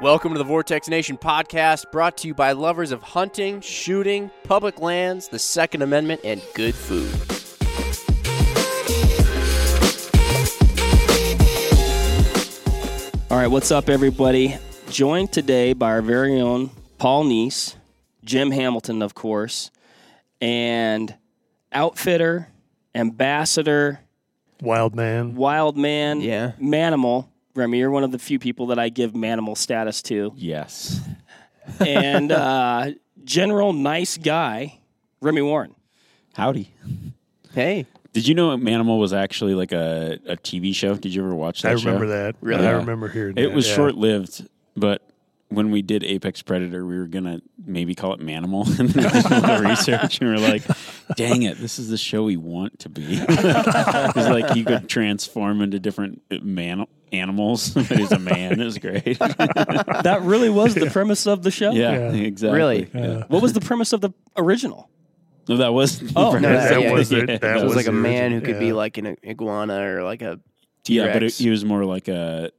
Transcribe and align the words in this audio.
Welcome 0.00 0.32
to 0.32 0.38
the 0.38 0.44
Vortex 0.44 0.88
Nation 0.88 1.16
podcast, 1.18 1.90
brought 1.90 2.16
to 2.18 2.28
you 2.28 2.34
by 2.34 2.52
lovers 2.52 2.92
of 2.92 3.02
hunting, 3.02 3.60
shooting, 3.60 4.30
public 4.44 4.80
lands, 4.80 5.26
the 5.28 5.40
Second 5.40 5.82
Amendment, 5.82 6.20
and 6.22 6.40
good 6.54 6.74
food. 6.76 7.10
All 13.30 13.36
right, 13.36 13.46
what's 13.46 13.70
up, 13.70 13.90
everybody? 13.90 14.56
Joined 14.88 15.32
today 15.32 15.74
by 15.74 15.90
our 15.90 16.00
very 16.02 16.40
own 16.40 16.70
Paul 16.96 17.24
Neese, 17.24 17.76
Jim 18.24 18.50
Hamilton, 18.50 19.02
of 19.02 19.14
course, 19.14 19.70
and 20.40 21.14
outfitter, 21.70 22.48
ambassador, 22.94 24.00
Wild 24.62 24.94
man. 24.96 25.34
wild 25.36 25.76
man, 25.76 26.22
Yeah. 26.22 26.52
manimal. 26.58 27.26
Remi, 27.58 27.78
you're 27.78 27.90
one 27.90 28.04
of 28.04 28.12
the 28.12 28.18
few 28.18 28.38
people 28.38 28.68
that 28.68 28.78
I 28.78 28.88
give 28.88 29.12
manimal 29.12 29.56
status 29.56 30.00
to, 30.02 30.32
Yes. 30.36 31.00
and 31.80 32.30
uh, 32.32 32.92
general 33.24 33.72
nice 33.72 34.16
guy, 34.16 34.78
Remi 35.20 35.42
Warren. 35.42 35.74
Howdy. 36.34 36.72
Hey, 37.52 37.86
Did 38.12 38.28
you 38.28 38.34
know 38.36 38.56
Manimal 38.56 39.00
was 39.00 39.12
actually 39.12 39.54
like 39.54 39.72
a, 39.72 40.18
a 40.26 40.36
TV 40.36 40.72
show? 40.74 40.94
Did 40.94 41.12
you 41.12 41.22
ever 41.24 41.34
watch 41.34 41.62
that 41.62 41.72
I 41.72 41.76
show? 41.76 41.86
remember 41.86 42.06
that. 42.06 42.36
Really? 42.40 42.64
I 42.66 42.70
remember 42.72 43.08
hearing 43.08 43.36
It 43.36 43.48
that, 43.48 43.52
was 43.54 43.68
yeah. 43.68 43.74
short 43.74 43.96
lived, 43.96 44.46
but 44.76 45.02
when 45.48 45.70
we 45.72 45.82
did 45.82 46.04
Apex 46.04 46.42
Predator, 46.42 46.84
we 46.86 46.96
were 46.98 47.06
gonna 47.06 47.40
maybe 47.66 47.94
call 47.96 48.12
it 48.14 48.20
Manimal, 48.20 48.66
and 48.78 48.88
we 48.94 49.02
did 49.02 49.12
the 49.12 49.66
research, 49.68 50.20
and 50.20 50.30
we 50.30 50.36
are 50.36 50.38
like, 50.48 50.62
"Dang 51.16 51.42
it, 51.42 51.58
this 51.58 51.78
is 51.78 51.88
the 51.88 51.96
show 51.96 52.22
we 52.24 52.36
want 52.36 52.78
to 52.80 52.88
be." 52.90 53.02
it's 53.28 54.16
like 54.28 54.54
you 54.54 54.64
could 54.64 54.88
transform 54.88 55.62
into 55.62 55.80
different 55.80 56.22
man 56.44 56.86
animals, 57.12 57.70
but 57.74 57.86
he's 57.86 58.12
a 58.12 58.18
man. 58.18 58.60
It 58.60 58.64
was 58.64 58.78
great. 58.78 59.18
That 59.18 60.20
really 60.22 60.48
was 60.50 60.74
the 60.74 60.90
premise 60.90 61.26
of 61.26 61.42
the 61.42 61.50
show. 61.50 61.70
yeah, 61.72 61.92
Yeah. 62.12 62.12
exactly. 62.12 62.56
Really? 62.58 62.90
Yeah. 62.94 63.24
What 63.28 63.42
was 63.42 63.52
the 63.52 63.60
premise 63.60 63.92
of 63.92 64.00
the 64.00 64.10
original? 64.36 64.88
No, 65.48 65.56
that 65.58 65.72
was. 65.72 66.02
Oh, 66.14 66.32
no, 66.38 66.40
that, 66.52 66.70
that- 66.80 66.92
was 66.92 67.10
it. 67.12 67.26
That 67.26 67.40
that 67.40 67.56
it 67.58 67.64
was 67.64 67.74
was 67.74 67.76
like 67.76 67.86
a 67.86 67.92
man 67.92 68.30
who 68.32 68.36
original- 68.38 68.54
could 68.54 68.60
be 68.60 68.72
like 68.72 68.98
an 68.98 69.16
iguana 69.26 69.80
or 69.96 70.02
like 70.04 70.22
a 70.22 70.38
Yeah, 70.86 71.12
but 71.12 71.22
it, 71.22 71.34
he 71.34 71.50
was 71.50 71.64
more 71.64 71.84
like 71.84 72.08
a. 72.08 72.50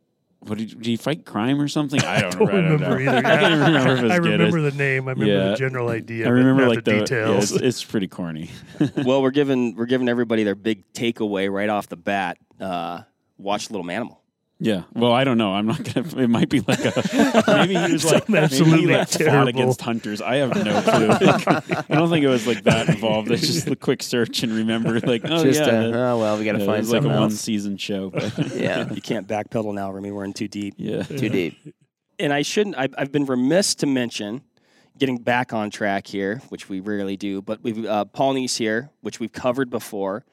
What 0.42 0.58
did, 0.58 0.70
did 0.70 0.86
he 0.86 0.96
fight 0.96 1.26
crime 1.26 1.60
or 1.60 1.68
something? 1.68 2.00
I 2.02 2.22
don't, 2.22 2.34
I 2.36 2.38
don't 2.38 2.50
I 2.50 2.52
don't 2.54 2.72
remember 2.72 3.00
either. 3.02 3.18
I 3.18 3.22
can't 3.22 3.54
remember 3.62 3.92
if 3.94 4.00
it 4.00 4.04
was 4.04 4.12
I 4.12 4.20
good. 4.20 4.40
remember 4.40 4.62
the 4.62 4.72
name. 4.72 5.08
I 5.10 5.12
remember 5.12 5.26
Yeah. 5.26 5.50
the 5.50 5.56
general 5.58 5.90
idea. 5.90 6.26
I 6.26 6.30
but 6.30 6.34
remember 6.36 6.62
not 6.62 6.70
like 6.76 6.84
the, 6.86 6.94
yeah, 6.94 7.00
details. 7.02 7.52
it's, 7.52 7.62
it's 7.62 7.84
pretty 7.84 8.08
corny. 8.08 8.50
well, 9.04 9.22
we're 9.22 9.32
giving 9.32 9.76
we're 9.76 9.86
giving 9.86 10.08
everybody 10.08 10.44
their 10.46 10.56
big 10.56 10.92
takeaway 10.94 11.52
right 11.52 11.68
off 11.70 11.90
the 11.90 11.98
bat. 11.98 12.38
Uh, 12.60 13.02
watch 13.38 13.70
Little 13.70 13.86
Manimal. 13.86 14.19
Yeah. 14.62 14.84
Well, 14.94 15.14
I 15.14 15.24
don't 15.24 15.38
know. 15.38 15.54
I'm 15.54 15.68
not 15.68 15.82
gonna. 15.84 16.22
It 16.22 16.30
might 16.30 16.50
be 16.50 16.60
like 16.60 16.80
a. 16.84 17.44
Maybe 17.48 17.76
he 17.76 17.94
was 17.94 18.04
like 18.04 18.26
Something 18.28 18.70
maybe 18.70 18.82
he 18.82 18.88
like 18.94 19.08
fought 19.10 19.48
against 19.48 19.80
hunters. 19.82 20.22
I 20.22 20.36
have 20.38 20.54
no 20.54 20.82
clue. 20.82 21.08
I 21.90 21.96
don't 21.96 22.10
think 22.10 22.26
it 22.26 22.28
was 22.28 22.46
like 22.46 22.64
that 22.66 22.90
involved. 22.90 23.32
It's 23.32 23.48
just 23.48 23.68
the 23.68 23.78
quick 23.78 24.04
search 24.04 24.44
and 24.44 24.52
remember 24.52 25.00
like 25.00 25.22
oh 25.24 25.44
just 25.44 25.62
yeah. 25.62 25.68
uh, 25.68 25.72
that- 25.84 25.94
oh 25.96 26.20
well, 26.20 26.38
we 26.38 26.44
got 26.44 26.54
to 26.54 26.58
yeah, 26.58 26.64
it 26.64 26.68
find 26.68 26.80
was 26.80 26.92
like 26.92 27.00
a 27.00 27.04
something 27.04 27.20
one 27.22 27.32
season 27.32 27.78
show. 27.78 28.10
But 28.10 28.38
Yeah, 28.54 28.92
You 28.92 29.02
can't 29.02 29.28
backpedal 29.28 29.74
now, 29.74 29.92
Remi. 29.92 30.12
We're 30.12 30.26
in 30.26 30.34
too 30.34 30.50
deep. 30.50 30.76
yeah. 30.78 31.04
too 31.04 31.30
deep. 31.30 31.58
And 32.20 32.34
I 32.34 32.42
shouldn't. 32.42 32.78
I've, 32.78 32.94
I've 32.98 33.12
been 33.14 33.26
remiss 33.26 33.76
to 33.76 33.86
mention 33.88 34.42
getting 34.98 35.20
back 35.20 35.54
on 35.54 35.70
track 35.72 36.06
here, 36.06 36.42
which 36.50 36.68
we 36.68 36.82
rarely 36.82 37.16
do. 37.16 37.42
But 37.42 37.64
we've 37.64 37.86
uh, 37.86 38.04
Paul 38.06 38.34
Neese 38.34 38.58
here, 38.58 38.90
which 39.00 39.22
we've 39.22 39.32
covered 39.32 39.70
before. 39.70 40.26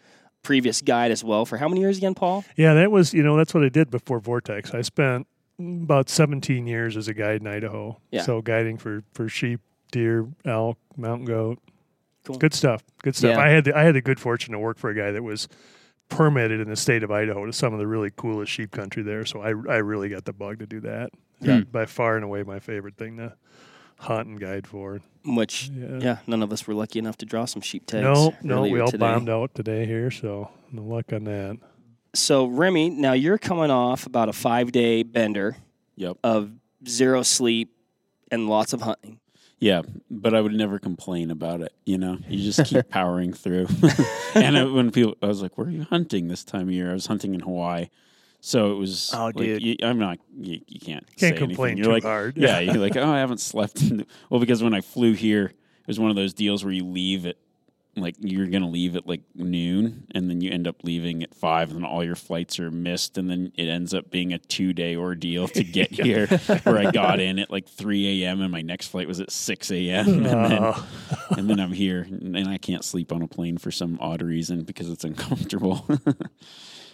Previous 0.47 0.81
guide 0.81 1.11
as 1.11 1.25
well. 1.25 1.45
For 1.45 1.57
how 1.57 1.69
many 1.69 1.81
years 1.81 1.99
again, 1.99 2.15
Paul? 2.15 2.45
yeah, 2.57 2.75
that 2.75 2.91
was 2.93 3.13
you 3.13 3.23
know 3.23 3.37
that's 3.37 3.53
what 3.53 3.65
I 3.65 3.69
did 3.69 3.91
before 3.91 4.21
Vortex. 4.21 4.73
I 4.73 4.83
spent 4.83 5.27
about 5.59 6.09
17 6.09 6.67
years 6.67 6.97
as 6.97 7.09
a 7.09 7.15
guide 7.15 7.41
in 7.41 7.47
Idaho. 7.49 8.01
Yeah. 8.13 8.23
So 8.23 8.41
guiding 8.43 8.77
for 8.79 9.03
for 9.13 9.29
sheep, 9.29 9.61
deer, 9.91 10.29
elk, 10.45 10.79
mountain 10.97 11.27
goat. 11.27 11.59
Cool. 12.25 12.37
Good 12.39 12.55
stuff. 12.55 12.83
Good 13.03 13.17
stuff. 13.17 13.37
Yeah. 13.37 13.41
I 13.41 13.49
had 13.49 13.65
the, 13.65 13.77
I 13.77 13.83
had 13.83 13.95
the 13.95 14.01
good 14.01 14.21
fortune 14.21 14.53
to 14.53 14.59
work 14.59 14.79
for 14.79 14.91
a 14.91 14.95
guy 14.95 15.11
that 15.13 15.23
was 15.23 15.49
permitted 16.09 16.61
in 16.61 16.69
the 16.69 16.77
state 16.77 17.03
of 17.03 17.11
Idaho 17.11 17.47
to 17.47 17.53
some 17.53 17.73
of 17.73 17.79
the 17.81 17.87
really 17.87 18.11
coolest 18.15 18.53
sheep 18.53 18.71
country 18.71 19.03
there. 19.03 19.25
So 19.25 19.41
I 19.41 19.49
I 19.49 19.79
really 19.79 20.09
got 20.09 20.27
the 20.27 20.33
bug 20.33 20.61
to 20.61 20.67
do 20.67 20.81
that. 20.81 21.11
Yeah. 21.41 21.61
By 21.61 21.87
far 21.87 22.15
and 22.15 22.25
away 22.25 22.45
my 22.45 22.61
favorite 22.61 22.97
thing 22.97 23.17
to 23.17 23.35
hunt 23.99 24.29
and 24.29 24.41
guide 24.41 24.67
for. 24.67 25.01
Which, 25.27 25.69
Yeah. 25.75 25.99
yeah, 26.01 26.17
none 26.27 26.43
of 26.43 26.53
us 26.53 26.67
were 26.67 26.75
lucky 26.75 26.99
enough 26.99 27.17
to 27.19 27.27
draw 27.27 27.45
some 27.47 27.61
sheep 27.63 27.87
tags. 27.87 28.05
No, 28.05 28.35
no, 28.43 28.63
we 28.63 28.69
earlier 28.71 28.83
all 28.85 28.91
today. 28.91 29.01
bombed 29.07 29.29
out 29.29 29.55
today 29.55 29.85
here, 29.85 30.11
so 30.11 30.51
no 30.73 30.83
luck 30.83 31.13
on 31.13 31.25
that. 31.25 31.59
So 32.15 32.47
Remi, 32.47 32.91
now 32.91 33.13
you're 33.13 33.39
coming 33.39 33.71
off 33.71 34.07
about 34.07 34.29
a 34.29 34.33
five 34.33 34.73
day 34.73 35.03
bender 35.03 35.57
Yep. 35.97 36.19
of 36.23 36.51
zero 36.87 37.23
sleep 37.23 37.73
and 38.31 38.49
lots 38.49 38.73
of 38.73 38.83
hunting. 38.83 39.19
Yeah, 39.59 39.83
but 40.11 40.35
I 40.35 40.41
would 40.43 40.53
never 40.53 40.79
complain 40.79 41.31
about 41.31 41.61
it. 41.63 41.73
You 41.87 41.97
know, 41.99 42.19
you 42.29 42.43
just 42.45 42.65
keep 42.71 42.89
powering 42.91 43.33
through. 43.33 43.67
and 44.35 44.75
when 44.75 44.91
people, 44.91 45.17
I 45.23 45.27
was 45.27 45.41
like, 45.43 45.57
"Where 45.57 45.67
are 45.67 45.71
you 45.71 45.85
hunting 45.85 46.29
this 46.29 46.45
time 46.45 46.69
of 46.69 46.75
year?" 46.75 46.91
I 46.91 46.93
was 46.93 47.07
hunting 47.07 47.35
in 47.35 47.41
Hawaii, 47.41 47.89
so 48.47 48.71
it 48.71 48.77
was. 48.77 49.13
Oh, 49.13 49.25
like, 49.25 49.35
dude. 49.35 49.61
you, 49.61 49.77
I'm 49.83 49.99
not. 49.99 50.19
You, 50.39 50.61
you 50.69 50.79
can't. 50.79 51.05
Can't 51.17 51.35
say 51.35 51.37
complain 51.37 51.73
anything. 51.73 51.85
You're 51.85 51.93
like, 51.93 52.05
hard. 52.05 52.37
Yeah, 52.37 52.61
you're 52.61 52.77
like, 52.77 52.97
oh, 52.97 53.11
I 53.11 53.19
haven't 53.19 53.41
slept. 53.41 53.83
In 53.83 53.97
the-" 53.97 54.07
Well, 54.31 54.39
because 54.39 54.63
when 54.63 54.73
I 54.73 54.83
flew 54.83 55.15
here, 55.15 55.47
it 55.47 55.87
was 55.89 55.99
one 55.99 56.11
of 56.11 56.17
those 56.17 56.33
deals 56.33 56.63
where 56.63 56.73
you 56.73 56.87
leave 56.87 57.27
at 57.27 57.39
like 57.97 58.15
you're 58.21 58.47
gonna 58.47 58.69
leave 58.69 58.95
at 58.95 59.05
like 59.05 59.23
noon, 59.35 60.07
and 60.15 60.31
then 60.31 60.41
you 60.41 60.53
end 60.53 60.69
up 60.69 60.85
leaving 60.85 61.25
at 61.25 61.35
five, 61.35 61.71
and 61.71 61.79
then 61.79 61.85
all 61.85 62.05
your 62.05 62.15
flights 62.15 62.61
are 62.61 62.71
missed, 62.71 63.19
and 63.19 63.29
then 63.29 63.51
it 63.57 63.67
ends 63.67 63.93
up 63.93 64.13
being 64.13 64.33
a 64.33 64.39
two 64.39 64.73
day 64.73 64.95
ordeal 64.95 65.49
to 65.49 65.65
get 65.79 65.91
here. 65.91 66.29
Where 66.63 66.79
I 66.79 66.93
got 66.93 67.19
in 67.19 67.41
at 67.41 67.51
like 67.51 67.69
three 67.69 68.23
a.m. 68.23 68.43
and 68.43 68.53
my 68.53 68.63
next 68.63 68.89
flight 68.89 69.09
was 69.09 69.19
at 69.19 69.33
six 69.33 69.73
a.m. 69.73 70.07
and 70.07 70.25
then 70.25 70.53
Uh, 70.53 70.83
and 71.37 71.51
then 71.51 71.59
I'm 71.59 71.73
here, 71.73 72.07
and 72.09 72.49
I 72.49 72.59
can't 72.59 72.85
sleep 72.85 73.11
on 73.11 73.23
a 73.23 73.27
plane 73.27 73.59
for 73.59 73.73
some 73.73 73.99
odd 74.01 74.23
reason 74.23 74.63
because 74.63 74.89
it's 74.89 75.03
uncomfortable. 75.03 75.85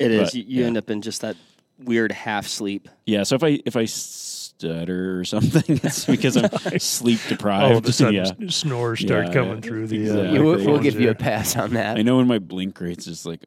It 0.02 0.10
is. 0.12 0.20
But, 0.30 0.34
you 0.34 0.44
you 0.46 0.60
yeah. 0.62 0.66
end 0.66 0.76
up 0.76 0.90
in 0.90 1.02
just 1.02 1.20
that 1.22 1.36
weird 1.78 2.12
half 2.12 2.46
sleep. 2.46 2.88
yeah, 3.06 3.22
so 3.24 3.34
if 3.36 3.42
I 3.44 3.60
if 3.64 3.76
I 3.76 3.84
stutter 3.86 5.18
or 5.18 5.24
something, 5.24 5.62
it's 5.82 6.04
because 6.04 6.36
I'm 6.36 6.50
sleep 6.78 7.20
deprived. 7.28 7.64
all 7.72 7.78
of 7.78 7.86
a 7.86 7.92
sudden, 7.92 8.14
yeah. 8.14 8.32
s- 8.46 8.54
snores 8.56 9.00
start 9.00 9.26
Yeah, 9.28 9.32
coming 9.32 9.60
through 9.62 9.86
the. 9.88 9.98
Uh, 9.98 10.02
exactly. 10.02 10.34
You- 10.34 10.42
we'll, 10.44 10.52
agree. 10.54 10.66
we'll 10.66 10.78
give 10.80 11.00
you 11.00 11.10
a 11.10 11.14
pass 11.14 11.56
on 11.56 11.70
that. 11.74 11.98
I 11.98 12.02
know 12.02 12.16
when 12.18 12.26
my 12.28 12.38
blink 12.38 12.80
rate's 12.80 13.04
just 13.06 13.26
like 13.26 13.40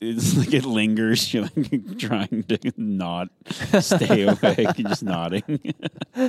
it's 0.00 0.36
like 0.36 0.52
it 0.52 0.64
lingers. 0.66 1.32
You're 1.32 1.44
like 1.56 1.98
trying 1.98 2.42
to 2.48 2.72
not 2.76 3.28
stay 3.80 4.22
awake, 4.22 4.58
you're 4.78 4.88
just 4.88 5.02
nodding. 5.02 5.42
yeah, 6.14 6.28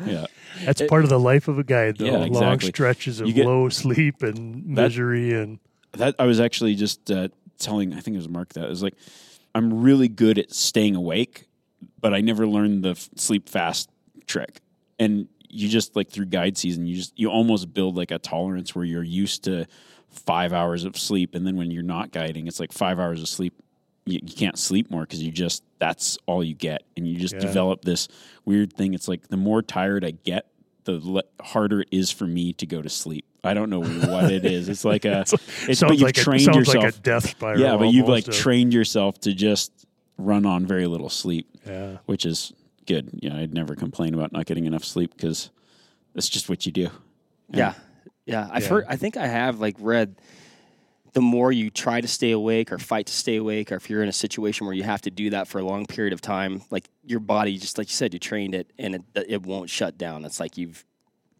there. 0.00 0.26
That's 0.64 0.82
part 0.88 1.04
of 1.04 1.10
the 1.10 1.18
life 1.18 1.48
of 1.48 1.58
a 1.58 1.64
guide, 1.64 1.96
though. 1.96 2.04
Yeah, 2.06 2.12
Long 2.18 2.26
exactly. 2.26 2.68
stretches 2.68 3.20
of 3.20 3.32
get- 3.32 3.46
low 3.46 3.68
sleep 3.68 4.22
and 4.22 4.66
misery, 4.66 5.32
and 5.32 5.58
that 5.92 6.14
I 6.18 6.24
was 6.26 6.40
actually 6.40 6.74
just 6.74 7.10
uh, 7.10 7.28
telling. 7.58 7.92
I 7.94 8.00
think 8.00 8.14
it 8.14 8.18
was 8.18 8.28
Mark 8.28 8.52
that 8.54 8.64
it 8.64 8.68
was 8.70 8.82
like 8.82 8.94
I'm 9.54 9.82
really 9.82 10.08
good 10.08 10.38
at 10.38 10.52
staying 10.52 10.96
awake, 10.96 11.46
but 12.00 12.12
I 12.14 12.20
never 12.20 12.46
learned 12.46 12.82
the 12.84 12.90
f- 12.90 13.08
sleep 13.16 13.48
fast 13.48 13.88
trick. 14.26 14.60
And 14.98 15.28
you 15.48 15.68
just 15.68 15.94
like 15.94 16.10
through 16.10 16.26
guide 16.26 16.56
season, 16.58 16.86
you 16.86 16.96
just 16.96 17.18
you 17.18 17.28
almost 17.30 17.72
build 17.74 17.96
like 17.96 18.10
a 18.10 18.18
tolerance 18.18 18.74
where 18.74 18.84
you're 18.84 19.02
used 19.02 19.44
to 19.44 19.66
five 20.10 20.52
hours 20.52 20.84
of 20.84 20.96
sleep, 20.96 21.34
and 21.34 21.46
then 21.46 21.56
when 21.56 21.70
you're 21.70 21.82
not 21.82 22.12
guiding, 22.12 22.46
it's 22.46 22.60
like 22.60 22.72
five 22.72 22.98
hours 22.98 23.20
of 23.20 23.28
sleep. 23.28 23.54
You, 24.06 24.20
you 24.22 24.34
can't 24.34 24.58
sleep 24.58 24.90
more 24.90 25.00
because 25.02 25.22
you 25.22 25.30
just 25.32 25.62
that's 25.78 26.18
all 26.26 26.42
you 26.44 26.54
get, 26.54 26.82
and 26.96 27.06
you 27.06 27.16
just 27.16 27.34
Yeah. 27.34 27.40
develop 27.40 27.84
this 27.84 28.08
weird 28.44 28.72
thing. 28.72 28.94
It's 28.94 29.08
like 29.08 29.28
the 29.28 29.36
more 29.36 29.62
tired 29.62 30.04
I 30.04 30.10
get, 30.12 30.46
the 30.84 31.00
le- 31.02 31.22
harder 31.40 31.80
it 31.82 31.88
is 31.90 32.10
for 32.10 32.26
me 32.26 32.52
to 32.54 32.66
go 32.66 32.82
to 32.82 32.88
sleep. 32.88 33.24
I 33.42 33.54
don't 33.54 33.70
know 33.70 33.80
what 34.10 34.30
it 34.32 34.44
is. 34.44 34.68
It's 34.68 34.84
like 34.84 35.04
a, 35.04 35.20
it's, 35.20 35.32
but 35.32 35.76
sounds 35.76 35.92
you've 35.94 36.02
like 36.02 36.18
a, 36.18 36.20
trained 36.20 36.42
sounds 36.42 36.56
yourself. 36.56 36.84
like 36.84 36.94
a 36.96 36.98
death 36.98 37.28
spiral. 37.30 37.60
yeah, 37.60 37.76
but 37.76 37.88
you've 37.92 38.08
like 38.08 38.24
almost, 38.24 38.40
uh, 38.40 38.42
trained 38.42 38.72
yourself 38.74 39.18
to 39.20 39.32
just 39.34 39.72
run 40.18 40.46
on 40.46 40.66
very 40.66 40.86
little 40.86 41.08
sleep, 41.10 41.48
Yeah, 41.66 41.98
which 42.06 42.24
is 42.24 42.52
good. 42.86 43.10
Yeah, 43.20 43.36
I'd 43.36 43.52
never 43.54 43.74
complain 43.74 44.14
about 44.14 44.32
not 44.32 44.46
getting 44.46 44.64
enough 44.66 44.84
sleep 44.84 45.12
because 45.16 45.50
that's 46.14 46.28
just 46.28 46.48
what 46.48 46.64
you 46.66 46.72
do. 46.72 46.88
Yeah. 47.50 47.74
Yeah. 48.26 48.48
I've 48.50 48.62
Yeah. 48.62 48.68
heard 48.68 48.84
I 48.88 48.96
think 48.96 49.16
I 49.16 49.26
have 49.26 49.60
like 49.60 49.76
read 49.78 50.16
the 51.14 51.20
more 51.20 51.52
you 51.52 51.70
try 51.70 52.00
to 52.00 52.08
stay 52.08 52.32
awake 52.32 52.70
or 52.72 52.78
fight 52.78 53.06
to 53.06 53.12
stay 53.12 53.36
awake, 53.36 53.72
or 53.72 53.76
if 53.76 53.88
you're 53.88 54.02
in 54.02 54.08
a 54.08 54.12
situation 54.12 54.66
where 54.66 54.74
you 54.74 54.82
have 54.82 55.00
to 55.02 55.10
do 55.10 55.30
that 55.30 55.48
for 55.48 55.60
a 55.60 55.64
long 55.64 55.86
period 55.86 56.12
of 56.12 56.20
time, 56.20 56.62
like 56.70 56.88
your 57.04 57.20
body, 57.20 57.56
just 57.56 57.78
like 57.78 57.88
you 57.88 57.94
said, 57.94 58.12
you 58.12 58.20
trained 58.20 58.54
it 58.54 58.72
and 58.78 58.96
it, 58.96 59.02
it 59.28 59.42
won't 59.46 59.70
shut 59.70 59.96
down. 59.96 60.24
It's 60.24 60.40
like 60.40 60.58
you've 60.58 60.84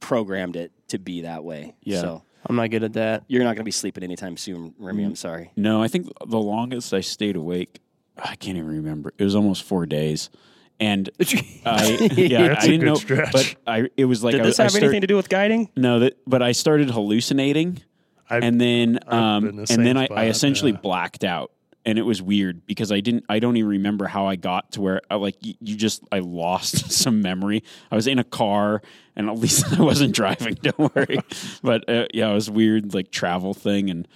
programmed 0.01 0.55
it 0.57 0.71
to 0.89 0.99
be 0.99 1.23
that 1.23 1.43
way. 1.45 1.75
Yeah. 1.83 2.01
So 2.01 2.23
I'm 2.47 2.57
not 2.57 2.71
good 2.71 2.85
at 2.85 2.93
that. 2.93 3.25
you're 3.27 3.43
not 3.43 3.51
going 3.51 3.57
to 3.59 3.65
be 3.65 3.73
sleeping 3.73 4.05
anytime 4.05 4.37
soon, 4.37 4.75
Remi. 4.79 5.05
I'm 5.05 5.13
mm. 5.13 5.17
sorry. 5.17 5.51
No, 5.57 5.83
I 5.83 5.89
think 5.89 6.09
the 6.25 6.39
longest 6.39 6.95
I 6.95 7.01
stayed 7.01 7.37
awake, 7.37 7.81
I 8.17 8.37
can't 8.37 8.57
even 8.57 8.69
remember. 8.69 9.13
It 9.19 9.25
was 9.25 9.35
almost 9.35 9.65
four 9.65 9.87
days. 9.87 10.31
And 10.79 11.11
I, 11.67 12.09
yeah, 12.17 12.49
That's 12.49 12.65
I 12.65 12.69
a 12.69 12.71
didn't 12.71 12.81
good 12.81 12.87
know, 12.87 12.95
stretch. 12.95 13.33
but 13.33 13.57
I, 13.67 13.89
it 13.97 14.05
was 14.05 14.23
like 14.23 14.33
Did 14.33 14.43
I, 14.43 14.45
this 14.45 14.61
I 14.61 14.65
have 14.65 14.73
start- 14.73 14.85
anything 14.85 15.01
to 15.01 15.07
do 15.09 15.17
with 15.17 15.29
guiding? 15.29 15.71
No, 15.77 16.01
that, 16.01 16.19
but 16.27 16.43
I 16.43 16.53
started 16.53 16.91
hallucinating, 16.91 17.83
I've- 18.31 18.47
and 18.47 18.61
then, 18.61 18.99
I've 19.07 19.13
um, 19.13 19.43
the 19.45 19.49
and 19.51 19.69
same 19.69 19.85
then 19.85 19.97
I, 19.99 20.09
I 20.11 20.25
essentially 20.27 20.73
yeah. 20.73 20.79
blacked 20.79 21.25
out, 21.25 21.51
and 21.85 21.99
it 21.99 22.03
was 22.03 22.23
weird 22.23 22.65
because 22.67 22.91
I 22.91 23.01
didn't. 23.01 23.25
I 23.29 23.39
don't 23.39 23.57
even 23.57 23.69
remember 23.71 24.07
how 24.07 24.27
I 24.27 24.37
got 24.37 24.73
to 24.73 24.81
where. 24.81 25.03
I, 25.11 25.17
like 25.17 25.37
you, 25.45 25.55
you 25.61 25.77
just, 25.77 26.03
I 26.11 26.21
lost 26.21 26.91
some 26.93 27.21
memory. 27.21 27.63
I 27.91 27.97
was 27.97 28.07
in 28.07 28.19
a 28.19 28.25
car, 28.25 28.81
and 29.17 29.29
at 29.29 29.39
least 29.45 29.79
I 29.79 29.83
wasn't 29.83 30.15
driving. 30.15 30.55
Don't 30.63 30.95
worry. 30.97 31.19
but 31.63 31.89
uh, 31.89 32.07
yeah, 32.15 32.31
it 32.31 32.35
was 32.35 32.49
weird, 32.51 32.95
like 32.95 33.11
travel 33.11 33.53
thing, 33.55 33.91
and 33.91 34.09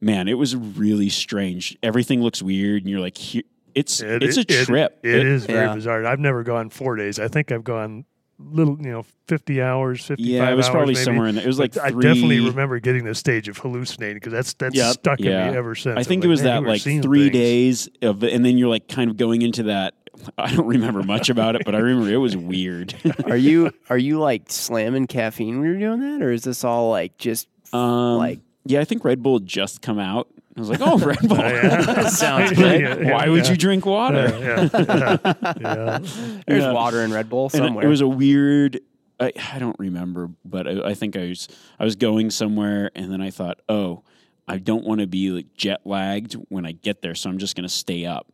man, 0.00 0.28
it 0.28 0.34
was 0.38 0.56
really 0.56 1.08
strange. 1.10 1.76
Everything 1.82 2.22
looks 2.22 2.42
weird, 2.42 2.82
and 2.82 2.90
you're 2.90 3.00
like, 3.00 3.18
here, 3.18 3.42
it's 3.74 4.00
It- 4.00 4.22
it's 4.22 4.38
a 4.38 4.40
it- 4.40 4.50
it- 4.50 4.64
trip. 4.66 4.98
it 5.02 5.14
It- 5.14 5.26
is 5.26 5.44
very 5.44 5.66
yeah. 5.66 5.74
bizarre. 5.74 6.06
I've 6.06 6.20
never 6.20 6.42
gone 6.42 6.70
four 6.70 6.96
days. 6.96 7.18
I 7.18 7.28
think 7.28 7.52
I've 7.52 7.64
gone 7.64 8.06
little, 8.38 8.76
you 8.80 8.90
know, 8.90 9.04
fifty 9.28 9.60
hours, 9.62 10.04
fifty-five 10.04 10.30
Yeah, 10.30 10.50
it 10.50 10.54
was 10.54 10.66
hours 10.66 10.72
probably 10.72 10.94
maybe. 10.94 11.04
somewhere 11.04 11.26
in 11.28 11.34
there. 11.36 11.44
It 11.44 11.46
was 11.48 11.58
like 11.58 11.74
But 11.74 11.82
I 11.84 11.90
three, 11.90 12.02
definitely 12.02 12.40
remember 12.40 12.78
getting 12.80 13.04
the 13.04 13.14
stage 13.14 13.48
of 13.48 13.56
hallucinating 13.58 14.16
because 14.16 14.32
that's 14.32 14.52
that's 14.54 14.76
Yep. 14.76 14.92
stuck 14.94 15.20
in 15.20 15.26
me 15.26 15.32
ever 15.56 15.74
since. 15.74 15.96
I 15.96 16.00
I'm 16.00 16.04
think 16.04 16.24
it 16.24 16.28
was 16.28 16.42
man, 16.42 16.46
that 16.52 16.60
you 16.60 16.62
were 16.66 16.72
like 16.72 16.80
seeing 16.82 17.02
three 17.02 17.30
things. 17.30 17.32
days 17.32 17.88
of, 18.02 18.22
and 18.22 18.44
then 18.44 18.58
you're 18.58 18.68
like 18.68 18.88
kind 18.88 19.10
of 19.10 19.16
going 19.16 19.42
into 19.42 19.64
that. 19.64 19.94
I 20.38 20.54
don't 20.54 20.66
remember 20.66 21.02
much 21.02 21.28
about 21.28 21.56
it, 21.56 21.62
but 21.66 21.74
I 21.74 21.78
remember 21.78 22.10
it 22.10 22.16
was 22.16 22.36
weird. 22.36 22.94
Are 23.26 23.36
you 23.36 23.70
are 23.90 23.98
you 23.98 24.18
like 24.18 24.44
slamming 24.48 25.06
caffeine 25.06 25.60
when 25.60 25.68
you're 25.68 25.78
doing 25.78 26.00
that, 26.00 26.22
or 26.24 26.30
is 26.32 26.42
this 26.44 26.64
all 26.64 26.90
like 26.90 27.18
just 27.18 27.48
Um, 27.72 28.16
Like- 28.18 28.40
yeah, 28.68 28.80
I 28.80 28.84
think 28.84 29.04
Red 29.04 29.22
Bull 29.22 29.38
had 29.38 29.46
just 29.46 29.80
come 29.80 29.98
out. 29.98 30.28
I 30.56 30.60
was 30.60 30.70
like, 30.70 30.80
oh, 30.80 30.96
Red 30.98 31.18
Bull. 31.28 31.38
Oh, 31.38 31.44
yeah. 31.46 32.02
Sounds 32.08 32.52
good. 32.56 32.80
yeah, 32.80 33.12
Why 33.12 33.28
would 33.28 33.44
yeah. 33.44 33.50
you 33.50 33.56
drink 33.58 33.84
water? 33.84 34.28
Yeah, 34.40 34.68
yeah, 34.72 35.16
yeah, 35.22 35.58
yeah. 35.60 35.98
There's 36.46 36.64
water 36.72 37.02
in 37.02 37.12
Red 37.12 37.28
Bull 37.28 37.44
And 37.44 37.52
somewhere. 37.52 37.84
it 37.84 37.88
was 37.88 38.00
a 38.00 38.08
weird. 38.08 38.80
I, 39.20 39.32
I 39.52 39.58
don't 39.58 39.78
remember, 39.78 40.30
but 40.44 40.66
I, 40.66 40.90
I 40.90 40.94
think 40.94 41.16
I 41.16 41.28
was 41.28 41.48
I 41.78 41.84
was 41.84 41.96
going 41.96 42.30
somewhere, 42.30 42.90
and 42.94 43.12
then 43.12 43.20
I 43.20 43.30
thought, 43.30 43.60
oh, 43.68 44.02
I 44.48 44.58
don't 44.58 44.84
want 44.86 45.00
to 45.00 45.06
be 45.06 45.30
like 45.30 45.54
jet 45.54 45.80
lagged 45.84 46.34
when 46.48 46.64
I 46.64 46.72
get 46.72 47.02
there, 47.02 47.14
so 47.14 47.28
I'm 47.28 47.38
just 47.38 47.54
going 47.54 47.68
to 47.68 47.74
stay 47.74 48.06
up. 48.06 48.26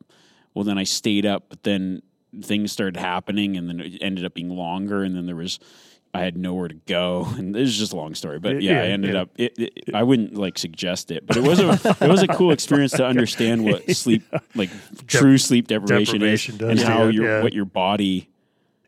Well, 0.54 0.64
then 0.64 0.78
I 0.78 0.84
stayed 0.84 1.26
up, 1.26 1.46
but 1.48 1.62
then 1.64 2.02
things 2.42 2.70
started 2.72 2.96
happening, 2.98 3.56
and 3.56 3.68
then 3.68 3.80
it 3.80 3.98
ended 4.00 4.24
up 4.24 4.34
being 4.34 4.50
longer, 4.50 5.02
and 5.02 5.16
then 5.16 5.26
there 5.26 5.36
was. 5.36 5.58
I 6.14 6.20
had 6.20 6.36
nowhere 6.36 6.68
to 6.68 6.74
go, 6.86 7.26
and 7.36 7.54
this 7.54 7.68
is 7.68 7.78
just 7.78 7.92
a 7.92 7.96
long 7.96 8.14
story. 8.14 8.38
But 8.38 8.60
yeah, 8.62 8.72
Yeah, 8.72 8.82
I 8.82 8.86
ended 8.88 9.14
yeah. 9.14 9.20
up. 9.22 9.30
It, 9.36 9.58
it, 9.58 9.94
I 9.94 10.02
wouldn't 10.02 10.34
like 10.34 10.58
suggest 10.58 11.10
it, 11.10 11.26
but 11.26 11.36
it 11.36 11.42
was 11.42 11.58
a 11.60 11.70
it 12.00 12.08
was 12.08 12.22
a 12.22 12.28
cool 12.28 12.52
experience 12.58 12.92
to 12.92 13.06
understand 13.06 13.64
what 13.64 13.88
sleep, 13.96 14.22
like 14.54 14.70
true 15.06 15.38
sleep 15.38 15.68
deprivation, 15.68 16.14
deprivation 16.18 16.54
is, 16.56 16.60
and 16.62 16.80
how 16.80 17.04
it, 17.08 17.14
your 17.14 17.24
yeah. 17.38 17.42
what 17.42 17.52
your 17.54 17.64
body 17.64 18.28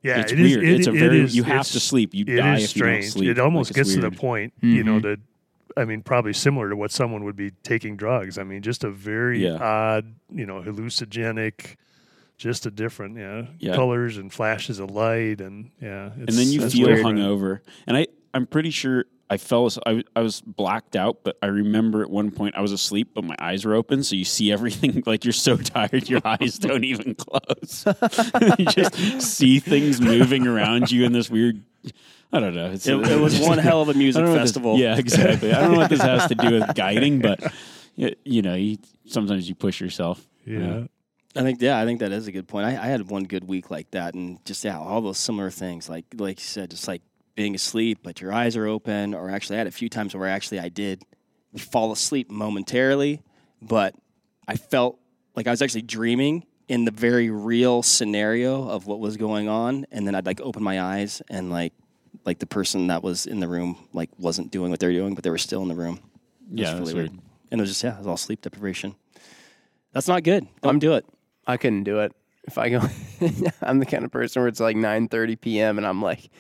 Yeah, 0.02 0.20
it's 0.20 0.32
it 0.32 0.40
is- 0.40 0.56
weird. 0.56 0.64
it- 0.68 0.74
it's 0.80 0.86
a 0.86 0.92
very 0.92 1.20
is- 1.22 1.34
you 1.36 1.44
have 1.44 1.66
to 1.68 1.80
sleep. 1.80 2.12
You 2.14 2.24
die 2.24 2.58
is 2.58 2.70
if 2.70 2.76
you 2.76 2.82
don't 2.84 3.02
sleep. 3.02 3.30
It 3.30 3.38
almost 3.38 3.70
Like, 3.70 3.76
gets 3.76 3.94
to 3.94 4.00
the 4.00 4.10
point, 4.10 4.52
you 4.60 4.84
know, 4.84 4.98
Mhm. 4.98 5.02
that 5.02 5.20
I 5.76 5.84
mean, 5.86 6.02
probably 6.02 6.32
similar 6.34 6.68
to 6.70 6.76
what 6.76 6.92
someone 6.92 7.24
would 7.24 7.34
be 7.36 7.50
taking 7.64 7.96
drugs. 7.96 8.38
I 8.38 8.44
mean, 8.44 8.62
just 8.62 8.84
a 8.84 8.90
very 8.90 9.48
odd, 9.48 10.04
you 10.32 10.46
know, 10.46 10.60
hallucinogenic, 10.62 11.74
just 12.44 12.67
a 12.67 12.70
different, 12.70 13.17
yeah, 13.17 13.46
Yeah. 13.58 13.75
colors 13.75 14.19
and 14.19 14.31
flashes 14.31 14.79
of 14.79 14.91
light, 14.91 15.41
and 15.41 15.70
yeah, 15.81 16.11
and 16.14 16.29
then 16.29 16.49
you 16.49 16.69
feel 16.69 16.88
weird. 16.88 17.05
hungover. 17.05 17.61
And 17.87 17.96
I 17.96 18.06
I'm 18.35 18.46
pretty 18.46 18.70
sure 18.70 19.06
I 19.31 19.38
fell. 19.38 19.70
I, 19.87 20.05
I 20.14 20.20
was 20.20 20.43
blacked 20.43 20.94
out, 20.94 21.20
but 21.25 21.38
I 21.43 21.46
remember 21.46 22.02
at 22.02 22.11
one 22.11 22.31
point 22.31 22.55
I 22.55 22.61
was 22.61 22.70
asleep, 22.73 23.12
but 23.14 23.25
my 23.25 23.35
eyes 23.41 23.64
were 23.64 23.75
open, 23.75 24.02
so 24.05 24.14
you 24.14 24.25
see 24.26 24.52
everything. 24.52 25.02
Like 25.06 25.25
you're 25.25 25.32
so 25.32 25.56
tired, 25.56 26.11
your 26.11 26.20
eyes 26.23 26.58
don't 26.58 26.85
even 26.85 27.14
close. 27.26 27.87
you 28.58 28.67
just 28.67 29.23
see 29.23 29.58
things 29.58 30.00
moving 30.02 30.46
around 30.46 30.93
you 30.93 31.05
in 31.06 31.12
this 31.12 31.31
weird. 31.31 31.62
I 32.31 32.41
don't 32.41 32.55
know. 32.55 32.73
It's, 32.73 32.87
It, 32.87 32.96
it 33.11 33.19
was 33.20 33.41
one 33.41 33.56
hell 33.58 33.81
of 33.81 33.88
a 33.88 33.94
music 33.94 34.20
don't 34.20 34.26
know 34.26 34.32
what 34.32 34.41
this- 34.43 34.50
festival. 34.50 34.76
yeah, 34.79 34.99
exactly. 34.99 35.52
I 35.55 35.61
don't 35.62 35.73
know 35.73 35.79
what 35.79 35.88
this 35.91 36.02
has 36.02 36.26
to 36.26 36.35
do 36.35 36.50
with 36.58 36.75
guiding, 36.75 37.20
but 37.20 37.41
y- 37.96 38.17
you 38.25 38.43
know, 38.43 38.55
you, 38.55 38.76
sometimes 39.06 39.49
you 39.49 39.55
push 39.55 39.81
yourself. 39.81 40.20
Yeah, 40.44 40.85
I 41.36 41.42
think 41.42 41.60
yeah, 41.60 41.78
I 41.81 41.84
think 41.84 42.00
that 42.00 42.12
is 42.12 42.26
a 42.28 42.32
good 42.32 42.46
point. 42.46 42.66
I, 42.66 42.70
I 42.70 42.86
had 42.86 43.08
one 43.10 43.25
good 43.25 43.44
week 43.48 43.70
like 43.70 43.90
that, 43.92 44.14
and 44.14 44.44
just 44.44 44.64
yeah, 44.64 44.78
all 44.78 45.00
those 45.00 45.19
similar 45.19 45.50
things, 45.50 45.88
like 45.88 46.04
like 46.16 46.38
you 46.38 46.44
said, 46.44 46.70
just 46.70 46.86
like 46.86 47.02
being 47.34 47.54
asleep, 47.54 47.98
but 48.02 48.20
your 48.20 48.32
eyes 48.32 48.56
are 48.56 48.66
open. 48.66 49.14
Or 49.14 49.31
actually, 49.31 49.56
I 49.56 49.58
had 49.58 49.66
a 49.66 49.72
few 49.72 49.88
times 49.88 50.14
where 50.14 50.28
actually 50.28 50.60
I 50.60 50.69
did 50.69 51.02
fall 51.58 51.90
asleep 51.92 52.31
momentarily, 52.31 53.22
but 53.60 53.94
I 54.46 54.56
felt 54.56 54.98
like 55.34 55.46
I 55.46 55.50
was 55.50 55.60
actually 55.62 55.82
dreaming 55.82 56.44
in 56.69 56.84
the 56.84 56.90
very 56.92 57.31
real 57.31 57.82
scenario 57.82 58.69
of 58.69 58.86
what 58.86 59.00
was 59.00 59.16
going 59.16 59.48
on, 59.48 59.86
and 59.90 60.06
then 60.06 60.14
I'd 60.14 60.26
like 60.26 60.40
open 60.40 60.62
my 60.62 60.81
eyes 60.81 61.20
and 61.28 61.50
like 61.50 61.72
like 62.25 62.38
the 62.38 62.46
person 62.46 62.86
that 62.86 63.02
was 63.02 63.26
in 63.26 63.40
the 63.40 63.48
room 63.48 63.76
like 63.92 64.08
wasn't 64.19 64.52
doing 64.52 64.70
what 64.70 64.78
they 64.78 64.86
were 64.86 64.92
doing, 64.92 65.14
but 65.16 65.25
they 65.25 65.31
were 65.31 65.38
still 65.38 65.62
in 65.62 65.69
the 65.69 65.75
room. 65.75 65.98
It 66.48 66.52
was 66.52 66.60
Yeah, 66.60 66.78
really 66.78 66.94
weird. 66.94 67.10
weird. 67.10 67.22
And 67.50 67.60
it 67.60 67.62
was 67.62 67.70
just 67.70 67.82
yeah, 67.82 67.94
it 67.94 67.98
was 67.98 68.06
all 68.06 68.16
sleep 68.16 68.40
deprivation. 68.40 68.94
That's 69.92 70.08
not 70.08 70.22
good. 70.22 70.46
Don't 70.62 70.78
do 70.78 70.94
it. 70.94 71.04
I 71.46 71.56
couldn't 71.56 71.85
do 71.85 72.00
it. 72.00 72.12
If 72.44 72.58
I 72.58 72.69
go, 72.69 72.81
I'm 73.62 73.79
the 73.79 73.87
kind 73.87 74.05
of 74.05 74.11
person 74.11 74.43
where 74.43 74.49
it's 74.49 74.61
like 74.61 74.76
9:30 74.76 75.41
p.m. 75.41 75.79
and 75.79 75.87
I'm 75.87 76.02
like, 76.02 76.31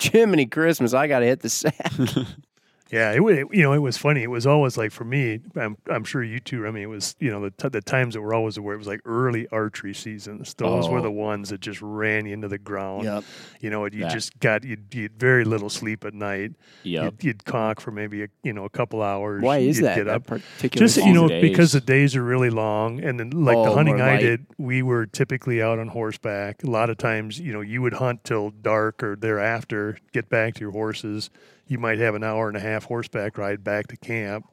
Jiminy 0.00 0.46
Christmas, 0.46 0.94
I 0.94 1.06
got 1.06 1.20
to 1.20 1.26
hit 1.26 1.40
the 1.40 1.48
sack. 1.48 1.92
Yeah, 2.92 3.12
it, 3.12 3.20
wa- 3.20 3.30
you 3.30 3.62
know, 3.62 3.72
it 3.72 3.78
was 3.78 3.96
funny. 3.96 4.22
It 4.22 4.30
was 4.30 4.46
always 4.46 4.76
like 4.76 4.92
for 4.92 5.04
me. 5.04 5.40
I'm, 5.56 5.78
I'm 5.88 6.04
sure 6.04 6.22
you 6.22 6.40
too. 6.40 6.66
I 6.66 6.70
mean, 6.70 6.82
it 6.82 6.90
was 6.90 7.16
you 7.20 7.30
know 7.30 7.40
the 7.40 7.50
t- 7.50 7.68
the 7.70 7.80
times 7.80 8.12
that 8.14 8.20
were 8.20 8.34
always 8.34 8.60
where 8.60 8.74
it 8.74 8.78
was 8.78 8.86
like 8.86 9.00
early 9.06 9.48
archery 9.50 9.94
seasons. 9.94 10.52
Those 10.54 10.90
were 10.90 10.98
Oh. 10.98 11.02
the 11.02 11.10
ones 11.10 11.48
that 11.48 11.62
just 11.62 11.80
ran 11.80 12.26
into 12.26 12.48
the 12.48 12.58
ground. 12.58 13.04
Yep. 13.04 13.24
You 13.60 13.70
know, 13.70 13.86
you 13.86 14.00
That. 14.02 14.12
just 14.12 14.38
got 14.40 14.62
you 14.62 14.76
you 14.92 15.04
had 15.04 15.18
very 15.18 15.44
little 15.44 15.70
sleep 15.70 16.04
at 16.04 16.12
night. 16.12 16.52
Yep. 16.82 17.02
You'd, 17.04 17.24
you'd 17.24 17.44
conk 17.46 17.80
for 17.80 17.92
maybe 17.92 18.24
a, 18.24 18.28
you 18.42 18.52
know 18.52 18.66
a 18.66 18.70
couple 18.70 19.00
hours. 19.02 19.42
Why 19.42 19.58
is 19.58 19.78
You'd 19.78 19.86
that? 19.86 19.96
Get 19.96 20.04
that 20.04 20.14
up. 20.16 20.26
particular 20.26 20.86
Just 20.86 20.98
you 20.98 21.14
know 21.14 21.28
days. 21.28 21.40
because 21.40 21.72
the 21.72 21.80
days 21.80 22.14
are 22.14 22.22
really 22.22 22.50
long, 22.50 23.02
and 23.02 23.18
then 23.18 23.30
like 23.30 23.56
Oh, 23.56 23.64
the 23.64 23.72
hunting 23.72 24.02
I 24.02 24.18
did, 24.18 24.44
we 24.58 24.82
were 24.82 25.06
typically 25.06 25.62
out 25.62 25.78
on 25.78 25.88
horseback. 25.88 26.62
A 26.62 26.68
lot 26.70 26.90
of 26.90 26.98
times, 26.98 27.40
you 27.40 27.54
know, 27.54 27.62
you 27.62 27.80
would 27.80 27.94
hunt 27.94 28.22
till 28.24 28.50
dark 28.50 29.02
or 29.02 29.16
thereafter, 29.16 29.96
get 30.12 30.28
back 30.28 30.54
to 30.56 30.60
your 30.60 30.72
horses. 30.72 31.30
You 31.66 31.78
might 31.78 31.98
have 31.98 32.14
an 32.14 32.24
hour 32.24 32.48
and 32.48 32.56
a 32.56 32.60
half 32.60 32.84
horseback 32.84 33.38
ride 33.38 33.62
back 33.64 33.86
to 33.88 33.96
camp. 33.96 34.46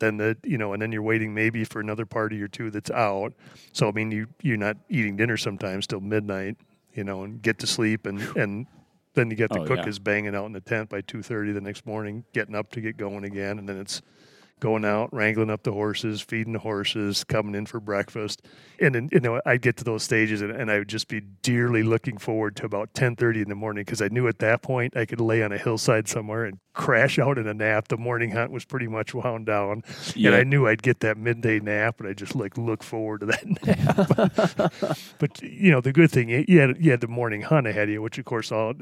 Then 0.00 0.16
the 0.16 0.36
you 0.42 0.58
know, 0.58 0.72
and 0.72 0.82
then 0.82 0.90
you're 0.92 1.02
waiting 1.02 1.32
maybe 1.34 1.64
for 1.64 1.80
another 1.80 2.04
party 2.06 2.42
or 2.42 2.48
two 2.48 2.70
that's 2.70 2.90
out. 2.90 3.32
So 3.72 3.88
I 3.88 3.92
mean, 3.92 4.10
you 4.10 4.26
you're 4.42 4.56
not 4.56 4.76
eating 4.88 5.16
dinner 5.16 5.36
sometimes 5.36 5.86
till 5.86 6.00
midnight, 6.00 6.56
you 6.94 7.04
know, 7.04 7.22
and 7.22 7.40
get 7.40 7.58
to 7.60 7.66
sleep 7.66 8.06
and 8.06 8.20
and. 8.36 8.66
Then 9.16 9.30
you 9.30 9.36
get 9.36 9.50
the 9.50 9.60
Oh, 9.60 9.64
cook 9.64 9.78
yeah. 9.78 9.86
is 9.88 10.00
banging 10.00 10.34
out 10.34 10.46
in 10.46 10.52
the 10.52 10.60
tent 10.60 10.88
by 10.88 11.00
two 11.00 11.22
thirty 11.22 11.52
the 11.52 11.60
next 11.60 11.86
morning, 11.86 12.24
getting 12.32 12.56
up 12.56 12.72
to 12.72 12.80
get 12.80 12.96
going 12.96 13.22
again, 13.22 13.60
and 13.60 13.68
then 13.68 13.76
it's 13.76 14.02
going 14.60 14.84
out, 14.84 15.12
wrangling 15.12 15.50
up 15.50 15.62
the 15.62 15.72
horses, 15.72 16.20
feeding 16.20 16.52
the 16.52 16.58
horses, 16.58 17.24
coming 17.24 17.54
in 17.54 17.66
for 17.66 17.80
breakfast. 17.80 18.42
And 18.80 18.94
then, 18.94 19.08
you 19.12 19.20
know, 19.20 19.40
I'd 19.44 19.62
get 19.62 19.76
to 19.78 19.84
those 19.84 20.02
stages 20.02 20.40
and, 20.40 20.50
and 20.50 20.70
I 20.70 20.78
would 20.78 20.88
just 20.88 21.08
be 21.08 21.20
dearly 21.20 21.82
looking 21.82 22.18
forward 22.18 22.56
to 22.56 22.64
about 22.64 22.88
1030 22.88 23.42
in 23.42 23.48
the 23.48 23.54
morning 23.54 23.84
because 23.84 24.00
I 24.00 24.08
knew 24.08 24.26
at 24.26 24.38
that 24.38 24.62
point 24.62 24.96
I 24.96 25.04
could 25.04 25.20
lay 25.20 25.42
on 25.42 25.52
a 25.52 25.58
hillside 25.58 26.08
somewhere 26.08 26.44
and 26.44 26.58
crash 26.72 27.18
out 27.18 27.36
in 27.36 27.46
a 27.46 27.54
nap. 27.54 27.88
The 27.88 27.96
morning 27.96 28.30
hunt 28.30 28.52
was 28.52 28.64
pretty 28.64 28.88
much 28.88 29.12
wound 29.14 29.46
down. 29.46 29.82
And 30.28 30.34
I 30.34 30.44
knew 30.44 30.66
I'd 30.66 30.82
get 30.82 31.00
that 31.00 31.18
midday 31.18 31.60
nap 31.60 32.00
and 32.00 32.08
I 32.08 32.12
just 32.12 32.34
like 32.34 32.56
look 32.56 32.82
forward 32.82 33.20
to 33.20 33.26
that 33.26 34.72
nap. 34.86 34.96
but, 35.18 35.42
you 35.42 35.70
know, 35.72 35.80
the 35.80 35.92
good 35.92 36.10
thing, 36.10 36.28
you 36.30 36.60
had, 36.60 36.82
you 36.82 36.90
had 36.90 37.00
the 37.00 37.08
morning 37.08 37.42
hunt 37.42 37.66
ahead 37.66 37.88
of 37.88 37.92
you, 37.92 38.02
which 38.02 38.18
of 38.18 38.24
course, 38.24 38.50
all 38.50 38.72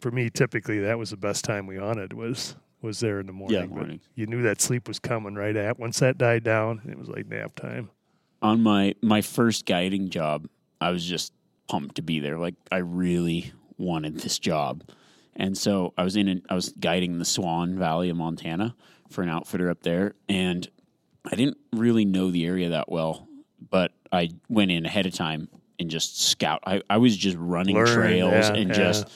for 0.00 0.10
me, 0.10 0.30
typically 0.30 0.80
that 0.80 0.98
was 0.98 1.10
the 1.10 1.16
best 1.16 1.44
time 1.44 1.66
we 1.66 1.76
hunted 1.76 2.12
was 2.12 2.56
was 2.82 3.00
there 3.00 3.20
in 3.20 3.26
the 3.26 3.32
morning. 3.32 3.68
But 3.68 3.70
morning. 3.70 4.00
you 4.14 4.26
knew 4.26 4.42
that 4.42 4.60
sleep 4.60 4.88
was 4.88 4.98
coming 4.98 5.34
right 5.34 5.56
at 5.56 5.78
once 5.78 5.98
that 6.00 6.18
died 6.18 6.44
down. 6.44 6.82
It 6.88 6.98
was 6.98 7.08
like 7.08 7.26
nap 7.26 7.54
time. 7.54 7.90
on 8.42 8.62
my 8.62 8.94
my 9.02 9.20
first 9.20 9.66
guiding 9.66 10.10
job, 10.10 10.48
I 10.80 10.90
was 10.90 11.04
just 11.04 11.32
pumped 11.68 11.96
to 11.96 12.02
be 12.02 12.20
there. 12.20 12.38
Like 12.38 12.54
I 12.70 12.78
really 12.78 13.52
wanted 13.78 14.20
this 14.20 14.38
job, 14.38 14.84
and 15.36 15.56
so 15.56 15.92
I 15.96 16.04
was 16.04 16.16
in. 16.16 16.28
An, 16.28 16.42
I 16.48 16.54
was 16.54 16.70
guiding 16.78 17.18
the 17.18 17.24
Swan 17.24 17.78
Valley 17.78 18.10
of 18.10 18.16
Montana 18.16 18.74
for 19.08 19.22
an 19.22 19.28
outfitter 19.28 19.70
up 19.70 19.82
there, 19.82 20.14
and 20.28 20.68
I 21.24 21.36
didn't 21.36 21.58
really 21.72 22.04
know 22.04 22.30
the 22.30 22.46
area 22.46 22.70
that 22.70 22.90
well, 22.90 23.28
but 23.70 23.92
I 24.12 24.30
went 24.48 24.70
in 24.70 24.86
ahead 24.86 25.06
of 25.06 25.14
time 25.14 25.48
and 25.78 25.90
just 25.90 26.20
scout. 26.20 26.60
I, 26.66 26.82
I 26.88 26.98
was 26.98 27.16
just 27.16 27.36
running 27.38 27.76
Learn, 27.76 27.86
trails 27.86 28.32
yeah, 28.32 28.54
and 28.54 28.68
yeah. 28.68 28.76
just 28.76 29.08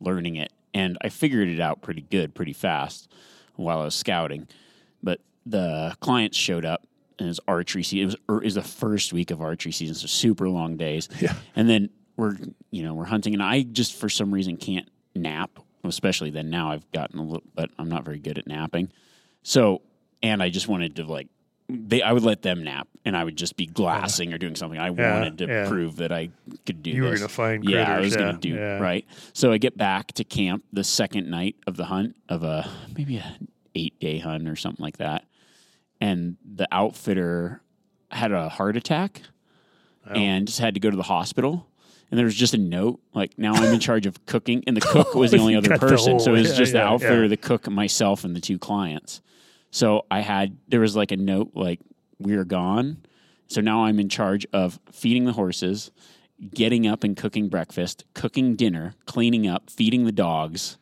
learning 0.00 0.36
it, 0.36 0.52
and 0.76 0.98
I 1.00 1.08
figured 1.08 1.48
it 1.48 1.58
out 1.58 1.80
pretty 1.80 2.02
good, 2.02 2.34
pretty 2.34 2.52
fast 2.52 3.10
while 3.54 3.80
I 3.80 3.84
was 3.86 3.94
scouting. 3.94 4.46
But 5.02 5.20
the 5.46 5.96
clients 6.00 6.36
showed 6.36 6.66
up, 6.66 6.86
and 7.18 7.26
it 7.26 7.30
was 7.30 7.40
archery 7.48 7.82
season. 7.82 8.02
It 8.02 8.04
was 8.04 8.16
er, 8.28 8.42
it 8.42 8.44
was 8.44 8.54
the 8.56 8.62
first 8.62 9.14
week 9.14 9.30
of 9.30 9.40
archery 9.40 9.72
season, 9.72 9.94
so 9.94 10.06
super 10.06 10.50
long 10.50 10.76
days. 10.76 11.08
Yeah. 11.18 11.34
And 11.54 11.66
then 11.66 11.88
we're 12.18 12.36
you 12.70 12.82
know 12.82 12.92
we're 12.92 13.06
hunting, 13.06 13.32
and 13.32 13.42
I 13.42 13.62
just 13.62 13.94
for 13.94 14.10
some 14.10 14.32
reason 14.32 14.58
can't 14.58 14.88
nap, 15.14 15.58
especially 15.82 16.28
then. 16.28 16.50
Now 16.50 16.72
I've 16.72 16.90
gotten 16.92 17.18
a 17.20 17.24
little, 17.24 17.48
but 17.54 17.70
I'm 17.78 17.88
not 17.88 18.04
very 18.04 18.18
good 18.18 18.36
at 18.36 18.46
napping. 18.46 18.92
So 19.42 19.80
and 20.22 20.42
I 20.42 20.50
just 20.50 20.68
wanted 20.68 20.96
to 20.96 21.04
like 21.04 21.28
they 21.68 22.02
I 22.02 22.12
would 22.12 22.22
let 22.22 22.42
them 22.42 22.62
nap, 22.64 22.88
and 23.04 23.16
I 23.16 23.24
would 23.24 23.36
just 23.36 23.56
be 23.56 23.66
glassing 23.66 24.32
or 24.32 24.38
doing 24.38 24.54
something. 24.54 24.78
I 24.78 24.90
Yeah, 24.90 25.14
wanted 25.14 25.38
to 25.38 25.46
yeah. 25.46 25.68
prove 25.68 25.96
that 25.96 26.12
I 26.12 26.30
could 26.64 26.82
do. 26.82 26.90
You 26.90 27.02
were 27.04 27.14
gonna 27.16 27.28
find 27.28 27.64
Yeah, 27.64 27.96
I 27.96 28.00
was 28.00 28.12
yeah, 28.14 28.18
gonna 28.20 28.38
do 28.38 28.50
yeah. 28.50 28.78
right. 28.78 29.04
So 29.32 29.52
I 29.52 29.58
get 29.58 29.76
back 29.76 30.12
to 30.12 30.24
camp 30.24 30.64
the 30.72 30.84
second 30.84 31.28
night 31.28 31.56
of 31.66 31.76
the 31.76 31.86
hunt 31.86 32.16
of 32.28 32.42
a 32.44 32.68
maybe 32.96 33.16
a 33.18 33.36
eight 33.74 33.98
day 34.00 34.18
hunt 34.18 34.48
or 34.48 34.54
something 34.56 34.82
like 34.82 34.98
that, 34.98 35.24
and 36.00 36.36
the 36.44 36.68
outfitter 36.72 37.60
had 38.10 38.30
a 38.32 38.48
heart 38.48 38.76
attack 38.76 39.22
and 40.08 40.46
just 40.46 40.60
had 40.60 40.74
to 40.74 40.80
go 40.80 40.90
to 40.90 40.96
the 40.96 41.02
hospital. 41.02 41.66
And 42.08 42.16
there 42.16 42.24
was 42.24 42.36
just 42.36 42.54
a 42.54 42.58
note 42.58 43.00
like, 43.12 43.36
now 43.36 43.52
I'm 43.54 43.74
in 43.74 43.80
charge 43.88 44.06
of 44.06 44.24
cooking, 44.26 44.62
and 44.68 44.76
the 44.76 44.80
cook 44.80 45.16
was 45.16 45.32
the 45.32 45.38
only 45.40 45.56
other 45.56 45.76
person. 45.76 46.20
so 46.20 46.34
it 46.34 46.38
was 46.42 46.50
yeah, 46.52 46.56
just 46.56 46.72
the 46.72 46.80
outfitter, 46.80 47.22
yeah. 47.22 47.28
the 47.28 47.36
cook, 47.36 47.68
myself, 47.68 48.22
and 48.22 48.36
the 48.36 48.40
two 48.40 48.58
clients. 48.60 49.20
So 49.76 50.06
I 50.10 50.20
had 50.20 50.56
there 50.68 50.80
was 50.80 50.96
like 50.96 51.12
a 51.12 51.18
note 51.18 51.50
like, 51.52 51.80
we 52.18 52.34
are 52.36 52.44
gone. 52.44 53.04
So 53.46 53.60
now 53.60 53.84
I'm 53.84 54.00
in 54.00 54.08
charge 54.08 54.46
of 54.54 54.80
feeding 54.90 55.26
the 55.26 55.34
horses, 55.34 55.90
getting 56.54 56.86
up 56.86 57.04
and 57.04 57.14
cooking 57.14 57.50
breakfast, 57.50 58.06
cooking 58.14 58.56
dinner, 58.56 58.94
cleaning 59.04 59.46
up, 59.46 59.68
feeding 59.68 60.06
the 60.06 60.12
dogs, 60.12 60.78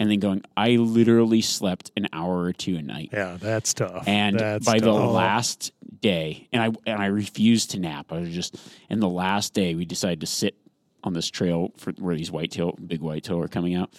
and 0.00 0.10
then 0.10 0.18
going. 0.18 0.42
I 0.56 0.70
literally 0.70 1.40
slept 1.40 1.92
an 1.96 2.08
hour 2.12 2.42
or 2.42 2.52
two 2.52 2.76
a 2.76 2.82
night. 2.82 3.10
Yeah, 3.12 3.36
that's 3.38 3.74
tough. 3.74 4.08
And 4.08 4.40
That's 4.40 4.66
by 4.66 4.80
the 4.80 4.90
last 4.90 5.70
day, 6.00 6.48
and 6.52 6.60
I 6.60 6.90
and 6.90 7.00
I 7.00 7.06
refused 7.06 7.70
to 7.70 7.78
nap. 7.78 8.10
I 8.10 8.18
was 8.18 8.30
just. 8.30 8.56
And 8.90 9.00
the 9.00 9.08
last 9.08 9.54
day, 9.54 9.76
we 9.76 9.84
decided 9.84 10.20
to 10.22 10.26
sit 10.26 10.56
on 11.04 11.12
this 11.12 11.30
trail 11.30 11.70
for 11.76 11.92
where 11.92 12.16
these 12.16 12.32
whitetail, 12.32 12.72
big 12.72 13.02
whitetail, 13.02 13.40
are 13.40 13.46
coming 13.46 13.76
out. 13.76 13.92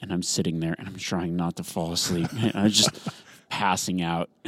And 0.00 0.10
I'm 0.10 0.22
sitting 0.22 0.60
there, 0.60 0.74
and 0.78 0.88
I'm 0.88 0.96
trying 0.96 1.36
not 1.36 1.56
to 1.56 1.62
fall 1.62 1.92
asleep. 1.92 2.30
And 2.40 2.56
I 2.56 2.68
just 2.68 2.88
passing 3.50 4.00
out. 4.00 4.30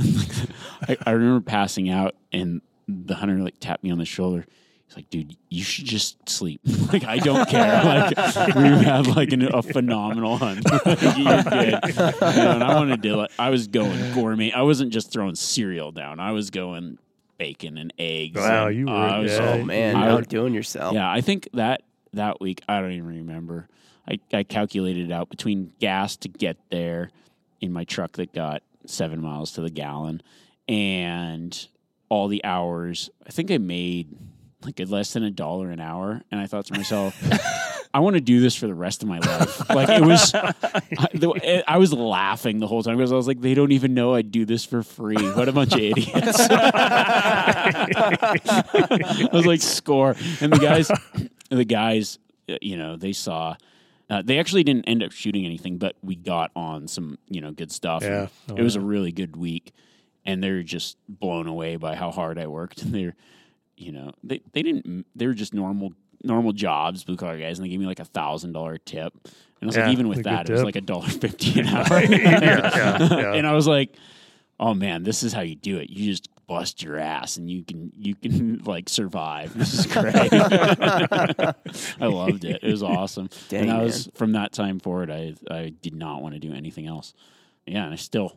I, 0.88 0.96
I 1.04 1.10
remember 1.10 1.40
passing 1.44 1.90
out, 1.90 2.14
and 2.32 2.62
the 2.88 3.14
hunter 3.14 3.36
like 3.38 3.58
tapped 3.60 3.84
me 3.84 3.90
on 3.90 3.98
the 3.98 4.04
shoulder. 4.04 4.46
He's 4.86 4.96
like, 4.96 5.10
"Dude, 5.10 5.36
you 5.50 5.62
should 5.62 5.84
just 5.84 6.28
sleep. 6.28 6.60
like, 6.92 7.04
I 7.04 7.18
don't 7.18 7.48
care. 7.48 7.82
Like, 8.14 8.54
we 8.54 8.62
had 8.84 9.06
like 9.08 9.32
an, 9.32 9.42
a 9.42 9.62
phenomenal 9.62 10.38
hunt. 10.38 10.64
You're 10.86 11.42
good." 11.42 11.80
And 12.22 12.64
I 12.64 12.74
wanted 12.74 13.02
to. 13.02 13.16
Like, 13.16 13.30
I 13.38 13.50
was 13.50 13.66
going 13.68 14.14
gourmet. 14.14 14.52
I 14.52 14.62
wasn't 14.62 14.92
just 14.92 15.12
throwing 15.12 15.34
cereal 15.34 15.92
down. 15.92 16.20
I 16.20 16.32
was 16.32 16.50
going 16.50 16.98
bacon 17.38 17.76
and 17.78 17.92
eggs. 17.98 18.36
Wow, 18.36 18.68
and 18.68 18.76
you 18.76 18.86
were- 18.86 18.92
I 18.92 19.18
was 19.18 19.32
yeah. 19.32 19.56
Oh 19.60 19.64
man, 19.64 19.96
I- 19.96 20.08
outdoing 20.10 20.54
yourself. 20.54 20.94
yeah, 20.94 21.10
I 21.10 21.20
think 21.20 21.48
that 21.54 21.82
that 22.12 22.40
week 22.40 22.62
I 22.68 22.80
don't 22.80 22.92
even 22.92 23.06
remember. 23.08 23.68
I, 24.08 24.18
I 24.32 24.42
calculated 24.42 25.10
it 25.10 25.12
out 25.12 25.28
between 25.30 25.72
gas 25.78 26.16
to 26.18 26.28
get 26.28 26.56
there 26.70 27.10
in 27.60 27.72
my 27.72 27.84
truck 27.84 28.12
that 28.14 28.32
got 28.32 28.62
seven 28.86 29.20
miles 29.20 29.52
to 29.52 29.60
the 29.60 29.70
gallon 29.70 30.22
and 30.68 31.68
all 32.08 32.28
the 32.28 32.44
hours. 32.44 33.10
I 33.26 33.30
think 33.30 33.50
I 33.50 33.58
made 33.58 34.16
like 34.64 34.80
less 34.88 35.12
than 35.12 35.22
a 35.24 35.30
dollar 35.30 35.70
an 35.70 35.80
hour, 35.80 36.22
and 36.30 36.40
I 36.40 36.46
thought 36.46 36.66
to 36.66 36.74
myself. 36.74 37.16
I 37.94 38.00
want 38.00 38.14
to 38.14 38.22
do 38.22 38.40
this 38.40 38.56
for 38.56 38.66
the 38.66 38.74
rest 38.74 39.02
of 39.02 39.08
my 39.08 39.18
life. 39.18 39.68
Like 39.68 39.90
it 39.90 40.00
was, 40.00 40.34
I, 40.34 40.52
the, 41.12 41.62
I 41.66 41.76
was 41.76 41.92
laughing 41.92 42.58
the 42.58 42.66
whole 42.66 42.82
time 42.82 42.96
because 42.96 43.12
I 43.12 43.16
was 43.16 43.26
like, 43.26 43.42
they 43.42 43.52
don't 43.52 43.72
even 43.72 43.92
know 43.92 44.14
I 44.14 44.22
do 44.22 44.46
this 44.46 44.64
for 44.64 44.82
free. 44.82 45.16
What 45.32 45.46
a 45.48 45.52
bunch 45.52 45.74
of 45.74 45.80
idiots! 45.80 46.38
I 46.50 47.88
was 49.30 49.44
like, 49.44 49.60
score. 49.60 50.16
And 50.40 50.50
the 50.52 50.58
guys, 50.58 50.90
the 51.50 51.64
guys, 51.64 52.18
uh, 52.48 52.56
you 52.62 52.78
know, 52.78 52.96
they 52.96 53.12
saw. 53.12 53.56
Uh, 54.12 54.20
they 54.22 54.38
actually 54.38 54.62
didn't 54.62 54.84
end 54.84 55.02
up 55.02 55.10
shooting 55.10 55.46
anything, 55.46 55.78
but 55.78 55.96
we 56.02 56.14
got 56.14 56.50
on 56.54 56.86
some, 56.86 57.16
you 57.30 57.40
know, 57.40 57.50
good 57.50 57.72
stuff. 57.72 58.02
Yeah. 58.02 58.28
Oh, 58.50 58.56
it 58.56 58.62
was 58.62 58.76
a 58.76 58.80
really 58.80 59.10
good 59.10 59.36
week, 59.36 59.72
and 60.26 60.42
they're 60.42 60.62
just 60.62 60.98
blown 61.08 61.46
away 61.46 61.76
by 61.76 61.94
how 61.94 62.10
hard 62.10 62.38
I 62.38 62.46
worked. 62.46 62.82
And 62.82 62.94
they're, 62.94 63.14
you 63.76 63.90
know, 63.92 64.12
they 64.22 64.42
they 64.52 64.62
didn't. 64.62 65.06
They 65.16 65.26
were 65.26 65.32
just 65.34 65.54
normal 65.54 65.94
normal 66.22 66.52
jobs, 66.52 67.04
blue 67.04 67.16
collar 67.16 67.38
guys, 67.38 67.58
and 67.58 67.64
they 67.64 67.70
gave 67.70 67.80
me 67.80 67.86
like 67.86 68.00
a 68.00 68.04
thousand 68.04 68.52
dollar 68.52 68.76
tip. 68.76 69.14
And 69.24 69.32
I 69.62 69.66
was 69.66 69.76
Yeah, 69.76 69.84
like, 69.86 69.92
even 69.94 70.08
with 70.08 70.24
that, 70.24 70.48
it 70.48 70.52
was 70.52 70.62
like 70.62 70.76
a 70.76 70.80
dollar 70.82 71.08
fifty 71.24 71.58
an 71.60 71.66
hour. 71.74 72.02
yeah, 72.02 72.18
yeah, 72.20 72.98
yeah. 73.18 73.32
and 73.34 73.46
I 73.46 73.52
was 73.54 73.66
like, 73.66 73.96
"Oh 74.60 74.74
man, 74.74 75.04
this 75.04 75.22
is 75.22 75.32
how 75.32 75.40
you 75.40 75.54
do 75.56 75.78
it. 75.78 75.88
You 75.90 76.10
just 76.12 76.28
bust 76.52 76.82
your 76.82 76.98
ass, 76.98 77.38
and 77.38 77.50
you 77.50 77.64
can 77.64 77.90
you 77.96 78.14
can 78.14 78.58
like 78.64 78.90
survive. 78.90 79.56
This 79.56 79.72
is 79.72 79.86
great." 79.86 80.14
I 82.00 82.06
loved 82.06 82.44
it. 82.44 82.60
It 82.62 82.70
was 82.70 82.82
awesome. 82.82 83.30
Dang, 83.48 83.62
and 83.62 83.70
I 83.70 83.82
was 83.82 84.10
from 84.14 84.32
that 84.32 84.52
time 84.52 84.78
forward, 84.78 85.10
I 85.10 85.34
I 85.50 85.70
did 85.70 85.94
not 85.94 86.20
want 86.20 86.34
to 86.34 86.38
do 86.38 86.52
anything 86.52 86.86
else. 86.86 87.14
Yeah, 87.66 87.84
and 87.84 87.94
I 87.94 87.96
still 87.96 88.36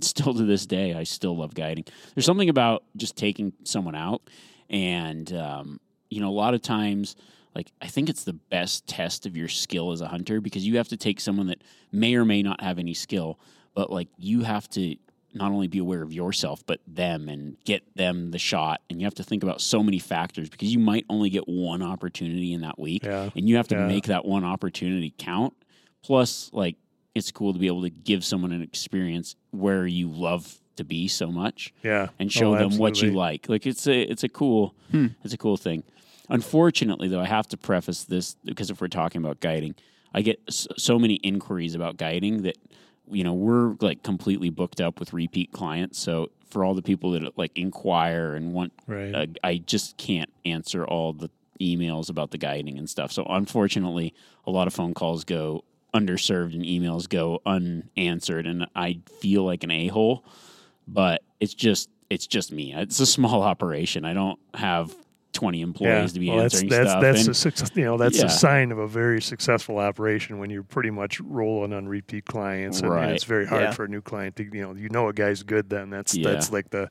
still 0.00 0.34
to 0.34 0.44
this 0.44 0.66
day, 0.66 0.92
I 0.92 1.04
still 1.04 1.38
love 1.38 1.54
guiding. 1.54 1.86
There's 2.14 2.26
something 2.26 2.50
about 2.50 2.84
just 2.98 3.16
taking 3.16 3.54
someone 3.64 3.94
out, 3.94 4.20
and 4.68 5.32
um, 5.32 5.80
you 6.10 6.20
know, 6.20 6.28
a 6.28 6.36
lot 6.36 6.54
of 6.54 6.60
times. 6.60 7.16
Like 7.54 7.70
I 7.80 7.86
think 7.86 8.08
it's 8.08 8.24
the 8.24 8.32
best 8.32 8.88
test 8.88 9.26
of 9.26 9.36
your 9.36 9.46
skill 9.46 9.92
as 9.92 10.00
a 10.00 10.08
hunter 10.08 10.40
because 10.40 10.66
you 10.66 10.76
have 10.78 10.88
to 10.88 10.96
take 10.96 11.20
someone 11.20 11.46
that 11.46 11.62
may 11.92 12.16
or 12.16 12.24
may 12.24 12.42
not 12.42 12.60
have 12.60 12.80
any 12.80 12.94
skill, 12.94 13.38
but 13.76 13.92
like 13.92 14.08
you 14.18 14.42
have 14.42 14.68
to 14.70 14.96
not 15.34 15.50
only 15.52 15.66
be 15.68 15.78
aware 15.78 16.02
of 16.02 16.12
yourself 16.12 16.64
but 16.66 16.80
them 16.86 17.28
and 17.28 17.56
get 17.64 17.82
them 17.96 18.30
the 18.30 18.38
shot 18.38 18.80
and 18.88 19.00
you 19.00 19.06
have 19.06 19.14
to 19.14 19.22
think 19.24 19.42
about 19.42 19.60
so 19.60 19.82
many 19.82 19.98
factors 19.98 20.48
because 20.48 20.72
you 20.72 20.78
might 20.78 21.04
only 21.08 21.28
get 21.30 21.48
one 21.48 21.82
opportunity 21.82 22.52
in 22.52 22.60
that 22.62 22.78
week 22.78 23.04
Yeah. 23.04 23.30
and 23.36 23.48
you 23.48 23.56
have 23.56 23.68
to 23.68 23.74
Yeah. 23.76 23.86
make 23.86 24.04
that 24.04 24.24
one 24.24 24.44
opportunity 24.44 25.12
count 25.18 25.54
plus 26.02 26.50
like 26.52 26.76
it's 27.14 27.30
cool 27.30 27.52
to 27.52 27.58
be 27.58 27.66
able 27.66 27.82
to 27.82 27.90
give 27.90 28.24
someone 28.24 28.52
an 28.52 28.62
experience 28.62 29.36
where 29.50 29.86
you 29.86 30.08
love 30.08 30.58
to 30.76 30.84
be 30.84 31.06
so 31.06 31.30
much 31.30 31.72
yeah. 31.84 32.08
and 32.18 32.26
oh, 32.28 32.30
show 32.30 32.54
Oh, 32.54 32.58
them 32.58 32.78
what 32.78 33.00
you 33.00 33.12
like. 33.12 33.48
Like 33.48 33.64
it's 33.66 33.86
a 33.86 34.02
it's 34.02 34.24
a 34.24 34.28
cool 34.28 34.74
hmm. 34.90 35.06
it's 35.22 35.32
a 35.32 35.38
cool 35.38 35.56
thing. 35.56 35.84
Unfortunately, 36.28 37.06
though, 37.08 37.20
I 37.20 37.26
have 37.26 37.46
to 37.48 37.56
preface 37.56 38.04
this 38.04 38.34
because 38.44 38.70
if 38.70 38.80
we're 38.80 38.88
talking 38.88 39.22
about 39.22 39.40
guiding, 39.40 39.74
I 40.12 40.22
get 40.22 40.40
so 40.48 40.98
many 40.98 41.14
inquiries 41.16 41.74
about 41.74 41.96
guiding 41.96 42.42
that 42.42 42.56
you 43.10 43.24
know 43.24 43.32
we're 43.34 43.74
like 43.80 44.02
completely 44.02 44.50
booked 44.50 44.80
up 44.80 44.98
with 45.00 45.12
repeat 45.12 45.52
clients. 45.52 45.98
So 45.98 46.30
for 46.50 46.64
all 46.64 46.74
the 46.74 46.82
people 46.82 47.10
that 47.12 47.36
like 47.38 47.58
inquire 47.58 48.34
and 48.34 48.52
want, 48.52 48.72
Right. 48.86 49.14
uh, 49.14 49.26
I 49.42 49.58
just 49.58 49.96
can't 49.96 50.30
answer 50.44 50.84
all 50.84 51.12
the 51.12 51.30
emails 51.60 52.08
about 52.10 52.30
the 52.30 52.38
guiding 52.38 52.78
and 52.78 52.88
stuff. 52.88 53.12
So 53.12 53.24
unfortunately, 53.28 54.14
a 54.46 54.50
lot 54.50 54.66
of 54.66 54.74
phone 54.74 54.94
calls 54.94 55.24
go 55.24 55.64
underserved 55.94 56.54
and 56.54 56.64
emails 56.64 57.08
go 57.08 57.40
unanswered, 57.46 58.46
and 58.46 58.66
I 58.74 59.00
feel 59.20 59.44
like 59.44 59.62
an 59.64 59.70
a 59.70 59.88
hole 59.88 60.24
but 60.86 61.22
it's 61.40 61.54
just 61.54 61.88
it's 62.10 62.26
just 62.26 62.52
me. 62.52 62.74
It's 62.74 63.00
a 63.00 63.06
small 63.06 63.42
operation. 63.52 64.04
I 64.04 64.12
don't 64.12 64.38
have 64.52 64.94
twenty 65.34 65.60
employees 65.60 66.14
to 66.14 66.20
be 66.20 66.30
well, 66.30 66.38
that's 66.38 66.54
answering 66.54 66.70
that's 66.70 66.90
stuff. 66.90 67.02
that's 67.02 67.44
and- 67.64 67.76
a 67.76 67.80
you 67.80 67.84
know 67.84 67.96
that's 67.98 68.18
Yeah. 68.18 68.26
a 68.26 68.30
sign 68.30 68.72
of 68.72 68.78
a 68.78 68.88
very 68.88 69.20
successful 69.20 69.78
operation 69.78 70.38
when 70.38 70.48
you're 70.48 70.62
pretty 70.62 70.90
much 70.90 71.20
rolling 71.20 71.72
on 71.74 71.86
repeat 71.86 72.24
clients, 72.24 72.80
and, 72.80 72.90
and 72.92 73.10
it's 73.12 73.24
very 73.24 73.46
hard 73.46 73.62
Yeah. 73.62 73.70
for 73.72 73.84
a 73.84 73.88
new 73.88 74.00
client 74.00 74.36
to 74.36 74.44
you 74.44 74.62
know 74.62 74.74
you 74.74 74.88
know 74.88 75.08
a 75.08 75.12
guy's 75.12 75.42
good 75.42 75.68
then 75.68 75.90
that's 75.90 76.14
Yeah. 76.16 76.30
that's 76.30 76.50
like 76.50 76.70
the 76.70 76.88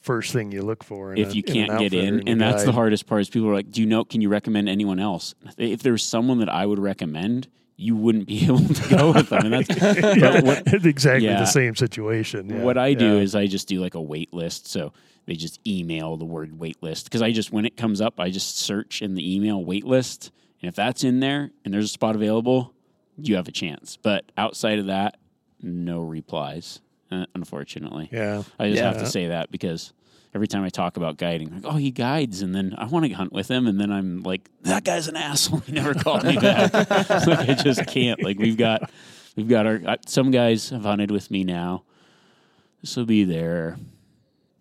first 0.00 0.32
thing 0.32 0.52
you 0.52 0.62
look 0.62 0.84
for. 0.84 1.12
In 1.12 1.18
if 1.18 1.30
a- 1.30 1.36
you 1.36 1.42
in 1.46 1.56
an 1.56 1.66
can't 1.68 1.78
get 1.80 1.94
in, 1.94 2.08
and 2.20 2.28
a 2.28 2.32
and 2.32 2.40
that's 2.40 2.64
the 2.64 2.72
hardest 2.72 3.06
part 3.06 3.20
is 3.22 3.30
people 3.30 3.48
are 3.48 3.54
like, 3.54 3.70
"Do 3.70 3.80
you 3.80 3.86
know? 3.86 4.04
Can 4.04 4.20
you 4.20 4.28
recommend 4.28 4.68
anyone 4.68 4.98
else?" 4.98 5.34
If 5.56 5.82
there's 5.82 6.04
someone 6.04 6.38
that 6.40 6.48
I 6.48 6.66
would 6.66 6.78
recommend, 6.78 7.48
you 7.76 7.96
wouldn't 7.96 8.26
be 8.26 8.44
able 8.46 8.58
to 8.68 8.88
go 8.96 9.12
with 9.12 9.30
them. 9.30 9.46
And 9.46 9.52
that's 9.64 9.68
yeah, 10.16 10.40
what, 10.42 10.62
exactly 10.84 11.26
yeah. 11.26 11.40
the 11.40 11.46
same 11.46 11.74
situation. 11.74 12.48
yeah, 12.50 12.62
what 12.62 12.76
I 12.78 12.94
do 12.94 13.16
yeah. 13.16 13.20
is 13.22 13.34
I 13.34 13.46
just 13.46 13.66
do 13.68 13.80
like 13.80 13.94
a 13.94 14.00
wait 14.02 14.32
list. 14.32 14.68
So 14.68 14.92
they 15.26 15.34
just 15.34 15.60
email 15.66 16.16
the 16.16 16.24
word 16.24 16.52
waitlist 16.58 17.04
because 17.04 17.22
I 17.22 17.32
just 17.32 17.52
when 17.52 17.64
it 17.64 17.76
comes 17.76 18.00
up, 18.00 18.20
I 18.20 18.30
just 18.30 18.58
search 18.58 19.00
in 19.02 19.14
the 19.14 19.34
email 19.36 19.64
waitlist, 19.64 20.30
and 20.62 20.68
if 20.68 20.74
that's 20.74 21.04
in 21.04 21.20
there 21.20 21.50
and 21.64 21.72
there's 21.72 21.86
a 21.86 21.88
spot 21.88 22.14
available, 22.14 22.72
you 23.16 23.36
have 23.36 23.48
a 23.48 23.52
chance. 23.52 23.96
But 24.02 24.30
outside 24.36 24.78
of 24.78 24.86
that, 24.86 25.16
no 25.62 26.00
replies. 26.02 26.80
Uh, 27.10 27.26
unfortunately, 27.34 28.08
yeah, 28.12 28.42
I 28.58 28.68
just 28.70 28.78
Yeah. 28.82 28.88
have 28.88 28.98
to 28.98 29.06
say 29.06 29.28
that 29.28 29.50
because 29.50 29.92
every 30.34 30.48
time 30.48 30.64
I 30.64 30.68
talk 30.68 30.96
about 30.96 31.16
guiding, 31.16 31.50
like, 31.54 31.64
oh, 31.64 31.76
he 31.76 31.90
guides, 31.92 32.42
and 32.42 32.54
then 32.54 32.74
I 32.76 32.86
want 32.86 33.04
to 33.06 33.12
hunt 33.12 33.32
with 33.32 33.48
him, 33.48 33.66
and 33.68 33.78
then 33.80 33.92
I'm 33.92 34.22
like, 34.24 34.48
that 34.62 34.82
guy's 34.84 35.06
an 35.06 35.14
asshole. 35.16 35.60
He 35.60 35.72
never 35.72 35.94
called 35.94 36.24
me 36.24 36.36
back. 36.36 36.72
like 37.26 37.48
I 37.48 37.54
just 37.54 37.86
can't. 37.86 38.20
Like 38.22 38.38
we've 38.38 38.56
got, 38.56 38.90
we've 39.36 39.48
got 39.48 39.66
our 39.66 39.80
some 40.06 40.30
guys 40.32 40.70
have 40.70 40.82
hunted 40.82 41.10
with 41.12 41.30
me 41.30 41.44
now. 41.44 41.84
This 42.80 42.96
will 42.96 43.04
be 43.06 43.22
their 43.24 43.76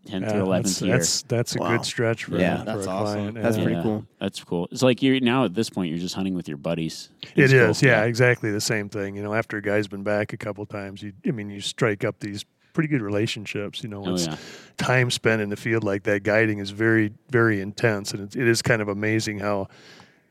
tenth 0.05 0.25
yeah, 0.25 0.37
or 0.37 0.41
eleventh 0.41 0.65
that's, 0.65 0.81
year. 0.81 0.97
that's 0.97 1.21
that's 1.23 1.55
a 1.55 1.59
Wow. 1.59 1.77
good 1.77 1.85
stretch 1.85 2.25
for, 2.25 2.37
Yeah, 2.37 2.59
for 2.59 2.65
that's 2.65 2.85
a 2.87 2.89
awesome. 2.89 3.15
client. 3.31 3.41
That's 3.41 3.57
yeah. 3.57 3.63
pretty 3.63 3.81
cool. 3.81 4.05
That's 4.19 4.43
cool. 4.43 4.67
It's 4.71 4.81
like 4.83 5.01
you're 5.01 5.19
now 5.19 5.45
at 5.45 5.53
this 5.53 5.69
point, 5.69 5.89
you're 5.89 5.99
just 5.99 6.15
hunting 6.15 6.33
with 6.33 6.47
your 6.47 6.57
buddies. 6.57 7.09
It 7.35 7.51
It's 7.51 7.79
cool. 7.81 7.87
yeah, 7.89 8.03
exactly 8.03 8.51
the 8.51 8.61
same 8.61 8.89
thing. 8.89 9.15
You 9.15 9.23
know, 9.23 9.33
after 9.33 9.57
a 9.57 9.61
guy's 9.61 9.87
been 9.87 10.03
back 10.03 10.33
a 10.33 10.37
couple 10.37 10.65
times, 10.65 11.01
you, 11.03 11.13
I 11.27 11.31
mean, 11.31 11.49
you 11.49 11.61
strike 11.61 12.03
up 12.03 12.19
these 12.19 12.45
pretty 12.73 12.87
good 12.89 13.01
relationships. 13.01 13.83
You 13.83 13.89
know, 13.89 14.03
Oh 14.05 14.13
it's 14.15 14.27
yeah. 14.27 14.35
time 14.77 15.09
spent 15.11 15.41
in 15.41 15.49
the 15.49 15.55
field 15.55 15.83
like 15.83 16.03
that 16.03 16.23
guiding 16.23 16.59
is 16.59 16.71
very, 16.71 17.13
very 17.29 17.61
intense, 17.61 18.11
and 18.13 18.21
it, 18.23 18.35
it 18.35 18.47
is 18.47 18.61
kind 18.61 18.81
of 18.81 18.87
amazing 18.89 19.39
how, 19.39 19.67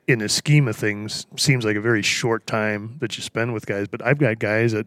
in 0.09 0.19
the 0.19 0.29
scheme 0.29 0.67
of 0.69 0.75
things, 0.77 1.27
seems 1.37 1.65
like 1.65 1.77
a 1.77 1.81
very 1.81 2.03
short 2.03 2.47
time 2.47 2.97
that 3.01 3.17
you 3.17 3.23
spend 3.23 3.55
with 3.55 3.65
guys. 3.67 3.87
But 3.89 4.05
I've 4.05 4.19
got 4.19 4.39
guys 4.41 4.73
that 4.73 4.87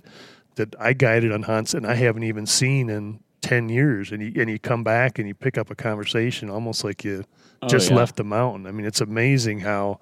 that 0.55 0.73
I 0.79 0.93
guided 0.93 1.31
on 1.33 1.43
hunts 1.43 1.73
and 1.73 1.85
I 1.85 1.95
haven't 1.95 2.23
even 2.23 2.45
seen 2.45 2.89
in 2.89 3.19
ten 3.45 3.69
years, 3.69 4.11
and 4.11 4.21
you 4.21 4.41
and 4.41 4.49
you 4.49 4.59
come 4.59 4.83
back 4.83 5.19
and 5.19 5.27
you 5.27 5.33
pick 5.35 5.57
up 5.57 5.69
a 5.71 5.75
conversation 5.75 6.49
almost 6.49 6.83
like 6.83 7.03
you 7.03 7.23
Oh, 7.61 7.67
just 7.67 7.89
yeah. 7.89 7.95
left 7.95 8.17
the 8.17 8.23
mountain. 8.23 8.67
I 8.67 8.71
mean, 8.71 8.85
it's 8.85 9.01
amazing 9.01 9.59
how 9.59 9.99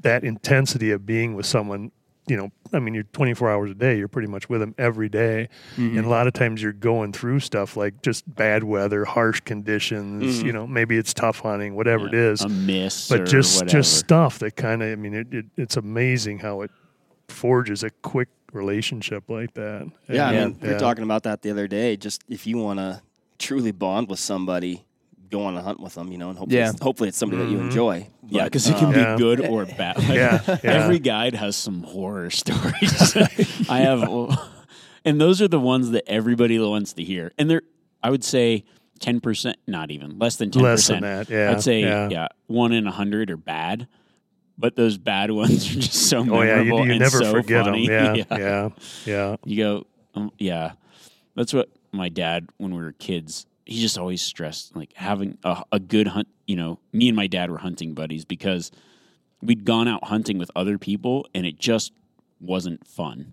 that 0.00 0.24
intensity 0.24 0.90
of 0.92 1.04
being 1.04 1.34
with 1.34 1.46
someone 1.46 1.92
you 2.26 2.36
know, 2.36 2.52
I 2.72 2.78
mean, 2.78 2.94
you're 2.94 3.02
24 3.12 3.50
hours 3.50 3.70
a 3.72 3.74
day. 3.74 3.98
You're 3.98 4.06
pretty 4.06 4.28
much 4.28 4.48
with 4.48 4.60
them 4.60 4.72
every 4.78 5.08
day. 5.08 5.48
Mm-hmm. 5.76 5.98
and 5.98 6.06
a 6.06 6.08
lot 6.08 6.28
of 6.28 6.32
times 6.32 6.62
you're 6.62 6.72
going 6.72 7.12
through 7.12 7.40
stuff 7.40 7.76
like 7.76 8.02
just 8.02 8.22
bad 8.32 8.62
weather, 8.62 9.04
harsh 9.04 9.40
conditions. 9.40 10.36
Mm-hmm. 10.36 10.46
You 10.46 10.52
know, 10.52 10.66
maybe 10.66 10.96
it's 10.96 11.12
tough 11.12 11.40
hunting, 11.40 11.74
whatever 11.74 12.06
it 12.06 12.14
is. 12.14 12.42
a 12.42 12.48
miss, 12.48 13.08
but 13.08 13.26
just 13.26 13.56
whatever. 13.62 13.78
just 13.78 13.98
stuff 13.98 14.38
that 14.38 14.54
kind 14.54 14.80
of. 14.82 14.92
I 14.92 14.94
mean, 14.94 15.14
it, 15.14 15.34
it, 15.34 15.46
it's 15.56 15.76
amazing 15.76 16.38
how 16.38 16.60
it 16.60 16.70
forges 17.28 17.82
a 17.82 17.90
quick 17.90 18.28
relationship 18.54 19.24
like 19.28 19.54
that. 19.54 19.90
Yeah, 20.08 20.28
I 20.28 20.32
And- 20.32 20.52
mean, 20.54 20.68
we 20.68 20.72
were 20.74 20.78
talking 20.78 21.04
about 21.04 21.22
that 21.24 21.42
the 21.42 21.50
other 21.50 21.66
day. 21.68 21.96
Just 21.96 22.22
if 22.28 22.46
you 22.46 22.58
want 22.58 22.78
to 22.78 23.02
truly 23.38 23.72
bond 23.72 24.08
with 24.08 24.18
somebody, 24.18 24.84
go 25.30 25.44
on 25.44 25.56
a 25.56 25.62
hunt 25.62 25.78
with 25.80 25.94
them, 25.94 26.10
you 26.10 26.18
know, 26.18 26.28
and 26.30 26.36
hopefully, 26.38 26.58
Yeah. 26.58 26.70
it's, 26.70 26.80
hopefully 26.82 27.08
it's 27.08 27.18
somebody 27.18 27.42
that 27.44 27.50
you 27.50 27.60
enjoy. 27.60 28.08
Yeah, 28.28 28.44
because 28.44 28.68
it 28.68 28.76
can 28.76 28.86
um, 28.88 28.94
Yeah. 28.94 29.14
be 29.16 29.22
good 29.22 29.40
or 29.46 29.64
bad. 29.64 29.98
Like, 29.98 30.08
Yeah, 30.08 30.40
yeah. 30.46 30.58
Every 30.64 30.98
guide 30.98 31.34
has 31.34 31.54
some 31.56 31.82
horror 31.84 32.30
stories. 32.42 33.16
I 33.68 33.78
have, 33.80 34.02
and 35.04 35.20
those 35.20 35.40
are 35.40 35.48
the 35.48 35.60
ones 35.60 35.90
that 35.92 36.04
everybody 36.08 36.58
wants 36.58 36.92
to 36.94 37.04
hear. 37.04 37.32
And 37.38 37.48
they're, 37.48 37.62
I 38.02 38.10
would 38.10 38.24
say, 38.24 38.64
ten 38.98 39.20
percent, 39.20 39.56
not 39.66 39.90
even 39.90 40.18
less 40.18 40.36
than 40.36 40.50
ten 40.50 40.62
percent. 40.62 40.64
Less 40.64 40.86
than 40.88 41.00
percent. 41.00 41.28
that, 41.28 41.34
yeah, 41.34 41.50
I'd 41.52 41.62
say, 41.62 41.80
yeah. 41.80 42.08
yeah. 42.10 42.28
one 42.48 42.72
in 42.72 42.86
a 42.86 42.90
hundred 42.92 43.30
are 43.30 43.36
bad. 43.36 43.86
But 44.60 44.76
those 44.76 44.98
bad 44.98 45.30
ones 45.42 45.68
are 45.74 45.80
just 45.80 45.94
so 46.08 46.18
Oh 46.18 46.24
memorable 46.24 46.46
yeah, 46.46 46.62
you, 46.62 46.74
you 46.84 46.90
and 46.90 46.98
never 47.00 47.18
so 47.18 47.32
forget 47.32 47.64
funny. 47.64 47.88
them. 47.88 48.14
Yeah, 48.30 48.36
yeah, 48.38 48.68
yeah. 49.06 49.36
You 49.44 49.56
go, 49.56 49.86
um, 50.14 50.30
yeah. 50.38 50.72
That's 51.34 51.54
what 51.54 51.70
my 51.92 52.08
dad, 52.08 52.48
when 52.58 52.74
we 52.74 52.82
were 52.82 52.92
kids, 52.92 53.46
he 53.64 53.80
just 53.80 53.96
always 53.96 54.20
stressed 54.20 54.76
like 54.76 54.92
having 54.94 55.38
a, 55.44 55.62
a 55.72 55.80
good 55.80 56.08
hunt. 56.08 56.28
You 56.46 56.56
know, 56.56 56.78
me 56.92 57.08
and 57.08 57.16
my 57.16 57.26
dad 57.26 57.50
were 57.50 57.58
hunting 57.58 57.94
buddies 57.94 58.24
because 58.24 58.70
we'd 59.40 59.64
gone 59.64 59.88
out 59.88 60.04
hunting 60.04 60.36
with 60.38 60.50
other 60.54 60.76
people 60.76 61.26
and 61.34 61.46
it 61.46 61.58
just 61.58 61.92
wasn't 62.40 62.86
fun. 62.86 63.32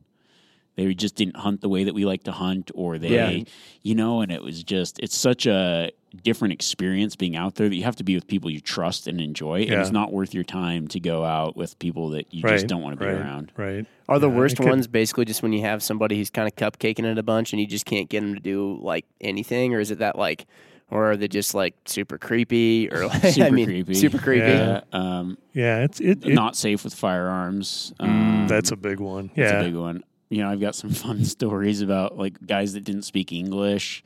They 0.77 0.93
just 0.93 1.15
didn't 1.15 1.35
hunt 1.37 1.61
the 1.61 1.69
way 1.69 1.83
that 1.85 1.95
we 1.95 2.05
like 2.05 2.23
to 2.25 2.31
hunt, 2.31 2.69
or 2.75 2.99
they, 2.99 3.09
Yeah. 3.09 3.43
you 3.81 3.95
know, 3.95 4.21
and 4.21 4.31
it 4.31 4.43
was 4.43 4.63
just, 4.63 4.99
it's 4.99 5.17
such 5.17 5.47
a 5.47 5.91
different 6.23 6.53
experience 6.53 7.15
being 7.15 7.35
out 7.35 7.55
there 7.55 7.67
that 7.67 7.75
you 7.75 7.83
have 7.83 7.95
to 7.95 8.03
be 8.03 8.13
with 8.13 8.27
people 8.27 8.51
you 8.51 8.59
trust 8.61 9.07
and 9.07 9.19
enjoy. 9.19 9.61
And 9.63 9.73
it's 9.81 9.91
not 9.91 10.13
worth 10.13 10.35
your 10.35 10.43
time 10.43 10.87
to 10.89 10.99
go 10.99 11.25
out 11.25 11.57
with 11.57 11.77
people 11.79 12.09
that 12.11 12.31
you 12.31 12.43
Right, 12.43 12.53
just 12.53 12.67
don't 12.67 12.83
want 12.83 12.93
to 12.97 13.03
be 13.03 13.11
right, 13.11 13.19
around. 13.19 13.51
Right. 13.57 13.87
Are 14.07 14.19
the 14.19 14.29
Yeah, 14.29 14.35
worst 14.37 14.57
could- 14.57 14.67
ones 14.67 14.85
basically 14.87 15.25
just 15.25 15.41
when 15.41 15.51
you 15.51 15.61
have 15.61 15.81
somebody 15.81 16.15
who's 16.15 16.29
kind 16.29 16.47
of 16.47 16.55
cupcaking 16.55 17.05
it 17.05 17.17
a 17.17 17.23
bunch 17.23 17.53
and 17.53 17.59
you 17.59 17.65
just 17.65 17.85
can't 17.87 18.07
get 18.07 18.21
them 18.21 18.35
to 18.35 18.39
do 18.39 18.77
like 18.81 19.05
anything, 19.19 19.73
or 19.73 19.79
is 19.79 19.89
it 19.89 19.97
that 19.97 20.15
like, 20.15 20.45
or 20.91 21.09
are 21.11 21.17
they 21.17 21.27
just 21.27 21.55
like 21.55 21.73
super 21.85 22.19
creepy 22.19 22.87
or 22.91 23.07
like 23.07 23.21
Super 23.33 23.47
I 23.47 23.49
mean, 23.49 23.65
creepy. 23.65 23.95
super 23.95 24.19
creepy? 24.19 24.45
Yeah. 24.45 24.81
Yeah, 24.93 24.99
um, 25.19 25.37
Yeah, 25.53 25.83
it's 25.83 25.99
it. 25.99 26.23
it 26.23 26.33
not 26.35 26.55
safe 26.55 26.83
with 26.83 26.93
firearms. 26.93 27.93
Um, 27.99 28.45
that's 28.47 28.69
a 28.71 28.77
big 28.77 28.99
one. 28.99 29.31
that's 29.35 29.37
Yeah, 29.51 29.59
a 29.59 29.63
big 29.65 29.75
one. 29.75 30.03
You 30.29 30.39
know, 30.43 30.49
I've 30.49 30.59
got 30.59 30.75
some 30.75 30.89
fun 31.05 31.23
stories 31.25 31.81
about 31.81 32.17
like 32.17 32.45
guys 32.45 32.73
that 32.73 32.83
didn't 32.83 33.03
speak 33.03 33.31
English. 33.31 34.03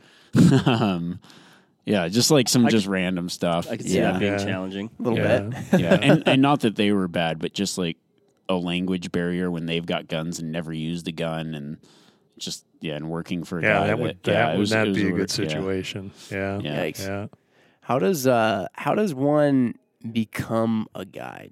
um, 0.65 1.19
yeah, 1.85 2.07
just 2.07 2.29
like 2.31 2.47
some 2.47 2.67
just 2.69 2.87
random 2.87 3.27
stuff. 3.29 3.67
I 3.69 3.77
could 3.77 3.87
see 3.87 3.97
yeah. 3.97 4.11
that 4.11 4.19
being 4.19 4.33
Yeah. 4.33 4.45
challenging. 4.45 4.89
A 4.99 5.01
little 5.01 5.17
yeah. 5.19 5.39
bit. 5.39 5.79
yeah, 5.81 5.93
and 6.01 6.23
and 6.27 6.41
not 6.41 6.61
that 6.61 6.75
they 6.75 6.91
were 6.91 7.07
bad, 7.07 7.39
but 7.39 7.53
just 7.53 7.77
like 7.77 7.97
a 8.47 8.53
language 8.55 9.11
barrier 9.11 9.49
when 9.49 9.65
they've 9.65 9.85
got 9.85 10.07
guns 10.07 10.39
and 10.39 10.51
never 10.51 10.71
used 10.71 11.07
a 11.07 11.11
gun, 11.11 11.55
and 11.55 11.77
just 12.37 12.65
yeah, 12.81 12.95
and 12.95 13.09
working 13.09 13.43
for 13.43 13.59
a 13.59 13.63
Yeah, 13.63 13.73
guy 13.79 13.87
that 13.87 13.99
would 13.99 14.17
yeah, 14.25 14.33
that 14.33 14.49
it 14.49 14.51
would 14.53 14.59
was- 14.59 14.71
it 14.71 14.75
not 14.85 14.93
be 14.93 15.01
a 15.07 15.09
wor- 15.09 15.17
good 15.19 15.29
yeah. 15.37 15.47
situation. 15.47 16.11
Yeah, 16.29 16.59
Yeah. 16.61 16.85
Yikes. 16.85 17.07
yeah. 17.07 17.27
How 17.81 17.97
does 17.99 18.27
uh 18.27 18.67
how 18.73 18.93
does 18.95 19.13
one 19.15 19.75
become 20.11 20.87
a 20.95 21.03
guide? 21.05 21.51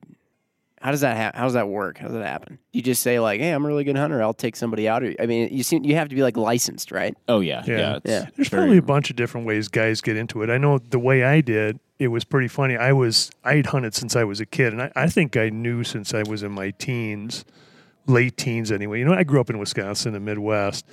How 0.81 0.91
does 0.91 1.01
that 1.01 1.17
ha- 1.17 1.37
how 1.37 1.43
does 1.45 1.53
that 1.53 1.67
work? 1.67 1.97
How 1.97 2.07
does 2.07 2.15
that 2.15 2.25
happen? 2.25 2.57
You 2.71 2.81
just 2.81 3.01
say 3.03 3.19
like, 3.19 3.41
"Hey, 3.41 3.51
I'm 3.51 3.65
a 3.65 3.67
really 3.67 3.83
good 3.83 3.97
hunter. 3.97 4.21
I'll 4.23 4.33
take 4.33 4.55
somebody 4.55 4.87
out." 4.87 5.03
Or, 5.03 5.13
I 5.19 5.25
mean, 5.25 5.49
you 5.51 5.61
seem 5.63 5.83
you 5.83 5.95
have 5.95 6.07
to 6.09 6.15
be 6.15 6.23
like 6.23 6.37
licensed, 6.37 6.91
right? 6.91 7.15
Oh 7.27 7.41
yeah, 7.41 7.63
Yeah. 7.67 7.77
yeah, 7.77 7.99
Yeah. 8.05 8.25
There's 8.35 8.47
very- 8.49 8.61
probably 8.63 8.77
a 8.77 8.81
bunch 8.81 9.09
of 9.09 9.15
different 9.15 9.45
ways 9.45 9.67
guys 9.67 9.99
get 10.01 10.15
into 10.17 10.41
it. 10.41 10.49
I 10.49 10.57
know 10.57 10.77
the 10.77 10.99
way 10.99 11.23
I 11.23 11.41
did, 11.41 11.79
it 11.99 12.07
was 12.07 12.23
pretty 12.23 12.47
funny. 12.47 12.77
I 12.77 12.93
was 12.93 13.29
I'd 13.43 13.65
hunted 13.67 13.93
since 13.93 14.15
I 14.15 14.23
was 14.23 14.39
a 14.39 14.45
kid, 14.45 14.71
and 14.73 14.81
I, 14.83 14.91
I 14.95 15.07
think 15.07 15.35
I 15.35 15.49
knew 15.49 15.83
since 15.83 16.13
I 16.13 16.23
was 16.23 16.43
in 16.43 16.51
my 16.53 16.71
teens, 16.71 17.43
late 18.07 18.37
teens 18.37 18.71
anyway. 18.71 18.99
You 18.99 19.05
know, 19.05 19.13
I 19.13 19.23
grew 19.23 19.41
up 19.41 19.49
in 19.49 19.57
Wisconsin, 19.59 20.13
the 20.13 20.19
Midwest, 20.19 20.85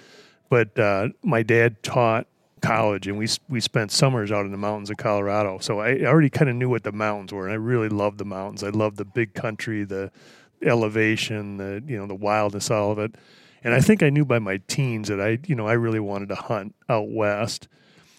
but 0.48 0.76
uh, 0.78 1.08
my 1.22 1.42
dad 1.44 1.82
taught 1.84 2.26
college, 2.66 3.06
and 3.06 3.18
we 3.18 3.28
we 3.48 3.60
spent 3.60 3.92
summers 3.92 4.32
out 4.32 4.44
in 4.44 4.52
the 4.52 4.58
mountains 4.58 4.90
of 4.90 4.96
Colorado. 4.96 5.58
So 5.58 5.80
I 5.80 6.00
already 6.04 6.30
kind 6.30 6.50
of 6.50 6.56
knew 6.56 6.68
what 6.68 6.82
the 6.82 6.92
mountains 6.92 7.32
were, 7.32 7.44
and 7.44 7.52
I 7.52 7.56
really 7.56 7.88
loved 7.88 8.18
the 8.18 8.24
mountains. 8.24 8.62
I 8.62 8.70
loved 8.70 8.96
the 8.96 9.04
big 9.04 9.34
country, 9.34 9.84
the 9.84 10.10
elevation, 10.62 11.56
the 11.58 11.82
you 11.86 11.96
know 11.96 12.06
the 12.06 12.14
wildness, 12.14 12.70
all 12.70 12.92
of 12.92 12.98
it. 12.98 13.14
And 13.64 13.74
I 13.74 13.80
think 13.80 14.02
I 14.02 14.10
knew 14.10 14.24
by 14.24 14.38
my 14.38 14.60
teens 14.68 15.08
that 15.08 15.20
I, 15.20 15.38
you 15.46 15.56
know, 15.56 15.66
I 15.66 15.72
really 15.72 15.98
wanted 15.98 16.28
to 16.28 16.36
hunt 16.36 16.74
out 16.88 17.08
west. 17.08 17.66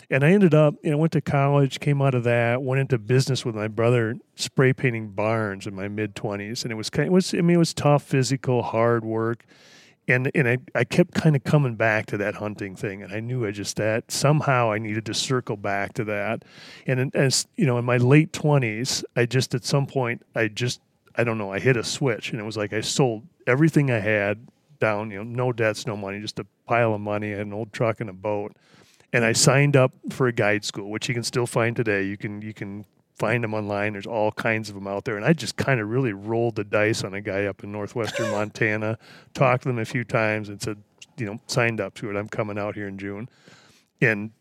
And 0.10 0.23
I 0.23 0.31
ended 0.31 0.53
up, 0.53 0.75
you 0.83 0.91
know, 0.91 0.97
went 0.97 1.13
to 1.13 1.21
college, 1.21 1.79
came 1.79 2.01
out 2.01 2.15
of 2.15 2.23
that, 2.25 2.62
went 2.62 2.81
into 2.81 2.97
business 2.97 3.45
with 3.45 3.55
my 3.55 3.67
brother, 3.67 4.15
spray 4.36 4.73
painting 4.73 5.12
barns 5.12 5.67
in 5.67 5.75
my 5.75 5.88
mid 5.88 6.15
twenties, 6.15 6.63
and 6.63 6.71
it 6.71 6.75
was 6.75 6.89
kind, 6.89 7.07
it 7.07 7.12
was, 7.12 7.33
I 7.33 7.38
mean, 7.38 7.55
it 7.55 7.60
was 7.60 7.73
tough, 7.73 8.03
physical, 8.03 8.62
hard 8.62 9.03
work, 9.03 9.45
and 10.07 10.31
and 10.33 10.47
I, 10.47 10.57
I 10.75 10.83
kept 10.83 11.13
kind 11.13 11.35
of 11.35 11.43
coming 11.43 11.75
back 11.75 12.05
to 12.07 12.17
that 12.17 12.35
hunting 12.35 12.75
thing, 12.75 13.03
and 13.03 13.13
I 13.13 13.19
knew 13.19 13.45
I 13.45 13.51
just 13.51 13.75
that 13.77 14.11
somehow 14.11 14.71
I 14.71 14.77
needed 14.77 15.05
to 15.07 15.13
circle 15.13 15.57
back 15.57 15.93
to 15.93 16.03
that, 16.05 16.43
and 16.85 17.15
as 17.15 17.47
you 17.55 17.65
know, 17.65 17.77
in 17.77 17.85
my 17.85 17.97
late 17.97 18.33
twenties, 18.33 19.03
I 19.15 19.25
just 19.25 19.53
at 19.55 19.65
some 19.65 19.85
point, 19.85 20.25
I 20.35 20.47
just, 20.47 20.81
I 21.15 21.23
don't 21.23 21.37
know, 21.37 21.51
I 21.51 21.59
hit 21.59 21.77
a 21.77 21.83
switch, 21.83 22.31
and 22.31 22.39
it 22.39 22.43
was 22.43 22.57
like 22.57 22.73
I 22.73 22.81
sold 22.81 23.23
everything 23.45 23.91
I 23.91 23.99
had 23.99 24.47
down, 24.79 25.11
you 25.11 25.17
know, 25.17 25.23
no 25.23 25.51
debts, 25.51 25.87
no 25.87 25.97
money, 25.97 26.19
just 26.19 26.39
a 26.39 26.45
pile 26.67 26.93
of 26.93 27.01
money, 27.01 27.33
an 27.33 27.51
old 27.53 27.73
truck 27.73 27.99
and 27.99 28.09
a 28.09 28.13
boat 28.13 28.55
and 29.13 29.23
I 29.23 29.31
signed 29.31 29.75
up 29.75 29.93
for 30.11 30.27
a 30.27 30.33
guide 30.33 30.65
school, 30.65 30.89
which 30.89 31.07
you 31.07 31.13
can 31.13 31.23
still 31.23 31.47
find 31.47 31.75
today. 31.75 32.03
You 32.03 32.17
can 32.17 32.41
you 32.41 32.53
can 32.53 32.85
find 33.17 33.43
them 33.43 33.53
online. 33.53 33.93
There's 33.93 34.06
all 34.06 34.32
kinds 34.32 34.69
of 34.69 34.75
them 34.75 34.88
out 34.88 35.06
there, 35.06 35.17
and 35.17 35.25
I 35.25 35.34
just 35.34 35.56
kind 35.56 35.80
of 35.80 35.89
really 35.89 36.13
rolled 36.13 36.56
the 36.56 36.63
dice 36.63 37.03
on 37.03 37.13
a 37.13 37.21
guy 37.21 37.45
up 37.45 37.63
in 37.63 37.71
northwestern 37.71 38.32
Montana. 38.32 38.97
Talked 39.34 39.63
to 39.63 39.69
them 39.69 39.80
a 39.80 39.86
few 39.86 40.03
times 40.03 40.49
and 40.49 40.62
said, 40.62 40.77
you 41.17 41.25
know, 41.25 41.39
signed 41.47 41.82
up 41.82 41.95
to 41.95 42.10
it. 42.10 42.15
I'm 42.15 42.30
coming 42.30 42.58
out 42.58 42.75
here 42.75 42.88
in 42.88 42.97
June, 42.97 43.30
and 44.01 44.32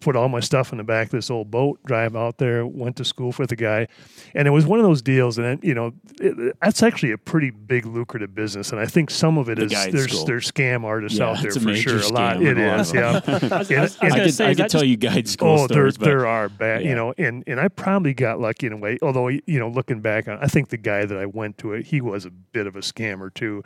put 0.00 0.16
all 0.16 0.28
my 0.28 0.40
stuff 0.40 0.72
in 0.72 0.78
the 0.78 0.84
back 0.84 1.06
of 1.06 1.10
this 1.12 1.30
old 1.30 1.50
boat, 1.50 1.78
drive 1.84 2.14
out 2.16 2.38
there, 2.38 2.66
went 2.66 2.96
to 2.96 3.04
school 3.04 3.34
with 3.38 3.50
the 3.50 3.56
guy. 3.56 3.86
And 4.34 4.46
it 4.48 4.50
was 4.50 4.66
one 4.66 4.78
of 4.78 4.84
those 4.84 5.02
deals. 5.02 5.38
And, 5.38 5.46
it, 5.46 5.64
you 5.64 5.74
know, 5.74 5.92
it, 6.20 6.56
that's 6.60 6.82
actually 6.82 7.12
a 7.12 7.18
pretty 7.18 7.50
big 7.50 7.86
lucrative 7.86 8.34
business. 8.34 8.72
And 8.72 8.80
I 8.80 8.86
think 8.86 9.10
some 9.10 9.38
of 9.38 9.48
it 9.48 9.56
The 9.58 9.64
is 9.64 9.70
there's, 9.92 10.12
school. 10.12 10.24
there's 10.26 10.50
scam 10.50 10.84
artists 10.84 11.18
Yeah, 11.18 11.30
out 11.30 11.42
there 11.42 11.52
for 11.52 11.74
sure. 11.74 11.98
A 12.00 12.08
lot. 12.08 12.36
scam 12.36 12.46
It 12.46 12.58
a 12.58 12.66
lot 12.68 12.80
is. 12.80 12.90
of 12.90 12.94
Yeah. 12.96 13.20
I 13.26 13.30
was, 13.40 13.52
I 13.52 13.58
was, 13.58 13.70
I 13.72 13.80
was 13.82 14.00
I 14.02 14.10
could, 14.24 14.34
say, 14.34 14.44
I 14.44 14.48
could 14.50 14.56
that 14.58 14.70
tell 14.70 14.84
you 14.84 14.96
guide 14.96 15.28
school 15.28 15.48
Oh, 15.50 15.56
there 15.66 15.68
stories, 15.68 15.98
but 15.98 16.04
there 16.06 16.26
are 16.26 16.48
bad, 16.48 16.82
yeah. 16.82 16.88
you 16.90 16.94
know, 16.94 17.14
and 17.18 17.44
and 17.46 17.60
I 17.60 17.68
probably 17.68 18.14
got 18.14 18.40
lucky 18.40 18.66
in 18.66 18.72
a 18.72 18.76
way. 18.76 18.98
Although 19.02 19.28
you 19.28 19.42
know, 19.46 19.68
looking 19.68 20.00
back 20.00 20.28
on, 20.28 20.38
I 20.40 20.46
think 20.46 20.68
the 20.68 20.76
guy 20.76 21.04
that 21.04 21.16
I 21.18 21.26
went 21.26 21.58
to 21.58 21.72
it, 21.72 21.86
he 21.86 22.00
was 22.00 22.24
a 22.24 22.30
bit 22.30 22.66
of 22.66 22.76
a 22.76 22.80
scammer 22.80 23.32
too. 23.32 23.62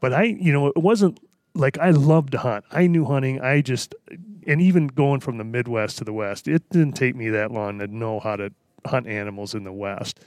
But 0.00 0.12
I, 0.12 0.24
you 0.24 0.52
know, 0.52 0.68
it 0.68 0.76
wasn't 0.78 1.18
like 1.58 1.78
I 1.78 1.90
loved 1.90 2.32
to 2.32 2.38
hunt. 2.38 2.64
I 2.70 2.86
knew 2.86 3.04
hunting. 3.04 3.40
I 3.40 3.60
just, 3.60 3.94
and 4.46 4.62
even 4.62 4.86
going 4.86 5.20
from 5.20 5.38
the 5.38 5.44
Midwest 5.44 5.98
to 5.98 6.04
the 6.04 6.12
West, 6.12 6.48
it 6.48 6.68
didn't 6.70 6.92
take 6.92 7.16
me 7.16 7.28
that 7.30 7.50
long 7.50 7.78
to 7.80 7.86
know 7.86 8.20
how 8.20 8.36
to 8.36 8.52
hunt 8.86 9.06
animals 9.06 9.54
in 9.54 9.64
the 9.64 9.72
West. 9.72 10.20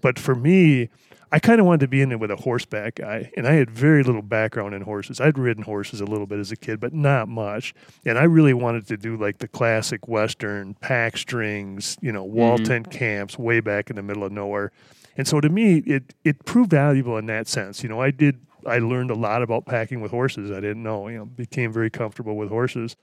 But 0.00 0.18
for 0.18 0.34
me, 0.34 0.88
I 1.32 1.40
kind 1.40 1.60
of 1.60 1.66
wanted 1.66 1.80
to 1.80 1.88
be 1.88 2.02
in 2.02 2.12
it 2.12 2.20
with 2.20 2.30
a 2.30 2.36
horseback 2.36 2.96
guy, 2.96 3.32
and 3.36 3.48
I 3.48 3.54
had 3.54 3.68
very 3.68 4.04
little 4.04 4.22
background 4.22 4.74
in 4.74 4.82
horses. 4.82 5.20
I'd 5.20 5.36
ridden 5.36 5.64
horses 5.64 6.00
a 6.00 6.04
little 6.04 6.26
bit 6.26 6.38
as 6.38 6.52
a 6.52 6.56
kid, 6.56 6.78
but 6.78 6.94
not 6.94 7.28
much. 7.28 7.74
And 8.04 8.16
I 8.16 8.24
really 8.24 8.54
wanted 8.54 8.86
to 8.88 8.96
do 8.96 9.16
like 9.16 9.38
the 9.38 9.48
classic 9.48 10.06
Western 10.06 10.74
pack 10.74 11.16
strings, 11.16 11.98
you 12.00 12.12
know, 12.12 12.22
wall 12.22 12.56
mm-hmm. 12.56 12.64
tent 12.64 12.90
camps 12.92 13.38
way 13.38 13.58
back 13.58 13.90
in 13.90 13.96
the 13.96 14.02
middle 14.02 14.22
of 14.22 14.30
nowhere. 14.30 14.70
And 15.16 15.26
so 15.26 15.40
to 15.40 15.48
me, 15.48 15.78
it 15.78 16.14
it 16.24 16.44
proved 16.44 16.70
valuable 16.70 17.16
in 17.16 17.26
that 17.26 17.48
sense. 17.48 17.82
You 17.82 17.88
know, 17.88 18.00
I 18.00 18.10
did 18.12 18.45
I 18.66 18.78
learned 18.78 19.10
a 19.10 19.14
lot 19.14 19.42
about 19.42 19.66
packing 19.66 20.00
with 20.00 20.10
horses. 20.10 20.50
I 20.50 20.56
didn't 20.60 20.82
know. 20.82 21.08
You 21.08 21.18
know, 21.18 21.24
became 21.26 21.72
very 21.72 21.90
comfortable 21.90 22.36
with 22.36 22.48
horses. 22.48 22.96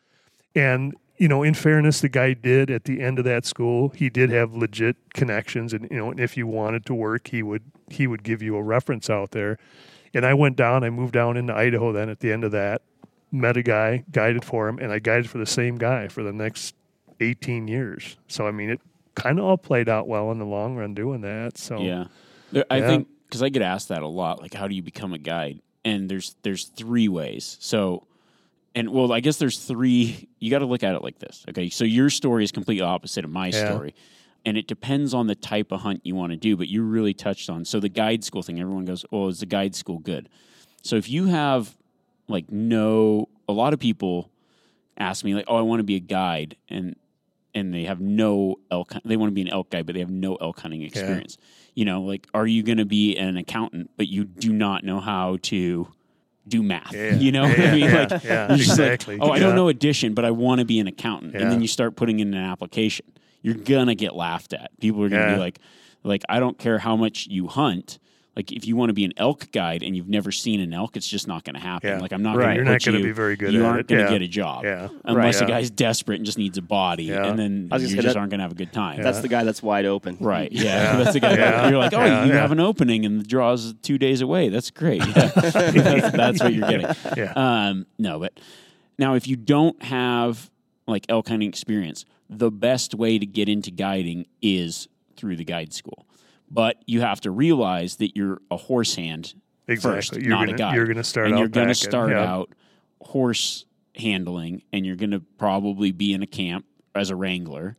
And 0.56 0.96
you 1.18 1.28
know, 1.28 1.44
in 1.44 1.54
fairness, 1.54 2.02
the 2.02 2.10
guy 2.10 2.34
did 2.34 2.72
at 2.72 2.86
the 2.86 3.00
end 3.00 3.20
of 3.20 3.26
that 3.26 3.46
school, 3.46 3.90
he 3.90 4.10
did 4.10 4.32
have 4.32 4.54
legit 4.56 4.96
connections, 5.14 5.72
and 5.74 5.88
you 5.92 5.98
know, 5.98 6.12
and 6.12 6.20
if 6.20 6.36
you 6.36 6.48
wanted 6.48 6.86
to 6.88 6.94
work, 6.96 7.28
he 7.28 7.44
would 7.44 7.64
he 7.90 8.08
would 8.08 8.24
give 8.24 8.42
you 8.42 8.56
a 8.56 8.64
reference 8.64 9.10
out 9.10 9.32
there. 9.32 9.58
And 10.16 10.26
I 10.26 10.34
went 10.34 10.56
down, 10.56 10.84
I 10.84 10.90
moved 10.90 11.14
down 11.14 11.38
into 11.38 11.56
Idaho. 11.56 11.92
Then 11.92 12.10
at 12.10 12.20
the 12.20 12.32
end 12.32 12.44
of 12.44 12.52
that, 12.52 12.82
met 13.32 13.58
a 13.58 13.64
guy, 13.64 14.04
guided 14.12 14.44
for 14.44 14.68
him, 14.68 14.80
and 14.80 14.92
I 14.92 15.00
guided 15.00 15.30
for 15.30 15.38
the 15.38 15.46
same 15.46 15.78
guy 15.78 16.08
for 16.08 16.24
the 16.24 16.34
next 16.34 16.76
eighteen 17.20 17.68
years. 17.68 18.18
So 18.28 18.48
I 18.48 18.52
mean, 18.52 18.70
it 18.72 18.82
kind 19.16 19.38
of 19.40 19.46
all 19.46 19.58
played 19.58 19.88
out 19.90 20.08
well 20.08 20.32
in 20.32 20.40
the 20.40 20.46
long 20.46 20.76
run 20.76 20.94
doing 20.96 21.22
that. 21.22 21.58
So 21.58 21.80
Yeah, 21.80 22.06
there, 22.52 22.66
I 22.72 22.78
Yeah. 22.80 22.88
think 22.88 23.08
because 23.34 23.42
I 23.42 23.50
get 23.50 23.64
asked 23.64 23.90
that 23.90 24.04
a 24.04 24.08
lot, 24.08 24.44
like 24.44 24.54
how 24.54 24.68
do 24.68 24.76
you 24.76 24.84
become 24.84 25.12
a 25.12 25.18
guide? 25.18 25.60
And 25.84 26.08
there's 26.08 26.36
there's 26.44 26.66
three 26.66 27.08
ways. 27.08 27.58
So, 27.60 28.06
and 28.76 28.90
well, 28.90 29.12
I 29.12 29.22
guess 29.22 29.38
there's 29.38 29.58
three. 29.58 30.30
You 30.38 30.52
got 30.52 30.60
to 30.60 30.68
look 30.68 30.84
at 30.84 30.94
it 30.94 31.02
like 31.02 31.18
this. 31.18 31.44
Okay, 31.50 31.70
so 31.70 31.84
your 31.84 32.12
story 32.12 32.44
is 32.44 32.52
completely 32.52 32.84
opposite 32.84 33.26
of 33.26 33.32
my 33.32 33.48
Yeah. 33.48 33.66
story, 33.66 33.96
and 34.46 34.56
it 34.56 34.68
depends 34.68 35.16
on 35.16 35.26
the 35.26 35.34
type 35.34 35.72
of 35.72 35.82
hunt 35.82 36.02
you 36.04 36.14
want 36.14 36.32
to 36.32 36.38
do. 36.38 36.56
But 36.56 36.68
you 36.68 36.84
really 36.84 37.16
touched 37.16 37.50
on 37.50 37.66
so 37.66 37.80
the 37.80 37.90
guide 37.90 38.24
school 38.24 38.44
thing. 38.44 38.60
Everyone 38.60 38.86
goes, 38.86 39.04
"Oh, 39.12 39.30
is 39.30 39.40
the 39.40 39.48
guide 39.48 39.74
school 39.74 39.98
good?" 39.98 40.30
So 40.84 40.96
if 40.96 41.10
you 41.10 41.26
have 41.26 41.76
like 42.28 42.52
no, 42.52 43.30
a 43.50 43.54
lot 43.54 43.74
of 43.74 43.80
people 43.80 44.30
ask 44.96 45.26
me 45.26 45.34
like, 45.34 45.46
oh, 45.48 45.56
I 45.56 45.62
want 45.62 45.80
to 45.80 45.84
be 45.84 45.96
a 45.96 46.00
guide, 46.00 46.56
and 46.70 46.96
and 47.54 47.74
they 47.74 47.84
have 47.86 48.00
no 48.00 48.56
elk. 48.72 48.94
They 49.06 49.18
want 49.18 49.30
to 49.32 49.34
be 49.34 49.42
an 49.42 49.50
elk 49.50 49.70
guy, 49.70 49.84
but 49.84 49.94
they 49.94 50.00
have 50.00 50.10
no 50.10 50.36
elk 50.36 50.60
hunting 50.60 50.82
experience. 50.82 51.38
You 51.76 51.86
know, 51.86 52.02
like, 52.02 52.28
are 52.34 52.46
you 52.48 52.64
going 52.64 52.78
to 52.78 52.86
be 52.86 53.16
an 53.18 53.38
accountant, 53.38 53.92
but 53.98 54.08
you 54.08 54.26
do 54.26 54.54
not 54.54 54.84
know 54.84 55.00
how 55.00 55.38
to 55.44 55.88
do 56.48 56.64
math? 56.64 56.94
Yeah. 56.94 57.16
You 57.16 57.32
know, 57.32 57.46
Yeah, 57.46 57.72
I 57.72 57.76
mean, 57.76 57.92
like, 57.94 58.10
just 58.10 58.26
like, 58.28 58.60
exactly. 58.60 59.18
oh, 59.20 59.32
I 59.32 59.40
don't 59.40 59.56
know 59.56 59.70
addition, 59.70 60.14
but 60.14 60.26
I 60.26 60.32
want 60.32 60.60
to 60.60 60.66
be 60.66 60.80
an 60.80 60.88
accountant, 60.88 61.36
and 61.36 61.52
then 61.52 61.62
you 61.62 61.68
start 61.68 61.96
putting 61.96 62.20
in 62.20 62.34
an 62.34 62.44
application. 62.44 63.06
You're 63.42 63.56
gonna 63.56 63.96
get 63.96 64.16
laughed 64.16 64.54
at. 64.54 64.72
People 64.80 65.04
are 65.04 65.10
gonna 65.10 65.34
be 65.36 65.40
like, 65.40 65.60
like, 66.04 66.24
I 66.30 66.40
don't 66.40 66.58
care 66.58 66.80
how 66.80 66.96
much 66.96 67.28
you 67.28 67.48
hunt. 67.48 68.00
Like, 68.36 68.52
if 68.52 68.66
you 68.66 68.76
want 68.76 68.90
to 68.90 68.94
be 68.94 69.06
an 69.06 69.14
elk 69.16 69.52
guide 69.52 69.84
and 69.84 69.96
you've 69.96 70.10
never 70.10 70.32
seen 70.32 70.60
an 70.60 70.74
elk, 70.74 70.98
it's 70.98 71.08
just 71.08 71.28
not 71.28 71.44
going 71.44 71.54
to 71.54 71.60
happen. 71.60 71.88
Yeah. 71.90 72.00
Like, 72.00 72.12
I'm 72.12 72.24
not 72.24 72.36
Right. 72.36 72.46
going 72.46 72.56
You're 72.56 72.66
to 72.66 72.72
not 72.72 72.82
going 72.84 72.94
gonna 72.94 72.98
to 73.04 73.04
be 73.04 73.12
very 73.12 73.36
good 73.36 73.54
You 73.54 73.60
at 73.64 73.66
aren't 73.70 73.88
going 73.88 74.00
to 74.00 74.06
Yeah. 74.12 74.18
get 74.18 74.22
a 74.24 74.28
job 74.28 74.64
Yeah. 74.64 74.88
unless 75.06 75.40
Right. 75.40 75.48
a 75.50 75.52
guy's 75.54 75.70
desperate 75.70 76.16
and 76.16 76.26
just 76.26 76.40
needs 76.40 76.58
a 76.58 76.64
body, 76.64 77.04
Yeah. 77.04 77.28
and 77.28 77.38
then 77.38 77.68
I 77.72 77.76
was 77.76 77.92
you 77.94 78.02
just 78.02 78.08
that- 78.16 78.18
aren't 78.20 78.32
going 78.32 78.40
to 78.40 78.44
have 78.44 78.52
a 78.52 78.56
good 78.56 78.74
time. 78.74 79.04
That's 79.04 79.20
the 79.20 79.28
guy 79.28 79.44
that's 79.44 79.62
wide 79.62 79.86
open. 79.86 80.18
Right. 80.20 80.52
Yeah. 80.64 80.64
Yeah. 80.64 80.96
That's 81.04 81.14
the 81.14 81.20
guy. 81.20 81.36
Yeah. 81.36 81.70
You're 81.70 81.78
like, 81.78 81.94
oh, 81.94 82.04
Yeah, 82.04 82.26
you 82.26 82.32
yeah. 82.34 82.40
have 82.40 82.52
an 82.52 82.60
opening 82.60 83.06
and 83.06 83.20
the 83.20 83.24
draw's 83.26 83.76
two 83.84 83.98
days 84.00 84.22
away. 84.22 84.50
That's 84.50 84.72
great. 84.72 85.02
Yeah. 85.06 85.28
that's, 85.36 86.12
that's 86.12 86.42
what 86.44 86.54
you're 86.54 86.68
getting. 86.70 86.88
Yeah. 87.16 87.34
Um, 87.36 87.86
no, 88.00 88.18
but 88.20 88.40
now 88.98 89.14
if 89.14 89.28
you 89.28 89.36
don't 89.36 89.82
have 89.84 90.50
like 90.88 91.06
elk 91.08 91.28
hunting 91.30 91.48
experience, 91.50 92.06
the 92.30 92.50
best 92.50 92.96
way 92.96 93.20
to 93.20 93.26
get 93.28 93.48
into 93.48 93.70
guiding 93.70 94.26
is 94.42 94.88
through 95.18 95.36
the 95.36 95.44
guide 95.46 95.72
school. 95.74 96.06
But 96.54 96.78
you 96.86 97.02
have 97.02 97.20
to 97.22 97.32
realize 97.32 97.96
that 97.98 98.16
you're 98.16 98.40
a 98.52 98.58
horse 98.58 98.96
hand 98.96 99.34
Exactly. 99.68 99.96
first, 99.96 100.14
You're 100.22 100.30
not 100.30 100.42
gonna- 100.46 100.54
a 100.54 100.58
guide. 100.58 100.76
you're 100.76 100.86
gonna 100.88 101.04
start 101.04 101.26
and 101.28 101.36
out 101.36 101.40
you're 101.40 101.48
going 101.48 101.68
to 101.70 101.76
start 101.76 102.12
yeah. 102.12 102.24
out 102.32 102.54
horse 103.02 103.66
handling, 103.96 104.62
and 104.72 104.86
you're 104.86 104.96
going 104.96 105.12
to 105.12 105.20
probably 105.38 105.92
be 105.92 106.14
in 106.14 106.24
a 106.24 106.28
camp 106.28 106.66
as 106.96 107.10
a 107.10 107.16
wrangler, 107.16 107.78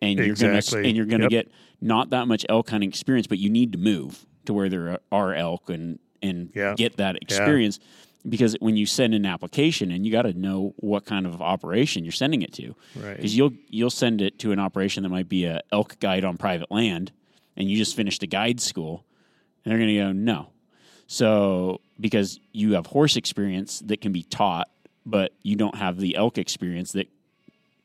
and 0.00 0.18
you're 0.18 0.34
going 0.34 0.60
to 0.60 0.78
and 0.78 0.96
you're 0.96 1.06
going 1.06 1.20
to 1.20 1.28
Yep. 1.30 1.46
get 1.46 1.52
not 1.80 2.10
that 2.10 2.26
much 2.28 2.44
elk 2.48 2.70
hunting 2.70 2.88
experience, 2.88 3.26
but 3.26 3.38
you 3.38 3.48
need 3.50 3.72
to 3.72 3.78
move 3.78 4.26
to 4.44 4.52
where 4.52 4.68
there 4.68 4.98
are 5.10 5.34
elk 5.34 5.68
and 5.70 5.98
and 6.22 6.50
Yeah. 6.54 6.74
get 6.76 6.96
that 6.98 7.16
experience. 7.16 7.80
Because 8.28 8.56
when 8.60 8.76
you 8.76 8.86
send 8.86 9.14
an 9.14 9.26
application, 9.26 9.90
and 9.90 10.06
you 10.06 10.12
got 10.12 10.22
to 10.22 10.32
know 10.32 10.74
what 10.76 11.04
kind 11.04 11.26
of 11.26 11.42
operation 11.42 12.04
you're 12.04 12.12
sending 12.12 12.42
it 12.42 12.52
to, 12.52 12.76
Right. 12.94 13.16
because 13.16 13.36
you'll 13.36 13.52
you'll 13.68 13.90
send 13.90 14.22
it 14.22 14.38
to 14.40 14.52
an 14.52 14.60
operation 14.60 15.02
that 15.02 15.08
might 15.08 15.28
be 15.28 15.44
a 15.44 15.60
elk 15.72 15.98
guide 15.98 16.24
on 16.24 16.36
private 16.36 16.70
land, 16.70 17.10
and 17.56 17.70
you 17.70 17.76
just 17.76 17.96
finished 17.96 18.22
a 18.22 18.26
guide 18.26 18.60
school, 18.60 19.04
and 19.64 19.70
they're 19.70 19.78
going 19.78 19.94
to 19.94 19.96
go 19.96 20.12
no. 20.12 20.48
So 21.06 21.80
because 22.00 22.40
you 22.52 22.74
have 22.74 22.86
horse 22.86 23.16
experience 23.16 23.80
that 23.80 24.00
can 24.00 24.12
be 24.12 24.22
taught, 24.22 24.68
but 25.04 25.32
you 25.42 25.56
don't 25.56 25.76
have 25.76 25.98
the 25.98 26.16
elk 26.16 26.38
experience 26.38 26.92
that 26.92 27.08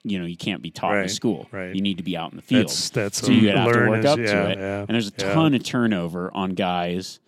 you 0.03 0.19
know 0.19 0.25
you 0.25 0.37
can't 0.37 0.61
be 0.61 0.71
taught 0.71 0.95
in 0.97 1.09
school. 1.09 1.47
right. 1.51 1.75
You 1.75 1.81
need 1.81 1.97
to 1.97 2.03
be 2.03 2.15
out 2.15 2.31
in 2.31 2.37
the 2.37 2.41
field. 2.41 2.67
That's 2.67 2.89
that's 2.89 3.21
so 3.21 3.31
you 3.31 3.49
have 3.49 3.71
to 3.73 3.79
work 3.87 3.99
is- 3.99 4.05
up 4.05 4.19
yeah, 4.19 4.25
to 4.25 4.49
it. 4.49 4.57
yeah, 4.57 4.79
and 4.79 4.89
there's 4.89 5.09
a 5.09 5.13
yeah. 5.17 5.33
ton 5.33 5.53
of 5.53 5.63
turnover 5.63 6.31
on 6.33 6.51
guys 6.51 7.19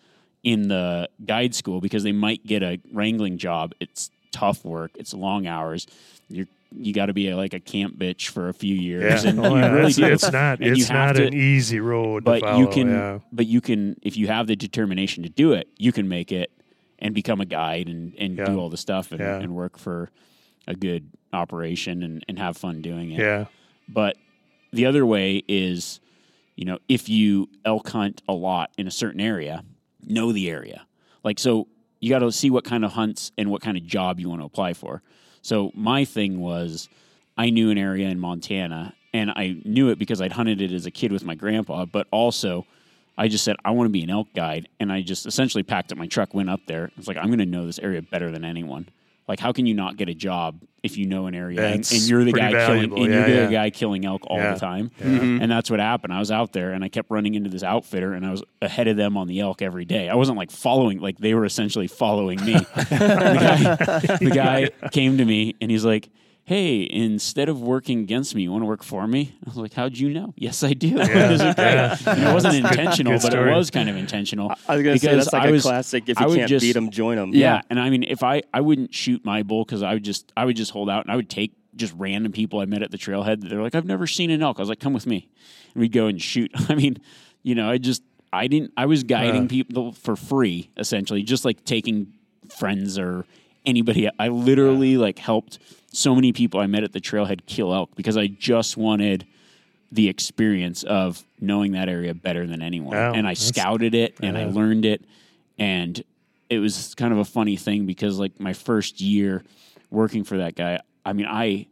in 0.43 0.69
the 0.69 1.09
guide 1.25 1.53
school 1.53 1.81
because 1.81 2.03
they 2.03 2.13
might 2.13 2.45
get 2.45 2.63
a 2.63 2.79
wrangling 2.93 3.37
job. 3.37 3.73
It's 3.79 4.09
tough 4.31 4.63
work. 4.63 4.91
It's 4.95 5.13
long 5.13 5.47
hours. 5.47 5.85
You're 6.29 6.47
you 6.75 6.93
got 6.93 7.07
to 7.07 7.13
be 7.13 7.29
a, 7.29 7.35
like 7.35 7.53
a 7.53 7.59
camp 7.59 7.97
bitch 7.97 8.27
for 8.29 8.47
a 8.49 8.53
few 8.53 8.75
years, 8.75 9.23
Yeah. 9.23 9.29
and 9.31 9.39
Oh, 9.45 9.55
yeah, 9.55 9.71
really 9.71 9.87
it's, 9.87 9.97
it's 9.99 10.31
not 10.31 10.59
And 10.59 10.77
it's 10.77 10.89
not 10.89 11.15
to- 11.15 11.25
an 11.27 11.33
easy 11.33 11.79
road 11.79 12.23
but 12.23 12.35
to 12.35 12.39
follow. 12.41 12.59
you 12.59 12.67
can 12.67 12.89
yeah. 12.91 13.19
but 13.31 13.47
you 13.47 13.59
can 13.61 13.95
if 14.03 14.15
you 14.17 14.27
have 14.27 14.45
the 14.47 14.55
determination 14.55 15.23
to 15.23 15.29
do 15.29 15.53
it 15.53 15.67
you 15.77 15.91
can 15.91 16.07
make 16.07 16.31
it 16.31 16.51
and 16.99 17.15
become 17.15 17.41
a 17.41 17.45
guide 17.45 17.87
and, 17.87 18.13
and 18.19 18.37
Yeah. 18.37 18.45
do 18.45 18.59
all 18.59 18.69
the 18.69 18.77
stuff 18.77 19.11
and, 19.11 19.19
and 19.21 19.55
work 19.55 19.77
for 19.79 20.11
a 20.67 20.75
good 20.75 21.09
operation 21.33 22.03
and, 22.03 22.23
and 22.27 22.37
have 22.37 22.55
fun 22.57 22.81
doing 22.81 23.11
it 23.11 23.19
yeah 23.19 23.45
but 23.87 24.15
the 24.71 24.85
other 24.85 25.05
way 25.05 25.41
is 25.47 25.99
you 26.55 26.65
know 26.65 26.77
if 26.87 27.09
you 27.09 27.49
elk 27.65 27.89
hunt 27.89 28.21
a 28.27 28.33
lot 28.33 28.69
in 28.77 28.85
a 28.85 28.91
certain 28.91 29.21
area 29.21 29.63
know 30.05 30.31
the 30.31 30.49
area 30.49 30.85
like 31.23 31.39
so 31.39 31.67
you 31.99 32.09
got 32.09 32.19
to 32.19 32.31
see 32.31 32.49
what 32.51 32.63
kind 32.63 32.85
of 32.85 32.91
hunts 32.93 33.31
and 33.37 33.49
what 33.49 33.61
kind 33.61 33.75
of 33.77 33.83
job 33.85 34.19
you 34.19 34.29
want 34.29 34.41
to 34.41 34.45
apply 34.45 34.73
for 34.73 35.01
so 35.41 35.71
my 35.73 36.05
thing 36.05 36.39
was 36.39 36.89
i 37.37 37.49
knew 37.49 37.69
an 37.69 37.77
area 37.77 38.07
in 38.07 38.19
montana 38.19 38.93
and 39.13 39.31
i 39.31 39.55
knew 39.65 39.89
it 39.89 39.99
because 39.99 40.21
i'd 40.21 40.31
hunted 40.31 40.61
it 40.61 40.71
as 40.71 40.85
a 40.85 40.91
kid 40.91 41.11
with 41.11 41.23
my 41.23 41.35
grandpa 41.35 41.85
but 41.85 42.07
also 42.11 42.65
i 43.17 43.27
just 43.27 43.43
said 43.43 43.55
i 43.65 43.71
want 43.71 43.85
to 43.85 43.91
be 43.91 44.03
an 44.03 44.09
elk 44.09 44.27
guide 44.35 44.67
and 44.79 44.91
i 44.91 45.01
just 45.01 45.25
essentially 45.25 45.63
packed 45.63 45.91
up 45.91 45.97
my 45.97 46.07
truck 46.07 46.33
went 46.33 46.49
up 46.49 46.61
there. 46.67 46.91
It's 46.97 47.07
like 47.07 47.17
i'm 47.17 47.27
going 47.27 47.39
to 47.39 47.45
know 47.45 47.65
this 47.65 47.79
area 47.79 48.01
better 48.01 48.31
than 48.31 48.43
anyone 48.45 48.87
like 49.29 49.39
how 49.39 49.53
can 49.53 49.65
you 49.65 49.73
not 49.73 49.95
get 49.95 50.09
a 50.09 50.13
job 50.13 50.61
if 50.83 50.97
you 50.97 51.05
know 51.05 51.27
an 51.27 51.35
area 51.35 51.61
and, 51.65 51.75
and 51.91 52.01
you're 52.03 52.23
the 52.25 52.31
pretty 52.31 52.51
guy 52.53 52.65
killing 52.65 52.91
and 53.03 53.13
Yeah, 53.13 53.27
you're 53.27 53.45
the 53.47 53.51
guy 53.51 53.69
killing 53.69 54.05
elk 54.05 54.23
all 54.27 54.37
Yeah. 54.37 54.53
the 54.55 54.59
time? 54.59 54.91
Yeah. 54.99 55.05
Mm-hmm. 55.05 55.41
and 55.41 55.51
that's 55.51 55.69
what 55.69 55.79
happened. 55.79 56.13
I 56.13 56.19
was 56.19 56.31
out 56.31 56.51
there 56.53 56.71
and 56.73 56.83
i 56.83 56.89
kept 56.89 57.09
running 57.11 57.35
into 57.35 57.49
this 57.49 57.63
outfitter 57.63 58.13
and 58.13 58.25
i 58.25 58.31
was 58.31 58.43
ahead 58.61 58.87
of 58.89 58.97
them 58.97 59.15
on 59.15 59.27
the 59.27 59.39
elk 59.39 59.61
every 59.61 59.85
day. 59.85 60.09
I 60.09 60.15
wasn't 60.15 60.37
like 60.37 60.51
following 60.51 60.99
like 60.99 61.17
they 61.17 61.33
were 61.33 61.45
essentially 61.45 61.87
following 61.87 62.43
me. 62.43 62.53
The, 62.75 63.37
guy, 63.39 64.17
the 64.17 64.31
guy 64.33 64.69
came 64.91 65.17
to 65.17 65.25
me 65.25 65.55
and 65.61 65.69
he's 65.71 65.85
like 65.85 66.09
hey 66.49 66.87
instead 66.89 67.47
of 67.47 67.61
working 67.61 67.99
against 67.99 68.33
me 68.33 68.41
you 68.41 68.51
want 68.51 68.63
to 68.63 68.65
work 68.65 68.83
for 68.83 69.05
me 69.05 69.35
i 69.45 69.49
was 69.49 69.55
like 69.57 69.73
how'd 69.73 69.95
you 69.95 70.09
know 70.09 70.33
yes 70.35 70.63
i 70.63 70.73
do 70.73 70.87
Yeah. 70.97 71.03
It 71.03 71.37
great? 71.37 71.57
Yeah. 71.57 71.95
And 72.07 72.23
it 72.23 72.33
wasn't 72.33 72.55
intentional 72.55 73.19
but 73.21 73.33
it 73.33 73.55
was 73.55 73.69
kind 73.69 73.87
of 73.87 73.95
intentional 73.95 74.51
I 74.67 74.75
was 74.75 74.83
gonna 74.83 74.97
say 74.97 75.15
that's 75.15 75.31
like 75.31 75.43
I 75.43 75.49
a 75.49 75.51
was- 75.51 75.61
classic. 75.63 76.09
If 76.09 76.19
you 76.19 76.25
can't 76.35 76.49
just- 76.49 76.63
beat 76.63 76.73
them, 76.73 76.89
join 76.89 77.17
them. 77.17 77.31
yeah. 77.33 77.61
and 77.69 77.79
I 77.79 77.89
mean, 77.91 78.03
if 78.03 78.23
I 78.23 78.41
I 78.53 78.61
wouldn't 78.61 78.93
shoot 78.95 79.23
my 79.23 79.43
bull 79.43 79.63
because 79.63 79.83
I 79.83 79.93
would 79.93 80.03
just 80.03 80.31
I 80.35 80.45
would 80.45 80.55
just 80.55 80.71
hold 80.71 80.89
out 80.89 81.05
and 81.05 81.11
I 81.11 81.15
would 81.15 81.29
take 81.29 81.53
just 81.75 81.93
random 81.97 82.31
people 82.31 82.59
I 82.59 82.65
met 82.65 82.81
at 82.81 82.91
the 82.91 82.97
trailhead. 82.97 83.47
They're 83.47 83.61
like, 83.61 83.75
I've 83.75 83.85
never 83.85 84.07
seen 84.07 84.31
an 84.31 84.41
elk. 84.41 84.57
I 84.59 84.61
was 84.63 84.69
like, 84.69 84.79
come 84.79 84.93
with 84.93 85.05
me, 85.07 85.29
and 85.73 85.81
we'd 85.81 85.91
go 85.91 86.07
and 86.07 86.19
shoot. 86.21 86.51
I 86.69 86.75
mean, 86.75 86.97
you 87.43 87.53
know, 87.55 87.69
I 87.69 87.77
just 87.77 88.01
I 88.33 88.47
didn't. 88.47 88.71
I 88.75 88.85
was 88.87 89.03
guiding 89.03 89.45
Uh. 89.45 89.47
people 89.47 89.91
for 89.93 90.15
free, 90.15 90.71
essentially, 90.77 91.21
just 91.23 91.45
like 91.45 91.63
taking 91.63 92.13
friends 92.57 92.97
or 92.97 93.25
anybody. 93.65 94.09
I 94.19 94.27
literally 94.29 94.97
like 94.97 95.19
helped 95.19 95.59
so 95.91 96.15
many 96.15 96.33
people 96.33 96.59
I 96.59 96.67
met 96.67 96.83
at 96.83 96.93
the 96.93 97.01
trailhead 97.01 97.45
kill 97.45 97.73
elk 97.73 97.95
because 97.95 98.17
I 98.17 98.27
just 98.27 98.77
wanted 98.77 99.25
the 99.91 100.07
experience 100.07 100.83
of 100.83 101.23
knowing 101.41 101.71
that 101.71 101.89
area 101.89 102.13
better 102.13 102.45
than 102.45 102.61
anyone. 102.61 102.95
Wow, 102.95 103.13
and 103.13 103.27
I 103.27 103.33
scouted 103.33 103.95
it 103.95 104.15
and 104.21 104.37
I 104.37 104.45
learned 104.45 104.85
it. 104.85 105.03
And 105.57 106.01
it 106.49 106.59
was 106.59 106.93
kind 106.95 107.11
of 107.11 107.19
a 107.19 107.25
funny 107.25 107.57
thing 107.57 107.85
because 107.85 108.19
like 108.19 108.39
my 108.39 108.53
first 108.53 109.01
year 109.01 109.43
working 109.89 110.23
for 110.23 110.37
that 110.37 110.55
guy, 110.55 110.79
I 111.05 111.13
mean, 111.13 111.25
I 111.27 111.67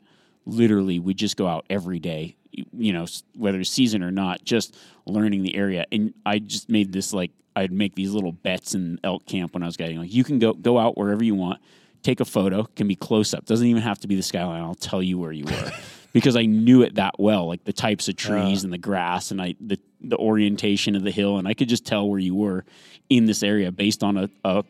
literally 0.45 0.99
would 0.99 1.17
just 1.17 1.37
go 1.37 1.47
out 1.47 1.65
every 1.69 1.99
day, 1.99 2.35
you 2.51 2.93
know, 2.93 3.05
whether 3.35 3.59
it's 3.59 3.69
season 3.69 4.01
or 4.01 4.11
not, 4.11 4.43
just 4.43 4.75
learning 5.05 5.43
the 5.43 5.55
area. 5.55 5.85
And 5.91 6.13
I 6.25 6.39
just 6.39 6.69
made 6.69 6.91
this 6.91 7.13
like 7.13 7.31
I'd 7.57 7.71
make 7.71 7.95
these 7.95 8.11
little 8.11 8.31
bets 8.31 8.75
in 8.75 8.99
elk 9.03 9.25
camp 9.25 9.53
when 9.53 9.63
I 9.63 9.65
was 9.65 9.77
guiding. 9.77 9.97
Like 9.97 10.13
you 10.13 10.23
can 10.23 10.37
go 10.37 10.53
go 10.53 10.77
out 10.77 10.97
wherever 10.97 11.23
you 11.23 11.33
want, 11.33 11.59
take 12.03 12.19
a 12.19 12.25
photo, 12.25 12.63
can 12.75 12.87
be 12.87 12.95
close 12.95 13.33
up, 13.33 13.45
doesn't 13.45 13.65
even 13.65 13.81
have 13.81 13.99
to 13.99 14.07
be 14.07 14.15
the 14.15 14.21
skyline. 14.23 14.61
I'll 14.61 14.75
tell 14.75 15.01
you 15.01 15.17
where 15.17 15.31
you 15.31 15.45
were. 15.45 15.71
Because 16.13 16.35
I 16.35 16.45
knew 16.45 16.81
it 16.81 16.95
that 16.95 17.19
well, 17.19 17.47
like 17.47 17.63
the 17.63 17.73
types 17.73 18.07
of 18.07 18.15
trees 18.15 18.63
and 18.63 18.73
the 18.73 18.77
grass, 18.79 19.29
and 19.29 19.39
I 19.39 19.53
the 19.59 19.77
the 20.01 20.17
orientation 20.17 20.95
of 20.95 21.03
the 21.03 21.11
hill, 21.11 21.37
and 21.37 21.47
I 21.47 21.53
could 21.53 21.69
just 21.69 21.85
tell 21.85 22.09
where 22.09 22.17
you 22.17 22.33
were 22.33 22.65
in 23.07 23.25
this 23.25 23.43
area 23.43 23.71
based 23.71 24.03
on 24.03 24.17
a, 24.17 24.29
a 24.43 24.63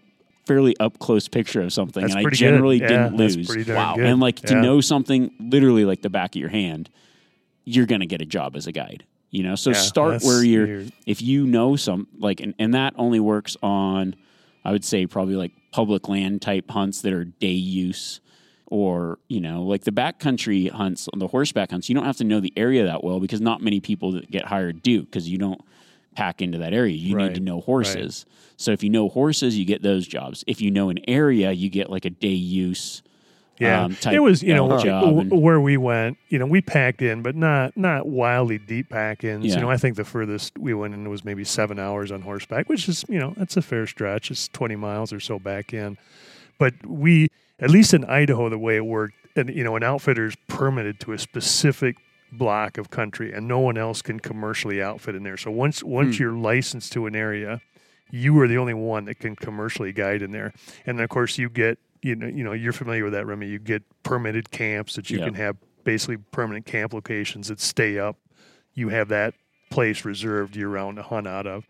fairly 0.45 0.75
up 0.79 0.99
close 0.99 1.29
picture 1.29 1.61
of 1.61 1.71
something. 1.71 2.01
That's 2.01 2.15
and 2.15 2.27
I 2.27 2.29
generally. 2.31 2.81
Yeah, 2.81 2.87
didn't 2.87 3.15
lose. 3.15 3.47
darn 3.65 3.95
good. 3.95 4.05
And 4.05 4.19
like 4.19 4.37
to 4.41 4.55
know 4.55 4.81
something 4.81 5.31
literally 5.39 5.85
like 5.85 6.01
the 6.01 6.09
back 6.09 6.31
of 6.35 6.39
your 6.39 6.49
hand, 6.49 6.89
you're 7.63 7.85
gonna 7.85 8.07
get 8.07 8.21
a 8.21 8.25
job 8.25 8.57
as 8.57 8.67
a 8.67 8.73
guide. 8.73 9.05
You 9.29 9.43
know, 9.43 9.55
so 9.55 9.71
Yeah, 9.71 9.75
start 9.77 10.23
where 10.23 10.43
you're. 10.43 10.65
weird. 10.67 10.91
If 11.05 11.21
you 11.21 11.45
know 11.45 11.75
some 11.75 12.07
like, 12.17 12.39
and, 12.39 12.53
and 12.57 12.73
that 12.73 12.93
only 12.97 13.19
works 13.19 13.57
on, 13.61 14.15
I 14.63 14.71
would 14.71 14.85
say 14.85 15.05
probably 15.05 15.35
like 15.35 15.51
public 15.71 16.07
land 16.07 16.41
type 16.41 16.69
hunts 16.69 17.01
that 17.01 17.13
are 17.13 17.25
day 17.25 17.51
use, 17.51 18.21
or 18.67 19.19
you 19.27 19.41
know, 19.41 19.63
like 19.63 19.83
the 19.83 19.91
backcountry 19.91 20.71
hunts, 20.71 21.09
the 21.15 21.27
horseback 21.27 21.71
hunts. 21.71 21.89
You 21.89 21.95
don't 21.95 22.05
have 22.05 22.17
to 22.17 22.23
know 22.23 22.39
the 22.39 22.53
area 22.55 22.85
that 22.85 23.03
well 23.03 23.19
because 23.19 23.41
not 23.41 23.61
many 23.61 23.79
people 23.79 24.13
that 24.13 24.31
get 24.31 24.45
hired 24.45 24.81
do 24.81 25.03
because 25.03 25.29
you 25.29 25.37
don't 25.37 25.61
pack 26.15 26.41
into 26.41 26.57
that 26.57 26.73
area. 26.73 26.95
You 26.95 27.15
need 27.29 27.35
to 27.35 27.41
know 27.41 27.61
horses. 27.61 28.25
So 28.57 28.71
if 28.71 28.81
you 28.81 28.89
know 28.89 29.07
horses, 29.07 29.57
you 29.57 29.65
get 29.65 29.83
those 29.83 30.07
jobs. 30.07 30.43
If 30.47 30.61
you 30.61 30.71
know 30.71 30.89
an 30.89 30.99
area, 31.07 31.51
you 31.51 31.69
get 31.69 31.89
like 31.89 32.05
a 32.05 32.09
day 32.09 32.29
use. 32.29 33.03
Yeah, 33.59 33.85
um, 33.85 33.97
it 34.11 34.19
was 34.19 34.43
you 34.43 34.53
know 34.53 34.67
w- 34.69 34.83
job 34.85 35.03
w- 35.03 35.21
and- 35.21 35.41
where 35.41 35.59
we 35.59 35.77
went. 35.77 36.17
You 36.29 36.39
know, 36.39 36.45
we 36.45 36.61
packed 36.61 37.01
in, 37.01 37.21
but 37.21 37.35
not 37.35 37.75
not 37.77 38.07
wildly 38.07 38.57
deep 38.57 38.89
pack 38.89 39.23
ins. 39.23 39.45
Yeah. 39.45 39.55
You 39.55 39.61
know, 39.61 39.69
I 39.71 39.77
think 39.77 39.95
the 39.95 40.05
furthest 40.05 40.57
we 40.57 40.73
went 40.73 40.93
in 40.93 41.09
was 41.09 41.25
maybe 41.25 41.43
seven 41.43 41.79
hours 41.79 42.11
on 42.11 42.21
horseback, 42.21 42.69
which 42.69 42.87
is 42.87 43.03
you 43.09 43.19
know 43.19 43.33
that's 43.37 43.57
a 43.57 43.61
fair 43.61 43.87
stretch. 43.87 44.29
It's 44.31 44.47
twenty 44.49 44.75
miles 44.75 45.11
or 45.11 45.19
so 45.19 45.39
back 45.39 45.73
in. 45.73 45.97
But 46.59 46.73
we, 46.85 47.27
at 47.59 47.69
least 47.69 47.93
in 47.93 48.03
Idaho, 48.05 48.49
the 48.49 48.57
way 48.57 48.77
it 48.77 48.85
worked, 48.85 49.15
and 49.35 49.49
you 49.49 49.63
know, 49.63 49.75
an 49.75 49.83
outfitter's 49.83 50.35
permitted 50.47 50.99
to 51.01 51.13
a 51.13 51.19
specific 51.19 51.95
block 52.31 52.77
of 52.77 52.89
country, 52.89 53.31
and 53.31 53.47
no 53.47 53.59
one 53.59 53.77
else 53.77 54.01
can 54.01 54.19
commercially 54.19 54.81
outfit 54.81 55.15
in 55.15 55.23
there. 55.23 55.37
So 55.37 55.49
once 55.51 55.83
once 55.83 56.17
Hmm. 56.17 56.23
you're 56.23 56.33
licensed 56.33 56.91
to 56.93 57.05
an 57.05 57.15
area, 57.15 57.61
you 58.11 58.39
are 58.41 58.47
the 58.47 58.57
only 58.57 58.73
one 58.73 59.05
that 59.05 59.19
can 59.19 59.35
commercially 59.35 59.91
guide 59.93 60.21
in 60.21 60.31
there. 60.31 60.51
And 60.85 60.97
then 60.97 61.03
of 61.03 61.09
course 61.09 61.37
you 61.37 61.47
get 61.49 61.77
you 62.01 62.15
know 62.15 62.27
you 62.27 62.43
know 62.43 62.53
you're 62.53 62.73
familiar 62.73 63.03
with 63.03 63.13
that 63.13 63.25
Remi. 63.25 63.47
You 63.47 63.59
get 63.59 63.83
permitted 64.03 64.51
camps 64.51 64.95
that 64.95 65.09
you 65.09 65.19
Yeah. 65.19 65.25
can 65.25 65.33
have 65.35 65.57
basically 65.83 66.17
permanent 66.31 66.65
camp 66.65 66.93
locations 66.93 67.47
that 67.47 67.59
stay 67.59 67.97
up. 67.99 68.17
You 68.73 68.89
have 68.89 69.07
that 69.09 69.33
place 69.69 70.05
reserved 70.05 70.55
year 70.55 70.69
round 70.69 70.97
to 70.97 71.03
hunt 71.03 71.27
out 71.27 71.47
of. 71.47 71.65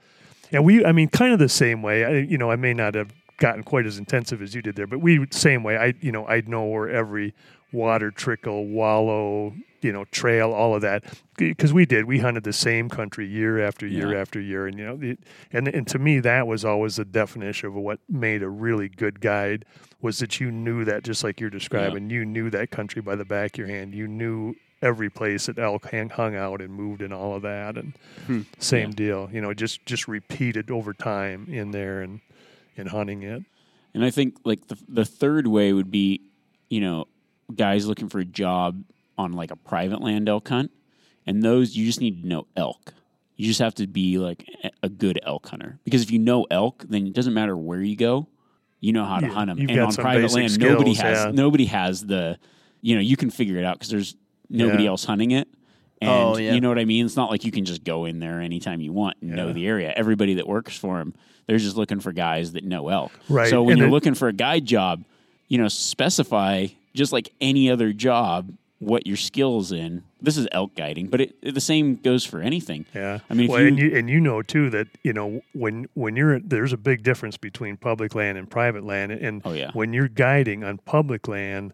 And 0.51 0.63
we, 0.65 0.85
I 0.85 0.91
mean, 0.91 1.09
kind 1.09 1.33
of 1.33 1.39
the 1.39 1.49
same 1.49 1.81
way. 1.81 2.05
I, 2.05 2.11
you 2.19 2.37
know, 2.37 2.49
I 2.51 2.55
may 2.55 2.73
not 2.73 2.95
have 2.95 3.11
gotten 3.37 3.63
quite 3.63 3.85
as 3.85 3.97
intensive 3.97 4.41
as 4.41 4.55
you 4.55 4.61
did 4.61 4.75
there, 4.75 4.87
but 4.87 4.99
we 4.99 5.25
same 5.31 5.61
way. 5.63 5.77
I, 5.77 5.93
you 6.01 6.11
know, 6.11 6.25
I'd 6.27 6.47
know 6.47 6.63
where 6.65 6.89
every 6.89 7.33
water 7.71 8.11
trickle, 8.11 8.65
wallow, 8.67 9.53
you 9.81 9.91
know, 9.91 10.05
trail, 10.05 10.51
all 10.51 10.75
of 10.75 10.81
that, 10.81 11.03
because 11.37 11.73
we 11.73 11.85
did. 11.85 12.05
We 12.05 12.19
hunted 12.19 12.43
the 12.43 12.53
same 12.53 12.89
country 12.89 13.27
year 13.27 13.59
after 13.65 13.85
year 13.87 14.13
Yeah. 14.13 14.19
after 14.21 14.39
year, 14.39 14.67
and 14.67 14.77
you 14.77 14.85
know, 14.85 14.97
the, 14.97 15.17
and 15.51 15.67
and 15.67 15.87
to 15.87 15.99
me, 15.99 16.19
that 16.19 16.47
was 16.47 16.65
always 16.65 16.95
the 16.97 17.05
definition 17.05 17.67
of 17.69 17.75
what 17.75 17.99
made 18.09 18.43
a 18.43 18.49
really 18.49 18.89
good 18.89 19.19
guide 19.21 19.65
was 20.01 20.19
that 20.19 20.39
you 20.39 20.51
knew 20.51 20.85
that 20.85 21.03
just 21.03 21.23
like 21.23 21.39
you're 21.39 21.49
describing, 21.49 22.09
you 22.09 22.23
knew 22.23 22.49
that 22.51 22.69
country 22.69 23.01
by 23.01 23.15
the 23.15 23.25
back 23.25 23.53
of 23.53 23.57
your 23.59 23.67
hand. 23.67 23.93
You 23.95 24.07
knew 24.07 24.53
every 24.81 25.09
place 25.09 25.47
that 25.47 25.57
elk 25.57 25.89
hang, 25.89 26.07
hung 26.09 26.35
out 26.35 26.61
and 26.61 26.71
moved 26.71 27.01
and 27.01 27.11
all 27.11 27.35
of 27.35 27.41
that, 27.41 27.77
and 27.77 27.93
hmm. 28.27 28.41
same 28.59 28.89
Yeah. 28.89 28.95
deal. 28.95 29.29
You 29.33 29.41
know, 29.41 29.53
just 29.53 29.85
just 29.85 30.07
repeated 30.07 30.69
over 30.71 30.93
time 30.93 31.47
in 31.49 31.71
there 31.71 32.01
and 32.01 32.19
and 32.77 32.89
hunting 32.89 33.23
it. 33.23 33.43
And 33.93 34.05
I 34.05 34.11
think 34.11 34.37
like 34.43 34.67
the 34.67 34.77
the 34.87 35.05
third 35.05 35.47
way 35.47 35.73
would 35.73 35.89
be, 35.89 36.21
you 36.69 36.81
know, 36.81 37.05
guys 37.55 37.87
looking 37.87 38.09
for 38.09 38.19
a 38.19 38.25
job 38.25 38.83
on 39.17 39.33
like 39.33 39.51
a 39.51 39.55
private 39.55 40.01
land 40.01 40.29
elk 40.29 40.47
hunt, 40.49 40.71
and 41.25 41.41
those 41.43 41.75
you 41.75 41.85
just 41.85 42.01
need 42.01 42.21
to 42.23 42.27
know 42.27 42.47
elk. 42.55 42.93
You 43.35 43.45
just 43.45 43.59
have 43.59 43.75
to 43.75 43.87
be 43.87 44.17
like 44.17 44.45
a- 44.63 44.71
a 44.83 44.89
good 44.89 45.19
elk 45.23 45.47
hunter 45.47 45.79
because 45.83 46.01
if 46.01 46.11
you 46.11 46.19
know 46.19 46.45
elk, 46.49 46.85
then 46.89 47.05
it 47.07 47.13
doesn't 47.13 47.33
matter 47.33 47.55
where 47.55 47.81
you 47.81 47.95
go, 47.95 48.27
you 48.79 48.93
know 48.93 49.05
how 49.05 49.19
to 49.19 49.27
Yeah, 49.27 49.33
hunt 49.33 49.47
them. 49.49 49.59
And 49.69 49.79
on 49.79 49.93
private 49.93 50.21
basic 50.23 50.35
land, 50.37 50.59
nobody 50.59 50.93
has 50.95 51.25
yeah. 51.25 51.31
nobody 51.31 51.65
has 51.65 52.05
the, 52.05 52.37
you 52.81 52.95
know, 52.95 53.01
you 53.01 53.15
can 53.17 53.29
figure 53.29 53.57
it 53.57 53.63
out 53.65 53.77
because 53.77 53.89
there's 53.89 54.15
nobody 54.49 54.83
Yeah. 54.83 54.89
else 54.89 55.03
hunting 55.05 55.31
it. 55.31 55.47
Oh, 56.01 56.05
and 56.05 56.09
Oh, 56.09 56.37
yeah. 56.37 56.53
you 56.53 56.61
know 56.61 56.69
what 56.69 56.77
I 56.79 56.85
mean? 56.85 57.05
It's 57.05 57.15
not 57.15 57.29
like 57.31 57.43
you 57.43 57.51
can 57.51 57.65
just 57.65 57.83
go 57.83 58.05
in 58.05 58.19
there 58.19 58.39
anytime 58.39 58.81
you 58.81 58.93
want 58.93 59.17
and 59.21 59.35
know 59.35 59.51
the 59.51 59.65
area. 59.67 59.91
Everybody 59.95 60.35
that 60.35 60.47
works 60.47 60.77
for 60.77 60.97
them, 60.99 61.13
they're 61.47 61.57
just 61.57 61.75
looking 61.75 61.99
for 61.99 62.11
guys 62.13 62.51
that 62.53 62.63
know 62.63 62.89
elk. 62.89 63.11
Right. 63.29 63.49
So 63.49 63.63
when 63.63 63.73
And 63.73 63.79
you're 63.79 63.87
then- 63.87 63.93
looking 63.93 64.13
for 64.13 64.27
a 64.27 64.33
guide 64.33 64.65
job, 64.65 65.03
you 65.47 65.57
know, 65.57 65.67
specify 65.67 66.67
just 66.95 67.11
like 67.11 67.33
any 67.41 67.69
other 67.69 67.93
job 67.93 68.51
what 68.79 69.07
your 69.07 69.17
skills 69.17 69.71
in. 69.71 70.03
This 70.21 70.37
is 70.37 70.47
elk 70.51 70.75
guiding, 70.75 71.07
but 71.07 71.21
it, 71.21 71.35
it- 71.41 71.53
the 71.55 71.61
same 71.61 71.95
goes 71.95 72.23
for 72.25 72.41
anything. 72.41 72.85
Yeah, 72.93 73.19
I 73.29 73.33
mean, 73.33 73.47
well, 73.49 73.61
you- 73.61 73.67
and 73.67 73.79
you 73.79 73.95
and 73.95 74.09
you 74.09 74.19
know 74.19 74.41
too 74.41 74.69
that 74.71 74.87
you 75.03 75.13
know 75.13 75.41
when 75.53 75.87
when 75.95 76.15
you're 76.15 76.39
there's 76.39 76.73
a 76.73 76.77
big 76.77 77.03
difference 77.03 77.37
between 77.37 77.77
public 77.77 78.13
land 78.15 78.37
and 78.37 78.49
private 78.49 78.83
land, 78.83 79.11
and 79.11 79.41
Oh, 79.45 79.53
yeah. 79.53 79.71
when 79.73 79.93
you're 79.93 80.07
guiding 80.07 80.63
on 80.63 80.77
public 80.79 81.27
land, 81.27 81.73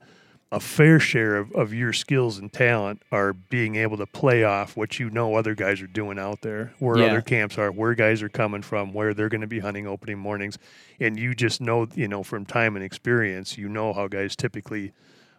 a 0.52 0.60
fair 0.60 1.00
share 1.00 1.36
of, 1.38 1.52
of 1.54 1.74
your 1.74 1.92
skills 1.92 2.38
and 2.38 2.54
talent 2.54 3.02
are 3.12 3.34
being 3.34 3.76
able 3.76 3.98
to 3.98 4.06
play 4.06 4.44
off 4.44 4.78
what 4.78 5.00
you 5.00 5.10
know 5.10 5.36
other 5.36 5.56
guys 5.56 5.82
are 5.82 5.88
doing 5.88 6.20
out 6.20 6.42
there, 6.42 6.74
where 6.80 7.00
Yeah. 7.00 7.06
other 7.06 7.22
camps 7.22 7.58
are, 7.58 7.72
where 7.72 7.96
guys 7.96 8.22
are 8.22 8.30
coming 8.30 8.62
from, 8.62 8.94
where 8.94 9.14
they're 9.16 9.30
going 9.30 9.42
to 9.42 9.48
be 9.48 9.60
hunting 9.60 9.88
opening 9.88 10.20
mornings, 10.20 10.58
and 11.00 11.18
you 11.20 11.34
just 11.34 11.60
know 11.60 11.88
you 11.96 12.08
know 12.08 12.24
from 12.24 12.46
time 12.46 12.76
and 12.76 12.86
experience, 12.86 13.58
you 13.58 13.68
know 13.68 13.92
how 13.94 14.08
guys 14.08 14.36
typically 14.36 14.92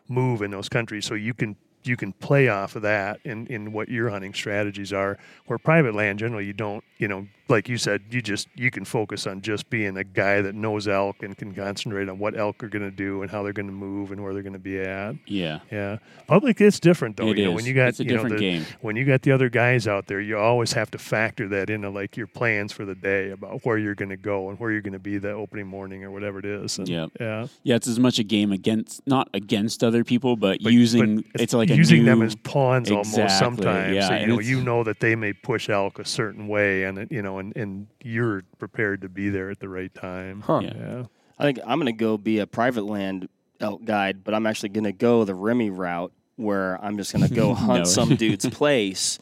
move 0.09 0.43
in 0.43 0.51
those 0.51 0.69
countries, 0.69 1.05
so 1.05 1.15
you 1.15 1.35
can 1.35 1.57
you 1.87 1.97
can 1.97 2.13
play 2.13 2.49
off 2.49 2.77
of 2.77 2.83
that 2.83 3.21
in, 3.25 3.47
in 3.49 3.73
what 3.73 3.89
your 3.89 4.09
hunting 4.11 4.33
strategies 4.33 4.93
are. 4.93 5.19
Where 5.47 5.59
private 5.59 5.95
land, 5.95 6.19
generally, 6.19 6.47
you 6.47 6.55
don't, 6.55 6.83
you 6.99 7.09
know, 7.09 7.27
like 7.49 7.69
you 7.69 7.77
said, 7.77 8.01
you 8.11 8.23
just 8.23 8.49
you 8.55 8.71
can 8.71 8.85
focus 8.85 9.27
on 9.27 9.43
just 9.43 9.69
being 9.69 9.97
a 9.99 10.05
guy 10.05 10.41
that 10.41 10.55
knows 10.55 10.89
elk 10.89 11.23
and 11.23 11.37
can 11.37 11.55
concentrate 11.55 12.09
on 12.09 12.19
what 12.19 12.37
elk 12.39 12.63
are 12.65 12.69
going 12.69 12.83
to 12.89 12.91
do 12.91 13.21
and 13.23 13.31
how 13.31 13.43
they're 13.43 13.53
going 13.53 13.67
to 13.67 13.73
move 13.73 14.13
and 14.13 14.23
where 14.23 14.33
they're 14.33 14.43
going 14.43 14.55
to 14.55 14.59
be 14.59 14.81
at. 14.81 15.15
Yeah. 15.27 15.61
Yeah, 15.71 15.99
public 16.27 16.61
it's 16.61 16.81
different 16.81 17.17
though. 17.17 17.29
It 17.29 17.39
you 17.39 17.45
know, 17.45 17.53
when 17.53 17.67
you 17.67 17.75
got 17.75 17.89
It's 17.89 18.01
a 18.01 18.05
you 18.05 18.11
know, 18.11 18.15
different 18.17 18.37
the- 18.37 18.41
game. 18.41 18.67
when 18.81 18.97
you 18.97 19.05
got 19.05 19.23
the 19.23 19.33
other 19.33 19.49
guys 19.51 19.87
out 19.87 20.07
there, 20.07 20.21
you 20.21 20.39
always 20.39 20.73
have 20.73 20.91
to 20.93 20.99
factor 20.99 21.47
that 21.49 21.69
into 21.71 21.91
like 21.91 22.17
your 22.17 22.27
plans 22.27 22.73
for 22.73 22.85
the 22.85 22.95
day 22.95 23.31
about 23.31 23.65
where 23.65 23.77
you're 23.79 23.95
going 23.95 24.09
to 24.11 24.17
go 24.17 24.49
and 24.49 24.59
where 24.59 24.71
you're 24.73 24.81
going 24.81 24.93
to 24.95 24.99
be 24.99 25.19
that 25.19 25.33
opening 25.33 25.67
morning 25.67 26.03
or 26.05 26.11
whatever 26.11 26.39
it 26.39 26.47
is. 26.47 26.79
And, 26.79 26.89
Yep. 26.89 27.11
Yeah. 27.21 27.47
Yeah, 27.63 27.77
it's 27.77 27.89
as 27.89 27.99
much 27.99 28.19
a 28.19 28.25
game 28.25 28.53
against 28.53 29.07
not 29.07 29.29
against 29.35 29.85
other 29.85 30.03
people, 30.05 30.37
but, 30.37 30.61
But- 30.63 30.73
using 30.73 31.17
but 31.33 31.43
it's 31.43 31.53
like 31.53 31.71
a 31.71 31.77
using 31.77 32.05
them 32.05 32.23
as 32.23 32.35
pawns 32.37 32.91
almost 32.91 33.39
sometimes. 33.39 33.95
yeah, 33.95 34.09
so, 34.09 34.15
you 34.17 34.27
know, 34.29 34.41
you 34.41 34.61
know 34.63 34.83
that 34.85 35.01
they 35.01 35.15
may 35.15 35.33
push 35.35 35.69
elk 35.69 35.99
a 35.99 36.05
certain 36.05 36.49
way, 36.49 36.85
and 36.85 36.99
it- 36.99 37.13
you 37.13 37.21
know, 37.23 37.34
and, 37.39 37.57
and 37.57 37.87
you're 38.03 38.43
prepared 38.59 39.03
to 39.03 39.09
be 39.09 39.29
there 39.29 39.51
at 39.51 39.61
the 39.61 39.69
right 39.69 39.93
time. 39.95 40.41
Huh. 40.41 40.61
Yeah. 40.65 40.73
Yeah. 40.77 41.03
I 41.39 41.43
think 41.45 41.59
I'm 41.67 41.79
going 41.81 41.87
to 41.93 41.99
go 41.99 42.17
be 42.17 42.39
a 42.39 42.47
private 42.47 42.85
land 42.85 43.29
elk 43.61 43.85
guide, 43.85 44.23
but 44.25 44.35
I'm 44.35 44.47
actually 44.47 44.69
going 44.71 44.85
to 44.85 44.93
go 44.93 45.25
the 45.25 45.35
Remi 45.35 45.71
route 45.71 46.13
where 46.37 46.83
I'm 46.85 46.97
just 46.97 47.13
going 47.13 47.27
to 47.29 47.35
go 47.35 47.55
hunt 47.55 47.81
No. 47.81 47.85
some 47.85 48.17
dude's 48.17 48.49
place. 48.51 49.19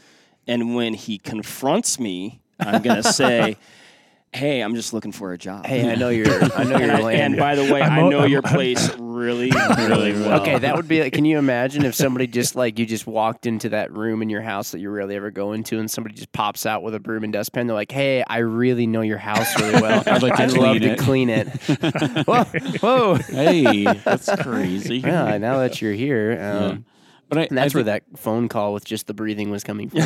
And 0.47 0.75
when 0.75 0.95
he 0.95 1.19
confronts 1.19 1.99
me, 2.01 2.41
I'm 2.59 2.83
going 2.83 3.03
to 3.03 3.13
say, 3.13 3.57
Hey, 4.35 4.61
I'm 4.63 4.75
just 4.75 4.95
looking 4.95 5.13
for 5.13 5.35
a 5.35 5.39
job. 5.39 5.67
Hey, 5.67 5.91
I 5.91 5.95
know 5.95 6.09
your 6.11 6.27
I 6.55 6.65
know 6.65 6.77
and, 6.77 6.87
your 6.87 6.97
I- 6.97 7.01
land. 7.03 7.21
and 7.21 7.37
by 7.37 7.55
the 7.55 7.71
way, 7.71 7.83
I'm 7.83 7.93
I 7.93 8.01
o- 8.01 8.09
know 8.09 8.21
I'm- 8.21 8.31
your 8.31 8.41
place 8.41 8.91
really, 8.99 9.51
really 9.51 10.13
well. 10.15 10.41
Okay, 10.41 10.59
that 10.59 10.75
would 10.75 10.89
be 10.89 11.03
like. 11.03 11.13
Can 11.13 11.27
you 11.27 11.37
imagine 11.39 11.85
if 11.85 11.95
somebody 11.95 12.27
just 12.27 12.57
like 12.57 12.79
you 12.79 12.87
just 12.87 13.07
walked 13.07 13.45
into 13.47 13.69
that 13.69 13.93
room 13.93 14.23
in 14.23 14.31
your 14.31 14.41
house 14.41 14.71
that 14.71 14.79
you 14.81 14.89
rarely 14.91 15.17
ever 15.17 15.31
go 15.31 15.53
into, 15.53 15.79
and 15.79 15.91
somebody 15.91 16.15
just 16.15 16.33
pops 16.33 16.65
out 16.65 16.83
with 16.83 16.95
a 16.95 17.01
broom 17.01 17.25
and 17.25 17.33
dustpan? 17.33 17.67
They're 17.67 17.75
like, 17.77 17.93
"Hey, 17.93 18.25
I 18.27 18.39
really 18.39 18.87
know 18.87 19.03
your 19.03 19.19
house 19.19 19.55
really 19.61 19.83
well. 19.83 20.03
I'd 20.07 20.23
like 20.23 20.35
to 20.37 20.43
I'd 20.45 20.49
clean 20.51 20.63
love 20.63 20.77
it." 20.77 20.81
to 20.81 20.97
clean 20.97 21.29
it." 21.29 22.27
whoa, 22.27 22.45
whoa! 22.81 23.15
hey, 23.17 23.85
that's 23.85 24.35
crazy. 24.43 24.99
Yeah, 25.01 25.37
now 25.37 25.59
that 25.59 25.83
you're 25.83 25.93
here, 25.93 26.33
um, 26.33 26.39
Yeah. 26.39 26.77
But 27.29 27.39
I, 27.39 27.43
and 27.45 27.59
that's 27.59 27.75
I 27.75 27.79
where 27.79 27.85
that 27.85 28.03
phone 28.17 28.49
call 28.49 28.73
with 28.73 28.85
just 28.87 29.07
the 29.07 29.15
breathing 29.15 29.51
was 29.51 29.63
coming 29.63 29.91
from. 29.91 30.01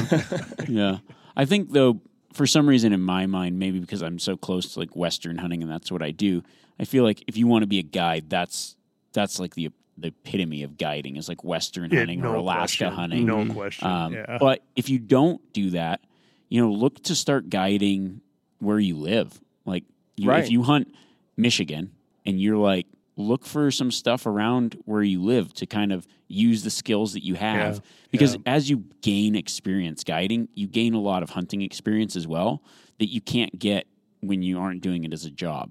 yeah. 0.68 0.98
I 1.36 1.44
think 1.44 1.70
though, 1.72 2.00
for 2.36 2.46
some 2.46 2.68
reason 2.68 2.92
in 2.92 3.00
my 3.00 3.26
mind, 3.26 3.58
maybe 3.58 3.78
because 3.80 4.02
I'm 4.02 4.18
so 4.18 4.36
close 4.36 4.74
to 4.74 4.80
like 4.80 4.94
Western 4.94 5.38
hunting 5.38 5.62
and 5.62 5.70
that's 5.70 5.90
what 5.90 6.02
I 6.02 6.10
do, 6.10 6.42
I 6.78 6.84
feel 6.84 7.02
like 7.04 7.24
if 7.26 7.36
you 7.36 7.46
want 7.46 7.62
to 7.62 7.66
be 7.66 7.78
a 7.78 7.82
guide, 7.82 8.28
that's 8.30 8.76
that's 9.12 9.38
like 9.40 9.54
the 9.54 9.70
the 9.98 10.08
epitome 10.08 10.62
of 10.62 10.76
guiding 10.76 11.16
is 11.16 11.26
like 11.28 11.42
Western 11.42 11.90
Yeah, 11.90 12.00
hunting 12.00 12.20
no 12.20 12.32
or 12.32 12.34
Alaska 12.36 12.84
question. 12.84 12.92
hunting. 12.92 13.26
No 13.26 13.46
question. 13.52 13.88
Um, 13.88 14.12
yeah. 14.12 14.36
But 14.38 14.62
if 14.76 14.90
you 14.90 14.98
don't 14.98 15.40
do 15.54 15.70
that, 15.70 16.02
you 16.50 16.60
know, 16.60 16.70
look 16.70 17.02
to 17.04 17.14
start 17.14 17.48
guiding 17.48 18.20
where 18.58 18.78
you 18.78 18.96
live. 18.96 19.40
Like, 19.64 19.84
you, 20.16 20.28
Right. 20.28 20.44
if 20.44 20.50
you 20.50 20.62
hunt 20.64 20.94
Michigan 21.38 21.92
and 22.26 22.38
you're 22.38 22.58
like, 22.58 22.86
look 23.16 23.46
for 23.46 23.70
some 23.70 23.90
stuff 23.90 24.26
around 24.26 24.76
where 24.84 25.02
you 25.02 25.22
live 25.22 25.52
to 25.54 25.66
kind 25.66 25.92
of 25.92 26.06
use 26.28 26.62
the 26.64 26.70
skills 26.70 27.14
that 27.14 27.24
you 27.24 27.34
have. 27.34 27.76
Yeah, 27.76 27.80
Because 28.10 28.34
yeah. 28.34 28.40
as 28.46 28.68
you 28.68 28.84
gain 29.00 29.34
experience 29.34 30.04
guiding, 30.04 30.48
you 30.54 30.66
gain 30.66 30.92
a 30.94 31.00
lot 31.00 31.22
of 31.22 31.30
hunting 31.30 31.62
experience 31.62 32.14
as 32.16 32.26
well 32.26 32.62
that 32.98 33.06
you 33.06 33.20
can't 33.20 33.58
get 33.58 33.86
when 34.20 34.42
you 34.42 34.58
aren't 34.58 34.82
doing 34.82 35.04
it 35.04 35.12
as 35.12 35.24
a 35.24 35.30
job. 35.30 35.70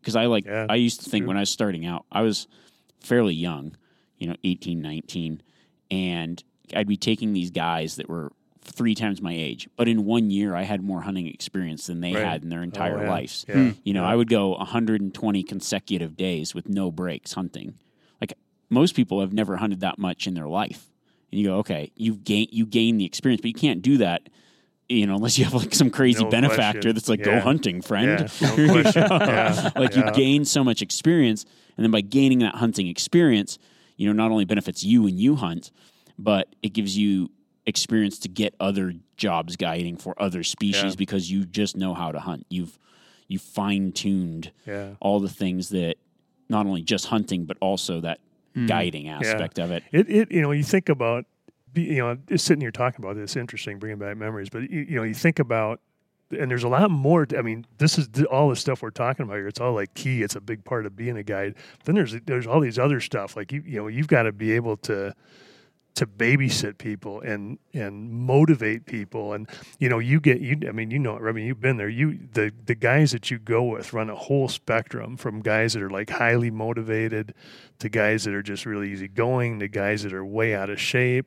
Because 0.00 0.16
I 0.16 0.26
like, 0.26 0.46
Yeah, 0.46 0.66
I 0.68 0.74
used 0.76 1.02
to 1.04 1.10
think 1.10 1.22
true. 1.22 1.28
when 1.28 1.36
I 1.36 1.40
was 1.40 1.50
starting 1.50 1.86
out, 1.86 2.06
I 2.10 2.22
was 2.22 2.48
fairly 3.00 3.34
young, 3.34 3.76
you 4.18 4.26
know, 4.26 4.36
18, 4.42 4.80
19, 4.80 5.42
and 5.90 6.42
I'd 6.74 6.88
be 6.88 6.96
taking 6.96 7.32
these 7.32 7.50
guys 7.50 7.96
that 7.96 8.08
were 8.08 8.32
three 8.70 8.94
times 8.94 9.20
my 9.20 9.32
age, 9.34 9.68
but 9.76 9.88
in 9.88 10.04
one 10.04 10.30
year 10.30 10.54
I 10.54 10.62
had 10.62 10.82
more 10.82 11.02
hunting 11.02 11.26
experience 11.26 11.86
than 11.86 12.00
they 12.00 12.14
Right. 12.14 12.24
had 12.24 12.42
in 12.42 12.48
their 12.48 12.60
oh, 12.60 12.64
entire 12.64 12.98
Oh, 12.98 13.02
yeah. 13.02 13.10
lives. 13.10 13.44
Yeah. 13.48 13.54
Hmm. 13.54 13.70
You 13.84 13.94
know, 13.94 14.02
Yeah. 14.02 14.10
I 14.10 14.16
would 14.16 14.28
go 14.28 14.54
120 14.56 15.42
consecutive 15.42 16.16
days 16.16 16.54
with 16.54 16.68
no 16.68 16.90
breaks 16.90 17.32
hunting. 17.34 17.74
Like 18.20 18.32
most 18.70 18.94
people 18.94 19.20
have 19.20 19.32
never 19.32 19.56
hunted 19.56 19.80
that 19.80 19.98
much 19.98 20.26
in 20.26 20.34
their 20.34 20.48
life. 20.48 20.90
And 21.30 21.40
you 21.40 21.46
go, 21.46 21.56
okay, 21.58 21.92
you've 21.96 22.24
gain 22.24 22.48
you 22.50 22.66
gain 22.66 22.96
the 22.98 23.04
experience, 23.04 23.40
but 23.40 23.48
you 23.48 23.54
can't 23.54 23.82
do 23.82 23.98
that, 23.98 24.28
you 24.88 25.06
know, 25.06 25.14
unless 25.14 25.38
you 25.38 25.44
have 25.44 25.54
like 25.54 25.74
some 25.74 25.90
crazy 25.90 26.24
No 26.24 26.30
benefactor 26.30 26.80
question. 26.80 26.94
that's 26.94 27.08
like, 27.08 27.22
go 27.22 27.38
hunting, 27.40 27.82
friend. 27.82 28.28
Yeah, 28.40 28.50
no 28.56 28.72
question. 28.82 29.02
Yeah, 29.08 29.70
like 29.76 29.94
yeah. 29.94 30.06
you 30.06 30.12
gain 30.12 30.44
so 30.44 30.64
much 30.64 30.82
experience, 30.82 31.44
and 31.76 31.84
then 31.84 31.90
by 31.92 32.00
gaining 32.00 32.40
that 32.40 32.56
hunting 32.56 32.88
experience, 32.88 33.58
you 33.96 34.06
know, 34.06 34.12
not 34.12 34.30
only 34.32 34.44
benefits 34.44 34.82
you 34.82 35.02
when 35.02 35.18
you 35.18 35.36
hunt, 35.36 35.70
but 36.18 36.48
it 36.62 36.72
gives 36.72 36.98
you 36.98 37.30
experience 37.66 38.18
to 38.20 38.28
get 38.28 38.54
other 38.58 38.94
jobs 39.16 39.56
guiding 39.56 39.96
for 39.96 40.20
other 40.20 40.42
species 40.42 40.92
Yeah. 40.92 40.94
because 40.96 41.30
you 41.30 41.44
just 41.44 41.76
know 41.76 41.94
how 41.94 42.12
to 42.12 42.20
hunt. 42.20 42.46
You've 42.48 42.78
you 43.28 43.38
fine 43.38 43.92
tuned 43.92 44.50
Yeah. 44.66 44.94
all 45.00 45.20
the 45.20 45.28
things 45.28 45.68
that 45.68 45.96
not 46.48 46.66
only 46.66 46.82
just 46.82 47.06
hunting 47.06 47.44
but 47.44 47.56
also 47.60 48.00
that 48.00 48.18
hmm. 48.54 48.66
guiding 48.66 49.08
aspect 49.08 49.58
of 49.58 49.70
it. 49.70 49.84
It, 49.92 50.10
it 50.10 50.32
you 50.32 50.40
know 50.40 50.50
you 50.50 50.64
think 50.64 50.88
about 50.88 51.26
be- 51.72 51.82
you 51.82 51.98
know 51.98 52.16
just 52.28 52.44
sitting 52.44 52.60
here 52.60 52.72
talking 52.72 53.04
about 53.04 53.16
this 53.16 53.36
interesting 53.36 53.78
bringing 53.78 53.98
back 53.98 54.16
memories 54.16 54.48
but 54.50 54.68
you, 54.70 54.80
you 54.80 54.96
know 54.96 55.04
you 55.04 55.14
think 55.14 55.38
about 55.38 55.80
and 56.32 56.50
there's 56.50 56.64
a 56.64 56.68
lot 56.68 56.90
more 56.90 57.26
to- 57.26 57.38
I 57.38 57.42
mean 57.42 57.66
this 57.78 57.98
is 57.98 58.08
the, 58.08 58.24
all 58.26 58.48
the 58.48 58.56
stuff 58.56 58.82
we're 58.82 58.90
talking 58.90 59.24
about 59.24 59.36
here 59.36 59.48
it's 59.48 59.60
all 59.60 59.74
like 59.74 59.94
key 59.94 60.22
it's 60.22 60.34
a 60.34 60.40
big 60.40 60.64
part 60.64 60.86
of 60.86 60.96
being 60.96 61.16
a 61.16 61.22
guide 61.22 61.54
then 61.84 61.94
there's 61.94 62.16
there's 62.26 62.46
all 62.46 62.60
these 62.60 62.78
other 62.78 63.00
stuff 63.00 63.36
like 63.36 63.52
you 63.52 63.62
you 63.66 63.78
know 63.78 63.86
you've 63.86 64.08
got 64.08 64.22
to 64.24 64.32
be 64.32 64.52
able 64.52 64.76
to 64.78 65.14
to 65.96 66.06
babysit 66.06 66.78
people 66.78 67.20
and 67.20 67.58
and 67.74 68.10
motivate 68.10 68.86
people. 68.86 69.32
And 69.32 69.48
you 69.78 69.88
know 69.88 69.98
you 69.98 70.20
get 70.20 70.40
you 70.40 70.56
I 70.68 70.72
mean 70.72 70.90
you 70.90 70.98
know 70.98 71.18
I 71.18 71.32
mean 71.32 71.46
you've 71.46 71.60
been 71.60 71.76
there. 71.76 71.88
You 71.88 72.18
the 72.32 72.52
the 72.66 72.74
guys 72.74 73.12
that 73.12 73.30
you 73.30 73.38
go 73.38 73.64
with 73.64 73.92
run 73.92 74.08
a 74.10 74.14
whole 74.16 74.48
spectrum 74.48 75.16
from 75.16 75.40
guys 75.40 75.74
that 75.74 75.82
are 75.82 75.90
like 75.90 76.10
highly 76.10 76.50
motivated 76.50 77.34
to 77.80 77.88
guys 77.88 78.24
that 78.24 78.34
are 78.34 78.42
just 78.42 78.66
really 78.66 78.92
easygoing 78.92 79.58
to 79.60 79.68
guys 79.68 80.02
that 80.04 80.12
are 80.12 80.24
way 80.24 80.54
out 80.54 80.70
of 80.70 80.80
shape 80.80 81.26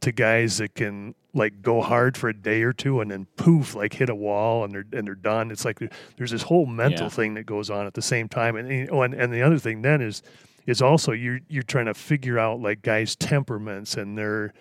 to 0.00 0.12
guys 0.12 0.58
that 0.58 0.74
can 0.74 1.14
like 1.32 1.62
go 1.62 1.80
hard 1.80 2.16
for 2.16 2.28
a 2.28 2.34
day 2.34 2.62
or 2.62 2.72
two 2.72 3.00
and 3.00 3.10
then 3.10 3.26
poof 3.36 3.74
like 3.74 3.92
hit 3.92 4.08
a 4.08 4.14
wall 4.14 4.64
and 4.64 4.74
they're 4.74 4.86
and 4.92 5.06
they're 5.06 5.14
done. 5.14 5.50
It's 5.50 5.64
like 5.64 5.78
there's 6.16 6.30
this 6.32 6.42
whole 6.42 6.66
mental 6.66 7.04
Yeah. 7.06 7.10
thing 7.10 7.34
that 7.34 7.46
goes 7.46 7.70
on 7.70 7.86
at 7.86 7.94
the 7.94 8.02
same 8.02 8.28
time. 8.28 8.56
And 8.56 8.88
oh, 8.90 9.02
and, 9.02 9.14
and 9.14 9.32
the 9.32 9.42
other 9.42 9.58
thing 9.58 9.82
then 9.82 10.00
is 10.00 10.22
is 10.66 10.80
also 10.82 11.12
you're 11.12 11.40
you're 11.48 11.62
trying 11.62 11.86
to 11.86 11.94
figure 11.94 12.38
out 12.38 12.60
like 12.60 12.82
guys 12.82 13.16
temperaments 13.16 13.94
and 13.96 14.16
their 14.18 14.52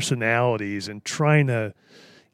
personalities 0.00 0.88
and 0.88 1.04
trying 1.04 1.46
to 1.46 1.72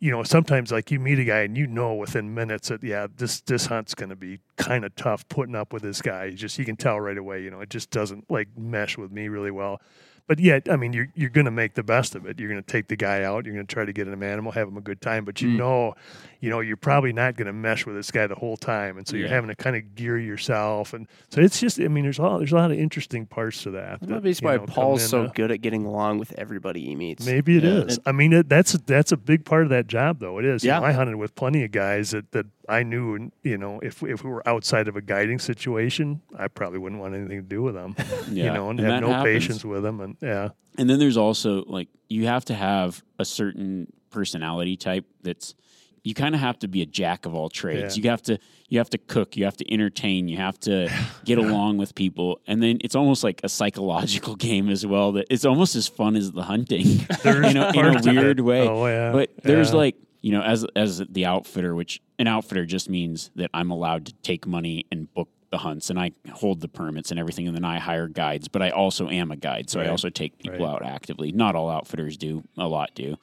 you 0.01 0.11
know 0.11 0.23
sometimes 0.23 0.73
like 0.73 0.91
you 0.91 0.99
meet 0.99 1.19
a 1.19 1.25
guy 1.25 1.41
and 1.43 1.57
you 1.57 1.67
know 1.67 1.95
within 1.95 2.35
minutes 2.35 2.69
that 2.69 2.83
yeah 2.83 3.07
this 3.17 3.41
this 3.43 3.67
hunt's 3.67 3.95
going 3.95 4.11
to 4.11 4.17
be 4.17 4.41
kind 4.57 4.85
of 4.85 4.95
tough 4.97 5.27
putting 5.29 5.55
up 5.55 5.73
with 5.73 5.83
this 5.83 6.03
guy. 6.03 6.25
You 6.25 6.33
just 6.37 6.59
you 6.59 6.65
can 6.65 6.77
tell 6.77 6.99
right 7.01 7.17
away 7.19 7.43
you 7.43 7.51
know 7.51 7.61
it 7.61 7.71
just 7.71 7.91
doesn't 7.91 8.29
like 8.31 8.49
mesh 8.57 8.99
with 8.99 9.13
me 9.13 9.29
really 9.29 9.51
well. 9.53 9.81
But 10.27 10.39
yet 10.39 10.69
i 10.71 10.77
mean 10.77 10.93
you're 10.93 11.09
you're 11.15 11.31
going 11.31 11.45
to 11.45 11.51
make 11.53 11.75
the 11.75 11.83
best 11.83 12.15
of 12.15 12.27
it. 12.27 12.41
You're 12.41 12.49
going 12.49 12.63
to 12.63 12.69
take 12.73 12.89
the 12.89 12.97
guy 12.97 13.23
out. 13.23 13.45
You're 13.45 13.55
going 13.55 13.67
to 13.67 13.73
try 13.73 13.85
to 13.85 13.93
get 13.93 14.09
him 14.09 14.23
animal 14.23 14.53
have 14.53 14.67
him 14.69 14.77
a 14.77 14.81
good 14.81 15.01
time. 15.01 15.25
But 15.25 15.41
you 15.41 15.51
Mm. 15.51 15.57
know 15.59 15.95
you 16.43 16.51
know 16.51 16.61
you're 16.61 16.77
probably 16.77 17.13
not 17.13 17.37
going 17.37 17.47
to 17.47 17.53
mesh 17.53 17.87
with 17.87 17.95
this 17.97 18.11
guy 18.11 18.27
the 18.27 18.35
whole 18.35 18.57
time 18.59 18.99
and 18.99 19.07
so 19.09 19.17
you're 19.17 19.29
having 19.29 19.49
to 19.49 19.55
kind 19.57 19.77
of 19.77 19.95
gear 19.95 20.19
yourself 20.19 20.93
and 20.93 21.07
so 21.31 21.41
it's 21.41 21.59
just 21.61 21.81
i 21.81 21.87
mean 21.89 22.03
there's 22.05 22.19
a 22.19 22.23
lot 22.23 22.39
there's 22.39 22.53
a 22.53 22.57
lot 22.57 22.71
of 22.71 22.79
interesting 22.79 23.25
parts 23.27 23.63
to 23.63 23.71
that 23.71 24.01
That 24.01 24.09
that, 24.09 24.25
might 24.25 24.43
why 24.43 24.57
know, 24.57 24.67
Paul's 24.67 25.07
so 25.09 25.23
into- 25.23 25.33
good 25.35 25.51
at 25.53 25.61
getting 25.63 25.85
along 25.87 26.19
with 26.19 26.33
everybody 26.37 26.85
he 26.85 26.97
meets. 26.97 27.25
Maybe 27.25 27.57
it 27.59 27.65
Yeah. 27.65 27.85
is. 27.85 28.01
I 28.05 28.13
mean, 28.13 28.33
it, 28.33 28.49
that's 28.49 28.73
that's 28.73 29.13
a 29.13 29.17
big 29.17 29.45
part 29.45 29.63
of 29.63 29.69
that 29.71 29.87
job, 29.87 30.19
though. 30.19 30.39
It 30.39 30.45
is. 30.45 30.65
You 30.65 30.71
Yeah. 30.71 30.81
know, 30.81 30.87
I 30.87 30.93
hunted 30.93 31.17
with 31.17 31.35
plenty 31.37 31.63
of 31.65 31.71
guys 31.71 32.11
that, 32.11 32.33
that 32.33 32.47
I 32.69 32.83
knew, 32.83 33.31
you 33.45 33.57
know, 33.57 33.79
if 33.81 34.03
if 34.03 34.25
we 34.25 34.31
were 34.31 34.47
outside 34.49 34.89
of 34.89 34.97
a 34.97 35.01
guiding 35.01 35.39
situation, 35.39 36.21
I 36.37 36.49
probably 36.49 36.79
wouldn't 36.81 37.01
want 37.01 37.15
anything 37.15 37.39
to 37.39 37.49
do 37.49 37.63
with 37.63 37.75
them. 37.75 37.95
Yeah. 38.33 38.45
You 38.47 38.53
know, 38.53 38.71
and, 38.71 38.81
And 38.81 38.89
have 38.91 39.01
no 39.03 39.09
happens. 39.13 39.25
patience 39.47 39.65
with 39.65 39.83
them, 39.85 40.01
and 40.01 40.17
yeah, 40.21 40.49
And 40.79 40.89
then 40.91 40.99
there's 40.99 41.17
also 41.17 41.65
like 41.67 41.89
you 42.09 42.27
have 42.27 42.45
to 42.47 42.55
have 42.55 43.03
a 43.19 43.25
certain 43.25 43.93
personality 44.11 44.77
type 44.77 45.05
that's 45.23 45.55
you 46.05 46.15
kind 46.15 46.35
of 46.35 46.41
have 46.41 46.59
to 46.61 46.69
be 46.69 46.83
a 46.83 46.87
jack 46.87 47.27
of 47.27 47.35
all 47.35 47.49
trades. 47.49 47.97
Yeah. 47.97 48.03
You 48.05 48.11
have 48.11 48.23
to 48.23 48.39
you 48.69 48.79
have 48.79 48.91
to 48.91 48.99
cook, 48.99 49.37
you 49.37 49.45
have 49.45 49.57
to 49.59 49.73
entertain, 49.73 50.29
you 50.29 50.37
have 50.39 50.59
to 50.61 50.89
get 51.25 51.39
along 51.39 51.79
with 51.79 51.95
people. 51.95 52.41
And 52.47 52.63
then 52.63 52.79
it's 52.81 52.95
almost 52.97 53.23
like 53.23 53.41
a 53.45 53.49
psychological 53.49 54.35
game 54.49 54.69
as 54.71 54.85
well 54.87 55.13
that 55.13 55.27
it's 55.31 55.45
almost 55.45 55.77
as 55.77 55.87
fun 55.89 56.17
as 56.17 56.33
the 56.33 56.43
hunting. 56.45 56.87
You 57.25 57.55
know, 57.55 57.69
in 57.71 57.97
a 57.97 58.01
weird 58.15 58.41
way. 58.41 58.67
Oh, 58.67 58.87
yeah. 58.87 59.13
But 59.13 59.31
there's 59.43 59.71
Yeah. 59.71 59.77
like, 59.77 59.97
you 60.23 60.33
know, 60.33 60.43
as 60.43 60.65
as 60.77 60.99
the 61.09 61.27
outfitter, 61.27 61.75
which 61.75 62.01
an 62.19 62.27
outfitter 62.27 62.65
just 62.65 62.89
means 62.89 63.31
that 63.37 63.51
I'm 63.55 63.71
allowed 63.71 64.07
to 64.07 64.13
take 64.23 64.47
money 64.47 64.87
and 64.91 65.13
book 65.15 65.29
the 65.51 65.59
hunts 65.59 65.91
and 65.91 65.99
I 66.01 66.13
hold 66.33 66.61
the 66.63 66.69
permits 66.69 67.11
and 67.11 67.21
everything 67.21 67.47
and 67.47 67.55
then 67.55 67.65
I 67.65 67.79
hire 67.79 68.09
guides, 68.09 68.49
but 68.49 68.63
I 68.63 68.71
also 68.71 69.09
am 69.11 69.31
a 69.31 69.37
guide. 69.37 69.69
So 69.69 69.81
I 69.81 69.89
also 69.89 70.09
take 70.09 70.39
people 70.39 70.65
Right. 70.67 70.75
out 70.75 70.83
actively. 70.85 71.31
Not 71.31 71.55
all 71.55 71.69
outfitters 71.69 72.17
do, 72.17 72.43
a 72.57 72.67
lot 72.67 72.91
do. 72.95 73.17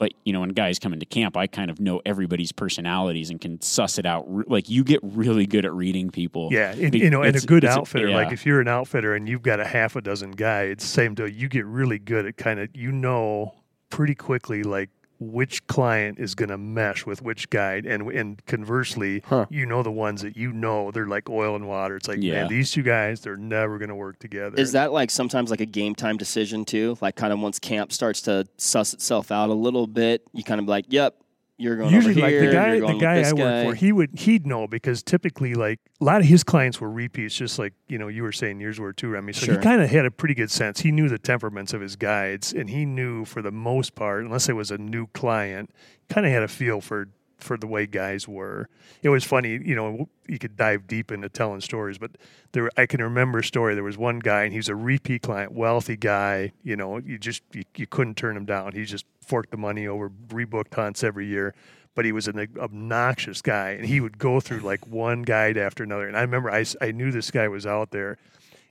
But 0.00 0.14
you 0.24 0.32
know, 0.32 0.40
when 0.40 0.48
guys 0.48 0.78
come 0.78 0.94
into 0.94 1.04
camp, 1.04 1.36
I 1.36 1.46
kind 1.46 1.70
of 1.70 1.78
know 1.78 2.00
everybody's 2.06 2.52
personalities 2.52 3.28
and 3.28 3.38
can 3.38 3.60
suss 3.60 3.98
it 3.98 4.06
out. 4.06 4.48
Like 4.48 4.70
you 4.70 4.82
get 4.82 4.98
really 5.02 5.44
good 5.44 5.66
at 5.66 5.74
reading 5.74 6.08
people. 6.08 6.48
yeah, 6.50 6.72
and, 6.72 6.94
you 6.94 7.10
know, 7.10 7.22
and 7.22 7.36
a 7.36 7.40
good 7.40 7.66
outfitter. 7.66 8.08
Like 8.08 8.28
yeah. 8.28 8.32
if 8.32 8.46
you're 8.46 8.62
an 8.62 8.68
outfitter 8.68 9.14
and 9.14 9.28
you've 9.28 9.42
got 9.42 9.60
a 9.60 9.66
half 9.66 9.96
a 9.96 10.00
dozen 10.00 10.30
guides, 10.30 10.84
same 10.84 11.14
deal. 11.14 11.28
You 11.28 11.50
get 11.50 11.66
really 11.66 11.98
good 11.98 12.24
at 12.24 12.38
kind 12.38 12.58
of 12.58 12.74
you 12.74 12.90
know 12.90 13.54
pretty 13.90 14.14
quickly 14.14 14.62
like 14.62 14.88
which 15.22 15.66
client 15.66 16.18
is 16.18 16.34
going 16.34 16.48
to 16.48 16.56
mesh 16.56 17.04
with 17.04 17.20
which 17.22 17.50
guide 17.50 17.84
and 17.84 18.10
and 18.10 18.44
conversely 18.46 19.22
Huh. 19.26 19.44
you 19.50 19.66
know 19.66 19.82
the 19.82 19.90
ones 19.92 20.22
that 20.22 20.34
you 20.36 20.50
know 20.52 20.90
they're 20.90 21.06
like 21.06 21.28
oil 21.28 21.54
and 21.54 21.68
water 21.68 21.96
it's 21.96 22.08
like 22.08 22.22
Yeah. 22.22 22.32
man 22.42 22.48
these 22.48 22.70
two 22.70 22.82
guys 22.82 23.20
they're 23.20 23.36
never 23.36 23.76
going 23.78 23.90
to 23.90 23.94
work 23.94 24.18
together 24.18 24.56
Is 24.58 24.72
that 24.72 24.92
like 24.92 25.10
sometimes 25.10 25.50
like 25.50 25.60
a 25.60 25.66
game 25.66 25.94
time 25.94 26.16
decision 26.16 26.64
too? 26.64 26.96
Like 27.02 27.16
kind 27.16 27.32
of 27.32 27.38
once 27.38 27.58
camp 27.58 27.92
starts 27.92 28.22
to 28.22 28.46
suss 28.56 28.94
itself 28.94 29.30
out 29.30 29.50
a 29.50 29.54
little 29.54 29.86
bit, 29.86 30.22
you 30.32 30.42
kind 30.42 30.60
of 30.60 30.66
like, 30.66 30.86
yep, 30.88 31.16
you're 31.60 31.76
going 31.76 31.92
usually 31.92 32.14
like 32.14 32.30
here. 32.30 32.46
the 32.46 32.52
guy 32.52 32.80
the 32.80 32.98
guy 32.98 33.20
I 33.20 33.32
work 33.32 33.36
guy. 33.38 33.64
for 33.64 33.74
he 33.74 33.92
would 33.92 34.18
he'd 34.18 34.46
know 34.46 34.66
because 34.66 35.02
typically 35.02 35.54
like 35.54 35.78
a 36.00 36.04
lot 36.04 36.20
of 36.20 36.26
his 36.26 36.42
clients 36.42 36.80
were 36.80 36.90
repeats 36.90 37.34
just 37.34 37.58
like 37.58 37.74
you 37.86 37.98
know 37.98 38.08
you 38.08 38.22
were 38.22 38.32
saying 38.32 38.60
yours 38.60 38.80
were 38.80 38.92
too 38.92 39.08
Remi 39.08 39.32
so 39.32 39.46
Sure. 39.46 39.54
he 39.56 39.60
kind 39.60 39.82
of 39.82 39.90
had 39.90 40.06
a 40.06 40.10
pretty 40.10 40.34
good 40.34 40.50
sense 40.50 40.80
he 40.80 40.90
knew 40.90 41.08
the 41.08 41.18
temperaments 41.18 41.72
of 41.72 41.80
his 41.80 41.96
guides 41.96 42.52
and 42.52 42.70
he 42.70 42.84
knew 42.86 43.24
for 43.24 43.42
the 43.42 43.52
most 43.52 43.94
part 43.94 44.24
unless 44.24 44.48
it 44.48 44.54
was 44.54 44.70
a 44.70 44.78
new 44.78 45.06
client 45.08 45.70
kind 46.08 46.26
of 46.26 46.32
had 46.32 46.42
a 46.42 46.48
feel 46.48 46.80
for 46.80 47.08
for 47.42 47.56
the 47.56 47.66
way 47.66 47.86
guys 47.86 48.26
were. 48.28 48.68
It 49.02 49.08
was 49.08 49.24
funny 49.24 49.60
you 49.64 49.74
know 49.74 50.08
you 50.28 50.38
could 50.38 50.56
dive 50.56 50.86
deep 50.86 51.10
into 51.10 51.28
telling 51.28 51.60
stories 51.60 51.98
but 51.98 52.12
there 52.52 52.70
I 52.76 52.86
can 52.86 53.02
remember 53.02 53.40
a 53.40 53.44
story. 53.44 53.74
There 53.74 53.84
was 53.84 53.98
one 53.98 54.18
guy 54.18 54.44
and 54.44 54.52
he 54.52 54.58
was 54.58 54.68
a 54.68 54.74
repeat 54.74 55.22
client 55.22 55.52
wealthy 55.52 55.96
guy 55.96 56.52
you 56.62 56.76
know 56.76 56.98
you 56.98 57.18
just 57.18 57.42
you, 57.52 57.64
you 57.76 57.86
couldn't 57.86 58.16
turn 58.16 58.36
him 58.36 58.44
down. 58.44 58.72
He 58.72 58.84
just 58.84 59.06
forked 59.20 59.50
the 59.50 59.56
money 59.56 59.86
over 59.86 60.10
rebooked 60.28 60.74
hunts 60.74 61.04
every 61.04 61.26
year 61.26 61.54
but 61.94 62.04
he 62.04 62.12
was 62.12 62.28
an 62.28 62.48
obnoxious 62.58 63.42
guy 63.42 63.70
and 63.70 63.84
he 63.84 64.00
would 64.00 64.16
go 64.16 64.40
through 64.40 64.60
like 64.60 64.86
one 64.86 65.22
guide 65.22 65.56
after 65.56 65.82
another. 65.82 66.06
And 66.06 66.16
i 66.16 66.20
remember 66.20 66.50
I, 66.50 66.64
I 66.80 66.92
knew 66.92 67.10
this 67.10 67.30
guy 67.30 67.48
was 67.48 67.66
out 67.66 67.90
there 67.90 68.18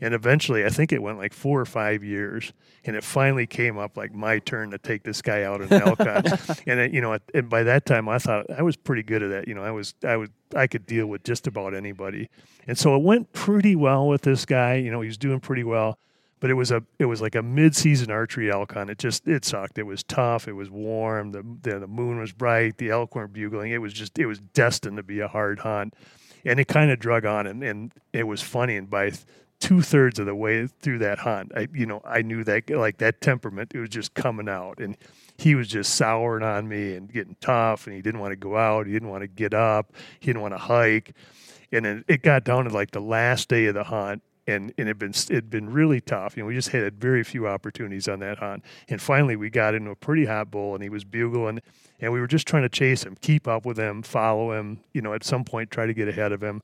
and 0.02 0.14
eventually 0.14 0.66
i 0.66 0.70
think 0.70 0.92
it 0.92 1.02
went 1.02 1.18
like 1.18 1.34
four 1.34 1.60
or 1.60 1.66
five 1.66 2.04
years 2.04 2.54
and 2.86 2.96
it 2.96 3.04
finally 3.04 3.46
came 3.46 3.78
up 3.78 3.98
like 3.98 4.14
my 4.14 4.40
turn 4.40 4.72
to 4.72 4.78
take 4.78 5.04
this 5.04 5.22
guy 5.22 5.44
out 5.44 5.62
in 5.62 5.72
elk 5.74 6.00
hunt 6.00 6.28
and 6.68 6.80
it, 6.80 6.94
you 6.94 7.02
know 7.02 7.18
and 7.34 7.50
by 7.50 7.64
that 7.64 7.86
time 7.86 8.08
i 8.08 8.18
thought 8.18 8.46
i 8.58 8.62
was 8.62 8.76
pretty 8.76 9.04
good 9.04 9.24
at 9.24 9.30
that 9.30 9.48
you 9.48 9.54
know 9.54 9.64
i 9.64 9.72
was 9.72 9.94
i 10.06 10.16
was 10.16 10.30
i 10.56 10.68
could 10.68 10.86
deal 10.86 11.08
with 11.08 11.24
just 11.24 11.48
about 11.48 11.74
anybody 11.74 12.30
and 12.68 12.78
so 12.78 12.96
it 12.96 13.04
went 13.04 13.32
pretty 13.34 13.76
well 13.76 14.08
with 14.08 14.22
this 14.22 14.46
guy 14.46 14.76
you 14.76 14.92
know 14.92 15.02
he 15.02 15.08
was 15.08 15.18
doing 15.18 15.40
pretty 15.40 15.64
well 15.64 15.98
but 16.40 16.50
it 16.50 16.54
was 16.54 16.72
a 16.72 16.84
it 16.98 17.06
was 17.06 17.22
like 17.22 17.36
a 17.36 17.44
mid-season 17.44 18.10
archery 18.10 18.50
elk 18.50 18.74
hunt. 18.74 18.90
It 18.90 18.98
just 18.98 19.28
it 19.28 19.46
sucked. 19.46 19.78
It 19.78 19.84
was 19.84 20.04
tough. 20.04 20.48
It 20.48 20.54
was 20.54 20.70
warm. 20.70 21.32
The 21.32 21.44
the, 21.62 21.80
the 21.80 21.88
moon 21.88 22.20
was 22.20 22.32
bright. 22.32 22.78
The 22.78 22.90
elk 22.90 23.16
weren't 23.16 23.34
bugling. 23.34 23.72
It 23.72 23.80
was 23.80 23.94
just 23.94 24.18
it 24.18 24.26
was 24.26 24.40
destined 24.40 24.98
to 24.98 25.04
be 25.04 25.20
a 25.20 25.28
hard 25.28 25.60
hunt, 25.60 25.96
and 26.46 26.60
it 26.60 26.68
kind 26.68 26.92
of 26.92 27.00
drug 27.00 27.26
on. 27.26 27.48
And, 27.48 27.64
and 27.64 27.94
it 28.14 28.24
was 28.24 28.42
funny. 28.42 28.78
And 28.78 28.90
by 28.90 29.12
two 29.60 29.82
thirds 29.82 30.20
of 30.20 30.26
the 30.26 30.36
way 30.36 30.68
through 30.68 31.00
that 31.00 31.20
hunt, 31.20 31.52
I 31.56 31.68
you 31.74 31.86
know 31.86 32.02
I 32.06 32.22
knew 32.22 32.44
that 32.44 32.70
like 32.70 32.98
that 32.98 33.22
temperament 33.22 33.74
it 33.76 33.80
was 33.80 33.90
just 33.90 34.14
coming 34.14 34.50
out, 34.50 34.80
and 34.80 34.98
he 35.38 35.56
was 35.56 35.68
just 35.68 35.96
souring 35.96 36.44
on 36.44 36.68
me 36.68 36.96
and 36.96 37.12
getting 37.12 37.36
tough. 37.40 37.88
And 37.88 37.96
he 37.96 38.02
didn't 38.02 38.20
want 38.20 38.32
to 38.32 38.38
go 38.38 38.58
out. 38.58 38.88
He 38.88 38.94
didn't 38.94 39.10
want 39.10 39.22
to 39.22 39.28
get 39.28 39.54
up. 39.54 39.94
He 40.20 40.28
didn't 40.28 40.42
want 40.42 40.54
to 40.54 40.60
hike. 40.60 41.14
And 41.72 41.86
then 41.86 42.04
it 42.08 42.24
got 42.24 42.44
down 42.44 42.66
to 42.66 42.74
like 42.74 42.92
the 42.92 43.00
last 43.00 43.48
day 43.48 43.68
of 43.68 43.76
the 43.76 43.84
hunt, 43.84 44.24
and 44.48 44.74
and 44.78 44.90
it 44.90 44.98
been 44.98 45.12
it'd 45.12 45.50
been 45.50 45.72
really 45.72 46.02
tough. 46.02 46.36
You 46.36 46.44
know, 46.44 46.48
we 46.48 46.56
just 46.56 46.70
had 46.70 47.00
very 47.00 47.24
few 47.24 47.48
opportunities 47.48 48.08
on 48.08 48.20
that 48.20 48.40
hunt, 48.40 48.64
and 48.90 49.02
finally 49.02 49.36
we 49.36 49.50
got 49.50 49.76
into 49.76 49.92
a 49.92 49.96
pretty 49.96 50.26
hot 50.26 50.52
bull, 50.52 50.74
and 50.74 50.84
he 50.84 50.90
was 50.90 51.04
bugling, 51.04 51.62
and 52.00 52.12
we 52.12 52.20
were 52.20 52.28
just 52.28 52.48
trying 52.48 52.64
to 52.64 52.70
chase 52.70 53.04
him, 53.04 53.16
keep 53.22 53.48
up 53.48 53.66
with 53.66 53.78
him, 53.78 54.02
follow 54.02 54.52
him. 54.54 54.80
You 54.94 55.02
know, 55.02 55.14
at 55.14 55.24
some 55.24 55.44
point 55.44 55.72
try 55.72 55.86
to 55.86 55.94
get 55.94 56.08
ahead 56.08 56.32
of 56.32 56.42
him, 56.42 56.62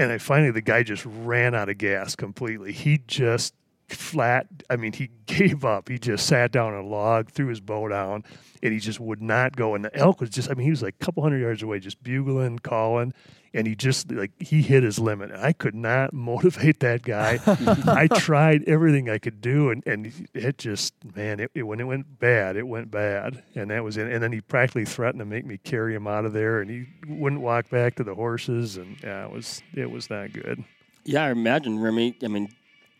and 0.00 0.12
I 0.12 0.18
finally 0.18 0.50
the 0.50 0.60
guy 0.60 0.82
just 0.82 1.04
ran 1.04 1.54
out 1.54 1.68
of 1.68 1.78
gas 1.78 2.16
completely. 2.16 2.72
He 2.72 3.02
just 3.06 3.54
flat. 3.94 4.46
I 4.68 4.76
mean, 4.76 4.92
he 4.92 5.10
gave 5.26 5.64
up. 5.64 5.88
He 5.88 5.98
just 5.98 6.26
sat 6.26 6.52
down 6.52 6.74
on 6.74 6.84
a 6.84 6.88
log, 6.88 7.30
threw 7.30 7.48
his 7.48 7.60
bow 7.60 7.88
down, 7.88 8.24
and 8.62 8.72
he 8.72 8.78
just 8.80 9.00
would 9.00 9.22
not 9.22 9.56
go. 9.56 9.74
And 9.74 9.84
the 9.84 9.94
elk 9.96 10.20
was 10.20 10.30
just. 10.30 10.50
I 10.50 10.54
mean, 10.54 10.64
he 10.64 10.70
was 10.70 10.82
like 10.82 10.94
a 11.00 11.04
couple 11.04 11.22
hundred 11.22 11.40
yards 11.40 11.62
away, 11.62 11.80
just 11.80 12.02
bugling, 12.02 12.58
calling 12.58 13.12
and 13.52 13.66
he 13.66 13.74
just 13.74 14.12
like 14.12 14.30
he 14.40 14.62
hit 14.62 14.84
his 14.84 14.96
limit. 15.00 15.32
I 15.32 15.52
could 15.52 15.74
not 15.74 16.12
motivate 16.14 16.78
that 16.80 17.02
guy. 17.02 17.40
I 17.84 18.06
tried 18.16 18.62
everything 18.68 19.10
I 19.10 19.18
could 19.18 19.40
do, 19.40 19.70
and, 19.70 19.84
and 19.88 20.28
it 20.34 20.56
just 20.58 20.94
man, 21.16 21.40
it, 21.40 21.50
it- 21.52 21.64
when 21.64 21.80
it 21.80 21.84
went 21.84 22.20
bad, 22.20 22.54
it 22.56 22.62
went 22.68 22.92
bad, 22.92 23.42
and 23.56 23.68
that 23.72 23.82
was 23.82 23.96
it. 23.96 24.06
And 24.06 24.22
then 24.22 24.30
he 24.30 24.40
practically 24.40 24.84
threatened 24.84 25.18
to 25.18 25.24
make 25.24 25.44
me 25.44 25.58
carry 25.58 25.96
him 25.96 26.06
out 26.06 26.24
of 26.26 26.32
there, 26.32 26.60
and 26.60 26.70
he 26.70 26.86
wouldn't 27.08 27.42
walk 27.42 27.68
back 27.70 27.96
to 27.96 28.04
the 28.04 28.14
horses, 28.14 28.76
and 28.76 28.96
yeah, 29.02 29.24
it 29.24 29.32
was 29.32 29.62
it 29.74 29.90
was 29.90 30.08
not 30.10 30.32
good. 30.32 30.62
Yeah, 31.04 31.24
I 31.24 31.30
imagine 31.32 31.80
Remi. 31.80 32.16
I 32.22 32.28
mean, 32.28 32.50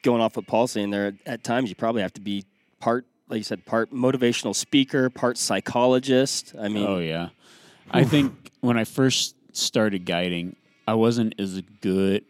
going 0.03 0.21
off 0.21 0.37
what 0.37 0.47
Paul's 0.47 0.73
saying 0.73 0.91
there, 0.91 1.15
at 1.27 1.45
times 1.45 1.69
you 1.69 1.75
probably 1.77 2.03
have 2.03 2.13
to 2.15 2.21
be 2.21 2.45
part, 2.81 3.07
like 3.29 3.39
you 3.39 3.45
said, 3.45 3.65
part 3.67 3.93
motivational 3.93 4.55
speaker, 4.55 5.11
part 5.11 5.39
psychologist. 5.39 6.55
I 6.61 6.69
mean, 6.69 6.87
Oh 6.87 6.99
yeah. 6.99 7.31
I 7.91 8.05
think 8.05 8.51
when 8.61 8.79
I 8.79 8.85
first 8.85 9.35
started 9.53 10.05
guiding, 10.05 10.57
I 10.87 10.95
wasn't 10.95 11.35
as 11.39 11.61
good. 11.81 12.25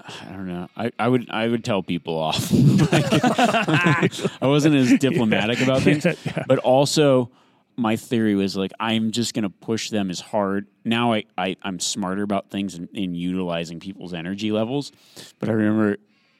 I 0.00 0.32
don't 0.32 0.46
know. 0.48 0.68
I, 0.76 0.90
I 0.98 1.08
would 1.08 1.28
I 1.30 1.46
would 1.46 1.64
tell 1.64 1.82
people 1.82 2.16
off. 2.18 2.50
I 2.52 4.46
wasn't 4.46 4.74
as 4.76 4.98
diplomatic 4.98 5.60
about 5.60 5.82
things, 5.82 6.04
Yeah. 6.04 6.44
but 6.48 6.58
also 6.60 7.30
my 7.76 7.96
theory 7.96 8.34
was 8.34 8.56
like 8.56 8.72
I'm 8.80 9.10
just 9.10 9.34
going 9.34 9.42
to 9.42 9.50
push 9.50 9.90
them 9.90 10.10
as 10.10 10.20
hard. 10.20 10.66
Now 10.84 11.12
I, 11.12 11.24
I 11.36 11.56
I'm 11.62 11.78
smarter 11.80 12.22
about 12.22 12.50
things 12.50 12.74
in, 12.76 12.88
in 12.94 13.14
utilizing 13.14 13.78
people's 13.80 14.14
energy 14.14 14.50
levels. 14.52 14.90
But 15.38 15.48
I 15.48 15.52
remember 15.52 15.98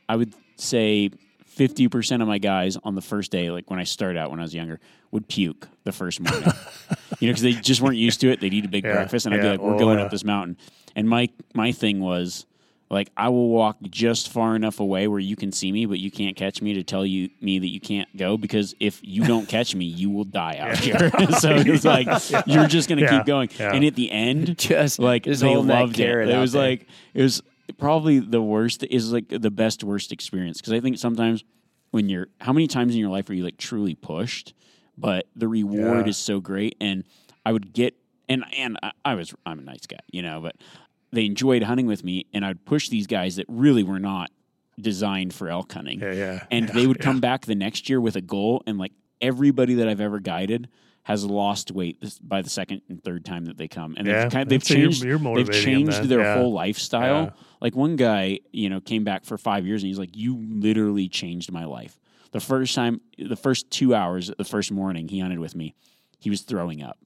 I 0.08 0.16
would 0.16 0.32
say 0.60 1.10
fifty 1.46 1.88
percent 1.88 2.22
of 2.22 2.28
my 2.28 2.38
guys 2.38 2.76
on 2.84 2.94
the 2.94 3.00
first 3.02 3.30
day, 3.30 3.50
like 3.50 3.70
when 3.70 3.78
I 3.78 3.84
started 3.84 4.18
out 4.18 4.30
when 4.30 4.38
I 4.40 4.42
was 4.42 4.54
younger, 4.54 4.80
would 5.10 5.28
puke 5.28 5.68
the 5.84 5.92
first 5.92 6.20
morning. 6.20 6.42
you 7.20 7.28
know, 7.28 7.32
because 7.32 7.42
they 7.42 7.52
just 7.52 7.80
weren't 7.80 7.96
used 7.96 8.20
to 8.20 8.30
it. 8.30 8.40
They'd 8.40 8.54
eat 8.54 8.64
a 8.64 8.68
big 8.68 8.84
Yeah, 8.84 8.92
breakfast, 8.94 9.26
and 9.26 9.34
I'd 9.34 9.42
be 9.42 9.48
like, 9.48 9.60
"We're 9.60 9.74
Oh, 9.74 9.78
going 9.78 9.98
yeah. 9.98 10.04
up 10.04 10.10
this 10.10 10.24
mountain." 10.24 10.56
And 10.96 11.08
my 11.08 11.28
my 11.54 11.72
thing 11.72 12.00
was 12.00 12.46
like, 12.92 13.08
I 13.16 13.28
will 13.28 13.48
walk 13.50 13.76
just 13.88 14.30
far 14.30 14.56
enough 14.56 14.80
away 14.80 15.06
where 15.06 15.20
you 15.20 15.36
can 15.36 15.52
see 15.52 15.70
me, 15.70 15.86
but 15.86 16.00
you 16.00 16.10
can't 16.10 16.34
catch 16.34 16.60
me 16.60 16.74
to 16.74 16.82
tell 16.82 17.06
you 17.06 17.28
me 17.40 17.60
that 17.60 17.68
you 17.68 17.78
can't 17.78 18.08
go 18.16 18.36
because 18.36 18.74
if 18.80 18.98
you 19.04 19.24
don't 19.24 19.48
catch 19.48 19.76
me, 19.76 19.84
you 19.84 20.10
will 20.10 20.24
die 20.24 20.56
out 20.58 20.76
here. 20.78 20.98
so 21.38 21.50
it's 21.54 21.84
like 21.96 22.08
you're 22.48 22.66
just 22.66 22.88
gonna 22.88 23.08
keep 23.08 23.26
going. 23.26 23.48
And 23.60 23.84
at 23.84 23.94
the 23.94 24.10
end, 24.10 24.58
Just 24.58 24.98
like 24.98 25.22
they 25.24 25.54
loved 25.56 26.00
it. 26.00 26.28
It 26.28 26.36
was 26.38 26.52
there. 26.52 26.62
like 26.62 26.86
it 27.14 27.22
was 27.22 27.42
probably 27.78 28.18
the 28.18 28.42
worst. 28.42 28.84
Is 28.90 29.12
like 29.12 29.28
the 29.28 29.50
best 29.50 29.82
worst 29.84 30.12
experience 30.12 30.60
because 30.60 30.72
I 30.72 30.80
think 30.80 30.98
sometimes 30.98 31.44
when 31.90 32.08
you're 32.08 32.28
how 32.40 32.52
many 32.52 32.66
times 32.66 32.94
in 32.94 33.00
your 33.00 33.10
life 33.10 33.28
are 33.30 33.34
you 33.34 33.44
like 33.44 33.56
truly 33.58 33.94
pushed, 33.94 34.54
but 34.96 35.26
the 35.36 35.48
reward 35.48 36.06
Yeah. 36.06 36.10
is 36.10 36.16
so 36.16 36.40
great. 36.40 36.76
And 36.80 37.04
I 37.44 37.52
would 37.52 37.72
get 37.72 37.94
and 38.28 38.44
and 38.56 38.78
I, 38.82 38.92
I 39.04 39.14
was 39.14 39.34
I'm 39.46 39.58
a 39.58 39.62
nice 39.62 39.86
guy, 39.86 39.98
you 40.10 40.22
know, 40.22 40.40
but 40.40 40.56
they 41.12 41.26
enjoyed 41.26 41.64
hunting 41.64 41.86
with 41.86 42.04
me, 42.04 42.26
and 42.32 42.44
I'd 42.44 42.64
push 42.64 42.88
these 42.88 43.06
guys 43.08 43.36
that 43.36 43.46
really 43.48 43.82
were 43.82 43.98
not 43.98 44.30
designed 44.80 45.34
for 45.34 45.48
elk 45.48 45.72
hunting 45.72 46.00
Yeah, 46.00 46.12
yeah. 46.12 46.44
and 46.50 46.68
yeah, 46.68 46.72
they 46.74 46.86
would 46.86 47.00
come 47.00 47.20
back 47.20 47.44
the 47.44 47.54
next 47.54 47.88
year 47.90 48.00
with 48.00 48.16
a 48.16 48.20
goal 48.22 48.62
and 48.66 48.78
like 48.78 48.92
everybody 49.20 49.74
that 49.74 49.88
i've 49.88 50.00
ever 50.00 50.18
guided 50.20 50.68
has 51.02 51.24
lost 51.24 51.70
weight 51.72 51.98
by 52.22 52.42
the 52.42 52.50
second 52.50 52.82
and 52.88 53.02
third 53.02 53.24
time 53.24 53.46
that 53.46 53.56
they 53.56 53.66
come 53.68 53.94
and 53.96 54.06
Yeah, 54.06 54.22
they've, 54.24 54.32
kind 54.32 54.42
of, 54.42 54.48
they've 54.50 54.62
so 54.64 54.74
you're- 54.74 54.92
changed 54.92 55.04
you're 55.04 55.18
they've 55.34 55.50
changed 55.50 56.02
their 56.04 56.20
yeah. 56.20 56.34
whole 56.36 56.52
lifestyle 56.52 57.24
Yeah. 57.24 57.30
like 57.60 57.74
one 57.74 57.96
guy 57.96 58.40
you 58.52 58.68
know 58.68 58.80
came 58.80 59.02
back 59.04 59.24
for 59.24 59.38
five 59.38 59.66
years 59.66 59.82
and 59.82 59.88
he's 59.88 59.98
like 59.98 60.16
you 60.16 60.36
literally 60.48 61.08
changed 61.08 61.50
my 61.50 61.64
life 61.64 61.98
the 62.32 62.40
first 62.40 62.74
time 62.74 63.00
the 63.18 63.34
first 63.36 63.70
two 63.70 63.94
hours 63.94 64.30
the 64.36 64.44
first 64.44 64.70
morning 64.70 65.08
he 65.08 65.18
hunted 65.20 65.38
with 65.38 65.56
me 65.56 65.74
he 66.18 66.28
was 66.30 66.42
throwing 66.42 66.82
up 66.82 66.98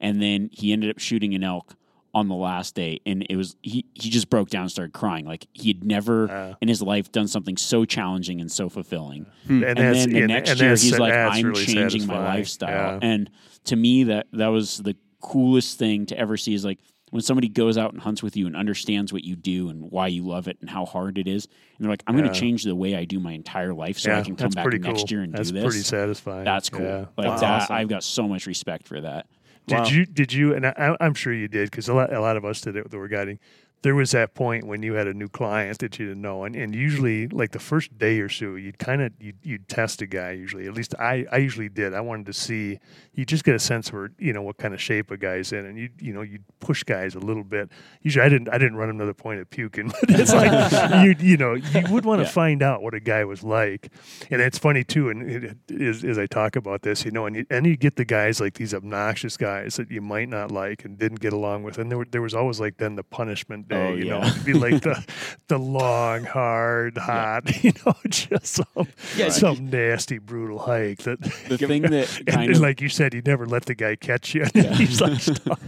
and 0.00 0.20
then 0.22 0.50
he 0.52 0.72
ended 0.72 0.90
up 0.90 0.98
shooting 0.98 1.34
an 1.34 1.42
elk 1.42 1.74
on 2.12 2.28
the 2.28 2.34
last 2.34 2.74
day 2.74 3.00
and 3.06 3.24
it 3.30 3.36
was 3.36 3.54
he 3.62 3.84
he 3.94 4.10
just 4.10 4.28
broke 4.30 4.50
down 4.50 4.62
and 4.62 4.70
started 4.72 4.92
crying 4.92 5.24
like 5.24 5.46
he 5.52 5.68
had 5.68 5.84
never 5.84 6.28
Uh. 6.30 6.54
in 6.60 6.66
his 6.68 6.82
life 6.82 7.12
done 7.12 7.28
something 7.28 7.56
so 7.56 7.84
challenging 7.84 8.40
and 8.40 8.50
so 8.50 8.68
fulfilling 8.68 9.26
and, 9.48 9.62
and 9.64 9.78
then 9.78 10.10
the 10.10 10.18
and- 10.18 10.28
next 10.28 10.50
and 10.50 10.60
year 10.60 10.70
he's 10.70 10.98
like 10.98 11.12
i'm 11.14 11.46
really 11.46 11.64
changing 11.66 12.06
my 12.06 12.18
lifestyle 12.18 12.98
Yeah. 13.00 13.08
and 13.08 13.30
to 13.66 13.76
me 13.76 14.04
that 14.04 14.26
that 14.32 14.48
was 14.48 14.78
the 14.78 14.96
coolest 15.20 15.78
thing 15.78 16.06
to 16.06 16.18
ever 16.18 16.36
see 16.36 16.54
is 16.54 16.64
like 16.64 16.78
when 17.10 17.22
somebody 17.22 17.48
goes 17.48 17.76
out 17.76 17.92
and 17.92 18.00
hunts 18.00 18.22
with 18.22 18.36
you 18.36 18.46
and 18.46 18.54
understands 18.56 19.12
what 19.12 19.24
you 19.24 19.34
do 19.36 19.68
and 19.68 19.90
why 19.90 20.06
you 20.06 20.24
love 20.24 20.46
it 20.48 20.56
and 20.60 20.70
how 20.70 20.84
hard 20.86 21.18
it 21.18 21.28
is 21.28 21.46
and 21.76 21.84
they're 21.84 21.90
like 21.92 22.02
i'm 22.06 22.16
going 22.16 22.28
to 22.28 22.34
change 22.38 22.64
the 22.64 22.74
way 22.74 22.96
i 22.96 23.04
do 23.04 23.20
my 23.20 23.32
entire 23.32 23.72
life 23.74 23.98
so 23.98 24.12
i 24.12 24.22
can 24.22 24.34
come 24.34 24.50
back 24.50 24.66
next 24.66 24.84
cool. 24.84 25.06
year 25.10 25.22
and 25.22 25.32
that's 25.32 25.50
do 25.50 25.60
this 25.60 25.64
pretty 25.64 25.82
satisfying. 25.84 26.44
that's 26.44 26.70
cool 26.70 26.82
Yeah. 26.84 27.04
like 27.16 27.26
That's 27.28 27.40
that 27.42 27.62
awesome. 27.62 27.76
i've 27.76 27.88
got 27.88 28.02
so 28.02 28.26
much 28.26 28.46
respect 28.46 28.88
for 28.88 29.00
that 29.02 29.26
Did 29.66 29.78
Wow. 29.78 29.84
you? 29.86 30.06
Did 30.06 30.32
you? 30.32 30.54
And 30.54 30.66
I, 30.66 30.96
I'm 31.00 31.14
sure 31.14 31.32
you 31.32 31.48
did 31.48 31.70
because 31.70 31.88
a 31.88 31.94
lot, 31.94 32.12
a 32.12 32.20
lot 32.20 32.36
of 32.36 32.44
us 32.44 32.60
did 32.60 32.76
it 32.76 32.90
that 32.90 32.98
were 32.98 33.08
guiding. 33.08 33.38
There 33.82 33.94
was 33.94 34.10
that 34.10 34.34
point 34.34 34.66
when 34.66 34.82
you 34.82 34.92
had 34.94 35.06
a 35.06 35.14
new 35.14 35.28
client 35.28 35.78
that 35.78 35.98
you 35.98 36.06
didn't 36.08 36.20
know, 36.22 36.44
and, 36.44 36.54
and 36.54 36.74
usually, 36.74 37.28
like 37.28 37.52
the 37.52 37.58
first 37.58 37.96
day 37.98 38.20
or 38.20 38.28
so, 38.28 38.54
you'd 38.54 38.78
kind 38.78 39.00
of 39.00 39.12
you'd, 39.18 39.38
you'd 39.42 39.68
test 39.68 40.02
a 40.02 40.06
guy. 40.06 40.32
Usually, 40.32 40.66
at 40.66 40.74
least 40.74 40.94
I, 40.98 41.24
I 41.32 41.38
usually 41.38 41.68
did. 41.70 41.94
I 41.94 42.00
wanted 42.02 42.26
to 42.26 42.32
see. 42.34 42.78
You 43.14 43.24
just 43.24 43.42
get 43.44 43.54
a 43.54 43.58
sense 43.58 43.88
for 43.88 44.12
you 44.18 44.32
know 44.34 44.42
what 44.42 44.58
kind 44.58 44.74
of 44.74 44.80
shape 44.82 45.10
a 45.10 45.16
guy's 45.16 45.52
in, 45.52 45.64
and 45.64 45.78
you 45.78 45.88
you 45.98 46.12
know 46.12 46.20
you'd 46.22 46.44
push 46.60 46.82
guys 46.84 47.14
a 47.14 47.18
little 47.20 47.42
bit. 47.44 47.70
Usually, 48.02 48.24
I 48.24 48.28
didn't 48.28 48.48
I 48.50 48.58
didn't 48.58 48.76
run 48.76 48.96
the 48.98 49.14
point 49.14 49.40
of 49.40 49.48
puking, 49.48 49.88
but 50.00 50.10
it's 50.20 50.32
like 50.34 50.72
you 51.04 51.14
you 51.18 51.36
know 51.38 51.54
you 51.54 51.82
would 51.90 52.04
want 52.04 52.20
to 52.20 52.24
Yeah. 52.26 52.30
find 52.32 52.62
out 52.62 52.82
what 52.82 52.92
a 52.92 53.00
guy 53.00 53.24
was 53.24 53.42
like, 53.42 53.90
and 54.30 54.42
it's 54.42 54.58
funny 54.58 54.84
too. 54.84 55.08
And 55.08 55.22
it, 55.30 55.56
it, 55.70 55.80
as, 55.80 56.04
as 56.04 56.18
I 56.18 56.26
talk 56.26 56.54
about 56.56 56.82
this, 56.82 57.04
you 57.06 57.10
know, 57.12 57.24
and 57.24 57.34
you, 57.36 57.46
and 57.48 57.66
you 57.66 57.76
get 57.78 57.96
the 57.96 58.04
guys 58.04 58.40
like 58.42 58.54
these 58.54 58.74
obnoxious 58.74 59.38
guys 59.38 59.76
that 59.76 59.90
you 59.90 60.02
might 60.02 60.28
not 60.28 60.50
like 60.50 60.84
and 60.84 60.98
didn't 60.98 61.20
get 61.20 61.32
along 61.32 61.62
with, 61.62 61.78
and 61.78 61.90
there 61.90 61.96
were, 61.98 62.04
there 62.10 62.20
was 62.22 62.34
always 62.34 62.60
like 62.60 62.76
then 62.76 62.96
the 62.96 63.02
punishment 63.04 63.68
day, 63.70 63.88
Oh, 63.88 63.94
you 63.94 64.04
know, 64.04 64.18
yeah. 64.18 64.30
it'd 64.30 64.44
be 64.44 64.52
like 64.52 64.82
the 64.82 65.04
the 65.48 65.58
long, 65.58 66.24
hard, 66.24 66.98
hot, 66.98 67.44
you 67.64 67.72
know, 67.86 67.94
just 68.08 68.46
some 68.46 68.88
some 69.30 69.70
nasty, 69.70 70.18
brutal 70.18 70.58
hike 70.58 70.98
that. 71.04 71.20
the 71.48 71.56
thing 71.58 71.82
that 71.82 72.08
kind 72.26 72.46
and 72.48 72.56
of 72.56 72.60
like 72.62 72.80
you 72.80 72.88
said, 72.88 73.14
you 73.14 73.22
never 73.24 73.46
let 73.46 73.64
the 73.66 73.74
guy 73.74 73.96
catch 73.96 74.34
you. 74.34 74.44
And 74.54 74.74
he's 74.76 75.00
like 75.00 75.20
stuck. 75.20 75.58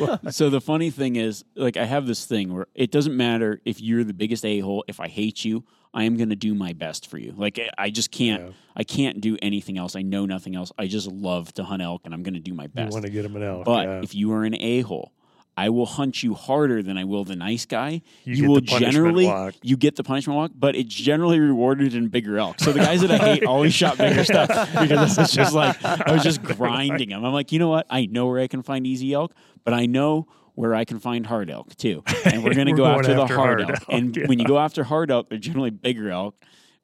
Like- 0.00 0.32
so 0.32 0.50
the 0.50 0.60
funny 0.60 0.90
thing 0.90 1.16
is, 1.16 1.44
like, 1.54 1.76
I 1.76 1.84
have 1.84 2.06
this 2.06 2.24
thing 2.26 2.52
where 2.54 2.66
it 2.74 2.90
doesn't 2.90 3.16
matter 3.16 3.60
if 3.64 3.80
you're 3.80 4.04
the 4.04 4.14
biggest 4.14 4.44
a 4.44 4.60
hole. 4.60 4.84
If 4.88 5.00
I 5.00 5.08
hate 5.08 5.44
you, 5.44 5.64
I 5.94 6.04
am 6.04 6.16
going 6.16 6.28
to 6.30 6.36
do 6.36 6.54
my 6.54 6.72
best 6.74 7.08
for 7.10 7.18
you. 7.18 7.32
Like, 7.36 7.58
I- 7.58 7.70
I 7.86 7.90
just 7.90 8.10
can't. 8.10 8.42
Yeah. 8.42 8.50
I 8.78 8.84
can't 8.84 9.22
do 9.22 9.38
anything 9.40 9.78
else. 9.78 9.96
I 9.96 10.02
know 10.02 10.26
nothing 10.26 10.54
else. 10.54 10.70
I 10.76 10.86
just 10.86 11.06
love 11.06 11.52
to 11.54 11.64
hunt 11.64 11.80
elk, 11.82 12.02
and 12.04 12.12
I'm 12.12 12.22
going 12.22 12.34
to 12.34 12.40
do 12.40 12.52
my 12.52 12.64
you 12.64 12.68
best. 12.68 12.92
want 12.92 13.06
to 13.06 13.10
get 13.10 13.24
him 13.24 13.34
an 13.36 13.42
elk. 13.42 13.64
but 13.64 13.86
yeah. 13.86 14.00
if 14.02 14.14
you 14.14 14.32
are 14.32 14.44
an 14.44 14.54
a 14.54 14.80
hole. 14.82 15.12
I 15.56 15.70
will 15.70 15.86
hunt 15.86 16.22
you 16.22 16.34
harder 16.34 16.82
than 16.82 16.98
I 16.98 17.04
will 17.04 17.24
the 17.24 17.34
nice 17.36 17.64
guy. 17.64 18.02
You 18.24 18.34
You, 18.34 18.50
will 18.50 18.60
generally 18.60 19.26
walk. 19.26 19.54
you 19.62 19.76
get 19.76 19.96
the 19.96 20.04
punishment 20.04 20.36
walk, 20.36 20.50
but 20.54 20.76
it's 20.76 20.94
generally 20.94 21.40
rewarded 21.40 21.94
in 21.94 22.08
bigger 22.08 22.38
elk. 22.38 22.60
So 22.60 22.72
the 22.72 22.80
guys 22.80 23.00
that 23.00 23.10
I 23.10 23.18
hate 23.18 23.44
always 23.46 23.72
shot 23.72 23.96
bigger 23.96 24.22
stuff 24.24 24.48
because 24.78 25.16
it's 25.18 25.32
just 25.32 25.54
like 25.54 25.82
I 25.84 26.12
was 26.12 26.22
just 26.22 26.42
grinding 26.56 27.08
them. 27.08 27.24
I'm 27.24 27.32
like, 27.32 27.52
you 27.52 27.58
know 27.58 27.68
what? 27.68 27.86
I 27.88 28.06
know 28.06 28.26
where 28.26 28.40
I 28.40 28.48
can 28.48 28.62
find 28.62 28.86
easy 28.86 29.14
elk, 29.14 29.32
but 29.64 29.72
I 29.72 29.86
know 29.86 30.26
where 30.56 30.74
I 30.74 30.84
can 30.84 30.98
find 30.98 31.26
hard 31.26 31.50
elk 31.50 31.74
too. 31.76 32.02
And 32.26 32.42
we're 32.44 32.54
going 32.54 32.66
to 32.66 32.72
go 32.72 32.84
after, 32.86 33.12
after 33.12 33.14
the 33.14 33.26
hard, 33.26 33.38
hard 33.38 33.60
elk. 33.62 33.70
elk, 33.70 33.82
And 33.88 34.16
yeah. 34.16 34.26
when 34.26 34.38
you 34.38 34.44
go 34.46 34.58
after 34.58 34.84
hard 34.84 35.10
elk, 35.10 35.28
they're 35.30 35.38
generally 35.38 35.70
bigger 35.70 36.10
elk. 36.10 36.34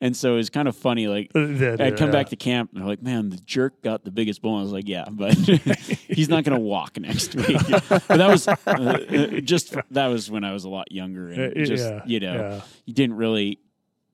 And 0.03 0.17
so 0.17 0.37
it's 0.37 0.51
kind 0.51 0.67
of 0.67 0.75
funny. 0.77 1.07
Like 1.07 1.33
That- 1.33 1.81
I'd 1.81 1.97
come 1.97 2.09
yeah. 2.09 2.13
back 2.13 2.29
to 2.31 2.37
camp 2.37 2.73
and 2.75 2.83
I'm 2.83 2.89
like, 2.89 3.03
"Man, 3.03 3.29
the 3.29 3.37
jerk 3.37 3.83
got 3.83 4.05
the 4.05 4.11
biggest 4.11 4.43
bull." 4.43 4.57
I 4.59 4.63
was 4.63 4.73
like, 4.73 4.89
"Yeah, 4.89 5.05
but 5.09 5.33
he's 6.09 6.29
not 6.29 6.43
going 6.43 6.59
to 6.59 6.61
walk 6.61 6.99
next 6.99 7.37
week." 7.37 7.57
but 7.89 8.07
that 8.09 8.29
was 8.29 8.49
uh, 8.49 8.57
uh, 8.67 9.41
just 9.41 9.77
that 9.93 10.09
was 10.09 10.29
when 10.29 10.43
I 10.43 10.53
was 10.53 10.65
a 10.65 10.69
lot 10.69 10.91
younger 10.91 11.29
and 11.31 11.57
Uh, 11.57 11.65
just 11.65 11.85
yeah, 11.89 12.03
you 12.05 12.19
know 12.19 12.35
yeah. 12.35 12.61
you 12.85 12.93
didn't 12.95 13.17
really. 13.17 13.61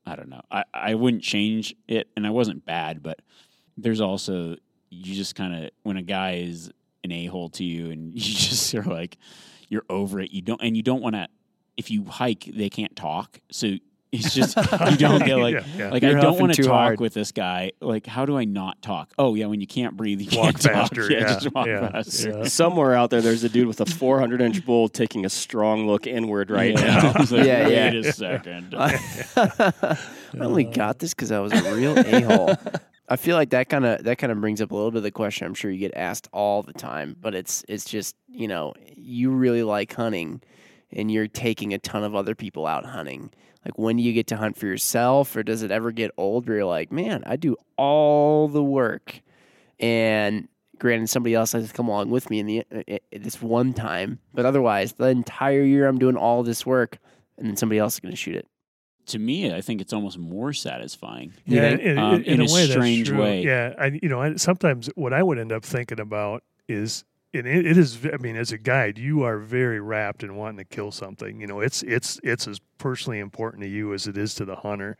I 0.05 0.15
don't 0.15 0.29
know. 0.29 0.41
I 0.51 0.63
I 0.73 0.93
wouldn't 0.93 1.23
change 1.23 1.75
it, 1.87 2.07
and 2.15 2.25
I 2.25 2.29
wasn't 2.29 2.65
bad, 2.65 3.01
but 3.01 3.19
there's 3.75 3.99
also 3.99 4.57
you 4.91 5.15
just 5.15 5.33
kind 5.35 5.53
of 5.65 5.71
when 5.81 5.97
a 5.97 6.03
guy 6.03 6.35
is 6.35 6.69
an 7.03 7.11
a 7.11 7.25
hole 7.25 7.49
to 7.49 7.63
you, 7.63 7.89
and 7.89 8.13
you 8.13 8.21
just 8.21 8.75
are 8.75 8.83
like 8.83 9.17
you're 9.69 9.85
over 9.89 10.19
it. 10.19 10.29
You 10.31 10.43
don't 10.43 10.61
and 10.61 10.77
you 10.77 10.83
don't 10.83 11.01
want 11.01 11.15
to. 11.15 11.27
If 11.77 11.89
you 11.89 12.03
hike, 12.05 12.45
they 12.53 12.69
can't 12.69 12.95
talk, 12.95 13.39
so. 13.51 13.77
It's 14.11 14.33
just 14.33 14.55
you 14.57 14.97
don't 14.97 15.23
get 15.23 15.35
like 15.37 15.53
Yeah, 15.53 15.63
yeah. 15.77 15.89
like 15.91 16.01
You're 16.01 16.17
I 16.17 16.21
don't 16.21 16.39
want 16.39 16.53
to 16.55 16.63
talk 16.63 16.71
hard. 16.71 16.99
with 16.99 17.13
this 17.13 17.31
guy. 17.31 17.73
Like, 17.79 18.07
how 18.07 18.25
do 18.25 18.37
I 18.37 18.45
not 18.45 18.81
talk? 18.81 19.11
Oh 19.19 19.35
yeah, 19.35 19.45
when 19.45 19.61
you 19.61 19.67
can't 19.67 19.95
breathe, 19.95 20.19
you 20.21 20.35
Walk 20.37 20.45
can't 20.55 20.61
talk. 20.61 20.73
faster, 20.73 21.11
yeah, 21.11 21.19
just 21.39 21.53
walk 21.53 21.67
yeah, 21.67 21.91
faster. 21.91 22.29
yeah. 22.39 22.43
Somewhere 22.45 22.95
out 22.95 23.11
there, 23.11 23.21
there's 23.21 23.43
a 23.43 23.49
dude 23.49 23.67
with 23.67 23.81
a 23.81 23.85
400 23.85 24.41
inch 24.41 24.65
bull 24.65 24.89
taking 24.89 25.25
a 25.25 25.29
strong 25.29 25.85
look 25.85 26.07
inward 26.07 26.49
right 26.49 26.73
Yeah. 26.73 26.85
now. 27.01 27.11
I 27.15 27.19
was 27.19 27.31
like, 27.31 27.45
Yeah, 27.45 27.67
wait 27.67 27.95
a 28.05 28.11
second. 28.11 28.73
I 28.77 29.97
only 30.39 30.67
uh. 30.67 30.71
got 30.71 30.99
this 30.99 31.13
because 31.13 31.31
I 31.31 31.39
was 31.39 31.53
a 31.53 31.75
real 31.75 31.97
a 31.97 32.21
hole. 32.21 32.55
I 33.07 33.15
feel 33.15 33.35
like 33.35 33.49
that 33.51 33.69
kind 33.69 33.85
of 33.85 34.03
that 34.03 34.17
kind 34.17 34.31
of 34.31 34.39
brings 34.39 34.61
up 34.61 34.71
a 34.71 34.75
little 34.75 34.91
bit 34.91 34.97
of 34.97 35.03
the 35.03 35.11
question 35.11 35.47
I'm 35.47 35.53
sure 35.55 35.71
you 35.71 35.79
get 35.79 35.93
asked 35.95 36.27
all 36.31 36.61
the 36.61 36.73
time, 36.73 37.15
but 37.19 37.33
it's 37.35 37.63
it's 37.67 37.85
just 37.85 38.15
you 38.27 38.47
know 38.47 38.73
you 38.95 39.31
really 39.31 39.63
like 39.63 39.93
hunting, 39.93 40.41
and 40.91 41.09
you're 41.11 41.27
taking 41.27 41.73
a 41.73 41.79
ton 41.79 42.03
of 42.03 42.15
other 42.15 42.35
people 42.35 42.67
out 42.67 42.85
hunting. 42.85 43.31
Like 43.65 43.77
when 43.77 43.97
do 43.97 44.03
you 44.03 44.13
get 44.13 44.27
to 44.27 44.37
hunt 44.37 44.57
for 44.57 44.65
yourself, 44.67 45.35
or 45.35 45.43
does 45.43 45.63
it 45.63 45.71
ever 45.71 45.91
get 45.91 46.11
old 46.17 46.47
where 46.47 46.57
you're 46.57 46.65
like, 46.65 46.91
man, 46.91 47.23
I 47.25 47.35
do 47.35 47.57
all 47.77 48.47
the 48.47 48.63
work, 48.63 49.21
and 49.79 50.47
granted 50.77 51.09
somebody 51.09 51.35
else 51.35 51.51
has 51.51 51.67
to 51.67 51.73
come 51.73 51.89
along 51.89 52.09
with 52.09 52.29
me 52.29 52.39
in 52.39 52.45
the 52.45 52.63
uh, 52.73 52.81
uh, 52.89 52.97
this 53.11 53.41
one 53.41 53.73
time, 53.73 54.19
but 54.33 54.45
otherwise 54.45 54.93
the 54.93 55.07
entire 55.07 55.61
year 55.63 55.87
I'm 55.87 55.99
doing 55.99 56.15
all 56.15 56.41
this 56.43 56.65
work, 56.65 56.99
and 57.37 57.47
then 57.47 57.57
somebody 57.57 57.79
else 57.79 57.95
is 57.95 57.99
going 57.99 58.13
to 58.13 58.17
shoot 58.17 58.35
it. 58.35 58.47
to 59.07 59.19
me, 59.19 59.53
I 59.53 59.59
think 59.61 59.81
it's 59.81 59.91
almost 59.91 60.17
more 60.17 60.53
satisfying. 60.53 61.33
Yeah, 61.45 61.69
think? 61.71 61.81
in, 61.81 61.97
Um, 61.97 62.13
in, 62.15 62.23
in 62.23 62.41
a, 62.41 62.43
a 62.45 62.53
way, 62.53 62.67
strange 62.69 63.11
way. 63.11 63.43
Yeah, 63.43 63.73
I, 63.77 63.99
you 64.01 64.07
know, 64.07 64.21
I, 64.21 64.35
sometimes 64.35 64.87
what 64.95 65.13
I 65.13 65.21
would 65.21 65.37
end 65.37 65.51
up 65.51 65.65
thinking 65.65 65.99
about 65.99 66.43
is, 66.67 67.03
and 67.09 67.18
it, 67.33 67.45
it 67.45 67.77
is. 67.77 68.05
I 68.05 68.17
mean, 68.17 68.35
as 68.35 68.51
a 68.51 68.57
guide, 68.57 68.97
you 68.97 69.23
are 69.23 69.37
very 69.37 69.79
wrapped 69.79 70.23
in 70.23 70.35
wanting 70.35 70.57
to 70.57 70.63
kill 70.65 70.91
something. 70.91 71.39
You 71.41 71.47
know, 71.47 71.59
it's 71.59 71.83
it's 71.83 72.19
it's 72.23 72.47
as 72.47 72.59
personally 72.77 73.19
important 73.19 73.63
to 73.63 73.69
you 73.69 73.93
as 73.93 74.07
it 74.07 74.17
is 74.17 74.33
to 74.35 74.45
the 74.45 74.55
hunter. 74.57 74.97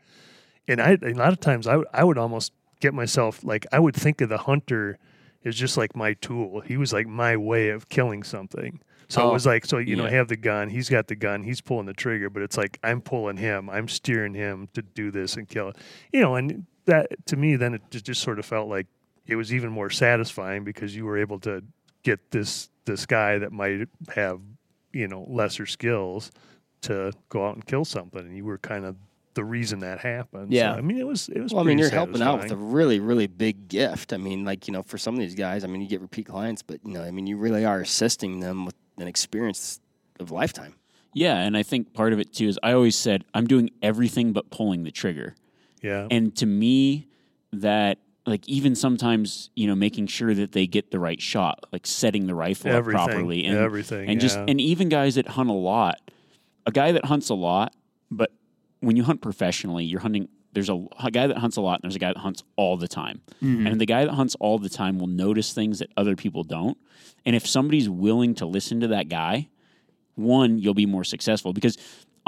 And 0.68 0.80
I, 0.80 0.98
a 1.02 1.14
lot 1.14 1.32
of 1.32 1.40
times, 1.40 1.66
I 1.66 1.76
would- 1.76 1.88
I 1.92 2.04
would 2.04 2.18
almost 2.18 2.52
get 2.80 2.94
myself 2.94 3.42
like 3.44 3.66
I 3.72 3.78
would 3.78 3.94
think 3.96 4.20
of 4.20 4.28
the 4.28 4.38
hunter 4.38 4.98
as 5.44 5.56
just 5.56 5.76
like 5.76 5.96
my 5.96 6.14
tool. 6.14 6.60
He 6.60 6.76
was 6.76 6.92
like 6.92 7.06
my 7.06 7.36
way 7.36 7.70
of 7.70 7.88
killing 7.88 8.22
something. 8.22 8.80
So 9.08 9.22
Oh, 9.22 9.30
it 9.30 9.32
was 9.32 9.44
like, 9.46 9.66
so 9.66 9.78
you 9.78 9.96
know, 9.96 10.06
I 10.06 10.10
have 10.10 10.28
the 10.28 10.36
gun. 10.36 10.68
He's 10.68 10.88
got 10.88 11.08
the 11.08 11.16
gun. 11.16 11.42
He's 11.42 11.60
pulling 11.60 11.86
the 11.86 11.92
trigger, 11.94 12.30
but 12.30 12.42
it's 12.42 12.56
like 12.56 12.78
I'm 12.84 13.00
pulling 13.00 13.38
him. 13.38 13.68
I'm 13.68 13.88
steering 13.88 14.34
him 14.34 14.68
to 14.74 14.82
do 14.82 15.10
this 15.10 15.36
and 15.36 15.48
kill 15.48 15.70
it. 15.70 15.76
You 16.12 16.20
know, 16.20 16.36
and 16.36 16.64
that 16.84 17.26
to 17.26 17.36
me, 17.36 17.56
then 17.56 17.74
it 17.74 17.82
just, 17.90 18.04
just 18.04 18.22
sort 18.22 18.38
of 18.38 18.46
felt 18.46 18.68
like 18.68 18.86
it 19.26 19.34
was 19.36 19.52
even 19.52 19.70
more 19.70 19.90
satisfying 19.90 20.62
because 20.62 20.94
you 20.94 21.04
were 21.06 21.18
able 21.18 21.40
to 21.40 21.64
get 22.02 22.30
this 22.30 22.68
this 22.84 23.06
guy 23.06 23.38
that 23.38 23.52
might 23.52 23.88
have 24.14 24.40
you 24.92 25.08
know 25.08 25.24
lesser 25.28 25.66
skills 25.66 26.30
to 26.82 27.12
go 27.28 27.46
out 27.46 27.54
and 27.54 27.66
kill 27.66 27.84
something, 27.84 28.20
and 28.20 28.36
you 28.36 28.44
were 28.44 28.58
kind 28.58 28.84
of 28.84 28.96
the 29.34 29.44
reason 29.44 29.80
that 29.80 30.00
happened. 30.00 30.52
Yeah. 30.52 30.72
So, 30.72 30.78
I 30.78 30.80
mean, 30.80 30.98
it 30.98 31.06
was 31.06 31.28
it 31.28 31.40
was. 31.40 31.52
Well, 31.52 31.62
I 31.62 31.66
mean, 31.66 31.78
you're 31.78 31.90
helping 31.90 32.22
out 32.22 32.42
with 32.42 32.50
a 32.50 32.56
really, 32.56 33.00
really 33.00 33.26
big 33.26 33.68
gift. 33.68 34.12
I 34.12 34.16
mean, 34.16 34.44
like 34.44 34.66
you 34.66 34.72
know, 34.72 34.82
for 34.82 34.98
some 34.98 35.14
of 35.14 35.20
these 35.20 35.34
guys, 35.34 35.64
I 35.64 35.66
mean, 35.66 35.80
you 35.80 35.88
get 35.88 36.00
repeat 36.00 36.26
clients, 36.26 36.62
but 36.62 36.80
you 36.84 36.92
know, 36.92 37.02
I 37.02 37.10
mean, 37.10 37.26
you 37.26 37.36
really 37.36 37.64
are 37.64 37.80
assisting 37.80 38.40
them 38.40 38.64
with 38.64 38.74
an 38.98 39.06
experience 39.06 39.80
of 40.18 40.30
lifetime. 40.30 40.74
Yeah, 41.12 41.38
and 41.38 41.56
I 41.56 41.62
think 41.62 41.92
part 41.92 42.12
of 42.12 42.20
it 42.20 42.32
too 42.32 42.48
is 42.48 42.58
I 42.62 42.72
always 42.72 42.96
said 42.96 43.24
I'm 43.34 43.46
doing 43.46 43.70
everything 43.82 44.32
but 44.32 44.50
pulling 44.50 44.84
the 44.84 44.90
trigger. 44.90 45.34
yeah. 45.82 46.06
And 46.10 46.34
to 46.36 46.46
me, 46.46 47.08
that 47.52 47.98
like 48.30 48.48
even 48.48 48.74
sometimes 48.74 49.50
you 49.54 49.66
know 49.66 49.74
making 49.74 50.06
sure 50.06 50.34
that 50.34 50.52
they 50.52 50.66
get 50.66 50.90
the 50.90 50.98
right 50.98 51.20
shot, 51.20 51.64
like 51.72 51.86
setting 51.86 52.26
the 52.26 52.34
rifle 52.34 52.70
Everything, 52.70 53.00
up 53.00 53.08
properly, 53.08 53.44
and 53.44 53.58
everything, 53.58 54.08
and 54.08 54.20
just 54.20 54.36
and 54.36 54.60
even 54.60 54.88
guys 54.88 55.16
that 55.16 55.28
hunt 55.28 55.50
a 55.50 55.54
lot, 55.54 56.00
a 56.66 56.72
guy 56.72 56.92
that 56.92 57.04
hunts 57.04 57.28
a 57.28 57.34
lot, 57.34 57.74
but 58.10 58.30
when 58.80 58.96
you 58.96 59.02
hunt 59.02 59.20
professionally, 59.20 59.84
you're 59.84 60.00
hunting. 60.00 60.28
There's 60.52 60.68
a, 60.68 60.84
a 60.98 61.12
guy 61.12 61.28
that 61.28 61.38
hunts 61.38 61.58
a 61.58 61.60
lot, 61.60 61.80
and 61.80 61.82
there's 61.84 61.94
a 61.94 62.00
guy 62.00 62.12
that 62.12 62.18
hunts 62.18 62.42
all 62.56 62.76
the 62.76 62.88
time. 62.88 63.20
Mm-hmm. 63.40 63.68
And 63.68 63.80
the 63.80 63.86
guy 63.86 64.04
that 64.04 64.14
hunts 64.14 64.34
all 64.40 64.58
the 64.58 64.68
time 64.68 64.98
will 64.98 65.06
notice 65.06 65.52
things 65.52 65.78
that 65.78 65.92
other 65.96 66.16
people 66.16 66.42
don't. 66.42 66.76
And 67.24 67.36
if 67.36 67.46
somebody's 67.46 67.88
willing 67.88 68.34
to 68.36 68.46
listen 68.46 68.80
to 68.80 68.88
that 68.88 69.08
guy, 69.08 69.48
one, 70.16 70.58
you'll 70.58 70.74
be 70.74 70.86
more 70.86 71.04
successful 71.04 71.52
because 71.52 71.78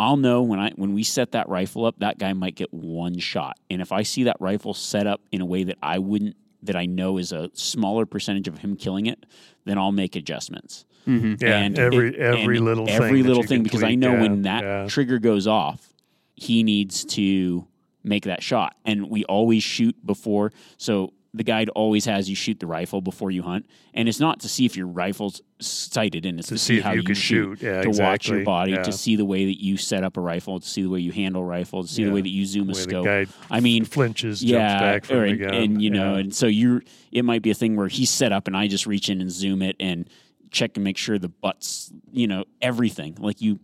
I'll 0.02 0.16
know 0.16 0.42
when 0.42 0.58
I 0.58 0.72
when 0.74 0.94
we 0.94 1.04
set 1.04 1.30
that 1.32 1.48
rifle 1.48 1.84
up, 1.84 2.00
that 2.00 2.18
guy 2.18 2.32
might 2.32 2.56
get 2.56 2.74
one 2.74 3.18
shot. 3.18 3.56
And 3.70 3.80
if 3.80 3.92
I 3.92 4.02
see 4.02 4.24
that 4.24 4.36
rifle 4.40 4.74
set 4.74 5.06
up 5.06 5.20
in 5.30 5.40
a 5.40 5.46
way 5.46 5.62
that 5.64 5.78
I 5.80 6.00
wouldn't 6.00 6.36
that 6.64 6.74
I 6.74 6.86
know 6.86 7.18
is 7.18 7.30
a 7.30 7.50
smaller 7.54 8.04
percentage 8.04 8.48
of 8.48 8.58
him 8.58 8.76
killing 8.76 9.06
it, 9.06 9.24
then 9.64 9.78
I'll 9.78 9.92
make 9.92 10.16
adjustments. 10.16 10.84
Mm-hmm. 11.06 11.44
Yeah, 11.44 11.58
and 11.58 11.78
every 11.78 12.08
it- 12.08 12.16
every 12.16 12.56
and 12.56 12.66
little 12.66 12.88
every 12.88 13.20
thing 13.20 13.26
little 13.28 13.42
thing 13.44 13.62
because 13.62 13.84
I 13.84 13.94
know 13.94 14.12
yeah, 14.14 14.20
when 14.22 14.42
that 14.42 14.64
yeah. 14.64 14.86
trigger 14.88 15.20
goes 15.20 15.46
off, 15.46 15.92
he 16.34 16.64
needs 16.64 17.04
to 17.04 17.66
make 18.02 18.24
that 18.24 18.42
shot. 18.42 18.74
And 18.84 19.08
we 19.08 19.24
always 19.26 19.62
shoot 19.62 19.94
before. 20.04 20.52
So 20.78 21.12
the 21.34 21.42
guide 21.44 21.70
always 21.70 22.04
has 22.04 22.28
you 22.28 22.36
shoot 22.36 22.60
the 22.60 22.66
rifle 22.66 23.00
before 23.00 23.30
you 23.30 23.42
hunt, 23.42 23.66
and 23.94 24.06
it's 24.08 24.20
not 24.20 24.40
to 24.40 24.48
see 24.48 24.66
if 24.66 24.76
your 24.76 24.86
rifle's 24.86 25.40
sighted 25.60 26.26
and 26.26 26.38
it's 26.38 26.48
to, 26.48 26.58
see 26.58 26.76
if 26.78 26.84
how 26.84 26.92
you 26.92 27.02
can 27.02 27.14
shoot, 27.14 27.58
shoot. 27.58 27.66
Yeah, 27.66 27.82
to 27.82 27.88
watch 28.02 28.28
your 28.28 28.44
body, 28.44 28.72
Yeah. 28.72 28.82
to 28.82 28.92
see 28.92 29.16
the 29.16 29.24
way 29.24 29.46
that 29.46 29.62
you 29.62 29.76
set 29.78 30.04
up 30.04 30.16
a 30.18 30.20
rifle, 30.20 30.60
to 30.60 30.66
see 30.68 30.82
the 30.82 30.90
way 30.90 31.00
you 31.00 31.10
handle 31.10 31.42
rifle, 31.42 31.82
to 31.82 31.88
see 31.88 32.04
the 32.04 32.12
way 32.12 32.20
that 32.20 32.28
you 32.28 32.44
zoom 32.44 32.68
a 32.68 32.74
scope. 32.74 33.06
I 33.50 33.60
mean, 33.60 33.84
flinches, 33.86 34.44
yeah, 34.44 34.68
jumps 34.68 34.80
back 34.82 35.04
from 35.06 35.16
or- 35.16 35.24
and, 35.24 35.42
and, 35.42 35.82
you 35.82 35.90
know, 35.90 36.14
yeah. 36.14 36.20
and 36.20 36.34
so 36.34 36.46
you're. 36.46 36.82
It 37.10 37.24
might 37.24 37.42
be 37.42 37.50
a 37.50 37.54
thing 37.54 37.76
where 37.76 37.88
he's 37.88 38.10
set 38.10 38.32
up, 38.32 38.46
and 38.46 38.56
I 38.56 38.66
just 38.68 38.86
reach 38.86 39.08
in 39.08 39.20
and 39.20 39.30
zoom 39.30 39.62
it 39.62 39.76
and 39.80 40.08
check 40.50 40.76
and 40.76 40.84
make 40.84 40.98
sure 40.98 41.18
the 41.18 41.28
butts, 41.28 41.90
you 42.10 42.26
know, 42.26 42.44
everything. 42.60 43.16
Like 43.18 43.40
you, 43.40 43.58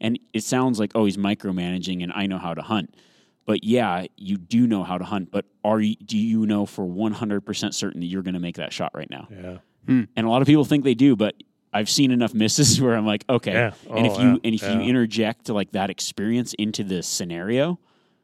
and 0.00 0.18
it 0.32 0.42
sounds 0.42 0.80
like 0.80 0.90
oh, 0.96 1.04
he's 1.04 1.16
micromanaging, 1.16 2.02
and 2.02 2.12
I 2.14 2.26
know 2.26 2.38
how 2.38 2.54
to 2.54 2.62
hunt. 2.62 2.94
But 3.44 3.64
yeah, 3.64 4.06
you 4.16 4.36
do 4.38 4.66
know 4.66 4.84
how 4.84 4.98
to 4.98 5.04
hunt. 5.04 5.30
But 5.30 5.46
are 5.64 5.80
you? 5.80 5.96
Do 5.96 6.16
you 6.18 6.46
know 6.46 6.64
for 6.66 6.84
one 6.84 7.12
hundred 7.12 7.40
percent 7.42 7.74
certain 7.74 8.00
that 8.00 8.06
you're 8.06 8.22
going 8.22 8.34
to 8.34 8.40
make 8.40 8.56
that 8.56 8.72
shot 8.72 8.92
right 8.94 9.10
now? 9.10 9.28
yeah. 9.30 9.58
And 9.88 10.08
a 10.16 10.28
lot 10.28 10.42
of 10.42 10.46
people 10.46 10.64
think 10.64 10.84
they 10.84 10.94
do, 10.94 11.16
but 11.16 11.34
I've 11.72 11.90
seen 11.90 12.12
enough 12.12 12.34
misses 12.34 12.80
where 12.80 12.94
I'm 12.94 13.04
like, 13.06 13.24
okay. 13.28 13.52
Yeah. 13.52 13.72
And 13.90 14.06
if 14.06 14.12
Oh, 14.12 14.20
you 14.22 14.28
yeah. 14.28 14.38
and 14.44 14.54
if 14.54 14.62
you 14.62 14.68
Yeah. 14.68 14.80
interject 14.80 15.48
like 15.48 15.72
that 15.72 15.90
experience 15.90 16.54
into 16.54 16.84
the 16.84 17.02
scenario, 17.02 17.80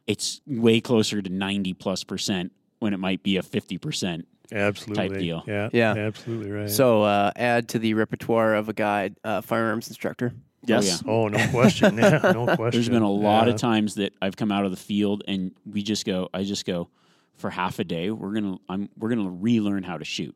it's 0.07 0.41
way 0.47 0.81
closer 0.81 1.21
to 1.21 1.29
ninety 1.31 1.75
plus 1.75 2.05
percent 2.05 2.53
when 2.79 2.95
it 2.95 2.99
might 2.99 3.23
be 3.25 3.37
a 3.39 3.43
fifty 3.43 3.77
percent. 3.77 4.27
Absolutely. 4.53 5.09
type 5.09 5.19
deal. 5.19 5.43
Yeah. 5.47 5.69
Yeah. 5.73 5.95
Absolutely 5.95 6.51
right. 6.51 6.71
So 6.71 7.03
uh, 7.03 7.33
add 7.37 7.69
to 7.71 7.79
the 7.79 7.93
repertoire 7.95 8.55
of 8.55 8.69
a 8.71 8.73
guide, 8.73 9.17
uh, 9.25 9.41
firearms 9.43 9.89
instructor. 9.89 10.33
Oh, 10.65 10.67
yes. 10.67 11.03
oh, 11.07 11.29
no 11.29 11.49
question. 11.51 11.97
Yeah, 11.99 12.33
no 12.35 12.45
question. 12.57 12.71
There's 12.73 12.89
been 12.89 13.03
a 13.03 13.11
lot 13.11 13.47
yeah. 13.47 13.55
of 13.55 13.61
times 13.61 13.95
that 13.95 14.13
I've 14.21 14.37
come 14.37 14.51
out 14.51 14.65
of 14.65 14.71
the 14.71 14.77
field 14.77 15.23
and 15.29 15.53
we 15.65 15.83
just 15.83 16.05
go, 16.05 16.29
I 16.35 16.43
just 16.43 16.67
go, 16.67 16.89
for 17.37 17.49
half 17.51 17.79
a 17.79 17.85
day, 17.85 18.11
we're 18.11 18.35
gonna 18.35 18.59
I'm 18.69 18.89
we're 18.99 19.11
gonna 19.11 19.31
relearn 19.31 19.85
how 19.85 19.97
to 19.97 20.05
shoot. 20.05 20.35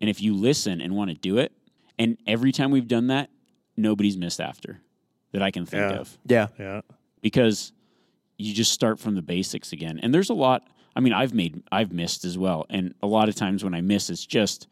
And 0.00 0.10
if 0.10 0.20
you 0.20 0.34
listen 0.34 0.82
and 0.82 0.94
want 0.94 1.08
to 1.10 1.16
do 1.16 1.38
it, 1.38 1.52
and 1.98 2.18
every 2.26 2.52
time 2.52 2.70
we've 2.70 2.86
done 2.86 3.06
that, 3.06 3.30
nobody's 3.76 4.18
missed 4.18 4.40
after 4.40 4.80
that 5.32 5.42
I 5.42 5.50
can 5.50 5.64
think 5.64 5.80
Yeah. 5.80 5.98
of. 5.98 6.18
Yeah. 6.26 6.46
Yeah. 6.58 6.80
because 7.22 7.72
you 8.38 8.52
just 8.52 8.70
start 8.72 8.98
from 9.00 9.14
the 9.14 9.22
basics 9.22 9.72
again. 9.72 9.98
And 10.02 10.12
there's 10.14 10.28
a 10.28 10.34
lot. 10.34 10.68
I 10.94 11.00
mean, 11.00 11.14
I've 11.14 11.32
made, 11.32 11.62
I've 11.72 11.90
missed 11.90 12.26
as 12.26 12.36
well. 12.36 12.66
And 12.68 12.94
a 13.02 13.06
lot 13.06 13.30
of 13.30 13.34
times 13.34 13.64
when 13.64 13.74
I 13.74 13.80
miss, 13.80 14.10
it's 14.10 14.26
just, 14.26 14.68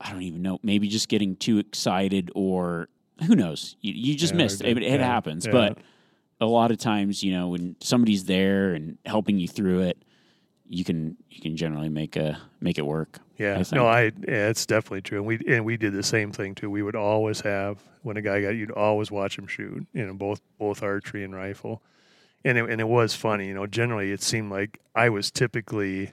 I 0.00 0.10
don't 0.10 0.22
even 0.22 0.40
know, 0.40 0.58
maybe 0.62 0.88
just 0.88 1.08
getting 1.08 1.36
too 1.36 1.58
excited 1.58 2.30
or 2.34 2.88
who 3.26 3.34
knows. 3.36 3.76
You, 3.80 3.92
you 3.92 4.14
just 4.14 4.32
Yeah, 4.34 4.38
missed. 4.38 4.62
It, 4.62 4.78
it 4.78 4.82
yeah, 4.82 5.06
happens. 5.06 5.46
yeah. 5.46 5.52
But 5.52 5.78
a 6.40 6.46
lot 6.46 6.70
of 6.70 6.78
times, 6.78 7.22
you 7.22 7.32
know, 7.32 7.48
when 7.48 7.76
somebody's 7.80 8.24
there 8.24 8.72
and 8.74 8.98
helping 9.04 9.38
you 9.38 9.48
through 9.48 9.80
it, 9.80 10.02
you 10.68 10.84
can 10.84 11.16
you 11.30 11.40
can 11.40 11.56
generally 11.56 11.88
make 11.88 12.16
a 12.16 12.38
make 12.60 12.78
it 12.78 12.86
work. 12.86 13.18
Yeah, 13.38 13.62
I 13.72 13.74
no, 13.74 13.86
I 13.86 14.02
yeah, 14.04 14.48
it's 14.48 14.66
definitely 14.66 15.02
true, 15.02 15.18
and 15.18 15.26
we 15.26 15.40
and 15.48 15.64
we 15.64 15.76
did 15.76 15.92
the 15.94 16.02
same 16.02 16.30
thing 16.32 16.54
too. 16.54 16.70
We 16.70 16.82
would 16.82 16.96
always 16.96 17.40
have 17.40 17.78
when 18.02 18.16
a 18.16 18.22
guy 18.22 18.42
got, 18.42 18.50
you'd 18.50 18.70
always 18.70 19.10
watch 19.10 19.38
him 19.38 19.46
shoot, 19.46 19.86
you 19.92 20.06
know, 20.06 20.12
both 20.12 20.40
both 20.58 20.82
archery 20.82 21.24
and 21.24 21.34
rifle, 21.34 21.82
and 22.44 22.58
it, 22.58 22.68
and 22.68 22.80
it 22.80 22.88
was 22.88 23.14
funny, 23.14 23.48
you 23.48 23.54
know. 23.54 23.66
Generally, 23.66 24.12
it 24.12 24.22
seemed 24.22 24.50
like 24.50 24.78
I 24.94 25.08
was 25.08 25.30
typically, 25.30 26.12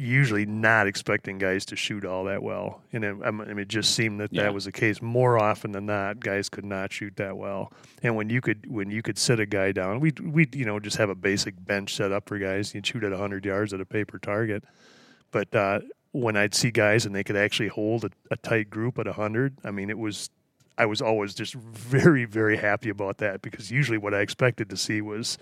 usually 0.00 0.46
not 0.46 0.86
expecting 0.86 1.38
guys 1.38 1.66
to 1.66 1.74
shoot 1.76 2.04
all 2.04 2.24
that 2.24 2.42
well, 2.42 2.80
and 2.92 3.04
it, 3.04 3.16
I 3.24 3.30
mean, 3.32 3.58
it 3.58 3.66
just 3.68 3.94
seemed 3.94 4.20
that 4.20 4.32
Yeah. 4.32 4.44
that 4.44 4.54
was 4.54 4.64
the 4.64 4.72
case 4.72 5.02
more 5.02 5.38
often 5.38 5.72
than 5.72 5.86
not. 5.86 6.20
Guys 6.20 6.48
could 6.48 6.64
not 6.64 6.92
shoot 6.92 7.16
that 7.16 7.36
well, 7.36 7.72
and 8.02 8.14
when 8.14 8.30
you 8.30 8.40
could 8.40 8.70
when 8.70 8.90
you 8.90 9.02
could 9.02 9.18
sit 9.18 9.40
a 9.40 9.46
guy 9.46 9.72
down, 9.72 9.98
we 10.00 10.12
we 10.22 10.48
you 10.54 10.64
know 10.64 10.78
just 10.78 10.96
have 10.98 11.10
a 11.10 11.14
basic 11.16 11.54
bench 11.66 11.94
set 11.94 12.12
up 12.12 12.28
for 12.28 12.38
guys. 12.38 12.74
You'd 12.74 12.86
shoot 12.86 13.02
at 13.02 13.12
hundred 13.12 13.44
yards 13.44 13.74
at 13.74 13.80
a 13.80 13.84
paper 13.84 14.18
target. 14.20 14.62
But 15.32 15.54
uh, 15.54 15.80
when 16.12 16.36
I'd 16.36 16.54
see 16.54 16.70
guys 16.70 17.04
and 17.04 17.14
they 17.14 17.22
could 17.24 17.36
actually 17.36 17.68
hold 17.68 18.04
a, 18.04 18.10
a 18.30 18.36
tight 18.36 18.70
group 18.70 18.98
at 18.98 19.04
100, 19.04 19.58
I 19.62 19.70
mean, 19.70 19.90
it 19.90 19.98
was, 19.98 20.30
I 20.78 20.86
was 20.86 21.02
always 21.02 21.34
just 21.34 21.52
very, 21.54 22.24
very 22.24 22.56
happy 22.56 22.88
about 22.88 23.18
that 23.18 23.42
because 23.42 23.70
usually 23.70 23.98
what 23.98 24.14
I 24.14 24.20
expected 24.20 24.70
to 24.70 24.76
see 24.78 25.02
was, 25.02 25.36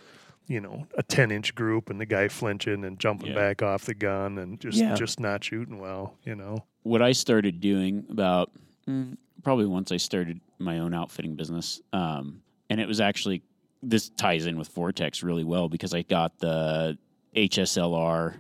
you 0.47 0.61
know, 0.61 0.87
a 0.97 1.03
10 1.03 1.31
inch 1.31 1.55
group 1.55 1.91
and 1.91 2.01
the 2.01 2.07
guy 2.07 2.29
flinching 2.29 2.85
and 2.85 2.99
jumping 2.99 3.29
Yeah. 3.29 3.35
back 3.35 3.63
off 3.63 3.85
the 3.85 3.95
gun 3.95 4.39
and 4.39 4.61
just, 4.61 4.79
Yeah. 4.79 4.95
just 4.95 5.19
not 5.21 5.43
shooting 5.45 5.79
well, 5.79 6.15
you 6.25 6.35
know. 6.37 6.65
what 6.83 7.03
I 7.03 7.13
started 7.13 7.61
doing 7.61 8.05
about 8.11 8.53
mm, 8.89 9.17
probably 9.43 9.67
once 9.67 9.91
I 9.91 9.97
started 9.97 10.41
my 10.59 10.79
own 10.79 10.95
outfitting 10.95 11.35
business, 11.35 11.81
um, 11.93 12.43
and 12.71 12.81
it 12.81 12.87
was 12.87 13.01
actually 13.01 13.43
this 13.83 14.09
ties 14.11 14.47
in 14.47 14.57
with 14.57 14.69
Vortex 14.69 15.23
really 15.23 15.43
well 15.45 15.69
because 15.69 15.93
I 15.95 16.03
got 16.03 16.39
the 16.39 16.97
HSLR. 17.35 18.35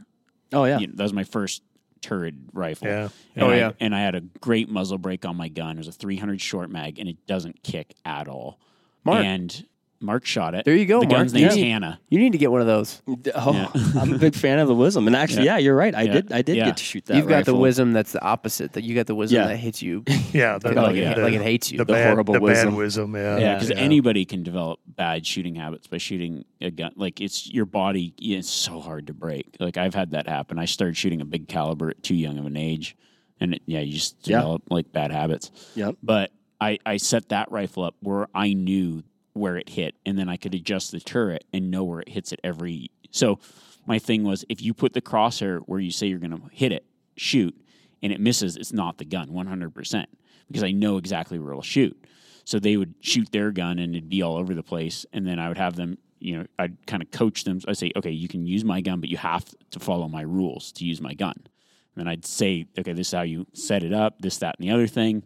Oh 0.52 0.64
yeah. 0.64 0.78
you 0.78 0.86
know, 0.86 0.92
that 0.96 1.02
was 1.02 1.12
my 1.12 1.24
first 1.24 1.62
turret 2.02 2.34
rifle. 2.52 2.86
Yeah. 2.88 3.08
And 3.34 3.42
Oh, 3.44 3.50
I- 3.50 3.56
yeah. 3.56 3.72
and 3.80 3.94
I 3.94 4.00
had 4.00 4.14
a 4.14 4.20
great 4.20 4.68
muzzle 4.68 4.98
brake 4.98 5.24
on 5.24 5.36
my 5.36 5.48
gun. 5.48 5.76
It 5.76 5.78
was 5.78 5.88
a 5.88 5.92
300 5.92 6.40
short 6.40 6.70
mag, 6.70 6.98
and 7.00 7.08
it 7.08 7.26
doesn't 7.26 7.62
kick 7.64 7.94
at 8.04 8.28
all. 8.28 8.58
Mark. 9.04 9.24
And 9.24 9.66
Mark 10.00 10.26
shot 10.26 10.54
it. 10.54 10.64
There 10.64 10.76
you 10.76 10.84
go, 10.86 11.00
The 11.00 11.06
Mark. 11.06 11.18
gun's 11.20 11.32
name's 11.34 11.56
Yeah. 11.56 11.64
Hannah. 11.66 12.00
You 12.10 12.18
need 12.18 12.32
to 12.32 12.38
get 12.38 12.50
one 12.52 12.60
of 12.60 12.66
those. 12.66 13.00
Oh, 13.06 13.52
Yeah. 13.52 13.68
I'm 14.00 14.12
a 14.12 14.18
big 14.18 14.34
fan 14.34 14.58
of 14.58 14.68
the 14.68 14.74
wisdom, 14.74 15.06
and 15.06 15.16
actually, 15.16 15.46
yeah, 15.46 15.56
you're 15.58 15.74
right. 15.74 15.94
I 15.94 16.02
Yeah. 16.02 16.12
did. 16.12 16.32
I 16.32 16.42
did 16.42 16.56
Yeah. 16.56 16.64
get 16.66 16.76
to 16.78 16.84
shoot 16.84 17.06
that. 17.06 17.16
You've 17.16 17.28
got 17.28 17.44
the 17.46 17.54
wisdom 17.56 17.92
that's 17.92 18.12
the 18.12 18.22
opposite. 18.22 18.72
That 18.74 18.84
you 18.84 18.94
got 18.94 19.06
the 19.06 19.14
wisdom 19.14 19.40
Yeah. 19.42 19.48
that 19.48 19.56
hits 19.56 19.82
you 19.82 20.04
Yeah. 20.32 20.58
The, 20.58 20.72
like, 20.72 20.96
yeah. 20.96 21.12
it, 21.12 21.18
like 21.18 21.34
it 21.34 21.40
hates 21.42 21.72
you. 21.72 21.78
the, 21.78 21.84
The 21.84 21.92
bad, 21.94 22.08
horrible 22.10 22.34
the 22.34 22.40
wisdom. 22.40 22.70
bad 22.70 22.76
wisdom. 22.76 23.14
Yeah. 23.14 23.38
Yeah, 23.38 23.54
because 23.54 23.70
anybody 23.70 24.24
can 24.24 24.42
develop 24.42 24.80
bad 24.86 25.26
shooting 25.26 25.54
habits 25.54 25.86
by 25.86 25.98
shooting 25.98 26.44
a 26.60 26.70
gun. 26.70 26.92
Like 26.96 27.20
it's 27.20 27.50
your 27.52 27.64
body. 27.66 28.12
It's 28.20 28.50
so 28.50 28.80
hard 28.80 29.06
to 29.08 29.14
break. 29.14 29.56
Like 29.60 29.76
I've 29.76 29.94
had 29.94 30.10
that 30.12 30.28
happen. 30.28 30.58
I 30.58 30.64
started 30.66 30.96
shooting 30.96 31.20
a 31.20 31.24
big 31.24 31.48
caliber 31.48 31.90
at 31.90 32.02
too 32.02 32.14
young 32.14 32.38
of 32.38 32.46
an 32.46 32.56
age, 32.56 32.96
and 33.40 33.54
it, 33.54 33.62
yeah, 33.66 33.80
you 33.80 33.94
just 33.94 34.16
Yeah. 34.24 34.38
develop 34.38 34.62
like 34.70 34.92
bad 34.92 35.10
habits. 35.10 35.50
Yep. 35.74 35.96
But 36.02 36.32
I 36.60 36.78
I 36.86 36.96
set 36.96 37.28
that 37.30 37.50
rifle 37.52 37.82
up 37.84 37.94
where 38.00 38.28
I 38.34 38.54
knew 38.54 39.02
where 39.36 39.56
it 39.56 39.68
hit, 39.68 39.94
and 40.04 40.18
then 40.18 40.28
I 40.28 40.36
could 40.36 40.54
adjust 40.54 40.90
the 40.90 41.00
turret 41.00 41.44
and 41.52 41.70
know 41.70 41.84
where 41.84 42.00
it 42.00 42.08
hits 42.08 42.32
at 42.32 42.40
every. 42.42 42.90
So 43.10 43.38
my 43.86 43.98
thing 43.98 44.24
was, 44.24 44.44
if 44.48 44.60
you 44.62 44.74
put 44.74 44.92
the 44.94 45.00
crosshair 45.00 45.60
where 45.66 45.80
you 45.80 45.90
say 45.90 46.06
you're 46.06 46.18
going 46.18 46.36
to 46.36 46.42
hit 46.50 46.72
it, 46.72 46.84
shoot, 47.16 47.54
and 48.02 48.12
it 48.12 48.20
misses, 48.20 48.56
it's 48.56 48.72
not 48.72 48.98
the 48.98 49.04
gun, 49.04 49.32
one 49.32 49.46
hundred 49.46 49.74
percent, 49.74 50.08
because 50.48 50.62
I 50.62 50.72
know 50.72 50.96
exactly 50.96 51.38
where 51.38 51.50
it'll 51.50 51.62
shoot. 51.62 51.96
So 52.44 52.58
they 52.58 52.76
would 52.76 52.94
shoot 53.00 53.32
their 53.32 53.50
gun 53.50 53.80
and 53.80 53.96
it'd 53.96 54.08
be 54.08 54.22
all 54.22 54.36
over 54.36 54.54
the 54.54 54.62
place. 54.62 55.04
And 55.12 55.26
then 55.26 55.40
I 55.40 55.48
would 55.48 55.58
have 55.58 55.74
them, 55.74 55.98
you 56.20 56.38
know, 56.38 56.46
I'd 56.58 56.86
kind 56.86 57.02
of 57.02 57.10
coach 57.10 57.42
them. 57.42 57.60
I'd 57.66 57.76
say, 57.76 57.90
okay, 57.96 58.12
you 58.12 58.28
can 58.28 58.46
use 58.46 58.64
my 58.64 58.80
gun, 58.80 59.00
but 59.00 59.08
you 59.08 59.16
have 59.16 59.44
to 59.72 59.80
follow 59.80 60.08
my 60.08 60.22
rules 60.22 60.70
to 60.72 60.84
use 60.84 61.00
my 61.00 61.14
gun. 61.14 61.34
And 61.36 61.96
then 61.96 62.06
I'd 62.06 62.24
say, 62.24 62.66
okay, 62.78 62.92
this 62.92 63.08
is 63.08 63.12
how 63.14 63.22
you 63.22 63.46
set 63.52 63.82
it 63.82 63.92
up, 63.92 64.20
this, 64.20 64.38
that, 64.38 64.54
and 64.58 64.68
the 64.68 64.72
other 64.72 64.86
thing. 64.86 65.24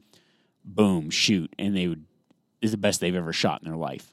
Boom, 0.65 1.11
shoot. 1.11 1.55
And 1.59 1.77
they 1.77 1.89
would, 1.89 2.07
is 2.63 2.71
the 2.71 2.77
best 2.77 3.01
they've 3.01 3.15
ever 3.15 3.33
shot 3.33 3.63
in 3.63 3.69
their 3.69 3.77
life. 3.77 4.13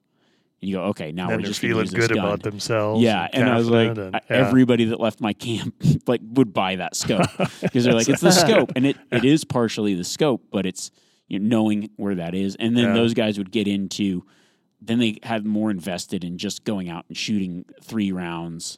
And 0.61 0.69
you 0.69 0.77
go, 0.77 0.83
okay, 0.85 1.11
now 1.11 1.29
And 1.29 1.41
we're 1.41 1.47
just 1.47 1.59
feeling 1.59 1.85
good 1.87 2.11
about 2.11 2.41
themselves. 2.41 3.03
Yeah, 3.03 3.27
and 3.31 3.47
I 3.47 3.57
was 3.57 3.69
like, 3.69 3.89
and- 3.97 4.13
yeah. 4.13 4.19
everybody 4.29 4.85
that 4.85 4.99
left 4.99 5.21
my 5.21 5.33
camp 5.33 5.75
like 6.07 6.21
would 6.23 6.51
buy 6.53 6.77
that 6.77 6.95
scope 6.95 7.27
because 7.61 7.83
they're 7.83 7.93
like, 8.01 8.09
it's 8.09 8.21
the 8.21 8.31
scope, 8.31 8.71
and 8.75 8.85
it, 8.87 8.97
it 9.11 9.23
is 9.23 9.43
partially 9.43 9.93
the 9.93 10.03
scope, 10.03 10.43
but 10.51 10.65
it's 10.65 10.89
you 11.27 11.39
know, 11.39 11.57
knowing 11.59 11.89
where 11.97 12.15
that 12.15 12.33
is, 12.33 12.55
and 12.55 12.75
then 12.75 12.85
Yeah. 12.85 12.93
those 12.93 13.13
guys 13.13 13.37
would 13.37 13.51
get 13.51 13.67
into 13.67 14.23
then 14.79 14.99
they 14.99 15.17
had 15.23 15.43
more 15.45 15.71
invested 15.71 16.23
in 16.23 16.37
just 16.37 16.63
going 16.63 16.87
out 16.87 17.03
and 17.07 17.17
shooting 17.17 17.65
three 17.83 18.11
rounds 18.11 18.77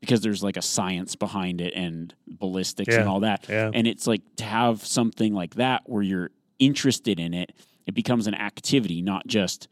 because 0.00 0.20
there's 0.20 0.42
like 0.42 0.58
a 0.58 0.62
science 0.62 1.16
behind 1.16 1.62
it 1.62 1.72
and 1.74 2.14
ballistics 2.26 2.94
and 2.94 3.08
all 3.08 3.20
that. 3.20 3.46
yeah. 3.48 3.70
And 3.72 3.86
it's 3.86 4.06
like 4.06 4.20
to 4.36 4.44
have 4.44 4.84
something 4.84 5.32
like 5.32 5.54
that 5.54 5.82
where 5.86 6.02
you're 6.02 6.30
interested 6.58 7.18
in 7.18 7.32
it, 7.32 7.52
it 7.88 7.94
becomes 7.94 8.26
an 8.28 8.34
activity, 8.34 9.00
not 9.02 9.26
just, 9.26 9.66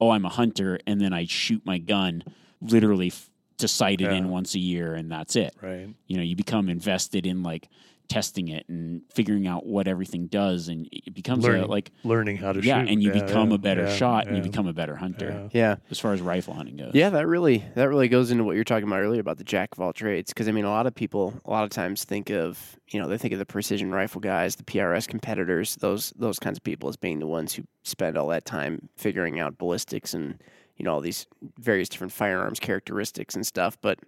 oh, 0.00 0.10
I'm 0.10 0.24
a 0.24 0.30
hunter 0.30 0.80
and 0.86 1.00
then 1.00 1.12
I 1.12 1.26
shoot 1.26 1.60
my 1.66 1.76
gun 1.78 2.24
literally 2.62 3.08
f- 3.08 3.28
to 3.58 3.68
sight 3.68 4.00
it 4.00 4.04
Yeah. 4.04 4.14
in 4.14 4.30
once 4.30 4.54
a 4.54 4.58
year 4.58 4.94
and 4.94 5.12
that's 5.12 5.36
it. 5.36 5.54
Right. 5.60 5.88
You 6.06 6.16
know, 6.16 6.22
you 6.22 6.34
become 6.34 6.68
invested 6.70 7.26
in 7.26 7.42
like 7.42 7.68
testing 8.08 8.48
it 8.48 8.66
and 8.68 9.02
figuring 9.12 9.46
out 9.46 9.66
what 9.66 9.86
everything 9.86 10.26
does 10.28 10.68
and 10.68 10.88
it 10.90 11.12
becomes 11.12 11.44
a, 11.44 11.66
like 11.66 11.90
learning 12.04 12.38
how 12.38 12.52
to 12.52 12.60
yeah, 12.60 12.80
shoot. 12.80 12.90
and 12.90 13.02
you 13.02 13.12
become 13.12 13.50
yeah, 13.50 13.54
a 13.54 13.58
better 13.58 13.84
yeah, 13.84 13.96
shot 13.96 14.26
and 14.26 14.36
you 14.36 14.42
become 14.42 14.66
a 14.66 14.72
better 14.72 14.96
hunter 14.96 15.48
yeah. 15.52 15.68
Yeah. 15.68 15.76
as 15.90 15.98
far 15.98 16.14
as 16.14 16.20
rifle 16.22 16.54
hunting 16.54 16.76
goes. 16.76 16.92
Yeah, 16.94 17.10
that 17.10 17.26
really 17.26 17.64
that 17.74 17.88
really 17.88 18.08
goes 18.08 18.30
into 18.30 18.44
what 18.44 18.54
you're 18.54 18.64
talking 18.64 18.88
about 18.88 19.00
earlier 19.00 19.20
about 19.20 19.36
the 19.36 19.44
jack 19.44 19.70
of 19.72 19.80
all 19.80 19.92
trades. 19.92 20.32
Because 20.32 20.48
I 20.48 20.52
mean, 20.52 20.64
a 20.64 20.70
lot 20.70 20.86
of 20.86 20.94
people 20.94 21.34
a 21.44 21.50
lot 21.50 21.64
of 21.64 21.70
times 21.70 22.04
think 22.04 22.30
of 22.30 22.78
you 22.88 23.00
know 23.00 23.08
they 23.08 23.18
think 23.18 23.32
of 23.32 23.38
the 23.38 23.46
precision 23.46 23.92
rifle 23.92 24.20
guys, 24.20 24.56
the 24.56 24.64
PRS 24.64 25.06
competitors, 25.06 25.76
those 25.76 26.12
those 26.16 26.38
kinds 26.38 26.58
of 26.58 26.64
people 26.64 26.88
as 26.88 26.96
being 26.96 27.18
the 27.18 27.26
ones 27.26 27.54
who 27.54 27.64
spend 27.82 28.16
all 28.16 28.28
that 28.28 28.46
time 28.46 28.88
figuring 28.96 29.38
out 29.38 29.58
ballistics 29.58 30.14
and 30.14 30.42
you 30.76 30.84
know 30.84 30.94
all 30.94 31.00
these 31.00 31.26
various 31.58 31.90
different 31.90 32.12
firearms 32.12 32.58
characteristics 32.58 33.34
and 33.34 33.46
stuff. 33.46 33.76
But 33.82 33.98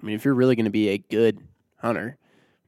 I 0.00 0.04
mean, 0.04 0.14
if 0.14 0.26
you're 0.26 0.34
really 0.34 0.56
going 0.56 0.64
to 0.64 0.70
be 0.70 0.90
a 0.90 0.98
good 0.98 1.40
hunter, 1.78 2.18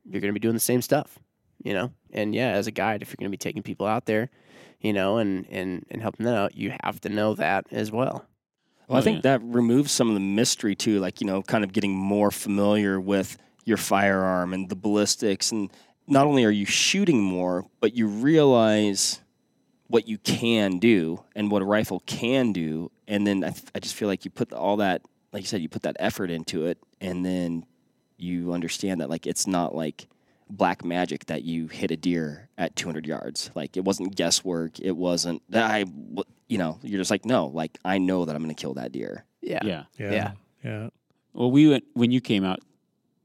you're 0.05 0.21
going 0.21 0.31
to 0.31 0.39
be 0.39 0.41
doing 0.41 0.55
the 0.55 0.61
same 0.61 0.83
stuff, 0.83 1.19
you 1.63 1.73
know. 1.75 1.93
And 2.13 2.35
yeah, 2.35 2.51
as 2.51 2.67
a 2.67 2.71
guide, 2.71 3.03
if 3.03 3.09
you're 3.09 3.17
going 3.19 3.31
to 3.31 3.35
be 3.35 3.37
taking 3.39 3.63
people 3.63 3.87
out 3.87 4.07
there, 4.07 4.31
you 4.81 4.93
know, 4.93 5.19
and 5.19 5.47
and 5.51 5.85
and 5.91 6.03
helping 6.03 6.27
them 6.27 6.35
out, 6.35 6.57
you 6.57 6.73
have 6.83 7.01
to 7.03 7.09
know 7.09 7.35
that 7.35 7.67
as 7.71 7.91
well. 7.93 8.27
Well, 8.89 8.99
I 8.99 9.01
Oh, 9.01 9.05
think 9.05 9.17
yeah. 9.25 9.39
that 9.39 9.43
removes 9.45 9.93
some 9.93 10.09
of 10.09 10.15
the 10.15 10.21
mystery 10.21 10.75
too, 10.75 10.99
like 11.01 11.21
you 11.21 11.27
know, 11.27 11.43
kind 11.43 11.65
of 11.65 11.73
getting 11.73 11.95
more 11.95 12.31
familiar 12.31 13.01
with 13.01 13.39
your 13.65 13.77
firearm 13.77 14.53
and 14.53 14.69
the 14.69 14.75
ballistics, 14.77 15.53
and 15.53 15.71
not 16.09 16.27
only 16.27 16.45
are 16.45 16.51
you 16.51 16.67
shooting 16.67 17.23
more, 17.23 17.65
but 17.81 17.95
you 17.95 18.09
realize 18.09 19.21
what 19.87 20.09
you 20.09 20.19
can 20.19 20.79
do 20.79 21.23
and 21.37 21.51
what 21.51 21.63
a 21.63 21.65
rifle 21.65 22.01
can 22.07 22.53
do, 22.53 22.91
and 23.07 23.27
then 23.27 23.45
I, 23.45 23.51
th- 23.51 23.67
I 23.75 23.79
just 23.79 23.95
feel 23.95 24.09
like 24.09 24.25
you 24.25 24.31
put 24.31 24.53
all 24.53 24.79
that, 24.79 25.03
like 25.33 25.43
you 25.43 25.47
said, 25.47 25.61
you 25.63 25.69
put 25.69 25.83
that 25.83 25.97
effort 26.01 26.31
into 26.31 26.67
it, 26.67 26.79
and 27.01 27.25
then 27.25 27.65
you 28.23 28.53
understand 28.53 29.01
that 29.01 29.11
like 29.11 29.27
it's 29.27 29.47
not 29.47 29.75
like 29.75 30.07
black 30.49 30.85
magic 30.85 31.27
that 31.27 31.43
you 31.45 31.67
hit 31.67 31.91
a 31.91 31.97
deer 31.97 32.49
at 32.59 32.77
200 32.77 33.07
yards. 33.07 33.51
Like 33.55 33.77
it 33.77 33.85
wasn't 33.85 34.15
guesswork. 34.15 34.79
It 34.81 34.97
wasn't 34.97 35.43
that 35.51 35.71
I, 35.71 35.85
w- 35.85 36.23
you 36.49 36.59
know, 36.59 36.79
you're 36.83 37.01
just 37.01 37.11
like, 37.11 37.25
no, 37.25 37.47
like 37.47 37.79
I 37.85 37.99
know 37.99 38.25
that 38.25 38.37
I'm 38.37 38.43
going 38.43 38.55
to 38.55 38.61
kill 38.61 38.75
that 38.75 38.93
deer. 38.93 39.25
Yeah. 39.41 39.61
Yeah. 39.65 39.85
Yeah. 39.99 40.13
Yeah. 40.13 40.31
Yeah. 40.65 40.89
Well, 41.33 41.51
we 41.51 41.69
went 41.69 41.85
when 41.95 42.11
you 42.11 42.21
came 42.21 42.45
out. 42.45 42.61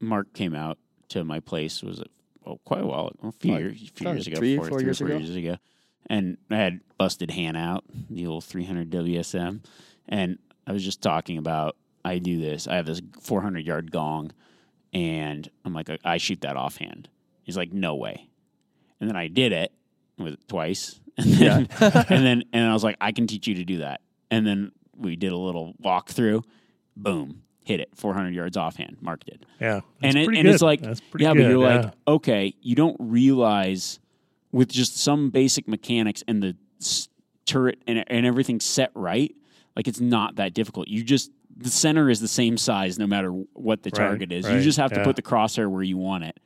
Mark 0.00 0.32
came 0.32 0.54
out 0.54 0.78
to 1.10 1.24
my 1.24 1.40
place. 1.40 1.82
Was 1.82 1.98
it 2.00 2.10
well, 2.44 2.60
quite 2.64 2.82
a 2.82 2.86
while, 2.86 3.12
a 3.22 3.32
few 3.32 3.52
Like, 3.52 3.60
years, 3.60 3.74
a 3.74 3.78
few 3.78 3.90
probably 4.04 4.12
years 4.18 4.26
ago, 4.26 4.36
three, 4.36 4.56
four, 4.56 4.68
four 4.68 4.78
three 4.78 4.86
years 4.86 4.98
four 4.98 5.08
ago. 5.08 5.16
years 5.18 5.36
ago, 5.36 5.56
and 6.06 6.38
I 6.50 6.56
had 6.56 6.80
busted 6.96 7.30
Hannah 7.30 7.58
out, 7.58 7.84
the 8.08 8.26
old 8.26 8.44
300 8.44 8.90
WSM, 8.90 9.60
and 10.08 10.38
I 10.66 10.72
was 10.72 10.84
just 10.84 11.02
talking 11.02 11.36
about 11.36 11.76
I 12.04 12.18
do 12.18 12.40
this. 12.40 12.66
I 12.66 12.76
have 12.76 12.86
this 12.86 13.02
400 13.20 13.66
yard 13.66 13.90
gong, 13.90 14.30
and 14.98 15.48
I'm 15.64 15.72
like, 15.74 15.88
I 16.04 16.16
shoot 16.18 16.40
that 16.42 16.56
offhand. 16.56 17.08
He's 17.42 17.56
like, 17.56 17.72
no 17.72 17.94
way, 17.94 18.28
and 19.00 19.08
then 19.08 19.16
I 19.16 19.28
did 19.28 19.52
it 19.52 19.72
with 20.18 20.34
it 20.34 20.48
twice, 20.48 21.00
and 21.18 21.26
then 21.34 21.68
and 21.80 22.24
then 22.26 22.44
and 22.52 22.64
I 22.68 22.72
was 22.72 22.84
like, 22.84 22.96
I 23.00 23.12
can 23.12 23.26
teach 23.26 23.46
you 23.46 23.54
to 23.54 23.64
do 23.64 23.78
that, 23.78 24.00
and 24.30 24.46
then 24.46 24.72
we 24.96 25.16
did 25.16 25.32
a 25.32 25.36
little 25.36 25.74
walkthrough, 25.82 26.42
boom, 26.96 27.42
hit 27.64 27.80
it 27.80 27.90
400 27.94 28.34
yards 28.34 28.56
offhand. 28.56 28.96
Mark 29.00 29.24
did 29.24 29.46
Yeah. 29.60 29.80
and 30.02 30.16
it, 30.16 30.28
and 30.28 30.48
it's 30.48 30.62
like 30.62 30.80
yeah, 30.82 30.94
good. 30.94 31.00
but 31.20 31.34
you're 31.36 31.62
yeah. 31.62 31.76
like 31.80 31.92
okay, 32.06 32.54
you 32.60 32.74
don't 32.74 32.96
realize 32.98 34.00
with 34.52 34.68
just 34.68 34.96
some 34.96 35.30
basic 35.30 35.68
mechanics 35.68 36.24
and 36.26 36.42
the 36.42 36.56
s- 36.80 37.08
turret 37.46 37.78
and 37.86 38.04
and 38.08 38.26
everything 38.26 38.60
set 38.60 38.90
right, 38.94 39.34
like 39.76 39.86
it's 39.88 40.00
not 40.00 40.36
that 40.36 40.52
difficult. 40.54 40.88
You 40.88 41.02
just 41.04 41.30
the 41.58 41.70
center 41.70 42.08
is 42.08 42.20
the 42.20 42.28
same 42.28 42.56
size 42.56 42.98
no 42.98 43.06
matter 43.06 43.30
what 43.54 43.82
the 43.82 43.90
Right, 43.90 43.98
target 43.98 44.32
is. 44.32 44.48
You 44.48 44.60
just 44.60 44.78
have 44.78 44.92
to 44.92 45.02
put 45.04 45.16
the 45.16 45.22
crosshair 45.22 45.68
where 45.70 45.82
you 45.82 45.96
want 45.98 46.24
it 46.24 46.38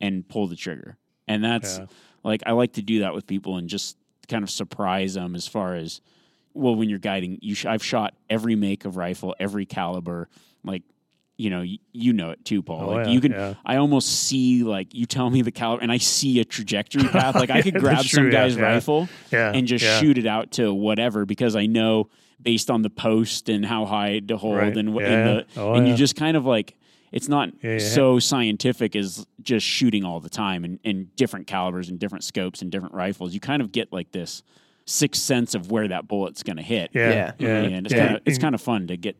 and 0.00 0.26
pull 0.28 0.46
the 0.48 0.56
trigger. 0.56 0.98
And 1.28 1.42
that's 1.42 1.78
Yeah. 1.78 1.86
like 2.24 2.42
I 2.46 2.52
like 2.52 2.72
to 2.74 2.82
do 2.82 3.00
that 3.00 3.14
with 3.14 3.26
people 3.26 3.56
and 3.56 3.68
just 3.68 3.96
kind 4.28 4.42
of 4.42 4.50
surprise 4.50 5.14
them 5.14 5.34
as 5.36 5.46
far 5.46 5.74
as 5.76 6.00
well 6.52 6.74
when 6.74 6.88
you're 6.88 6.98
guiding. 6.98 7.38
You 7.42 7.54
sh- 7.54 7.66
I've 7.66 7.84
shot 7.84 8.14
every 8.28 8.56
make 8.56 8.84
of 8.84 8.96
rifle, 8.96 9.34
every 9.38 9.66
caliber, 9.66 10.28
like 10.64 10.82
you 11.38 11.50
know, 11.50 11.60
you, 11.60 11.76
you 11.92 12.12
know 12.14 12.30
it 12.30 12.42
too, 12.46 12.62
Paul. 12.62 12.80
Oh, 12.84 12.86
like 12.94 13.06
yeah, 13.06 13.12
you 13.12 13.20
can, 13.20 13.32
yeah. 13.32 13.54
I 13.64 13.76
almost 13.76 14.08
see 14.08 14.62
like 14.64 14.94
you 14.94 15.04
tell 15.04 15.28
me 15.28 15.42
the 15.42 15.50
caliber, 15.52 15.82
and 15.82 15.92
I 15.92 15.98
see 15.98 16.40
a 16.40 16.44
trajectory 16.46 17.04
path. 17.08 17.34
Like 17.34 17.50
I 17.50 17.60
could 17.62 17.74
Yeah, 17.74 17.80
grab 17.80 17.96
that's 17.98 18.10
some 18.10 18.30
guy's 18.30 18.56
yeah. 18.56 18.62
rifle 18.62 19.08
Yeah, 19.30 19.52
and 19.54 19.66
just 19.66 19.84
yeah. 19.84 20.00
shoot 20.00 20.16
it 20.18 20.26
out 20.26 20.52
to 20.52 20.72
whatever 20.72 21.24
because 21.26 21.54
I 21.54 21.66
know 21.66 22.08
based 22.40 22.70
on 22.70 22.82
the 22.82 22.90
post 22.90 23.48
and 23.48 23.64
how 23.64 23.84
high 23.86 24.18
to 24.20 24.36
hold 24.36 24.56
Right, 24.56 24.76
and 24.76 24.92
what 24.94 25.04
yeah, 25.04 25.10
and, 25.10 25.46
the, 25.54 25.60
Oh, 25.60 25.74
and 25.74 25.88
you 25.88 25.94
just 25.94 26.16
kind 26.16 26.36
of 26.36 26.44
like 26.44 26.76
it's 27.12 27.28
not 27.28 27.50
Yeah, 27.62 27.72
yeah. 27.72 27.78
so 27.78 28.18
scientific 28.18 28.94
as 28.96 29.26
just 29.42 29.64
shooting 29.66 30.04
all 30.04 30.20
the 30.20 30.28
time 30.28 30.64
and, 30.64 30.78
and 30.84 31.14
different 31.16 31.46
calibers 31.46 31.88
and 31.88 31.98
different 31.98 32.24
scopes 32.24 32.62
and 32.62 32.70
different 32.70 32.94
rifles. 32.94 33.32
You 33.32 33.40
kind 33.40 33.62
of 33.62 33.72
get 33.72 33.92
like 33.92 34.12
this 34.12 34.42
sixth 34.84 35.22
sense 35.22 35.54
of 35.54 35.70
where 35.70 35.88
that 35.88 36.06
bullet's 36.08 36.42
going 36.42 36.56
to 36.58 36.62
hit. 36.62 36.90
Yeah. 36.92 37.10
Yeah. 37.10 37.32
Yeah. 37.38 37.48
and 37.62 37.86
it's 37.86 37.94
yeah. 37.94 38.04
kind 38.06 38.16
of 38.16 38.22
it's 38.26 38.38
kind 38.38 38.54
of 38.54 38.60
fun 38.60 38.86
to 38.88 38.96
get 38.96 39.16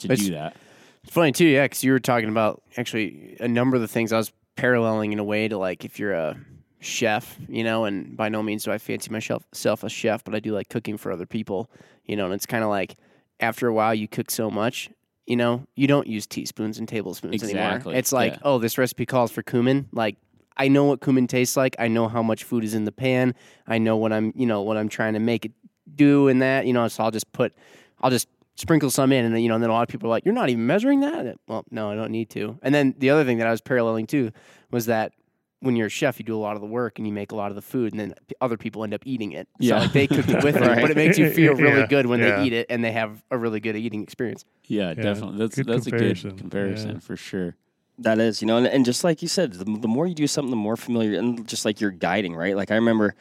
to 0.00 0.12
It's- 0.12 0.26
do 0.26 0.34
that. 0.34 0.56
It's 1.04 1.12
funny 1.14 1.32
too, 1.32 1.46
yeah, 1.46 1.64
because 1.64 1.82
you 1.84 1.92
were 1.92 2.00
talking 2.00 2.28
about 2.28 2.62
actually 2.76 3.36
a 3.40 3.48
number 3.48 3.76
of 3.76 3.80
the 3.80 3.88
things 3.88 4.12
I 4.12 4.18
was 4.18 4.30
paralleling 4.56 5.12
in 5.12 5.18
a 5.20 5.24
way 5.24 5.48
to 5.48 5.56
like 5.56 5.84
if 5.84 5.98
you're 5.98 6.12
a 6.12 6.36
chef, 6.80 7.38
you 7.48 7.64
know, 7.64 7.84
and 7.84 8.16
by 8.16 8.28
no 8.28 8.42
means 8.42 8.64
do 8.64 8.72
I 8.72 8.78
fancy 8.78 9.10
myself 9.10 9.44
self 9.52 9.82
a 9.82 9.88
chef, 9.88 10.24
but 10.24 10.34
I 10.34 10.40
do 10.40 10.52
like 10.52 10.68
cooking 10.68 10.96
for 10.96 11.12
other 11.12 11.26
people, 11.26 11.70
you 12.04 12.16
know, 12.16 12.26
and 12.26 12.34
it's 12.34 12.46
kind 12.46 12.64
of 12.64 12.70
like 12.70 12.96
after 13.40 13.66
a 13.66 13.72
while 13.72 13.94
you 13.94 14.08
cook 14.08 14.30
so 14.30 14.50
much, 14.50 14.90
you 15.26 15.36
know, 15.36 15.66
you 15.74 15.86
don't 15.86 16.06
use 16.06 16.26
teaspoons 16.26 16.78
and 16.78 16.88
tablespoons 16.88 17.42
anymore. 17.42 17.82
It's 17.94 18.12
like, 18.12 18.32
yeah. 18.34 18.38
oh, 18.42 18.58
this 18.58 18.78
recipe 18.78 19.06
calls 19.06 19.30
for 19.30 19.42
cumin, 19.42 19.88
like. 19.92 20.16
I 20.60 20.66
know 20.66 20.86
what 20.86 21.00
cumin 21.00 21.28
tastes 21.28 21.56
like. 21.56 21.76
I 21.78 21.86
know 21.86 22.08
how 22.08 22.20
much 22.20 22.42
food 22.42 22.64
is 22.64 22.74
in 22.74 22.84
the 22.84 22.90
pan. 22.90 23.36
I 23.68 23.78
know 23.78 23.96
what 23.96 24.12
I'm, 24.12 24.32
you 24.34 24.44
know, 24.44 24.62
what 24.62 24.76
I'm 24.76 24.88
trying 24.88 25.12
to 25.12 25.20
make 25.20 25.44
it 25.44 25.52
do 25.94 26.26
and 26.26 26.42
that, 26.42 26.66
you 26.66 26.72
know. 26.72 26.88
So 26.88 27.04
I'll 27.04 27.12
just 27.12 27.30
put, 27.30 27.54
I'll 28.00 28.10
just 28.10 28.26
sprinkle 28.56 28.90
some 28.90 29.12
in, 29.12 29.24
and 29.24 29.32
then, 29.32 29.40
you 29.40 29.48
know, 29.48 29.54
and 29.54 29.62
then 29.62 29.70
a 29.70 29.72
lot 29.72 29.82
of 29.82 29.88
people 29.88 30.08
are 30.08 30.10
like, 30.10 30.24
"You're 30.24 30.34
not 30.34 30.48
even 30.48 30.66
measuring 30.66 30.98
that." 31.00 31.36
Well, 31.46 31.64
no, 31.70 31.92
I 31.92 31.94
don't 31.94 32.10
need 32.10 32.28
to. 32.30 32.58
And 32.60 32.74
then 32.74 32.96
the 32.98 33.10
other 33.10 33.24
thing 33.24 33.38
that 33.38 33.46
I 33.46 33.52
was 33.52 33.60
paralleling 33.60 34.08
too 34.08 34.32
was 34.72 34.86
that 34.86 35.12
when 35.60 35.74
you're 35.76 35.86
a 35.88 35.90
chef, 35.90 36.18
you 36.18 36.24
do 36.24 36.36
a 36.36 36.38
lot 36.38 36.54
of 36.54 36.60
the 36.60 36.66
work 36.68 36.98
and 36.98 37.06
you 37.06 37.12
make 37.12 37.32
a 37.32 37.36
lot 37.36 37.50
of 37.50 37.56
the 37.56 37.62
food, 37.62 37.92
and 37.92 37.98
then 38.00 38.14
other 38.40 38.56
people 38.56 38.84
end 38.84 38.94
up 38.94 39.02
eating 39.04 39.32
it. 39.32 39.48
So 39.60 39.66
Yeah. 39.66 39.78
like 39.80 39.92
they 39.92 40.06
cook 40.06 40.28
it 40.28 40.42
with 40.44 40.54
you, 40.56 40.60
Right. 40.62 40.80
but 40.80 40.90
it 40.90 40.96
makes 40.96 41.18
you 41.18 41.30
feel 41.30 41.54
really 41.56 41.80
Yeah, 41.80 41.86
good 41.86 42.06
when 42.06 42.20
yeah. 42.20 42.36
they 42.40 42.46
eat 42.46 42.52
it, 42.52 42.66
and 42.70 42.84
they 42.84 42.92
have 42.92 43.24
a 43.30 43.36
really 43.38 43.58
good 43.60 43.74
eating 43.76 44.02
experience. 44.02 44.44
Yeah, 44.66 44.94
definitely. 44.94 45.38
That's 45.38 45.56
good 45.56 45.66
that's 45.66 45.86
comparison. 45.88 46.30
a 46.30 46.32
good 46.32 46.40
comparison 46.40 46.90
Yeah. 46.92 46.98
for 47.00 47.16
sure. 47.16 47.56
That 47.98 48.20
is, 48.20 48.40
you 48.40 48.46
know, 48.46 48.56
and, 48.58 48.66
and 48.68 48.84
just 48.84 49.02
like 49.02 49.22
you 49.22 49.26
said, 49.28 49.54
the, 49.54 49.64
the 49.64 49.88
more 49.88 50.06
you 50.06 50.14
do 50.14 50.28
something, 50.28 50.50
the 50.50 50.56
more 50.56 50.76
familiar, 50.76 51.18
and 51.18 51.48
just 51.48 51.64
like 51.64 51.80
you're 51.80 51.90
guiding, 51.90 52.36
right? 52.36 52.54
Like 52.54 52.70
I 52.70 52.76
remember 52.76 53.16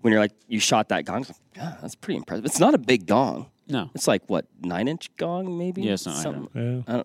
when 0.00 0.12
you're 0.12 0.20
like, 0.20 0.32
you 0.48 0.60
shot 0.60 0.88
that 0.88 1.04
gong, 1.04 1.24
like, 1.28 1.36
yeah, 1.54 1.76
that's 1.82 1.94
pretty 1.94 2.16
impressive. 2.16 2.46
It's 2.46 2.58
not 2.60 2.72
a 2.74 2.78
big 2.78 3.06
gong. 3.06 3.50
No. 3.68 3.90
It's 3.94 4.06
like 4.06 4.22
what 4.28 4.46
nine 4.62 4.88
inch 4.88 5.14
gong, 5.16 5.58
maybe. 5.58 5.82
Yeah, 5.82 5.96
something 5.96 6.40
like 6.42 6.52
Something- 6.54 6.84
Yeah. 6.88 7.02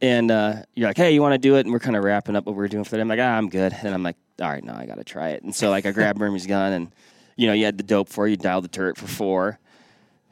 And 0.00 0.30
uh, 0.30 0.62
you're 0.74 0.88
like, 0.88 0.96
hey, 0.96 1.12
you 1.12 1.20
want 1.20 1.34
to 1.34 1.38
do 1.38 1.56
it? 1.56 1.66
And 1.66 1.72
we're 1.72 1.80
kind 1.80 1.96
of 1.96 2.04
wrapping 2.04 2.36
up 2.36 2.46
what 2.46 2.54
we're 2.54 2.68
doing 2.68 2.84
for 2.84 2.90
the 2.90 2.96
day. 2.98 3.02
I'm 3.02 3.08
like, 3.08 3.18
ah, 3.20 3.36
I'm 3.36 3.48
good. 3.48 3.74
And 3.82 3.92
I'm 3.92 4.02
like, 4.02 4.16
all 4.40 4.48
right, 4.48 4.62
now 4.62 4.78
I 4.78 4.86
got 4.86 4.98
to 4.98 5.04
try 5.04 5.30
it. 5.30 5.42
And 5.42 5.54
so 5.54 5.70
like 5.70 5.86
I 5.86 5.90
grabbed 5.90 6.20
Remi's 6.20 6.46
gun, 6.46 6.72
and 6.72 6.92
you 7.36 7.46
know, 7.46 7.52
you 7.52 7.64
had 7.64 7.78
the 7.78 7.84
dope 7.84 8.08
for 8.08 8.26
you 8.26 8.36
dialed 8.36 8.64
the 8.64 8.68
turret 8.68 8.96
for 8.96 9.06
four. 9.06 9.58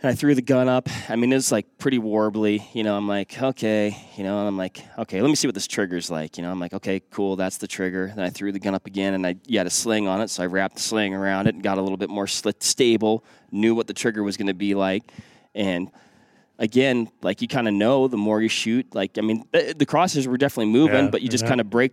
And 0.02 0.10
I 0.10 0.14
threw 0.14 0.34
the 0.34 0.42
gun 0.42 0.68
up. 0.68 0.90
I 1.08 1.16
mean, 1.16 1.32
it 1.32 1.36
was 1.36 1.50
like 1.50 1.78
pretty 1.78 1.98
warbly. 1.98 2.62
You 2.74 2.84
know, 2.84 2.96
I'm 2.96 3.08
like, 3.08 3.42
okay. 3.42 3.96
You 4.16 4.24
know, 4.24 4.38
and 4.40 4.46
I'm 4.46 4.58
like, 4.58 4.84
okay, 4.98 5.22
let 5.22 5.28
me 5.28 5.34
see 5.34 5.48
what 5.48 5.54
this 5.54 5.66
trigger's 5.66 6.10
like. 6.10 6.36
You 6.36 6.42
know, 6.42 6.50
I'm 6.50 6.60
like, 6.60 6.74
okay, 6.74 7.00
cool, 7.10 7.34
that's 7.34 7.56
the 7.56 7.66
trigger. 7.66 8.12
Then 8.14 8.24
I 8.24 8.28
threw 8.28 8.52
the 8.52 8.58
gun 8.58 8.74
up 8.74 8.86
again, 8.86 9.14
and 9.14 9.26
I 9.26 9.36
you 9.46 9.58
had 9.58 9.66
a 9.66 9.70
sling 9.70 10.06
on 10.06 10.20
it, 10.20 10.28
so 10.28 10.42
I 10.42 10.46
wrapped 10.46 10.76
the 10.76 10.82
sling 10.82 11.14
around 11.14 11.46
it 11.46 11.54
and 11.54 11.62
got 11.62 11.78
a 11.78 11.82
little 11.82 11.96
bit 11.96 12.10
more 12.10 12.26
stable. 12.26 13.24
Knew 13.50 13.74
what 13.74 13.86
the 13.86 13.94
trigger 13.94 14.22
was 14.22 14.36
going 14.36 14.48
to 14.48 14.54
be 14.54 14.74
like, 14.74 15.10
and 15.54 15.90
again, 16.58 17.10
like 17.22 17.42
you 17.42 17.48
kind 17.48 17.68
of 17.68 17.74
know 17.74 18.08
the 18.08 18.16
more 18.16 18.40
you 18.42 18.48
shoot. 18.48 18.86
Like 18.94 19.18
I 19.18 19.20
mean, 19.20 19.44
the, 19.52 19.74
the 19.76 19.86
crosses 19.86 20.26
were 20.28 20.36
definitely 20.38 20.72
moving, 20.72 21.04
Yeah, 21.04 21.10
but 21.10 21.22
you 21.22 21.28
just 21.28 21.44
yeah. 21.44 21.48
kind 21.48 21.60
of 21.60 21.70
break. 21.70 21.92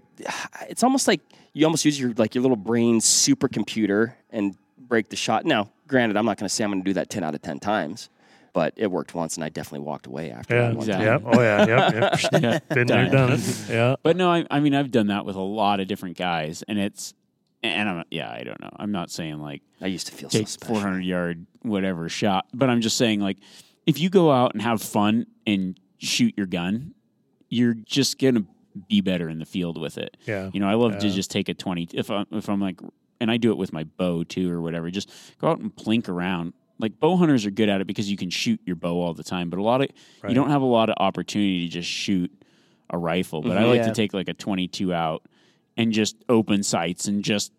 It's 0.70 0.84
almost 0.84 1.08
like 1.08 1.22
you 1.54 1.66
almost 1.66 1.86
use 1.86 2.00
your 2.00 2.14
like 2.18 2.36
your 2.36 2.42
little 2.42 2.58
brain 2.58 3.00
supercomputer 3.00 4.14
and 4.30 4.56
break 4.78 5.10
the 5.10 5.16
shot. 5.16 5.46
Now, 5.46 5.72
granted, 5.88 6.18
I'm 6.18 6.26
not 6.26 6.38
going 6.38 6.48
to 6.48 6.54
say 6.54 6.64
I'm 6.64 6.72
going 6.72 6.84
to 6.84 6.90
do 6.90 6.94
that 6.94 7.10
ten 7.10 7.24
out 7.24 7.36
of 7.36 7.42
ten 7.42 7.60
times, 7.60 8.10
but 8.54 8.74
it 8.76 8.88
worked 8.90 9.14
once, 9.16 9.36
and 9.36 9.44
I 9.44 9.50
definitely 9.50 9.86
walked 9.86 10.08
away 10.08 10.32
after 10.32 10.56
Yeah. 10.56 10.62
that 10.70 10.76
one 10.76 10.90
Exactly. 10.90 11.06
time. 11.06 11.24
Yep. 11.26 11.36
Oh 11.36 11.42
yeah. 11.42 11.66
Yep. 11.68 11.94
yep. 12.32 12.42
Yeah. 12.44 12.60
Been 12.76 12.88
there, 12.88 13.10
done 13.10 13.32
it. 13.34 13.66
Yeah. 13.70 13.96
But 14.04 14.16
no, 14.18 14.32
I, 14.32 14.46
I 14.50 14.60
mean, 14.60 14.76
I've 14.76 14.92
done 14.92 15.08
that 15.08 15.26
with 15.26 15.36
a 15.36 15.42
lot 15.42 15.80
of 15.80 15.88
different 15.88 16.18
guys, 16.18 16.64
and 16.68 16.80
it's, 16.80 17.14
and 17.62 17.88
I'm, 17.90 18.04
yeah, 18.12 18.30
I 18.32 18.44
don't 18.44 18.60
know. 18.60 18.72
I'm 18.78 18.92
not 18.92 19.10
saying 19.10 19.40
like 19.40 19.62
I 19.82 19.88
used 19.88 20.08
to 20.08 20.14
feel 20.14 20.30
take 20.30 20.48
so 20.48 20.66
400 20.66 21.00
yard 21.02 21.46
whatever 21.62 22.10
shot, 22.10 22.46
but 22.54 22.70
I'm 22.70 22.82
just 22.82 22.98
saying 22.98 23.20
like 23.22 23.38
if 23.86 24.00
you 24.00 24.10
go 24.10 24.32
out 24.32 24.54
and 24.54 24.62
have 24.62 24.82
fun 24.82 25.26
and 25.46 25.80
shoot 25.98 26.34
your 26.38 26.46
gun, 26.48 26.94
you're 27.50 27.74
just 27.74 28.20
gonna 28.20 28.44
be 28.90 29.02
better 29.02 29.30
in 29.30 29.40
the 29.40 29.46
field 29.46 29.80
with 29.80 29.98
it. 29.98 30.18
Yeah. 30.26 30.50
You 30.54 30.60
know, 30.60 30.68
I 30.68 30.74
love 30.74 30.98
to 31.00 31.10
just 31.10 31.30
take 31.30 31.50
a 31.50 31.54
twenty 31.54 31.88
if 31.94 32.10
I'm 32.10 32.26
if 32.32 32.50
I'm 32.50 32.60
like, 32.60 32.80
and 33.22 33.30
I 33.30 33.38
do 33.38 33.52
it 33.52 33.58
with 33.58 33.72
my 33.74 33.84
bow 33.84 34.24
too 34.24 34.52
or 34.52 34.62
whatever. 34.62 34.90
Just 34.90 35.12
go 35.40 35.48
out 35.50 35.60
and 35.60 35.74
plink 35.76 36.10
around. 36.10 36.54
Like 36.80 37.00
bow 37.00 37.16
hunters 37.18 37.46
are 37.46 37.52
good 37.52 37.70
at 37.70 37.82
it 37.82 37.88
because 37.88 38.10
you 38.10 38.18
can 38.18 38.30
shoot 38.32 38.60
your 38.66 38.76
bow 38.76 39.00
all 39.02 39.14
the 39.14 39.24
time, 39.24 39.50
but 39.50 39.60
a 39.60 39.64
lot 39.64 39.82
of 39.82 39.90
Right. 40.22 40.30
you 40.30 40.36
don't 40.36 40.50
have 40.50 40.64
a 40.64 40.66
lot 40.66 40.90
of 40.90 40.96
opportunity 41.00 41.62
to 41.62 41.68
just 41.68 41.88
shoot 41.90 42.32
a 42.90 42.98
rifle. 42.98 43.42
But 43.42 43.58
I 43.58 43.62
Mhm. 43.64 43.68
like 43.70 43.78
Yeah. 43.78 43.88
to 43.88 43.94
take 43.94 44.14
like 44.14 44.28
a 44.28 44.34
twenty-two 44.34 44.94
out 44.94 45.24
and 45.78 45.92
just 45.92 46.16
open 46.30 46.64
sights 46.64 47.08
and 47.08 47.24
just 47.24 47.52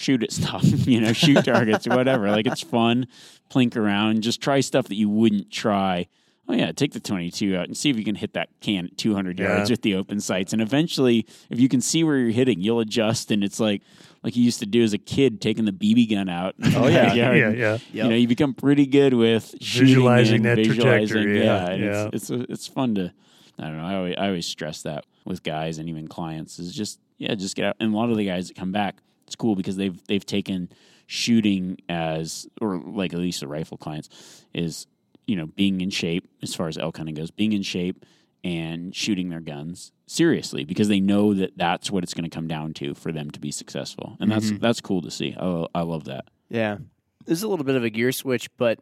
shoot 0.00 0.22
at 0.22 0.32
stuff. 0.32 0.64
you 0.86 1.00
know, 1.00 1.12
shoot 1.12 1.44
targets 1.44 1.86
or 1.86 1.94
whatever. 1.96 2.30
Like 2.30 2.46
it's 2.46 2.62
fun. 2.62 3.06
Plink 3.50 3.76
around, 3.76 4.22
just 4.22 4.40
try 4.40 4.60
stuff 4.60 4.88
that 4.88 4.94
you 4.96 5.08
wouldn't 5.08 5.50
try. 5.50 6.06
Oh 6.48 6.52
yeah, 6.54 6.72
take 6.72 6.92
the 6.92 7.00
22 7.00 7.56
out 7.56 7.66
and 7.66 7.76
see 7.76 7.90
if 7.90 7.96
you 7.96 8.04
can 8.04 8.16
hit 8.16 8.32
that 8.32 8.48
can 8.60 8.86
at 8.86 8.96
200 8.96 9.38
Yeah. 9.38 9.56
yards 9.56 9.70
with 9.70 9.82
the 9.82 9.94
open 9.94 10.18
sights. 10.20 10.52
And 10.52 10.60
eventually, 10.60 11.26
if 11.48 11.60
you 11.60 11.68
can 11.68 11.80
see 11.80 12.02
where 12.02 12.16
you're 12.18 12.30
hitting, 12.30 12.60
you'll 12.60 12.80
adjust. 12.80 13.30
And 13.30 13.44
it's 13.44 13.60
like 13.60 13.82
like 14.22 14.36
you 14.36 14.42
used 14.44 14.58
to 14.60 14.66
do 14.66 14.82
as 14.82 14.92
a 14.92 14.98
kid, 14.98 15.40
taking 15.40 15.64
the 15.64 15.72
BB 15.72 16.10
gun 16.10 16.28
out. 16.28 16.54
Oh, 16.76 16.88
yeah. 16.88 17.06
backyard. 17.06 17.38
yeah, 17.38 17.78
yeah. 17.92 18.04
You 18.04 18.08
know, 18.10 18.16
you 18.16 18.26
become 18.28 18.54
pretty 18.54 18.86
good 18.86 19.14
with 19.14 19.54
shooting 19.60 19.86
Visualizing 19.88 20.42
that 20.42 20.56
visualizing. 20.56 21.08
trajectory, 21.08 21.44
yeah, 21.44 21.74
yeah. 21.74 22.08
It's 22.12 22.30
it's 22.30 22.44
it's 22.50 22.66
fun 22.66 22.94
to. 22.96 23.12
I 23.58 23.64
don't 23.64 23.76
know. 23.76 23.84
I 23.84 23.94
always, 23.94 24.14
I 24.18 24.26
always 24.28 24.46
stress 24.46 24.82
that 24.82 25.04
with 25.24 25.42
guys 25.42 25.78
and 25.78 25.88
even 25.88 26.08
clients 26.08 26.58
is 26.58 26.74
just 26.74 26.98
yeah, 27.18 27.34
just 27.34 27.54
get 27.56 27.64
out. 27.66 27.76
And 27.78 27.92
a 27.94 27.96
lot 27.96 28.10
of 28.10 28.16
the 28.16 28.24
guys 28.26 28.48
that 28.48 28.56
come 28.56 28.72
back, 28.72 28.96
it's 29.30 29.36
cool 29.36 29.54
because 29.54 29.76
they've 29.76 30.04
they've 30.08 30.26
taken 30.26 30.68
shooting 31.06 31.78
as 31.88 32.48
or 32.60 32.78
like 32.78 33.12
at 33.12 33.20
least 33.20 33.38
the 33.38 33.46
rifle 33.46 33.78
clients 33.78 34.08
is 34.52 34.88
you 35.28 35.36
know 35.36 35.46
being 35.46 35.80
in 35.80 35.88
shape 35.88 36.28
as 36.42 36.52
far 36.52 36.66
as 36.66 36.76
elk 36.76 36.96
hunting 36.96 37.14
goes, 37.14 37.30
being 37.30 37.52
in 37.52 37.62
shape 37.62 38.04
and 38.42 38.92
shooting 38.92 39.28
their 39.28 39.40
guns 39.40 39.92
seriously 40.08 40.64
because 40.64 40.88
they 40.88 40.98
know 40.98 41.32
that 41.32 41.56
that's 41.56 41.92
what 41.92 42.02
it's 42.02 42.12
going 42.12 42.28
to 42.28 42.34
come 42.34 42.48
down 42.48 42.74
to 42.74 42.92
for 42.94 43.12
them 43.12 43.30
to 43.30 43.38
be 43.38 43.52
successful, 43.52 44.16
and 44.18 44.32
that's 44.32 44.46
mm-hmm. 44.46 44.58
that's 44.58 44.80
cool 44.80 45.00
to 45.00 45.12
see. 45.12 45.36
I, 45.38 45.66
I 45.76 45.82
love 45.82 46.04
that. 46.06 46.24
Yeah. 46.48 46.78
This 47.26 47.38
is 47.38 47.44
a 47.44 47.48
little 47.48 47.64
bit 47.64 47.76
of 47.76 47.84
a 47.84 47.90
gear 47.90 48.10
switch, 48.10 48.48
but 48.56 48.80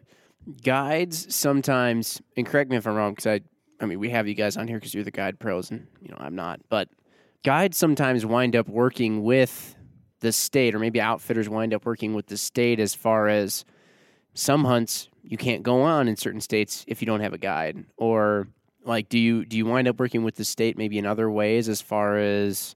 guides 0.62 1.34
sometimes, 1.34 2.22
and 2.38 2.46
correct 2.46 2.70
me 2.70 2.78
if 2.78 2.86
I'm 2.86 2.94
wrong, 2.94 3.12
because 3.12 3.26
I, 3.26 3.40
I 3.80 3.84
mean, 3.84 3.98
we 3.98 4.08
have 4.08 4.26
you 4.26 4.34
guys 4.34 4.56
on 4.56 4.66
here 4.66 4.78
because 4.78 4.94
you're 4.94 5.04
the 5.04 5.10
guide 5.10 5.38
pros, 5.38 5.70
and 5.70 5.86
you 6.00 6.08
know 6.08 6.16
I'm 6.18 6.34
not. 6.34 6.60
But 6.70 6.88
guides 7.44 7.76
sometimes 7.76 8.24
wind 8.24 8.56
up 8.56 8.68
working 8.68 9.22
with 9.22 9.74
the 10.20 10.32
state, 10.32 10.74
or 10.74 10.78
maybe 10.78 11.00
outfitters 11.00 11.48
wind 11.48 11.74
up 11.74 11.84
working 11.84 12.14
with 12.14 12.26
the 12.26 12.36
state 12.36 12.80
as 12.80 12.94
far 12.94 13.28
as 13.28 13.64
some 14.34 14.64
hunts 14.64 15.08
you 15.22 15.36
can't 15.36 15.62
go 15.62 15.82
on 15.82 16.08
in 16.08 16.16
certain 16.16 16.40
states 16.40 16.84
if 16.88 17.02
you 17.02 17.06
don't 17.06 17.20
have 17.20 17.32
a 17.32 17.38
guide, 17.38 17.84
or 17.96 18.48
like 18.84 19.08
do 19.08 19.18
you 19.18 19.44
do 19.44 19.56
you 19.56 19.66
wind 19.66 19.86
up 19.86 19.98
working 20.00 20.24
with 20.24 20.36
the 20.36 20.44
state 20.44 20.78
maybe 20.78 20.98
in 20.98 21.06
other 21.06 21.30
ways 21.30 21.68
as 21.68 21.80
far 21.80 22.18
as 22.18 22.74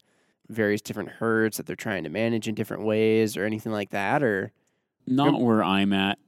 various 0.49 0.83
different 0.83 1.09
herds 1.09 1.57
that 1.57 1.67
they're 1.67 1.77
trying 1.77 2.05
to 2.05 2.11
manage 2.11 2.47
in 2.47 2.55
different 2.55 2.85
ways 2.85 3.37
or 3.37 3.45
anything 3.45 3.73
like 3.73 3.91
that 3.91 4.23
or 4.23 4.53
not 5.07 5.41
where 5.41 5.65
I'm 5.65 5.93
at. 5.93 6.19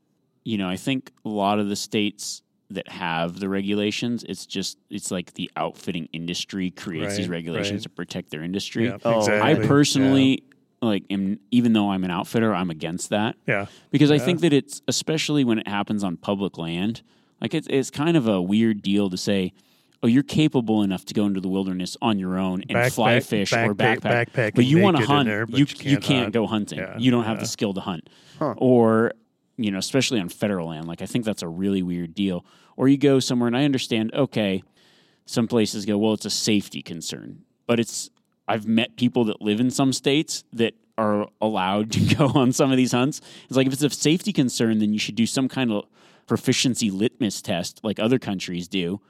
You 0.45 0.59
know, 0.59 0.69
I 0.69 0.77
think 0.77 1.12
a 1.25 1.29
lot 1.29 1.59
of 1.59 1.69
the 1.69 1.77
states 1.77 2.43
that 2.71 2.89
have 2.89 3.39
the 3.39 3.49
regulations, 3.49 4.25
it's 4.29 4.47
just 4.47 4.79
it's 4.91 5.11
like 5.11 5.35
the 5.35 5.51
outfitting 5.57 6.09
industry 6.12 6.71
creates 6.71 7.17
these 7.17 7.29
regulations 7.29 7.81
right. 7.81 7.83
to 7.83 7.89
protect 7.91 8.31
their 8.31 8.43
industry. 8.43 8.87
Yeah, 8.87 8.99
Oh, 9.05 9.21
exactly. 9.21 9.65
I 9.65 9.67
personally 9.67 10.45
like 10.85 11.05
am 11.11 11.39
even 11.51 11.72
though 11.72 11.91
I'm 11.91 12.05
an 12.05 12.11
outfitter, 12.11 12.55
I'm 12.55 12.70
against 12.70 13.11
that 13.11 13.37
yeah, 13.47 13.66
because 13.91 14.11
I 14.11 14.14
Yeah. 14.16 14.24
think 14.24 14.41
that 14.41 14.53
it's 14.53 14.82
especially 14.89 15.45
when 15.45 15.59
it 15.59 15.68
happens 15.68 16.05
on 16.05 16.16
public 16.16 16.59
land, 16.59 17.03
like 17.41 17.55
it's 17.55 17.66
it's 17.70 17.91
kind 17.91 18.16
of 18.16 18.26
a 18.28 18.41
weird 18.41 18.82
deal 18.82 19.11
to 19.11 19.16
say, 19.16 19.53
oh, 20.03 20.07
you're 20.07 20.22
capable 20.22 20.82
enough 20.82 21.05
to 21.07 21.14
go 21.14 21.24
into 21.26 21.41
the 21.41 21.49
wilderness 21.49 21.97
on 22.03 22.18
your 22.18 22.39
own 22.39 22.61
and 22.62 22.72
Back- 22.74 22.93
fly 22.93 23.14
back- 23.16 23.24
fish 23.24 23.51
back- 23.51 23.68
or 23.70 23.74
backpack, 23.74 24.30
backpacking 24.30 24.55
but 24.55 24.64
you 24.64 24.78
want 24.80 24.97
to 24.99 25.07
hunt. 25.07 25.26
there, 25.28 25.47
you 25.49 25.59
you 25.59 25.61
you 25.61 25.97
can't 25.97 26.03
can't 26.03 26.32
go 26.32 26.47
hunting. 26.47 26.78
Yeah, 26.78 26.99
you 26.99 27.11
don't 27.11 27.24
have 27.24 27.41
the 27.41 27.47
skill 27.47 27.74
to 27.74 27.80
hunt, 27.80 28.09
Huh. 28.39 28.55
or 28.59 29.12
you 29.57 29.70
know, 29.70 29.78
especially 29.78 30.18
on 30.20 30.28
federal 30.28 30.68
land. 30.68 30.87
Like 30.89 31.01
I 31.03 31.07
think 31.07 31.24
that's 31.24 31.43
a 31.43 31.49
really 31.49 31.82
weird 31.82 32.14
deal. 32.14 32.45
Or 32.76 32.89
you 32.89 32.99
go 32.99 33.20
somewhere, 33.20 33.47
and 33.47 33.57
I 33.57 33.64
understand. 33.64 34.12
Okay, 34.12 34.62
some 35.26 35.47
places 35.47 35.87
go, 35.87 35.97
well, 35.97 36.12
it's 36.14 36.24
a 36.26 36.30
safety 36.30 36.82
concern, 36.82 37.43
but 37.66 37.78
it's. 37.78 38.11
I've 38.47 38.66
met 38.66 38.97
people 38.97 39.24
that 39.24 39.40
live 39.40 39.61
in 39.61 39.70
some 39.70 39.92
states 39.92 40.45
that 40.53 40.74
are 40.99 41.28
allowed 41.40 41.92
to 41.92 42.01
go 42.16 42.26
on 42.28 42.53
some 42.53 42.70
of 42.70 42.76
these 42.76 42.92
hunts. 42.92 43.20
It's 43.49 43.57
like 43.57 43.66
if 43.66 43.72
it's 43.72 43.82
a 43.82 43.90
safety 43.90 44.32
concern, 44.32 44.78
then 44.78 44.92
you 44.92 44.99
should 44.99 45.14
do 45.16 45.26
some 45.26 45.49
kind 45.49 45.72
of 45.72 45.84
proficiency 46.26 46.90
litmus 46.90 47.42
test 47.42 47.80
like 47.82 47.99
other 47.99 48.18
countries 48.18 48.68
do. 48.68 49.01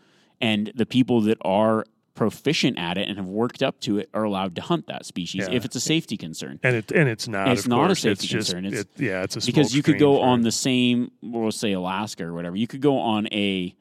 And 0.41 0.72
the 0.74 0.87
people 0.87 1.20
that 1.22 1.39
are 1.43 1.85
proficient 2.14 2.78
at 2.78 2.97
it 2.97 3.09
and 3.09 3.16
have 3.18 3.26
worked 3.26 3.61
up 3.62 3.80
to 3.80 3.99
it 3.99 4.09
are 4.14 4.22
allowed 4.22 4.55
to 4.55 4.62
hunt 4.62 4.87
that 4.87 5.05
species 5.05 5.47
Yeah. 5.49 5.55
if 5.55 5.64
it's 5.64 5.74
a 5.74 5.80
safety 5.80 6.16
concern. 6.16 6.61
and 6.62 6.76
it 6.76 6.93
and 6.93 7.09
it's 7.09 7.26
not. 7.26 7.49
It's 7.49 7.62
of 7.64 7.68
not 7.68 7.91
a 7.91 7.95
safety 7.97 8.11
it's 8.11 8.24
just, 8.24 8.51
concern. 8.53 8.66
It's- 8.66 8.82
it- 8.82 9.03
yeah, 9.03 9.22
it's 9.24 9.37
a 9.37 9.41
because 9.45 9.74
you 9.74 9.82
could 9.82 9.99
go 9.99 10.20
on 10.20 10.43
the 10.43 10.53
same, 10.53 11.11
we'll 11.22 11.51
say 11.51 11.72
Alaska 11.72 12.24
or 12.24 12.32
whatever. 12.32 12.55
You 12.57 12.66
could 12.68 12.80
go 12.80 12.99
on 12.99 13.26
a 13.32 13.74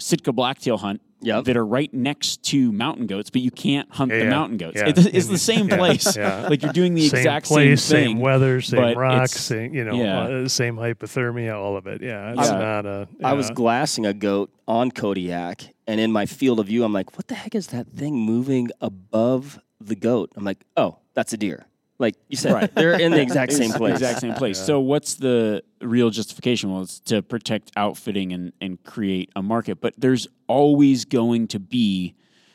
Sitka 0.00 0.32
blacktail 0.32 0.78
hunt 0.78 1.00
Yep. 1.24 1.44
that 1.44 1.56
are 1.56 1.64
right 1.66 1.92
next 1.92 2.42
to 2.44 2.70
mountain 2.72 3.06
goats, 3.06 3.30
but 3.30 3.40
you 3.42 3.50
can't 3.50 3.90
hunt 3.92 4.12
Yeah, 4.12 4.20
the 4.20 4.30
mountain 4.30 4.56
goats. 4.58 4.76
yeah. 4.76 4.88
It- 4.88 5.14
it's 5.14 5.26
the 5.28 5.38
same 5.38 5.68
place. 5.78 6.16
yeah. 6.16 6.46
Like 6.50 6.62
you're 6.62 6.72
doing 6.72 6.94
the 6.94 7.08
same 7.08 7.18
exact 7.18 7.46
place, 7.46 7.82
same 7.82 8.06
thing. 8.14 8.18
weather, 8.20 8.60
same 8.60 8.80
but 8.80 8.96
rocks, 8.96 9.32
same 9.32 9.74
you 9.74 9.84
know, 9.84 9.94
yeah. 9.94 10.20
uh, 10.22 10.48
same 10.48 10.76
hypothermia, 10.76 11.54
all 11.54 11.76
of 11.76 11.86
it. 11.86 12.02
Yeah, 12.02 12.32
it's 12.38 12.48
Yeah. 12.50 12.58
not 12.58 12.86
a. 12.86 13.08
I 13.22 13.32
was 13.32 13.50
glassing 13.50 14.06
a 14.06 14.12
goat 14.14 14.50
on 14.68 14.90
Kodiak, 14.90 15.62
and 15.86 16.00
in 16.00 16.12
my 16.12 16.26
field 16.26 16.60
of 16.60 16.66
view, 16.66 16.84
I'm 16.84 16.92
like, 16.92 17.16
what 17.16 17.28
the 17.28 17.34
heck 17.34 17.54
is 17.54 17.68
that 17.68 17.86
thing 17.88 18.14
moving 18.16 18.68
above 18.80 19.58
the 19.80 19.94
goat? 19.96 20.30
I'm 20.36 20.44
like, 20.44 20.58
oh, 20.76 20.98
that's 21.14 21.32
a 21.32 21.36
deer. 21.36 21.66
Like 21.98 22.16
you 22.28 22.36
said, 22.36 22.52
Right. 22.52 22.74
they're 22.74 22.98
in 22.98 23.12
the 23.12 23.20
exact 23.28 23.52
same 23.52 23.70
place. 23.70 23.94
Exact 23.94 24.20
same 24.20 24.34
place. 24.34 24.58
So 24.58 24.80
what's 24.80 25.14
the 25.14 25.62
real 25.80 26.10
justification? 26.10 26.72
Well, 26.72 26.82
it's 26.82 26.98
to 27.00 27.22
protect 27.22 27.70
outfitting 27.76 28.32
and, 28.32 28.52
and 28.60 28.82
create 28.82 29.30
a 29.36 29.42
market. 29.42 29.80
But 29.80 29.94
there's 29.96 30.26
always 30.48 31.04
going 31.04 31.46
to 31.48 31.60
be 31.60 32.14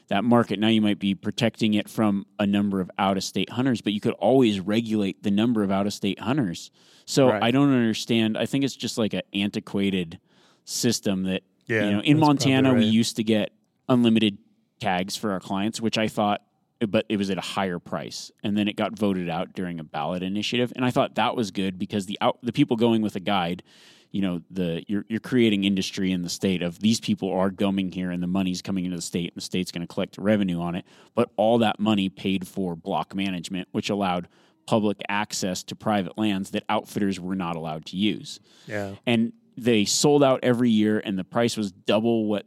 that 0.10 0.24
market. 0.24 0.60
Now 0.60 0.68
you 0.68 0.82
might 0.82 1.00
be 1.00 1.16
protecting 1.16 1.76
it 1.76 1.88
from 1.88 2.26
a 2.40 2.46
number 2.46 2.82
of 2.82 2.90
out 3.00 3.16
of 3.16 3.24
state 3.24 3.50
hunters, 3.52 3.80
but 3.82 3.94
you 3.94 4.02
could 4.02 4.14
always 4.16 4.60
regulate 4.60 5.24
the 5.24 5.32
number 5.32 5.64
of 5.64 5.72
out 5.72 5.86
of 5.88 5.94
state 5.94 6.20
hunters. 6.20 6.70
So 7.06 7.30
Right. 7.30 7.42
I 7.42 7.52
don't 7.52 7.72
understand. 7.74 8.38
I 8.38 8.46
think 8.46 8.64
it's 8.66 8.76
just 8.76 8.98
like 8.98 9.14
an 9.14 9.22
antiquated 9.34 10.20
system 10.66 11.24
that 11.24 11.44
Yeah, 11.68 11.86
you 11.86 11.92
know 11.92 12.02
in 12.02 12.20
Montana 12.20 12.70
probably 12.70 12.86
we 12.88 12.92
used 12.92 13.16
to 13.18 13.24
get 13.24 13.52
unlimited 13.88 14.38
tags 14.82 15.16
for 15.16 15.32
our 15.32 15.40
clients, 15.40 15.80
which 15.80 15.98
I 15.98 16.08
thought, 16.08 16.42
but 16.88 17.06
it 17.10 17.18
was 17.18 17.30
at 17.30 17.38
a 17.38 17.42
higher 17.42 17.80
price, 17.80 18.32
and 18.44 18.58
then 18.58 18.68
it 18.68 18.76
got 18.76 18.98
voted 18.98 19.30
out 19.30 19.54
during 19.54 19.80
a 19.80 19.84
ballot 19.84 20.24
initiative, 20.24 20.72
and 20.76 20.86
I 20.86 20.92
thought 20.92 21.16
that 21.16 21.36
was 21.36 21.52
good 21.52 21.78
because 21.78 22.06
the 22.06 22.18
out 22.22 22.40
the 22.42 22.54
people 22.54 22.78
going 22.78 23.02
with 23.02 23.16
a 23.16 23.20
guide, 23.20 23.64
you 24.12 24.22
know, 24.22 24.42
the 24.50 24.84
you're 24.88 25.06
you're 25.10 25.20
creating 25.20 25.66
industry 25.66 26.12
in 26.12 26.22
the 26.22 26.30
state 26.30 26.62
of 26.62 26.80
these 26.80 27.00
people 27.00 27.32
are 27.32 27.52
coming 27.52 27.92
here 27.92 28.12
and 28.12 28.24
the 28.24 28.28
money's 28.28 28.62
coming 28.62 28.86
into 28.86 28.96
the 28.96 29.02
state, 29.02 29.32
and 29.32 29.38
the 29.38 29.42
state's 29.42 29.72
going 29.72 29.86
to 29.86 29.94
collect 29.94 30.18
revenue 30.18 30.62
on 30.62 30.76
it, 30.76 30.86
but 31.16 31.30
all 31.36 31.58
that 31.58 31.80
money 31.80 32.10
paid 32.10 32.48
for 32.48 32.76
block 32.76 33.14
management, 33.14 33.68
which 33.72 33.90
allowed 33.90 34.28
public 34.66 35.02
access 35.10 35.64
to 35.64 35.76
private 35.76 36.18
lands 36.18 36.52
that 36.52 36.64
outfitters 36.70 37.20
were 37.20 37.36
not 37.36 37.56
allowed 37.56 37.86
to 37.86 37.98
use. 37.98 38.40
Yeah, 38.68 38.96
and 39.06 39.34
they 39.58 39.84
sold 39.84 40.24
out 40.24 40.40
every 40.44 40.70
year 40.70 41.00
and 41.00 41.20
the 41.20 41.24
price 41.24 41.58
was 41.58 41.72
double 41.72 42.26
what 42.26 42.46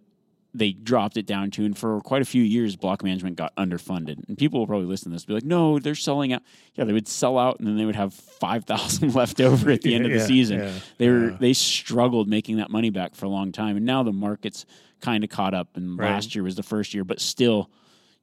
they 0.55 0.73
dropped 0.73 1.17
it 1.17 1.25
down 1.27 1.51
to 1.51 1.65
and 1.65 1.79
for 1.79 2.01
quite 2.03 2.21
a 2.21 2.27
few 2.27 2.43
years 2.43 2.77
block 2.77 3.03
management 3.03 3.37
got 3.37 3.55
underfunded. 3.57 4.23
And 4.29 4.37
people 4.37 4.61
will 4.61 4.67
probably 4.67 4.87
listen 4.87 5.11
to 5.11 5.15
this 5.15 5.23
and 5.23 5.29
be 5.29 5.35
like 5.35 5.45
no 5.45 5.79
they're 5.79 5.95
selling 5.95 6.33
out. 6.33 6.43
Yeah 6.75 6.85
they 6.85 6.93
would 6.93 7.09
sell 7.09 7.39
out 7.39 7.59
and 7.59 7.67
then 7.67 7.77
they 7.79 7.87
would 7.87 7.97
have 7.97 8.13
5000 8.13 9.15
left 9.15 9.41
over 9.41 9.71
at 9.71 9.81
the 9.83 9.95
end 9.95 10.05
of 10.07 10.13
the 10.13 10.21
season. 10.21 10.59
yeah, 10.61 10.73
they 10.99 11.09
were 11.09 11.31
yeah. 11.31 11.37
they 11.41 11.53
struggled 11.55 12.29
making 12.29 12.59
that 12.59 12.71
money 12.71 12.91
back 12.91 13.15
for 13.15 13.27
a 13.27 13.31
long 13.31 13.51
time 13.53 13.77
and 13.77 13.87
now 13.87 14.03
the 14.03 14.13
market's 14.13 14.67
kind 15.01 15.25
of 15.25 15.31
caught 15.31 15.55
up 15.55 15.77
and 15.77 15.99
Right. 15.99 16.11
last 16.11 16.35
year 16.35 16.45
was 16.45 16.55
the 16.57 16.63
first 16.63 16.93
year 16.95 17.05
but 17.05 17.19
still 17.21 17.71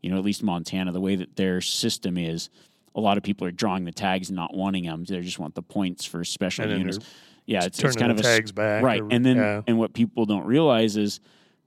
you 0.01 0.09
know 0.11 0.17
at 0.17 0.23
least 0.23 0.43
montana 0.43 0.91
the 0.91 1.01
way 1.01 1.15
that 1.15 1.36
their 1.36 1.61
system 1.61 2.17
is 2.17 2.49
a 2.95 3.01
lot 3.01 3.17
of 3.17 3.23
people 3.23 3.47
are 3.47 3.51
drawing 3.51 3.86
the 3.86 3.91
tags 3.91 4.30
and 4.30 4.36
not 4.36 4.53
wanting 4.55 4.86
them 4.86 5.03
they 5.03 5.19
just 5.21 5.39
want 5.39 5.55
the 5.55 5.61
points 5.63 6.05
for 6.05 6.23
special 6.23 6.69
units. 6.69 6.99
yeah 7.47 7.63
it's, 7.65 7.84
it's 7.84 7.95
kind 7.95 8.11
of 8.11 8.19
a 8.19 8.23
tags 8.23 8.51
back, 8.51 8.84
right 8.84 9.01
or- 9.01 9.07
and 9.11 9.25
then 9.25 9.63
and 9.67 9.80
what 9.80 9.93
people 9.93 10.25
don't 10.25 10.45
realize 10.45 10.95
is 10.95 11.19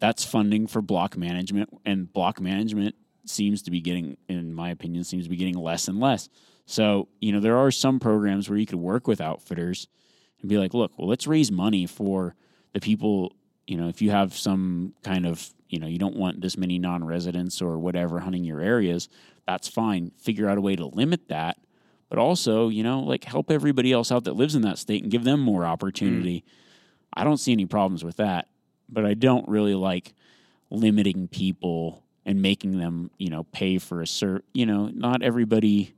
that's 0.03 0.25
funding 0.25 0.67
for 0.67 0.83
block 0.83 1.17
management 1.17 1.71
and 1.87 2.13
block 2.13 2.41
management 2.41 2.97
seems 3.25 3.63
to 3.63 3.71
be 3.71 3.81
getting 3.81 4.17
in 4.29 4.53
my 4.53 4.69
opinion 4.71 5.05
seems 5.05 5.23
to 5.23 5.31
be 5.31 5.37
getting 5.37 5.55
less 5.55 5.87
and 5.87 6.01
less. 6.01 6.29
So 6.67 7.07
you 7.21 7.31
know 7.31 7.39
there 7.39 7.57
are 7.57 7.71
some 7.71 8.01
programs 8.01 8.51
where 8.51 8.59
you 8.59 8.67
could 8.67 8.81
work 8.81 9.07
with 9.07 9.21
outfitters 9.21 9.87
and 10.41 10.49
be 10.49 10.59
like 10.59 10.75
look 10.75 10.91
well 10.99 11.07
let's 11.07 11.29
raise 11.29 11.53
money 11.53 11.87
for 11.87 12.35
the 12.73 12.81
people 12.81 13.37
you 13.69 13.77
know 13.77 13.89
if 13.89 14.03
you 14.03 14.11
have 14.11 14.37
some 14.37 14.93
kind 15.05 15.25
of 15.25 15.55
you 15.69 15.79
know 15.79 15.87
you 15.87 15.99
don't 15.99 16.17
want 16.17 16.41
this 16.41 16.57
many 16.57 16.81
non-residents 16.81 17.63
or 17.63 17.79
whatever 17.79 18.19
hunting 18.19 18.43
your 18.43 18.61
areas 18.61 19.09
that's 19.47 19.69
fine. 19.69 20.11
Figure 20.19 20.49
out 20.49 20.59
a 20.59 20.61
way 20.61 20.75
to 20.75 20.87
limit 20.87 21.29
that 21.29 21.59
but 22.09 22.19
also 22.19 22.69
you 22.71 22.83
know 22.83 22.99
like 22.99 23.23
help 23.23 23.53
everybody 23.53 23.93
else 23.93 24.11
out 24.11 24.25
that 24.25 24.35
lives 24.35 24.57
in 24.57 24.63
that 24.63 24.79
state 24.79 25.05
and 25.05 25.13
give 25.13 25.23
them 25.23 25.39
more 25.39 25.61
mm. 25.61 25.69
opportunity. 25.69 26.45
I 27.15 27.23
don't 27.23 27.37
see 27.37 27.53
any 27.53 27.67
problems 27.67 28.03
with 28.03 28.17
that 28.17 28.49
but 28.93 29.05
I 29.05 29.15
don't 29.15 29.49
really 29.49 29.75
like 29.75 30.15
limiting 30.71 31.29
people 31.29 32.03
and 32.25 32.41
making 32.41 32.79
them, 32.79 33.11
you 33.19 33.31
know, 33.31 33.45
pay 33.45 33.79
for 33.79 34.01
a 34.01 34.05
cert. 34.05 34.43
You 34.53 34.67
know, 34.67 34.87
not 34.93 35.23
everybody. 35.23 35.95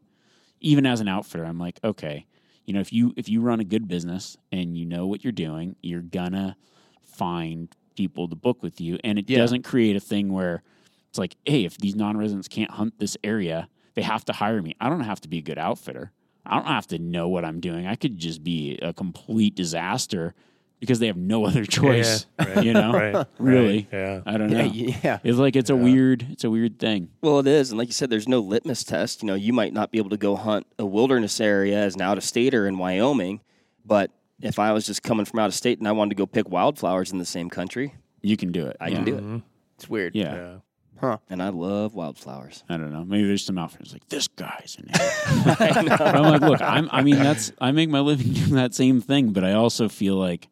Even 0.61 0.87
as 0.87 1.01
an 1.01 1.09
outfitter, 1.09 1.45
I'm 1.45 1.59
like, 1.59 1.79
okay, 1.85 2.27
you 2.65 2.73
know, 2.73 2.81
if 2.81 2.93
you 2.93 3.13
if 3.17 3.29
you 3.29 3.43
run 3.43 3.61
a 3.61 3.65
good 3.65 3.87
business 3.87 4.37
and 4.51 4.79
you 4.79 4.87
know 4.87 5.07
what 5.07 5.23
you're 5.23 5.33
doing, 5.33 5.77
you're 5.83 6.01
gonna 6.01 6.57
find 7.03 7.69
people 7.97 8.29
to 8.29 8.35
book 8.35 8.63
with 8.63 8.81
you, 8.81 8.99
and 9.05 9.19
it 9.19 9.29
Yeah. 9.29 9.39
doesn't 9.39 9.63
create 9.63 9.95
a 9.97 10.01
thing 10.01 10.33
where 10.33 10.63
it's 11.11 11.19
like, 11.19 11.37
hey, 11.45 11.65
if 11.65 11.77
these 11.79 11.95
non-residents 11.95 12.49
can't 12.49 12.71
hunt 12.71 12.99
this 12.99 13.17
area, 13.23 13.69
they 13.95 14.03
have 14.03 14.25
to 14.25 14.33
hire 14.33 14.63
me. 14.63 14.75
I 14.81 14.89
don't 14.89 15.01
have 15.01 15.21
to 15.21 15.29
be 15.29 15.39
a 15.39 15.43
good 15.43 15.59
outfitter. 15.59 16.11
I 16.47 16.57
don't 16.57 16.67
have 16.67 16.87
to 16.89 16.99
know 16.99 17.29
what 17.29 17.45
I'm 17.45 17.61
doing. 17.61 17.87
I 17.87 17.95
could 17.95 18.19
just 18.19 18.43
be 18.43 18.79
a 18.83 18.93
complete 18.93 19.55
disaster 19.55 20.35
because 20.81 20.99
they 20.99 21.07
have 21.07 21.17
no 21.17 21.45
other 21.47 21.65
choice. 21.65 22.27
Yeah, 22.39 22.47
right, 22.55 22.65
You 22.65 22.73
know, 22.75 22.93
right, 22.93 23.27
really. 23.39 23.89
right, 23.93 23.99
yeah. 23.99 24.21
I 24.27 24.37
don't 24.37 24.51
know. 24.51 24.63
Yeah, 24.65 24.97
yeah. 25.03 25.19
It's 25.25 25.39
like 25.39 25.57
it's 25.57 25.71
a 25.71 25.77
weird, 25.77 26.27
it's 26.31 26.45
a 26.45 26.51
weird 26.51 26.79
thing. 26.79 27.09
Well, 27.23 27.39
it 27.41 27.47
is, 27.47 27.71
and 27.71 27.79
like 27.79 27.89
you 27.89 27.93
said, 27.95 28.11
there's 28.11 28.29
no 28.29 28.41
litmus 28.41 28.85
test. 28.85 29.23
You 29.23 29.29
know, 29.29 29.35
you 29.35 29.53
might 29.53 29.73
not 29.73 29.91
be 29.91 29.99
able 29.99 30.11
to 30.11 30.17
go 30.17 30.37
hunt 30.37 30.67
a 30.79 30.85
wilderness 30.87 31.41
area 31.41 31.79
as 31.79 31.95
an 31.95 32.03
out 32.03 32.19
of 32.19 32.25
stater 32.25 32.67
in 32.67 32.79
Wyoming, 32.79 33.41
but 33.85 34.11
if 34.43 34.59
I 34.59 34.73
was 34.73 34.85
just 34.87 35.03
coming 35.03 35.25
from 35.25 35.39
out 35.39 35.47
of 35.47 35.55
state 35.55 35.79
and 35.79 35.89
I 35.89 35.93
wanted 35.93 36.11
to 36.11 36.17
go 36.17 36.27
pick 36.27 36.49
wildflowers 36.49 37.13
in 37.13 37.19
the 37.19 37.25
same 37.25 37.49
country, 37.49 37.95
You 38.21 38.37
can 38.37 38.53
do 38.53 38.67
it. 38.67 38.77
I 38.81 38.89
yeah. 38.89 38.95
can 38.97 39.05
do 39.05 39.15
it. 39.15 39.21
Mm-hmm. 39.23 39.39
It's 39.77 39.89
weird. 39.89 40.15
Yeah. 40.15 40.35
Yeah. 40.35 40.55
Huh. 41.01 41.19
And 41.29 41.43
I 41.43 41.49
love 41.49 41.95
wildflowers. 41.95 42.63
I 42.69 42.77
don't 42.77 42.93
know. 42.93 43.05
Maybe 43.05 43.27
there's 43.27 43.45
some 43.45 43.59
outfitters 43.59 43.93
like 43.93 44.09
this 44.09 44.29
guy's 44.29 44.77
an 44.79 44.89
idiot. 44.89 46.01
I'm 46.01 46.23
like, 46.23 46.41
look, 46.41 46.61
I'm. 46.63 46.89
I 46.93 47.03
mean, 47.03 47.17
that's. 47.17 47.53
I 47.61 47.73
make 47.73 47.89
my 47.91 48.01
living 48.01 48.33
doing 48.33 48.55
that 48.55 48.75
same 48.75 49.01
thing, 49.01 49.31
but 49.33 49.45
I 49.45 49.53
also 49.53 49.89
feel 49.89 50.15
like 50.17 50.49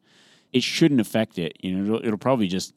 it 0.52 0.62
shouldn't 0.62 1.00
affect 1.00 1.38
it. 1.38 1.56
You 1.60 1.72
know, 1.76 1.84
it'll, 1.94 2.06
it'll 2.06 2.18
probably 2.18 2.48
just, 2.48 2.74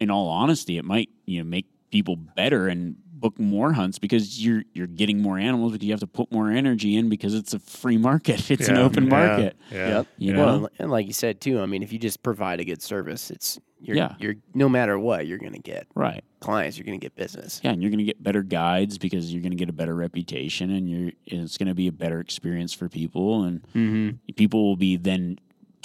in 0.00 0.10
all 0.10 0.28
honesty, 0.28 0.78
it 0.78 0.84
might 0.84 1.08
you 1.26 1.38
know 1.42 1.44
make 1.48 1.66
people 1.90 2.16
better 2.16 2.68
and 2.68 2.96
book 3.18 3.38
more 3.38 3.72
hunts 3.72 3.98
because 3.98 4.44
you're 4.44 4.62
you're 4.74 4.86
getting 4.86 5.22
more 5.22 5.38
animals 5.38 5.72
because 5.72 5.86
you 5.86 5.92
have 5.92 6.00
to 6.00 6.06
put 6.06 6.30
more 6.30 6.50
energy 6.50 6.96
in 6.96 7.08
because 7.08 7.34
it's 7.34 7.54
a 7.54 7.58
free 7.58 7.96
market. 7.96 8.50
It's 8.50 8.68
an 8.68 8.76
open 8.76 9.04
yeah, 9.04 9.10
market. 9.10 9.56
Yeah. 9.70 9.88
Yep. 9.88 10.06
You 10.18 10.32
know. 10.34 10.44
Well, 10.46 10.68
and 10.78 10.90
like 10.90 11.06
you 11.06 11.12
said 11.14 11.40
too, 11.40 11.60
I 11.60 11.66
mean, 11.66 11.82
if 11.82 11.92
you 11.92 11.98
just 11.98 12.22
provide 12.22 12.60
a 12.60 12.64
good 12.64 12.82
service, 12.82 13.30
it's 13.30 13.58
you're, 13.80 13.96
Yeah. 13.96 14.14
you're 14.18 14.34
no 14.54 14.68
matter 14.68 14.98
what, 14.98 15.26
you're 15.26 15.38
going 15.38 15.52
to 15.52 15.58
get 15.58 15.86
right. 15.94 16.24
clients, 16.40 16.76
you're 16.78 16.86
going 16.86 16.98
to 16.98 17.04
get 17.04 17.14
business. 17.14 17.60
Yeah, 17.62 17.70
and 17.72 17.82
you're 17.82 17.90
going 17.90 17.98
to 17.98 18.04
get 18.04 18.22
better 18.22 18.42
guides 18.42 18.96
because 18.98 19.32
you're 19.32 19.42
going 19.42 19.52
to 19.52 19.56
get 19.56 19.68
a 19.68 19.72
better 19.74 19.94
reputation, 19.94 20.70
and 20.70 20.88
you're 20.90 21.12
it's 21.26 21.56
going 21.58 21.68
to 21.68 21.74
be 21.74 21.86
a 21.86 21.92
better 21.92 22.18
experience 22.20 22.72
for 22.74 22.88
people, 22.88 23.44
and 23.44 23.62
Mm-hmm. 23.74 24.32
people 24.34 24.64
will 24.66 24.76
be 24.76 24.96
then 24.96 25.38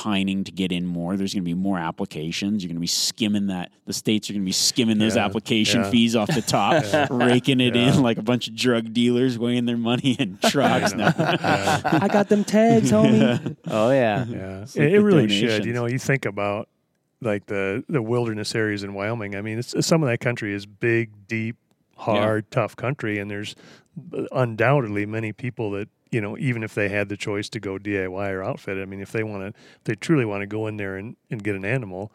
pining 0.03 0.43
to 0.43 0.51
get 0.51 0.71
in 0.71 0.85
more. 0.85 1.15
There's 1.15 1.33
going 1.33 1.43
to 1.43 1.45
be 1.45 1.53
more 1.53 1.77
applications. 1.77 2.63
You're 2.63 2.69
going 2.69 2.77
to 2.77 2.81
be 2.81 2.87
skimming 2.87 3.47
that. 3.47 3.71
The 3.85 3.93
states 3.93 4.29
are 4.29 4.33
going 4.33 4.41
to 4.41 4.45
be 4.45 4.51
skimming 4.51 4.97
those 4.97 5.15
Yeah, 5.15 5.25
application 5.25 5.81
yeah. 5.81 5.89
fees 5.91 6.15
off 6.15 6.27
the 6.33 6.41
top, 6.41 6.83
raking 7.11 7.59
it 7.59 7.75
Yeah. 7.75 7.93
in 7.93 8.01
like 8.01 8.17
a 8.17 8.23
bunch 8.23 8.47
of 8.47 8.55
drug 8.55 8.93
dealers 8.93 9.37
weighing 9.37 9.65
their 9.65 9.77
money 9.77 10.13
in 10.17 10.37
trucks. 10.43 10.93
now. 10.95 11.13
Yeah. 11.17 11.81
I 12.01 12.07
got 12.07 12.29
them 12.29 12.43
tags, 12.43 12.91
homie. 12.91 13.55
Oh 13.67 13.91
yeah. 13.91 14.25
Yeah, 14.25 14.61
It's 14.61 14.75
it, 14.75 14.85
it 14.85 14.91
the 14.97 15.03
really 15.03 15.29
should. 15.29 15.65
You 15.65 15.73
know, 15.73 15.85
you 15.87 15.99
think 15.99 16.25
about 16.25 16.67
like 17.21 17.45
the 17.45 17.83
the 17.87 18.01
wilderness 18.01 18.55
areas 18.55 18.83
in 18.83 18.93
Wyoming. 18.95 19.35
I 19.35 19.41
mean, 19.41 19.59
it's, 19.59 19.75
some 19.85 20.01
of 20.01 20.09
that 20.09 20.19
country 20.19 20.53
is 20.53 20.65
big, 20.65 21.11
deep, 21.27 21.57
hard, 21.95 22.49
tough 22.49 22.75
country, 22.75 23.19
and 23.19 23.29
there's 23.29 23.55
uh, 24.17 24.23
undoubtedly 24.31 25.05
many 25.05 25.31
people 25.31 25.69
that 25.71 25.89
you 26.11 26.21
know, 26.21 26.37
even 26.37 26.63
if 26.63 26.75
they 26.75 26.89
had 26.89 27.09
the 27.09 27.17
choice 27.17 27.49
to 27.49 27.59
go 27.59 27.77
DIY 27.77 28.29
or 28.31 28.43
outfit. 28.43 28.77
I 28.77 28.85
mean, 28.85 28.99
if 28.99 29.11
they 29.11 29.23
want 29.23 29.41
to, 29.43 29.47
if 29.47 29.83
they 29.85 29.95
truly 29.95 30.25
want 30.25 30.41
to 30.41 30.47
go 30.47 30.67
in 30.67 30.77
there 30.77 30.97
and, 30.97 31.15
and 31.29 31.43
get 31.43 31.55
an 31.55 31.65
animal. 31.65 32.11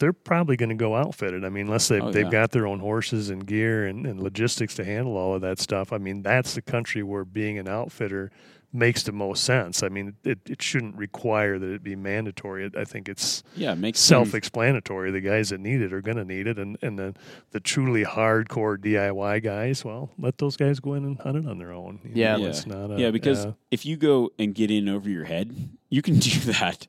They're 0.00 0.12
probably 0.12 0.56
going 0.56 0.68
to 0.68 0.76
go 0.76 0.94
outfitted. 0.94 1.44
I 1.44 1.48
mean, 1.48 1.66
unless 1.66 1.88
they've, 1.88 2.00
Oh, 2.00 2.12
they've 2.12 2.26
yeah. 2.26 2.30
got 2.30 2.52
their 2.52 2.68
own 2.68 2.78
horses 2.78 3.30
and 3.30 3.44
gear 3.44 3.84
and, 3.88 4.06
and 4.06 4.20
logistics 4.22 4.76
to 4.76 4.84
handle 4.84 5.16
all 5.16 5.34
of 5.34 5.40
that 5.40 5.58
stuff. 5.58 5.92
I 5.92 5.98
mean, 5.98 6.22
that's 6.22 6.54
the 6.54 6.62
country 6.62 7.02
where 7.02 7.24
being 7.24 7.58
an 7.58 7.66
outfitter 7.66 8.30
makes 8.72 9.02
the 9.04 9.12
most 9.12 9.44
sense. 9.44 9.82
I 9.82 9.88
mean, 9.88 10.14
it, 10.24 10.38
it 10.46 10.60
shouldn't 10.60 10.96
require 10.96 11.58
that 11.58 11.66
it 11.72 11.82
be 11.82 11.96
mandatory. 11.96 12.66
It, 12.66 12.76
I 12.76 12.84
think 12.84 13.08
it's 13.08 13.42
Yeah, 13.56 13.72
it 13.72 13.78
makes 13.78 13.98
self-explanatory. 14.00 15.10
The 15.10 15.20
guys 15.22 15.48
that 15.50 15.60
need 15.60 15.80
it 15.80 15.92
are 15.92 16.02
going 16.02 16.18
to 16.18 16.24
need 16.24 16.46
it, 16.46 16.58
and 16.58 16.76
and 16.82 16.98
the 16.98 17.14
the 17.50 17.60
truly 17.60 18.04
hardcore 18.04 18.76
DIY 18.76 19.42
guys, 19.42 19.84
well, 19.84 20.10
let 20.18 20.38
those 20.38 20.56
guys 20.56 20.80
go 20.80 20.94
in 20.94 21.04
and 21.04 21.18
hunt 21.18 21.36
it 21.38 21.46
on 21.48 21.58
their 21.58 21.72
own. 21.72 22.00
You 22.04 22.10
Yeah. 22.14 22.36
know, 22.36 22.42
Yeah. 22.42 22.48
it's 22.48 22.66
not 22.66 22.90
a, 22.90 23.00
yeah, 23.00 23.10
because 23.10 23.44
yeah. 23.46 23.52
if 23.70 23.86
you 23.86 23.96
go 23.96 24.30
and 24.38 24.54
get 24.54 24.70
in 24.70 24.88
over 24.88 25.08
your 25.08 25.24
head, 25.24 25.54
you 25.88 26.02
can 26.02 26.18
do 26.18 26.38
that 26.52 26.86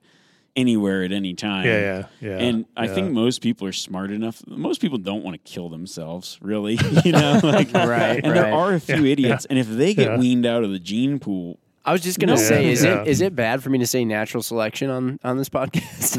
anywhere 0.55 1.03
at 1.03 1.11
any 1.13 1.33
time. 1.33 1.65
yeah, 1.65 1.79
yeah, 1.79 2.05
yeah. 2.19 2.37
And 2.39 2.65
I 2.75 2.85
yeah. 2.85 2.93
think 2.93 3.11
most 3.13 3.41
people 3.41 3.65
are 3.67 3.71
smart 3.71 4.11
enough. 4.11 4.41
Most 4.47 4.81
people 4.81 4.97
don't 4.97 5.23
want 5.23 5.35
to 5.35 5.49
kill 5.49 5.69
themselves, 5.69 6.37
really. 6.41 6.77
you 7.05 7.13
know, 7.13 7.39
like, 7.41 7.73
Right, 7.73 8.19
And 8.21 8.35
there 8.35 8.53
are 8.53 8.73
a 8.73 8.79
few 8.81 9.05
idiots, 9.05 9.45
and 9.45 9.57
if 9.57 9.69
they 9.69 9.93
get 9.93 10.07
Yeah. 10.11 10.17
weaned 10.17 10.45
out 10.45 10.65
of 10.65 10.71
the 10.71 10.79
gene 10.79 11.19
pool, 11.19 11.59
I 11.85 11.91
was 11.93 12.01
just 12.01 12.19
gonna 12.19 12.33
No. 12.33 12.37
say, 12.41 12.69
is 12.71 12.83
Yeah. 12.83 13.01
it 13.01 13.07
is 13.07 13.21
it 13.21 13.35
bad 13.35 13.63
for 13.63 13.69
me 13.69 13.79
to 13.79 13.87
say 13.87 14.03
natural 14.05 14.43
selection 14.43 14.89
on 14.89 15.19
on 15.23 15.37
this 15.37 15.49
podcast? 15.49 16.17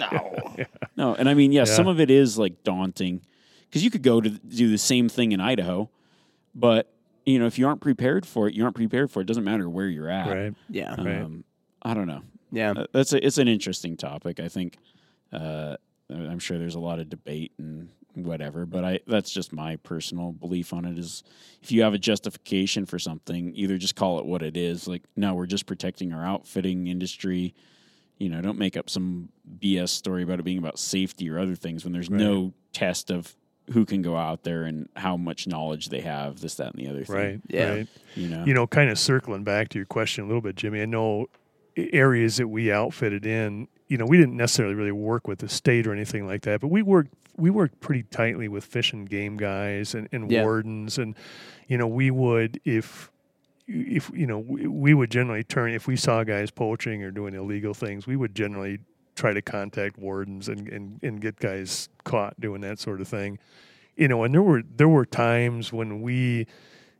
no. 0.00 0.64
no. 0.96 1.14
And 1.14 1.28
I 1.28 1.34
mean, 1.34 1.52
yeah, 1.52 1.60
Yeah. 1.60 1.64
some 1.64 1.86
of 1.86 2.00
it 2.00 2.10
is 2.10 2.38
like 2.38 2.62
daunting 2.64 3.22
because 3.68 3.82
you 3.84 3.90
could 3.90 4.02
go 4.02 4.20
to 4.20 4.30
do 4.30 4.70
the 4.70 4.78
same 4.78 5.08
thing 5.08 5.32
in 5.32 5.40
Idaho, 5.40 5.90
but 6.54 6.92
you 7.24 7.38
know, 7.38 7.46
if 7.46 7.58
you 7.58 7.66
aren't 7.66 7.80
prepared 7.80 8.24
for 8.26 8.46
it, 8.48 8.54
you 8.54 8.62
aren't 8.62 8.76
prepared 8.76 9.10
for 9.10 9.20
it. 9.20 9.22
It 9.22 9.26
doesn't 9.26 9.44
matter 9.44 9.68
where 9.68 9.88
you're 9.88 10.08
at. 10.10 10.28
right. 10.28 10.54
yeah, 10.70 10.94
Right. 11.02 11.22
Um, 11.22 11.44
I 11.82 11.94
don't 11.94 12.06
know. 12.06 12.22
yeah. 12.52 12.72
Uh, 12.76 12.86
that's 12.92 13.12
a, 13.12 13.24
it's 13.26 13.38
an 13.38 13.48
interesting 13.48 13.96
topic. 13.96 14.38
I 14.40 14.48
think 14.48 14.76
uh, 15.32 15.76
I'm 16.08 16.38
sure 16.38 16.56
there's 16.58 16.74
a 16.76 16.80
lot 16.80 16.98
of 17.00 17.08
debate 17.10 17.52
and 17.58 17.88
whatever, 18.24 18.66
but 18.66 18.84
I 18.84 19.00
that's 19.06 19.30
just 19.30 19.52
my 19.52 19.76
personal 19.76 20.32
belief 20.32 20.72
on 20.72 20.84
it. 20.84 20.98
Is 20.98 21.22
if 21.62 21.70
you 21.70 21.82
have 21.82 21.94
a 21.94 21.98
justification 21.98 22.86
for 22.86 22.98
something, 22.98 23.52
either 23.54 23.76
just 23.76 23.96
call 23.96 24.18
it 24.18 24.26
what 24.26 24.42
it 24.42 24.56
is. 24.56 24.88
Like, 24.88 25.02
no, 25.16 25.34
we're 25.34 25.46
just 25.46 25.66
protecting 25.66 26.12
our 26.12 26.24
outfitting 26.24 26.86
industry. 26.86 27.54
You 28.18 28.30
know, 28.30 28.40
don't 28.40 28.58
make 28.58 28.76
up 28.76 28.88
some 28.88 29.28
BS 29.60 29.90
story 29.90 30.22
about 30.22 30.40
it 30.40 30.44
being 30.44 30.58
about 30.58 30.78
safety 30.78 31.28
or 31.28 31.38
other 31.38 31.54
things 31.54 31.84
when 31.84 31.92
there's 31.92 32.08
no 32.08 32.54
test 32.72 33.10
of 33.10 33.36
who 33.72 33.84
can 33.84 34.00
go 34.00 34.16
out 34.16 34.42
there 34.44 34.62
and 34.62 34.88
how 34.96 35.16
much 35.16 35.46
knowledge 35.46 35.88
they 35.88 36.00
have, 36.00 36.40
this, 36.40 36.54
that, 36.54 36.72
and 36.74 36.84
the 36.84 36.88
other 36.88 37.04
thing. 37.04 37.16
Right. 37.16 37.40
Yeah. 37.48 37.70
Right. 37.70 37.88
You 38.14 38.28
know. 38.28 38.44
You 38.44 38.54
know, 38.54 38.66
kind 38.66 38.90
of 38.90 38.98
circling 38.98 39.44
back 39.44 39.68
to 39.70 39.78
your 39.78 39.86
question 39.86 40.24
a 40.24 40.26
little 40.28 40.40
bit, 40.40 40.56
Jimmy. 40.56 40.82
I 40.82 40.86
know 40.86 41.26
areas 41.76 42.36
that 42.36 42.48
we 42.48 42.72
outfitted 42.72 43.26
in. 43.26 43.68
You 43.88 43.98
know, 43.98 44.06
we 44.06 44.16
didn't 44.16 44.36
necessarily 44.36 44.74
really 44.74 44.92
work 44.92 45.28
with 45.28 45.40
the 45.40 45.48
state 45.48 45.86
or 45.86 45.92
anything 45.92 46.26
like 46.26 46.42
that, 46.42 46.60
but 46.60 46.68
we 46.68 46.82
worked 46.82 47.12
we 47.36 47.50
worked 47.50 47.80
pretty 47.80 48.02
tightly 48.04 48.48
with 48.48 48.64
fish 48.64 48.92
and 48.92 49.08
game 49.08 49.36
guys 49.36 49.94
and, 49.94 50.08
and 50.12 50.30
Yeah. 50.30 50.42
wardens, 50.42 50.98
and 50.98 51.14
you 51.68 51.76
know, 51.78 51.86
we 51.86 52.10
would 52.10 52.60
if 52.64 53.10
if 53.68 54.10
you 54.14 54.26
know 54.26 54.38
we, 54.38 54.66
we 54.66 54.94
would 54.94 55.10
generally 55.10 55.42
turn 55.44 55.72
if 55.72 55.86
we 55.86 55.96
saw 55.96 56.22
guys 56.24 56.50
poaching 56.50 57.02
or 57.02 57.10
doing 57.10 57.34
illegal 57.34 57.74
things, 57.74 58.06
we 58.06 58.16
would 58.16 58.34
generally 58.34 58.78
try 59.16 59.32
to 59.32 59.40
contact 59.42 59.98
wardens 59.98 60.46
and, 60.48 60.68
and, 60.68 61.00
and 61.02 61.20
get 61.22 61.36
guys 61.40 61.88
caught 62.04 62.38
doing 62.38 62.60
that 62.60 62.78
sort 62.78 63.00
of 63.00 63.08
thing. 63.08 63.38
You 63.96 64.08
know, 64.08 64.22
and 64.24 64.32
there 64.34 64.42
were 64.42 64.62
there 64.76 64.88
were 64.88 65.06
times 65.06 65.72
when 65.72 66.00
we 66.02 66.46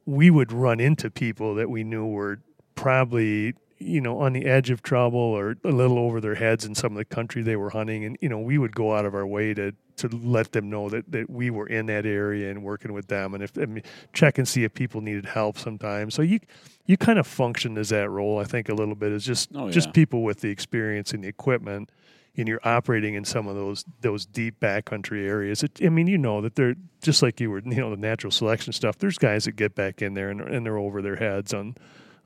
we 0.07 0.31
would 0.31 0.51
run 0.53 0.81
into 0.81 1.11
people 1.11 1.55
that 1.57 1.69
we 1.71 1.85
knew 1.85 2.07
were 2.07 2.41
probably 2.75 3.55
you 3.79 4.01
know 4.01 4.19
on 4.19 4.33
the 4.33 4.47
edge 4.47 4.71
of 4.71 4.83
trouble 4.83 5.19
or 5.19 5.57
a 5.65 5.71
little 5.71 5.99
over 5.99 6.21
their 6.21 6.35
heads 6.35 6.65
in 6.65 6.75
some 6.75 6.93
of 6.93 6.99
the 6.99 7.05
country 7.05 7.43
they 7.43 7.57
were 7.57 7.71
hunting 7.71 8.05
and 8.05 8.17
you 8.21 8.29
know 8.29 8.39
we 8.39 8.59
would 8.59 8.75
go 8.75 8.95
out 8.95 9.05
of 9.05 9.15
our 9.15 9.27
way 9.27 9.53
to 9.55 9.73
to 9.97 10.09
let 10.09 10.53
them 10.53 10.69
know 10.69 10.91
that, 10.91 11.11
that 11.11 11.31
we 11.31 11.49
were 11.49 11.67
in 11.67 11.87
that 11.87 12.05
area 12.05 12.51
and 12.51 12.63
working 12.63 12.93
with 12.93 13.09
them 13.09 13.35
and 13.35 13.43
if 13.43 13.57
I 13.59 13.67
mean, 13.67 13.83
check 14.13 14.39
and 14.39 14.47
see 14.47 14.65
if 14.65 14.75
people 14.75 15.01
needed 15.01 15.27
help 15.27 15.59
sometimes 15.59 16.15
so 16.15 16.23
you 16.23 16.41
you 16.87 16.97
kind 16.97 17.19
of 17.19 17.27
functioned 17.27 17.79
as 17.79 17.91
that 17.91 18.09
role 18.11 18.39
I 18.39 18.45
think 18.45 18.69
a 18.69 18.75
little 18.75 18.95
bit 18.95 19.13
as 19.13 19.25
just 19.25 19.51
Oh, 19.55 19.71
just 19.71 19.93
people 19.93 20.23
with 20.23 20.41
the 20.41 20.51
experience 20.51 21.13
and 21.13 21.25
the 21.25 21.29
equipment 21.29 21.91
and 22.39 22.47
you're 22.49 22.61
operating 22.65 23.15
in 23.15 23.25
some 23.25 23.47
of 23.47 23.57
those 23.57 23.85
those 24.03 24.27
deep 24.27 24.61
backcountry 24.61 25.27
areas. 25.27 25.63
It, 25.63 25.79
I 25.83 25.89
mean, 25.89 26.07
you 26.07 26.19
know 26.19 26.41
that 26.43 26.55
they're 26.55 26.75
just 27.01 27.23
like 27.23 27.41
you 27.41 27.51
were, 27.51 27.63
you 27.65 27.77
know, 27.77 27.91
the 27.91 27.97
natural 27.97 28.31
selection 28.31 28.73
stuff. 28.73 28.99
There's 28.99 29.19
guys 29.19 29.47
that 29.47 29.53
get 29.53 29.75
back 29.75 30.03
in 30.03 30.15
there 30.15 30.29
and, 30.29 30.41
and 30.41 30.67
they're 30.67 30.79
over 30.79 31.01
their 31.01 31.17
heads 31.17 31.55
on 31.55 31.77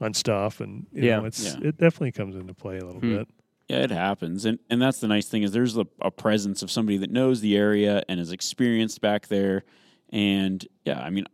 on 0.01 0.15
stuff, 0.15 0.61
and 0.61 0.87
you 0.93 1.03
Yeah. 1.05 1.19
know, 1.19 1.25
it's 1.27 1.45
Yeah. 1.55 1.69
it 1.69 1.77
definitely 1.79 2.13
comes 2.13 2.35
into 2.35 2.55
play 2.55 2.79
a 2.79 2.85
little 2.85 3.01
Hmm. 3.01 3.17
bit. 3.17 3.29
Yeah, 3.69 3.85
it 3.85 3.91
happens, 3.91 4.45
and 4.45 4.59
and 4.69 4.83
that's 4.83 4.99
the 5.01 5.07
nice 5.09 5.29
thing 5.29 5.43
is 5.45 5.53
there's 5.53 5.77
a, 5.77 5.87
a 6.01 6.11
presence 6.11 6.63
of 6.63 6.71
somebody 6.71 6.99
that 6.99 7.11
knows 7.11 7.41
the 7.41 7.57
area 7.57 8.03
and 8.09 8.19
is 8.19 8.33
experienced 8.33 9.01
back 9.01 9.29
there, 9.29 9.63
and 10.11 10.67
yeah, 10.85 11.01
I 11.01 11.11
mean, 11.11 11.27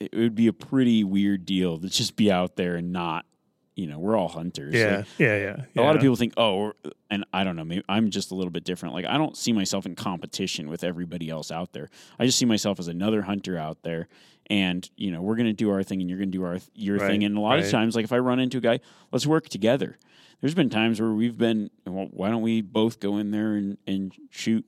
it 0.00 0.12
would 0.14 0.34
be 0.34 0.48
a 0.48 0.52
pretty 0.52 1.04
weird 1.04 1.46
deal 1.46 1.78
to 1.78 1.88
just 1.88 2.16
be 2.16 2.32
out 2.32 2.56
there 2.56 2.74
and 2.74 2.92
not, 2.92 3.26
you 3.76 3.86
know, 3.86 3.98
we're 3.98 4.16
all 4.16 4.28
hunters. 4.28 4.74
Yeah, 4.74 4.98
Like, 4.98 5.06
yeah, 5.18 5.36
yeah, 5.36 5.82
a 5.82 5.82
lot 5.82 5.96
of 5.96 6.00
people 6.02 6.16
think, 6.16 6.34
oh, 6.36 6.72
and 7.10 7.24
I 7.32 7.42
don't 7.44 7.56
know, 7.56 7.64
maybe 7.64 7.82
I'm 7.88 8.10
just 8.10 8.30
a 8.30 8.34
little 8.34 8.50
bit 8.52 8.64
different. 8.64 8.94
Like 8.94 9.04
I 9.04 9.18
don't 9.18 9.36
see 9.36 9.52
myself 9.52 9.84
in 9.86 9.94
competition 9.96 10.68
with 10.68 10.84
everybody 10.84 11.28
else 11.28 11.50
out 11.50 11.72
there. 11.72 11.88
I 12.18 12.26
just 12.26 12.38
see 12.38 12.44
myself 12.46 12.78
as 12.78 12.88
another 12.88 13.22
hunter 13.22 13.58
out 13.58 13.82
there, 13.82 14.08
and 14.48 14.88
you 14.96 15.10
know, 15.10 15.22
we're 15.22 15.36
gonna 15.36 15.52
do 15.52 15.70
our 15.70 15.82
thing, 15.82 16.00
and 16.00 16.08
you're 16.08 16.18
gonna 16.18 16.30
do 16.30 16.44
our 16.44 16.58
your 16.74 16.98
Right, 16.98 17.06
thing. 17.08 17.24
And 17.24 17.36
a 17.36 17.40
lot 17.40 17.58
of 17.58 17.70
times, 17.70 17.96
like 17.96 18.04
if 18.04 18.12
I 18.12 18.18
run 18.18 18.38
into 18.38 18.58
a 18.58 18.60
guy, 18.60 18.80
let's 19.12 19.26
work 19.26 19.48
together. 19.48 19.98
There's 20.40 20.54
been 20.54 20.68
times 20.70 21.00
where 21.00 21.10
we've 21.12 21.38
been, 21.38 21.70
well, 21.86 22.08
why 22.10 22.28
don't 22.28 22.42
we 22.42 22.60
both 22.60 23.00
go 23.00 23.16
in 23.16 23.30
there 23.30 23.54
and, 23.54 23.78
and 23.86 24.12
shoot, 24.30 24.66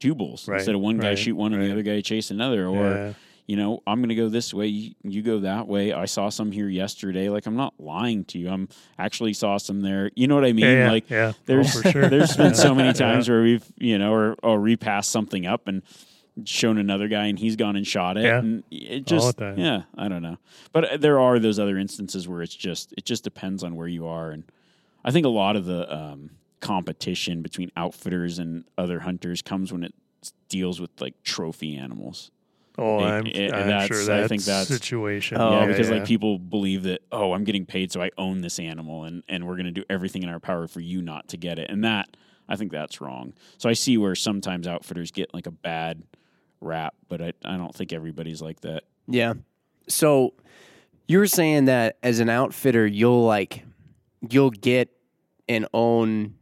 two 0.00 0.14
bulls 0.14 0.48
Right, 0.48 0.56
instead 0.56 0.74
of 0.74 0.80
one 0.80 0.96
guy 0.96 1.14
shoot 1.16 1.34
one 1.36 1.52
and 1.52 1.62
the 1.62 1.70
other 1.70 1.82
guy 1.82 2.00
chase 2.00 2.30
another. 2.30 2.66
Or 2.66 2.94
Yeah. 2.94 3.12
You 3.48 3.56
know, 3.56 3.82
I'm 3.86 3.98
going 4.00 4.10
to 4.10 4.14
go 4.14 4.28
this 4.28 4.52
way, 4.54 4.66
you, 4.68 4.94
you 5.02 5.22
go 5.22 5.40
that 5.40 5.66
way. 5.66 5.92
I 5.92 6.04
saw 6.04 6.28
some 6.28 6.52
here 6.52 6.68
yesterday. 6.68 7.30
Like 7.30 7.46
I'm 7.46 7.56
not 7.56 7.74
lying 7.80 8.24
to 8.26 8.38
you. 8.38 8.48
I'm 8.50 8.68
actually 8.98 9.32
saw 9.32 9.56
some 9.56 9.80
there. 9.80 10.10
You 10.14 10.28
know 10.28 10.36
what 10.36 10.44
I 10.44 10.52
mean? 10.52 10.66
Yeah, 10.66 10.84
yeah, 10.84 10.90
like 10.90 11.10
yeah. 11.10 11.32
Oh, 11.34 11.38
there's 11.46 11.80
for 11.82 11.90
sure. 11.90 12.08
there's 12.10 12.36
been 12.36 12.54
so 12.54 12.74
many 12.74 12.88
Yeah. 12.90 12.92
times 12.92 13.28
where 13.28 13.42
we've 13.42 13.64
you 13.78 13.98
know 13.98 14.12
or 14.12 14.36
or 14.42 14.60
repassed 14.60 15.10
something 15.10 15.46
up 15.46 15.66
and 15.66 15.82
shown 16.44 16.78
another 16.78 17.08
guy 17.08 17.26
and 17.26 17.36
he's 17.36 17.56
gone 17.56 17.74
and 17.74 17.84
shot 17.84 18.16
it 18.16 18.22
Yeah. 18.24 18.38
and 18.38 18.62
it 18.70 19.04
just 19.06 19.40
yeah 19.40 19.82
I 19.96 20.06
don't 20.06 20.22
know 20.22 20.36
but 20.72 20.84
uh, 20.84 20.96
there 20.96 21.18
are 21.18 21.40
those 21.40 21.58
other 21.58 21.76
instances 21.76 22.28
where 22.28 22.42
it's 22.42 22.54
just 22.54 22.92
it 22.96 23.04
just 23.04 23.24
depends 23.24 23.64
on 23.64 23.74
where 23.74 23.88
you 23.88 24.06
are 24.06 24.30
and 24.30 24.44
I 25.04 25.10
think 25.10 25.26
a 25.26 25.30
lot 25.30 25.56
of 25.56 25.64
the 25.64 25.92
um, 25.92 26.30
competition 26.60 27.42
between 27.42 27.72
outfitters 27.76 28.38
and 28.38 28.64
other 28.76 29.00
hunters 29.00 29.42
comes 29.42 29.72
when 29.72 29.82
it 29.82 29.94
deals 30.48 30.80
with 30.80 30.90
like 31.00 31.20
trophy 31.24 31.76
animals 31.76 32.30
Oh, 32.80 33.00
I'm, 33.00 33.26
it- 33.26 33.52
I'm 33.52 33.66
that's- 33.66 33.88
sure 33.88 34.00
I 34.02 34.20
that 34.20 34.28
think 34.28 34.42
that's- 34.44 34.68
situation. 34.68 35.36
Oh, 35.38 35.50
yeah, 35.50 35.60
yeah, 35.62 35.66
because 35.66 35.90
like 35.90 36.04
people 36.04 36.38
believe 36.38 36.84
that 36.84 37.00
oh, 37.10 37.32
I'm 37.32 37.44
getting 37.44 37.66
paid, 37.66 37.90
so 37.92 38.00
I 38.00 38.10
own 38.16 38.40
this 38.40 38.58
animal, 38.58 39.04
and 39.04 39.22
and 39.28 39.46
we're 39.46 39.56
going 39.56 39.66
to 39.66 39.72
do 39.72 39.84
everything 39.90 40.22
in 40.22 40.28
our 40.28 40.40
power 40.40 40.66
for 40.68 40.80
you 40.80 41.02
not 41.02 41.28
to 41.28 41.36
get 41.36 41.58
it, 41.58 41.70
and 41.70 41.82
that 41.84 42.16
I 42.48 42.56
think 42.56 42.70
that's 42.72 43.00
wrong. 43.00 43.34
So 43.58 43.68
I 43.68 43.72
see 43.72 43.98
where 43.98 44.14
sometimes 44.14 44.66
outfitters 44.68 45.10
get 45.10 45.34
like 45.34 45.46
a 45.46 45.50
bad 45.50 46.02
rap, 46.60 46.94
but 47.08 47.20
I 47.20 47.32
I 47.44 47.56
don't 47.56 47.74
think 47.74 47.92
everybody's 47.92 48.40
like 48.40 48.60
that. 48.60 48.84
Yeah. 49.08 49.34
So 49.88 50.34
you 51.08 51.18
were 51.18 51.26
saying 51.26 51.64
that 51.66 51.96
as 52.02 52.20
an 52.20 52.28
outfitter, 52.30 52.86
you'll 52.86 53.24
like 53.24 53.64
you'll 54.30 54.50
get 54.50 54.88
and 55.48 55.66
own 55.74 56.34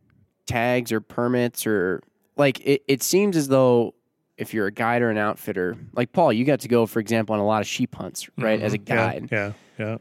tags 0.47 0.93
or 0.93 1.01
permits 1.01 1.67
or 1.67 2.03
like 2.37 2.61
it, 2.61 2.83
it 2.89 3.03
seems 3.03 3.37
as 3.37 3.49
though 3.49 3.95
if 4.39 4.53
you're 4.55 4.67
a 4.67 4.73
guide 4.73 5.03
or 5.03 5.11
an 5.11 5.19
outfitter, 5.19 5.77
like 5.95 6.13
Paul, 6.13 6.33
you 6.33 6.45
got 6.45 6.61
to 6.61 6.69
go, 6.69 6.87
for 6.87 7.01
example, 7.01 7.35
on 7.35 7.41
a 7.41 7.47
lot 7.47 7.61
of 7.63 7.67
sheep 7.67 7.95
hunts, 7.95 8.29
right, 8.39 8.61
as 8.61 8.75
a 8.75 8.79
Mhm. 8.79 8.89
Yeah, 8.89 8.95
guide. 8.97 9.29
Yeah, 9.33 9.53
yeah. 9.79 9.97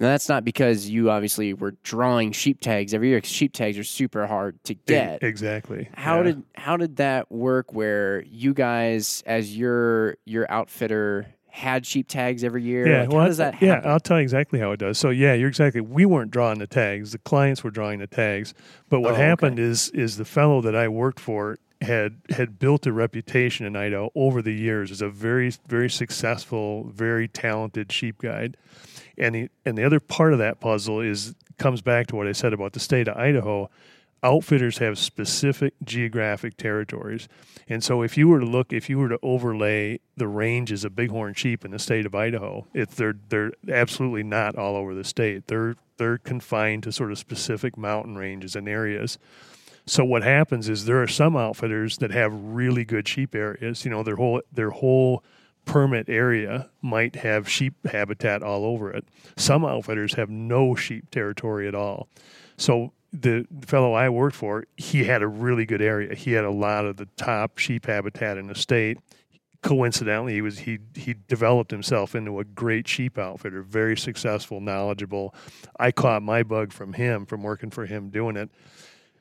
Now 0.00 0.06
that's 0.10 0.28
not 0.28 0.44
because 0.44 0.88
you 0.88 1.10
obviously 1.10 1.54
were 1.54 1.72
drawing 1.82 2.30
sheep 2.32 2.60
tags 2.60 2.94
every 2.94 3.08
year. 3.08 3.20
'cause 3.20 3.30
sheep 3.30 3.52
tags 3.52 3.76
are 3.78 3.82
super 3.84 4.26
hard 4.28 4.62
to 4.64 4.74
get. 4.74 5.22
exactly. 5.24 5.88
How 5.94 6.18
yeah. 6.18 6.22
did 6.22 6.42
how 6.54 6.76
did 6.76 6.96
that 6.96 7.32
work? 7.32 7.74
Where 7.74 8.22
you 8.22 8.54
guys, 8.54 9.22
as 9.26 9.56
your 9.56 10.16
your 10.24 10.46
outfitter, 10.50 11.26
had 11.50 11.84
sheep 11.84 12.06
tags 12.06 12.44
every 12.44 12.62
year? 12.62 12.86
Yeah, 12.86 13.00
Like, 13.00 13.10
well, 13.10 13.20
how 13.22 13.26
does 13.26 13.38
that 13.38 13.60
yeah. 13.60 13.80
I'll 13.84 13.98
tell 13.98 14.18
you 14.18 14.22
exactly 14.22 14.60
how 14.60 14.70
it 14.70 14.78
does. 14.78 14.98
So 14.98 15.10
yeah, 15.10 15.34
you're 15.34 15.48
exactly. 15.48 15.80
We 15.80 16.06
weren't 16.06 16.30
drawing 16.30 16.60
the 16.60 16.68
tags; 16.68 17.10
the 17.10 17.18
clients 17.18 17.64
were 17.64 17.70
drawing 17.72 17.98
the 17.98 18.06
tags. 18.06 18.54
But 18.88 19.00
what 19.00 19.12
Oh, 19.12 19.14
okay. 19.14 19.22
happened 19.24 19.58
is, 19.58 19.90
is 19.90 20.16
the 20.16 20.24
fellow 20.24 20.60
that 20.60 20.76
I 20.76 20.86
worked 20.86 21.18
for 21.18 21.56
had 21.80 22.20
had 22.30 22.58
built 22.58 22.86
a 22.86 22.92
reputation 22.92 23.64
in 23.64 23.76
Idaho 23.76 24.10
over 24.14 24.42
the 24.42 24.52
years 24.52 24.90
as 24.90 25.00
a 25.00 25.08
very, 25.08 25.52
very 25.68 25.88
successful, 25.88 26.84
very 26.84 27.28
talented 27.28 27.92
sheep 27.92 28.18
guide. 28.18 28.56
And 29.16 29.34
he, 29.34 29.48
and 29.64 29.78
the 29.78 29.84
other 29.84 30.00
part 30.00 30.32
of 30.32 30.38
that 30.40 30.60
puzzle 30.60 31.00
is 31.00 31.34
comes 31.58 31.82
back 31.82 32.06
to 32.08 32.16
what 32.16 32.26
I 32.26 32.32
said 32.32 32.52
about 32.52 32.72
the 32.72 32.80
state 32.80 33.08
of 33.08 33.16
Idaho. 33.16 33.70
Outfitters 34.20 34.78
have 34.78 34.98
specific 34.98 35.74
geographic 35.84 36.56
territories. 36.56 37.28
And 37.68 37.84
so 37.84 38.02
if 38.02 38.16
you 38.16 38.26
were 38.26 38.40
to 38.40 38.46
look, 38.46 38.72
if 38.72 38.90
you 38.90 38.98
were 38.98 39.08
to 39.08 39.18
overlay 39.22 40.00
the 40.16 40.26
ranges 40.26 40.84
of 40.84 40.96
bighorn 40.96 41.34
sheep 41.34 41.64
in 41.64 41.70
the 41.70 41.78
state 41.78 42.06
of 42.06 42.14
Idaho, 42.14 42.66
if 42.74 42.96
they're 42.96 43.16
they're 43.28 43.52
absolutely 43.70 44.24
not 44.24 44.56
all 44.56 44.74
over 44.74 44.94
the 44.94 45.04
state. 45.04 45.46
They're 45.46 45.76
they're 45.98 46.18
confined 46.18 46.82
to 46.84 46.92
sort 46.92 47.12
of 47.12 47.18
specific 47.18 47.76
mountain 47.76 48.16
ranges 48.16 48.56
and 48.56 48.68
areas. 48.68 49.18
So 49.88 50.04
what 50.04 50.22
happens 50.22 50.68
is 50.68 50.84
there 50.84 51.02
are 51.02 51.08
some 51.08 51.34
outfitters 51.34 51.96
that 51.98 52.10
have 52.10 52.30
really 52.34 52.84
good 52.84 53.08
sheep 53.08 53.34
areas. 53.34 53.86
You 53.86 53.90
know, 53.90 54.02
their 54.02 54.16
whole 54.16 54.42
their 54.52 54.68
whole 54.70 55.24
permit 55.64 56.10
area 56.10 56.68
might 56.82 57.16
have 57.16 57.48
sheep 57.48 57.74
habitat 57.86 58.42
all 58.42 58.66
over 58.66 58.92
it. 58.92 59.06
Some 59.36 59.64
outfitters 59.64 60.14
have 60.14 60.28
no 60.28 60.74
sheep 60.74 61.10
territory 61.10 61.66
at 61.66 61.74
all. 61.74 62.08
So 62.58 62.92
the 63.14 63.46
fellow 63.62 63.94
I 63.94 64.10
worked 64.10 64.36
for, 64.36 64.66
he 64.76 65.04
had 65.04 65.22
a 65.22 65.26
really 65.26 65.64
good 65.64 65.80
area. 65.80 66.14
He 66.14 66.32
had 66.32 66.44
a 66.44 66.50
lot 66.50 66.84
of 66.84 66.98
the 66.98 67.08
top 67.16 67.56
sheep 67.56 67.86
habitat 67.86 68.36
in 68.36 68.46
the 68.46 68.54
state. 68.54 68.98
Coincidentally, 69.62 70.34
he 70.34 70.42
was 70.42 70.58
he 70.58 70.80
he 70.94 71.14
developed 71.28 71.70
himself 71.70 72.14
into 72.14 72.40
a 72.40 72.44
great 72.44 72.86
sheep 72.86 73.16
outfitter, 73.16 73.62
very 73.62 73.96
successful, 73.96 74.60
knowledgeable. 74.60 75.34
I 75.80 75.92
caught 75.92 76.22
my 76.22 76.42
bug 76.42 76.74
from 76.74 76.92
him 76.92 77.24
from 77.24 77.42
working 77.42 77.70
for 77.70 77.86
him 77.86 78.10
doing 78.10 78.36
it. 78.36 78.50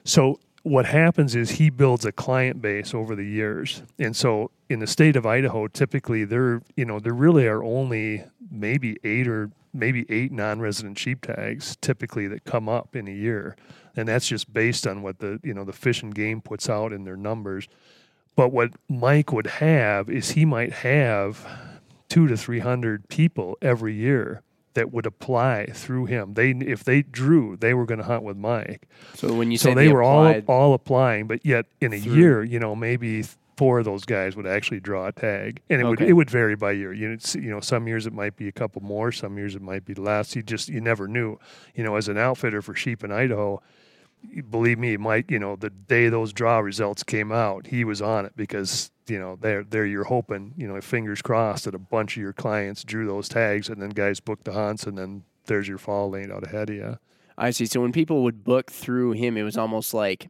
So 0.04 0.40
what 0.64 0.86
happens 0.86 1.36
is 1.36 1.52
he 1.52 1.70
builds 1.70 2.06
a 2.06 2.12
client 2.12 2.62
base 2.62 2.94
over 2.94 3.16
the 3.16 3.24
years. 3.24 3.84
And 4.00 4.16
so 4.16 4.52
in 4.70 4.80
the 4.80 4.88
state 4.88 5.16
of 5.16 5.26
Idaho, 5.26 5.68
typically 5.68 6.26
there, 6.26 6.62
you 6.76 6.86
know, 6.86 7.00
there 7.00 7.14
really 7.14 7.48
are 7.48 7.64
only 7.64 8.26
maybe 8.52 8.98
eight 9.04 9.28
or 9.28 9.52
maybe 9.74 10.06
eight 10.10 10.32
non-resident 10.32 10.98
sheep 10.98 11.22
tags 11.22 11.78
typically 11.82 12.28
that 12.28 12.44
come 12.44 12.68
up 12.68 12.96
in 12.96 13.08
a 13.08 13.12
year. 13.12 13.56
And 13.96 14.08
that's 14.08 14.28
just 14.28 14.52
based 14.52 14.86
on 14.86 15.02
what 15.02 15.20
the, 15.20 15.40
you 15.44 15.54
know, 15.54 15.64
the 15.64 15.74
fish 15.74 16.02
and 16.04 16.14
game 16.14 16.42
puts 16.42 16.70
out 16.70 16.92
in 16.94 17.04
their 17.04 17.18
numbers. 17.18 17.68
But 18.36 18.52
what 18.52 18.72
Mike 18.88 19.32
would 19.32 19.48
have 19.48 20.10
is 20.10 20.32
he 20.32 20.46
might 20.46 20.72
have 20.72 21.46
two 22.10 22.28
to 22.28 22.38
three 22.38 22.60
hundred 22.60 23.08
people 23.10 23.58
every 23.62 23.94
year 23.94 24.42
that 24.78 24.94
would 24.94 25.08
apply 25.08 25.66
through 25.74 26.06
him. 26.06 26.36
They 26.36 26.52
if 26.52 26.84
they 26.84 27.02
drew, 27.02 27.58
they 27.58 27.74
were 27.74 27.86
going 27.86 27.98
to 27.98 28.06
hunt 28.06 28.22
with 28.22 28.38
Mike. 28.38 28.88
So 29.16 29.34
when 29.34 29.50
you 29.50 29.58
so 29.58 29.70
say 29.70 29.74
they 29.74 29.88
were 29.90 30.04
all 30.04 30.40
all 30.48 30.76
applying, 30.76 31.26
but 31.26 31.44
yet 31.44 31.66
in 31.82 31.94
a 31.94 32.00
through- 32.00 32.14
year, 32.16 32.44
you 32.44 32.60
know, 32.60 32.76
maybe 32.76 33.24
four 33.58 33.80
of 33.80 33.86
those 33.86 34.06
guys 34.06 34.36
would 34.36 34.46
actually 34.46 34.80
draw 34.80 35.08
a 35.08 35.12
tag, 35.12 35.62
and 35.68 35.82
it 35.82 35.84
would 35.86 36.00
it 36.00 36.14
would 36.14 36.30
vary 36.30 36.56
by 36.56 36.74
year. 36.74 36.94
You 36.94 37.10
know, 37.10 37.18
you 37.34 37.50
know, 37.50 37.60
some 37.60 37.88
years 37.88 38.06
it 38.06 38.14
might 38.14 38.36
be 38.36 38.48
a 38.48 38.52
couple 38.52 38.84
more, 38.84 39.12
some 39.12 39.36
years 39.36 39.56
it 39.56 39.64
might 39.64 39.84
be 39.84 39.96
less. 39.96 40.36
You 40.36 40.44
just 40.44 40.70
you 40.70 40.80
never 40.80 41.08
knew. 41.08 41.40
You 41.74 41.84
know, 41.84 41.96
as 41.96 42.08
an 42.08 42.20
outfitter 42.20 42.62
for 42.62 42.76
sheep 42.76 43.04
in 43.04 43.12
Idaho, 43.12 43.60
believe 44.52 44.78
me, 44.78 44.96
Mike, 44.98 45.32
you 45.32 45.40
know, 45.40 45.56
the 45.56 45.72
day 45.72 46.08
those 46.10 46.34
draw 46.34 46.60
results 46.60 47.02
came 47.02 47.32
out, 47.32 47.66
he 47.68 47.84
was 47.84 48.00
on 48.00 48.28
it 48.28 48.34
because, 48.36 48.92
you 49.10 49.20
know, 49.20 49.38
there 49.40 49.64
there 49.64 49.86
you're 49.86 50.04
hoping, 50.06 50.54
you 50.58 50.68
know, 50.68 50.80
fingers 50.82 51.22
crossed 51.22 51.66
that 51.66 51.76
a 51.76 51.80
bunch 51.80 52.18
of 52.18 52.22
your 52.22 52.34
clients 52.34 52.84
drew 52.84 53.06
those 53.08 53.30
tags 53.30 53.70
and 53.70 53.82
then 53.82 53.90
guys 53.90 54.20
booked 54.20 54.46
the 54.46 54.54
hunts 54.54 54.84
and 54.86 54.98
then 54.98 55.24
there's 55.46 55.68
your 55.68 55.78
fall 55.78 56.10
laid 56.10 56.32
out 56.32 56.46
ahead 56.46 56.70
of 56.70 56.76
you. 56.76 56.98
I 57.38 57.52
see. 57.52 57.66
So 57.68 57.82
when 57.82 57.92
people 57.92 58.24
would 58.24 58.44
book 58.44 58.72
through 58.72 59.12
him, 59.12 59.38
it 59.38 59.44
was 59.44 59.58
almost 59.58 59.94
like, 59.94 60.28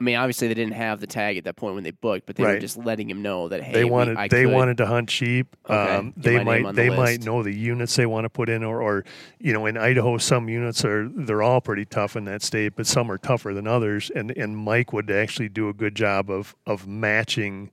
I 0.00 0.04
mean, 0.04 0.16
obviously 0.16 0.46
they 0.48 0.54
didn't 0.54 0.74
have 0.74 1.00
the 1.00 1.06
tag 1.08 1.36
at 1.38 1.44
that 1.44 1.56
point 1.56 1.74
when 1.74 1.82
they 1.84 1.90
booked, 1.90 2.26
but 2.26 2.36
they 2.36 2.44
were 2.44 2.58
just 2.60 2.76
letting 2.76 3.08
him 3.10 3.20
know 3.22 3.48
that 3.48 3.62
hey, 3.62 3.72
they 3.72 3.84
we- 3.84 3.90
wanted 3.90 4.16
I 4.16 4.28
they 4.28 4.44
could- 4.44 4.52
wanted 4.52 4.76
to 4.76 4.86
hunt 4.86 5.10
sheep. 5.10 5.56
Okay, 5.68 5.74
Um, 5.96 6.12
they 6.16 6.42
might 6.44 6.64
the 6.66 6.72
they 6.72 6.88
list. 6.90 7.00
might 7.00 7.24
know 7.24 7.42
the 7.42 7.52
units 7.56 7.96
they 7.96 8.06
want 8.06 8.24
to 8.24 8.28
put 8.28 8.48
in, 8.48 8.62
or, 8.62 8.80
or 8.82 9.04
you 9.40 9.52
know, 9.52 9.66
in 9.66 9.76
Idaho, 9.76 10.16
some 10.18 10.48
units 10.48 10.84
are 10.84 11.08
they're 11.08 11.42
all 11.42 11.60
pretty 11.60 11.84
tough 11.84 12.14
in 12.14 12.24
that 12.26 12.42
state, 12.42 12.74
but 12.76 12.86
some 12.86 13.10
are 13.10 13.18
tougher 13.18 13.52
than 13.54 13.66
others. 13.66 14.10
And 14.14 14.30
and 14.36 14.56
Mike 14.56 14.92
would 14.92 15.10
actually 15.10 15.48
do 15.48 15.68
a 15.68 15.72
good 15.74 15.94
job 15.96 16.30
of 16.30 16.54
of 16.66 16.86
matching 16.86 17.70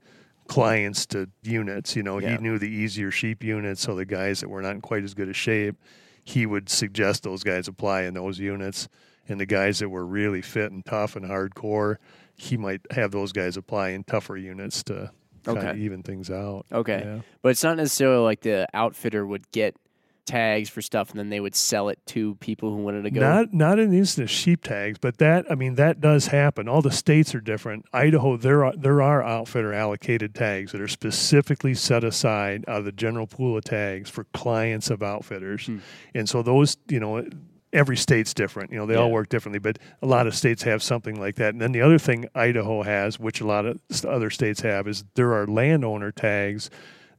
clients 0.47 1.05
to 1.07 1.29
units. 1.43 1.95
You 1.95 2.03
know, 2.03 2.19
Yeah. 2.19 2.31
he 2.31 2.37
knew 2.37 2.57
the 2.59 2.69
easier 2.69 3.11
sheep 3.11 3.43
units, 3.43 3.81
so 3.81 3.95
the 3.95 4.05
guys 4.05 4.41
that 4.41 4.49
were 4.49 4.61
not 4.61 4.71
in 4.75 4.81
quite 4.81 5.03
as 5.03 5.13
good 5.13 5.29
a 5.29 5.33
shape, 5.33 5.75
he 6.23 6.45
would 6.45 6.69
suggest 6.69 7.23
those 7.23 7.43
guys 7.43 7.67
apply 7.67 8.03
in 8.03 8.13
those 8.13 8.39
units. 8.39 8.87
And 9.27 9.39
the 9.39 9.45
guys 9.47 9.79
that 9.79 9.89
were 9.89 10.05
really 10.05 10.41
fit 10.43 10.71
and 10.71 10.85
tough 10.85 11.15
and 11.15 11.25
hardcore, 11.25 11.97
he 12.35 12.57
might 12.57 12.81
have 12.91 13.11
those 13.11 13.31
guys 13.31 13.57
apply 13.57 13.89
in 13.89 14.03
tougher 14.03 14.37
units 14.37 14.83
to 14.83 15.09
kind 15.43 15.57
of 15.57 15.63
Okay. 15.65 15.79
even 15.79 16.03
things 16.03 16.29
out. 16.29 16.65
Okay. 16.71 17.01
Yeah. 17.03 17.19
But 17.41 17.49
it's 17.49 17.63
not 17.63 17.77
necessarily 17.77 18.23
like 18.23 18.41
the 18.41 18.67
outfitter 18.73 19.25
would 19.25 19.49
get 19.51 19.75
tags 20.25 20.69
for 20.69 20.81
stuff 20.81 21.09
and 21.11 21.19
then 21.19 21.29
they 21.29 21.39
would 21.39 21.55
sell 21.55 21.89
it 21.89 21.99
to 22.07 22.35
people 22.35 22.71
who 22.71 22.77
wanted 22.77 23.03
to 23.03 23.11
go. 23.11 23.21
Not 23.21 23.53
not 23.53 23.79
in 23.79 23.91
the 23.91 23.97
instance 23.97 24.31
of 24.31 24.35
sheep 24.35 24.63
tags, 24.63 24.97
but 24.99 25.17
that 25.19 25.45
I 25.49 25.55
mean 25.55 25.75
that 25.75 26.01
does 26.01 26.27
happen. 26.27 26.67
All 26.67 26.81
the 26.81 26.91
states 26.91 27.33
are 27.35 27.41
different. 27.41 27.85
Idaho, 27.93 28.37
there 28.37 28.65
are 28.65 28.75
there 28.75 29.01
are 29.01 29.23
outfitter 29.23 29.73
allocated 29.73 30.33
tags 30.35 30.71
that 30.71 30.81
are 30.81 30.87
specifically 30.87 31.73
set 31.73 32.03
aside 32.03 32.65
out 32.67 32.79
of 32.79 32.85
the 32.85 32.91
general 32.91 33.27
pool 33.27 33.57
of 33.57 33.63
tags 33.63 34.09
for 34.09 34.25
clients 34.33 34.89
of 34.89 35.01
outfitters, 35.03 35.67
Hmm. 35.67 35.77
and 36.13 36.27
so 36.29 36.41
those 36.41 36.77
you 36.87 36.99
know. 36.99 37.25
Every 37.73 37.97
state's 37.97 38.33
different, 38.33 38.71
you 38.71 38.77
know. 38.77 38.85
They 38.85 38.95
all 38.95 39.11
work 39.11 39.27
differently, 39.27 39.59
but 39.59 39.79
a 40.01 40.05
lot 40.05 40.27
of 40.27 40.35
states 40.35 40.63
have 40.63 40.81
something 40.81 41.19
like 41.19 41.35
that. 41.35 41.49
And 41.49 41.59
then 41.61 41.73
the 41.73 41.81
other 41.81 41.97
thing 41.97 42.25
Idaho 42.33 42.83
has, 42.83 43.19
which 43.19 43.41
a 43.41 43.45
lot 43.45 43.65
of 43.65 43.81
other 44.07 44.29
states 44.29 44.61
have, 44.61 44.87
is 44.87 45.03
there 45.15 45.33
are 45.33 45.45
landowner 45.45 46.13
tags 46.13 46.69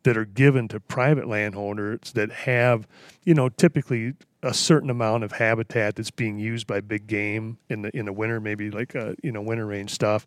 that 0.07 0.17
are 0.17 0.25
given 0.25 0.69
to 0.69 0.79
private 0.79 1.27
landowners 1.27 2.13
that 2.13 2.31
have, 2.31 2.87
you 3.25 3.35
know, 3.35 3.49
typically 3.49 4.15
a 4.41 4.55
certain 4.55 4.89
amount 4.89 5.25
of 5.25 5.33
habitat 5.33 5.97
that's 5.97 6.13
being 6.13 6.39
used 6.39 6.69
by 6.69 6.81
big 6.81 7.09
game 7.09 7.59
in 7.69 7.83
the 7.83 7.97
in 7.97 8.07
the 8.07 8.13
winter, 8.13 8.41
maybe 8.41 8.71
like 8.71 8.95
uh, 8.95 9.15
you 9.25 9.33
know 9.33 9.43
winter 9.43 9.67
range 9.67 9.91
stuff, 9.91 10.25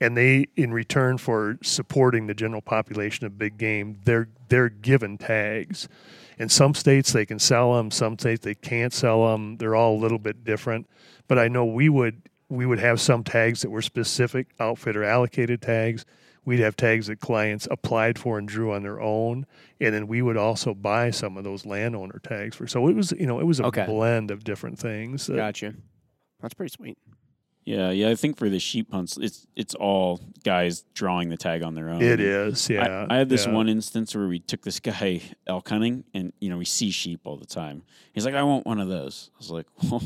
and 0.00 0.16
they 0.16 0.48
in 0.56 0.72
return 0.72 1.16
for 1.16 1.58
supporting 1.62 2.26
the 2.26 2.34
general 2.34 2.60
population 2.60 3.24
of 3.24 3.38
big 3.38 3.56
game, 3.56 4.00
they're 4.04 4.28
they're 4.48 4.68
given 4.68 5.16
tags. 5.16 5.88
In 6.36 6.48
some 6.48 6.74
states 6.74 7.12
they 7.12 7.24
can 7.24 7.38
sell 7.38 7.74
them, 7.74 7.92
some 7.92 8.18
states 8.18 8.44
they 8.44 8.56
can't 8.56 8.92
sell 8.92 9.30
them. 9.30 9.58
They're 9.58 9.76
all 9.76 9.94
a 9.94 10.00
little 10.00 10.18
bit 10.18 10.42
different, 10.42 10.88
but 11.28 11.38
I 11.38 11.46
know 11.46 11.64
we 11.64 11.88
would 11.88 12.20
we 12.48 12.66
would 12.66 12.80
have 12.80 13.00
some 13.00 13.22
tags 13.22 13.62
that 13.62 13.70
were 13.70 13.82
specific 13.82 14.48
outfitter 14.58 15.04
allocated 15.04 15.62
tags. 15.62 16.04
We'd 16.44 16.60
have 16.60 16.76
tags 16.76 17.06
that 17.08 17.20
clients 17.20 17.68
applied 17.70 18.18
for 18.18 18.38
and 18.38 18.48
drew 18.48 18.72
on 18.72 18.82
their 18.82 19.00
own, 19.00 19.46
and 19.80 19.94
then 19.94 20.06
we 20.06 20.22
would 20.22 20.36
also 20.36 20.74
buy 20.74 21.10
some 21.10 21.36
of 21.36 21.44
those 21.44 21.64
landowner 21.66 22.20
tags 22.22 22.56
for. 22.56 22.66
So 22.66 22.88
it 22.88 22.94
was 22.96 23.12
you 23.12 23.26
know 23.26 23.40
it 23.40 23.46
was 23.46 23.60
a 23.60 23.64
Okay. 23.66 23.86
blend 23.86 24.30
of 24.30 24.44
different 24.44 24.78
things. 24.78 25.26
that- 25.26 25.36
Gotcha. 25.36 25.74
That's 26.40 26.54
pretty 26.54 26.72
sweet. 26.72 26.96
Yeah, 27.66 27.90
yeah. 27.90 28.08
I 28.08 28.14
think 28.14 28.38
for 28.38 28.48
the 28.48 28.58
sheep 28.58 28.90
hunts, 28.90 29.18
it's 29.18 29.46
it's 29.54 29.74
all 29.74 30.18
guys 30.44 30.84
drawing 30.94 31.28
the 31.28 31.36
tag 31.36 31.62
on 31.62 31.74
their 31.74 31.90
own. 31.90 32.00
It 32.00 32.18
is, 32.18 32.70
yeah. 32.70 33.06
I, 33.10 33.14
I 33.14 33.18
had 33.18 33.28
this 33.28 33.44
yeah. 33.46 33.52
one 33.52 33.68
instance 33.68 34.14
where 34.14 34.26
we 34.26 34.38
took 34.38 34.62
this 34.62 34.80
guy 34.80 35.20
elk 35.46 35.68
hunting, 35.68 36.04
and 36.14 36.32
you 36.40 36.48
know 36.48 36.56
we 36.56 36.64
see 36.64 36.90
sheep 36.90 37.20
all 37.24 37.36
the 37.36 37.44
time. 37.46 37.82
He's 38.14 38.24
like, 38.24 38.34
"I 38.34 38.42
want 38.42 38.64
one 38.64 38.80
of 38.80 38.88
those." 38.88 39.30
I 39.34 39.38
was 39.38 39.50
like, 39.50 39.66
"Well, 39.82 40.02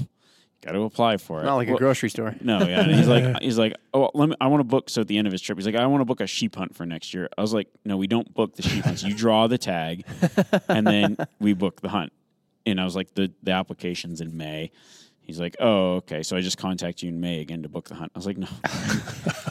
got 0.64 0.72
to 0.72 0.82
apply 0.82 1.16
for 1.18 1.40
it." 1.40 1.44
Not 1.44 1.56
like 1.56 1.68
a 1.68 1.74
grocery 1.74 2.10
store. 2.10 2.34
No, 2.40 2.58
yeah. 2.66 2.80
And 2.80 2.94
he's 2.94 3.08
like, 3.08 3.38
he's 3.42 3.58
like, 3.58 3.74
oh, 3.92 4.10
let 4.14 4.28
me. 4.28 4.36
I 4.40 4.46
want 4.48 4.60
to 4.60 4.64
book. 4.64 4.90
So 4.90 5.00
at 5.02 5.08
the 5.08 5.18
end 5.18 5.26
of 5.26 5.32
his 5.32 5.40
trip, 5.40 5.58
he's 5.58 5.66
like, 5.66 5.74
I 5.76 5.86
want 5.86 6.00
to 6.00 6.04
book 6.04 6.20
a 6.20 6.26
sheep 6.26 6.56
hunt 6.56 6.74
for 6.76 6.84
next 6.84 7.14
year. 7.14 7.28
I 7.36 7.40
was 7.40 7.54
like, 7.54 7.68
no, 7.84 7.96
we 7.96 8.06
don't 8.06 8.32
book 8.34 8.56
the 8.56 8.62
sheep 8.62 8.84
hunts. 8.84 9.02
You 9.02 9.14
draw 9.14 9.46
the 9.46 9.58
tag, 9.58 10.04
and 10.68 10.86
then 10.86 11.16
we 11.40 11.52
book 11.54 11.80
the 11.80 11.88
hunt. 11.88 12.12
And 12.66 12.80
I 12.80 12.84
was 12.84 12.96
like, 12.96 13.14
the 13.14 13.32
the 13.42 13.52
application's 13.52 14.20
in 14.20 14.36
May. 14.36 14.70
He's 15.20 15.40
like, 15.40 15.56
oh, 15.58 15.94
okay. 15.96 16.22
So 16.22 16.36
I 16.36 16.42
just 16.42 16.58
contact 16.58 17.02
you 17.02 17.08
in 17.08 17.18
May 17.18 17.40
again 17.40 17.62
to 17.62 17.68
book 17.70 17.88
the 17.88 17.94
hunt. 17.94 18.12
I 18.14 18.18
was 18.18 18.26
like, 18.26 18.36
no. 18.36 18.46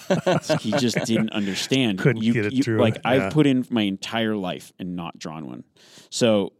Like 0.09 0.61
he 0.61 0.71
just 0.73 0.97
didn't 1.05 1.31
understand. 1.31 1.97
Couldn't 1.97 2.21
you, 2.21 2.31
get 2.31 2.45
it 2.45 2.53
you- 2.53 2.61
through 2.63 2.79
Like 2.79 2.95
yeah. 2.95 3.01
I've 3.05 3.33
put 3.33 3.47
in 3.47 3.65
my 3.71 3.81
entire 3.81 4.35
life 4.35 4.71
and 4.77 4.95
not 4.95 5.17
drawn 5.17 5.47
one. 5.47 5.63
So 6.11 6.53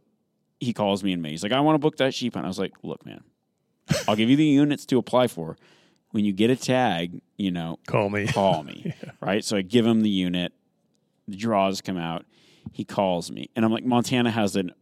he 0.58 0.72
calls 0.72 1.04
me 1.04 1.12
in 1.12 1.22
May. 1.22 1.30
He's 1.30 1.44
like, 1.44 1.52
I 1.52 1.60
want 1.60 1.74
to 1.76 1.78
book 1.78 1.98
that 1.98 2.12
sheep 2.12 2.34
hunt. 2.34 2.44
I 2.44 2.48
was 2.48 2.58
like, 2.58 2.72
look, 2.82 3.06
man, 3.06 3.22
I'll 4.08 4.16
give 4.16 4.30
you 4.30 4.36
the 4.36 4.44
units 4.44 4.86
to 4.86 4.98
apply 4.98 5.26
for. 5.28 5.56
When 6.12 6.24
you 6.24 6.32
get 6.32 6.48
a 6.50 6.56
tag, 6.56 7.20
you 7.36 7.50
know, 7.50 7.78
Call 7.86 8.08
me. 8.08 8.26
call 8.26 8.62
me. 8.62 8.94
Right. 9.20 9.44
So 9.44 9.56
I 9.56 9.62
give 9.62 9.84
him 9.86 10.02
the 10.02 10.10
unit. 10.10 10.52
The 11.26 11.36
draws 11.36 11.80
come 11.80 11.96
out. 11.96 12.24
He 12.72 12.84
calls 12.84 13.30
me. 13.30 13.48
And 13.56 13.64
I'm 13.64 13.72
like, 13.72 13.84
Montana 13.84 14.30
has 14.30 14.54
an 14.56 14.72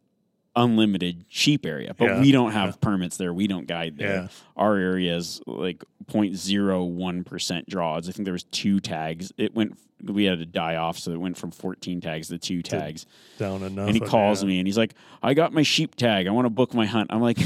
unlimited 0.54 1.24
sheep 1.28 1.64
area, 1.64 1.94
but 1.96 2.04
Yeah, 2.06 2.20
we 2.20 2.32
don't 2.32 2.52
have 2.52 2.80
permits 2.80 3.16
there. 3.16 3.32
We 3.32 3.46
don't 3.46 3.66
guide 3.66 3.96
there. 3.96 4.14
Yeah. 4.22 4.28
Our 4.56 4.76
area 4.76 5.16
is 5.16 5.40
like 5.46 5.82
0.01% 6.10 7.66
draws. 7.66 8.08
I 8.08 8.12
think 8.12 8.24
there 8.24 8.32
was 8.32 8.44
two 8.44 8.80
tags. 8.80 9.32
It 9.36 9.54
went 9.54 9.78
we 10.04 10.24
had 10.24 10.40
to 10.40 10.46
die 10.46 10.74
off, 10.74 10.98
so 10.98 11.12
it 11.12 11.20
went 11.20 11.36
from 11.38 11.52
14 11.52 12.00
tags 12.00 12.26
to 12.28 12.36
two 12.38 12.60
tags. 12.60 13.06
Down 13.38 13.62
enough. 13.62 13.86
And 13.86 13.94
he 13.94 14.00
calls 14.00 14.44
me 14.44 14.58
and 14.58 14.66
he's 14.66 14.76
like, 14.76 14.94
I 15.22 15.32
got 15.34 15.52
my 15.52 15.62
sheep 15.62 15.94
tag. 15.94 16.26
I 16.26 16.30
want 16.30 16.46
to 16.46 16.50
book 16.50 16.74
my 16.74 16.86
hunt. 16.86 17.12
I'm 17.12 17.20
like, 17.22 17.38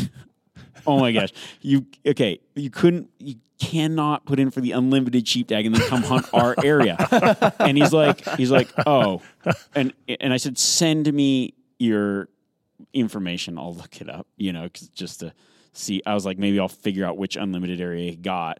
oh 0.86 0.98
my 0.98 1.12
gosh. 1.12 1.32
You 1.60 1.86
okay, 2.06 2.40
you 2.54 2.70
couldn't 2.70 3.10
you 3.18 3.36
cannot 3.58 4.26
put 4.26 4.38
in 4.38 4.50
for 4.50 4.60
the 4.60 4.72
unlimited 4.72 5.26
sheep 5.26 5.48
tag 5.48 5.66
and 5.66 5.74
then 5.74 5.86
come 5.88 6.02
hunt 6.02 6.26
our 6.32 6.54
area. 6.64 6.96
And 7.58 7.76
he's 7.76 7.92
like, 7.92 8.26
he's 8.36 8.50
like, 8.50 8.68
oh. 8.86 9.22
And 9.74 9.92
and 10.08 10.32
I 10.32 10.36
said, 10.36 10.58
send 10.58 11.12
me 11.12 11.54
your 11.78 12.28
information. 12.92 13.58
I'll 13.58 13.74
look 13.74 14.00
it 14.00 14.08
up, 14.08 14.26
you 14.36 14.52
know, 14.52 14.68
just 14.94 15.20
to 15.20 15.32
see. 15.72 16.02
I 16.06 16.14
was 16.14 16.26
like, 16.26 16.38
maybe 16.38 16.60
I'll 16.60 16.68
figure 16.68 17.04
out 17.04 17.16
which 17.16 17.36
unlimited 17.36 17.80
area 17.80 18.10
he 18.10 18.16
got 18.16 18.58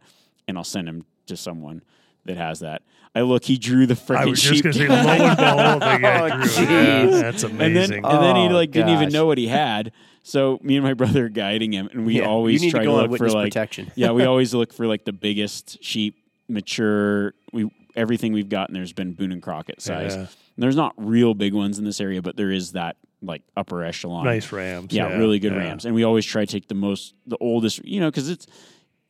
and 0.48 0.56
I'll 0.56 0.64
send 0.64 0.88
him 0.88 1.04
to 1.26 1.36
someone 1.36 1.82
that 2.24 2.36
has 2.36 2.60
that. 2.60 2.82
I 3.16 3.22
look, 3.22 3.44
he 3.44 3.56
drew 3.56 3.86
the 3.86 3.94
freaking 3.94 4.06
sheep. 4.06 4.16
I 4.16 4.24
freaking 4.24 4.30
was 4.30 4.42
just 4.42 4.78
sheep 4.78 4.88
going 4.88 5.04
to 5.04 5.04
say, 5.04 5.18
lo 5.18 5.26
and 5.26 5.36
behold, 5.36 5.82
the 5.82 5.98
guy 5.98 6.20
Oh, 6.26 6.28
drew 6.28 6.64
it. 7.08 7.10
Yeah, 7.12 7.22
that's 7.22 7.42
and 7.44 7.58
then 7.58 7.70
amazing. 7.76 8.04
and 8.04 8.22
then 8.22 8.36
he 8.36 8.42
Oh, 8.48 8.48
like 8.52 8.70
didn't 8.72 8.90
even 8.90 9.08
know 9.08 9.24
what 9.26 9.38
he 9.38 9.48
had. 9.48 9.92
So 10.22 10.58
me 10.62 10.76
and 10.76 10.84
my 10.84 10.92
brother 10.94 11.24
are 11.26 11.28
guiding 11.30 11.72
him, 11.72 11.88
and 11.92 12.04
we 12.04 12.18
Yeah, 12.18 12.26
always 12.26 12.60
you 12.60 12.66
need 12.66 12.70
try 12.72 12.80
to 12.80 12.84
to, 12.86 12.90
go 12.92 12.98
on 13.00 13.08
look 13.10 13.18
for 13.18 13.30
like 13.30 13.46
protection. 13.52 13.90
yeah, 13.96 14.10
we 14.12 14.24
always 14.26 14.52
look 14.54 14.72
for 14.72 14.86
like 14.86 15.04
the 15.04 15.12
biggest 15.14 15.82
sheep, 15.82 16.16
mature. 16.48 17.32
We 17.52 17.70
everything 17.94 18.32
we've 18.34 18.48
gotten 18.50 18.74
there's 18.74 18.92
been 18.92 19.14
Boone 19.14 19.32
and 19.32 19.42
Crockett 19.42 19.80
size. 19.80 20.14
Yeah. 20.14 20.20
And 20.22 20.28
there's 20.62 20.76
not 20.76 20.92
real 20.98 21.32
big 21.34 21.54
ones 21.54 21.78
in 21.78 21.84
this 21.84 22.00
area, 22.00 22.20
but 22.22 22.36
there 22.36 22.50
is 22.50 22.72
that 22.72 22.96
like 23.22 23.42
upper 23.56 23.82
echelon. 23.82 24.24
nice 24.24 24.52
rams. 24.52 24.92
Yeah, 24.92 25.16
really 25.16 25.38
good 25.38 25.52
yeah. 25.52 25.58
rams, 25.58 25.84
and 25.86 25.94
we 25.94 26.04
always 26.04 26.26
try 26.26 26.44
to 26.44 26.50
take 26.52 26.68
the 26.68 26.74
most, 26.74 27.14
the 27.26 27.38
oldest, 27.40 27.84
you 27.84 28.00
know, 28.00 28.08
because 28.10 28.28
it's 28.28 28.46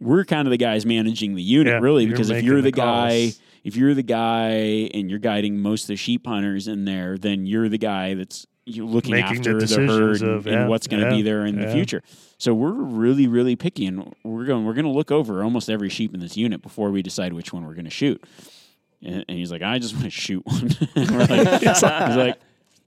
we're 0.00 0.24
kind 0.24 0.46
of 0.46 0.50
the 0.50 0.56
guys 0.58 0.84
managing 0.84 1.34
the 1.34 1.42
unit, 1.42 1.72
Yeah, 1.72 1.78
really. 1.80 2.06
Because 2.06 2.30
if 2.30 2.44
you're 2.44 2.56
the 2.56 2.70
the 2.70 2.72
guy, 2.72 3.10
calls. 3.32 3.40
If 3.66 3.74
you're 3.74 3.94
the 3.94 4.02
guy 4.04 4.50
and 4.94 5.10
you're 5.10 5.18
guiding 5.18 5.58
most 5.58 5.82
of 5.82 5.88
the 5.88 5.96
sheep 5.96 6.24
hunters 6.24 6.68
in 6.68 6.84
there, 6.84 7.18
then 7.18 7.46
you're 7.46 7.68
the 7.68 7.78
guy 7.78 8.14
that's 8.14 8.46
looking 8.64 9.10
Making 9.10 9.38
after 9.38 9.54
the, 9.54 9.58
decisions 9.58 9.90
herd 9.90 10.22
and, 10.22 10.30
of, 10.30 10.46
and 10.46 10.54
yeah, 10.54 10.66
what's 10.68 10.86
going 10.86 11.02
to 11.02 11.08
yeah, 11.08 11.16
be 11.16 11.22
there 11.22 11.44
in 11.44 11.60
the 11.60 11.72
future. 11.72 12.00
So 12.38 12.54
we're 12.54 12.70
really, 12.70 13.26
really 13.26 13.56
picky, 13.56 13.86
and 13.86 14.14
we're 14.22 14.44
going 14.44 14.64
we're 14.64 14.74
going 14.74 14.84
to 14.84 14.92
look 14.92 15.10
over 15.10 15.42
almost 15.42 15.68
every 15.68 15.88
sheep 15.88 16.14
in 16.14 16.20
this 16.20 16.36
unit 16.36 16.62
before 16.62 16.92
we 16.92 17.02
decide 17.02 17.32
which 17.32 17.52
one 17.52 17.66
we're 17.66 17.74
going 17.74 17.86
to 17.86 17.90
shoot. 17.90 18.22
And, 19.02 19.24
and 19.28 19.36
he's 19.36 19.50
like, 19.50 19.62
I 19.62 19.80
just 19.80 19.94
want 19.94 20.04
to 20.04 20.10
shoot 20.10 20.46
one. 20.46 20.70
We're 20.96 21.26
like, 21.26 21.60
he's 21.60 21.82
like, 21.82 22.38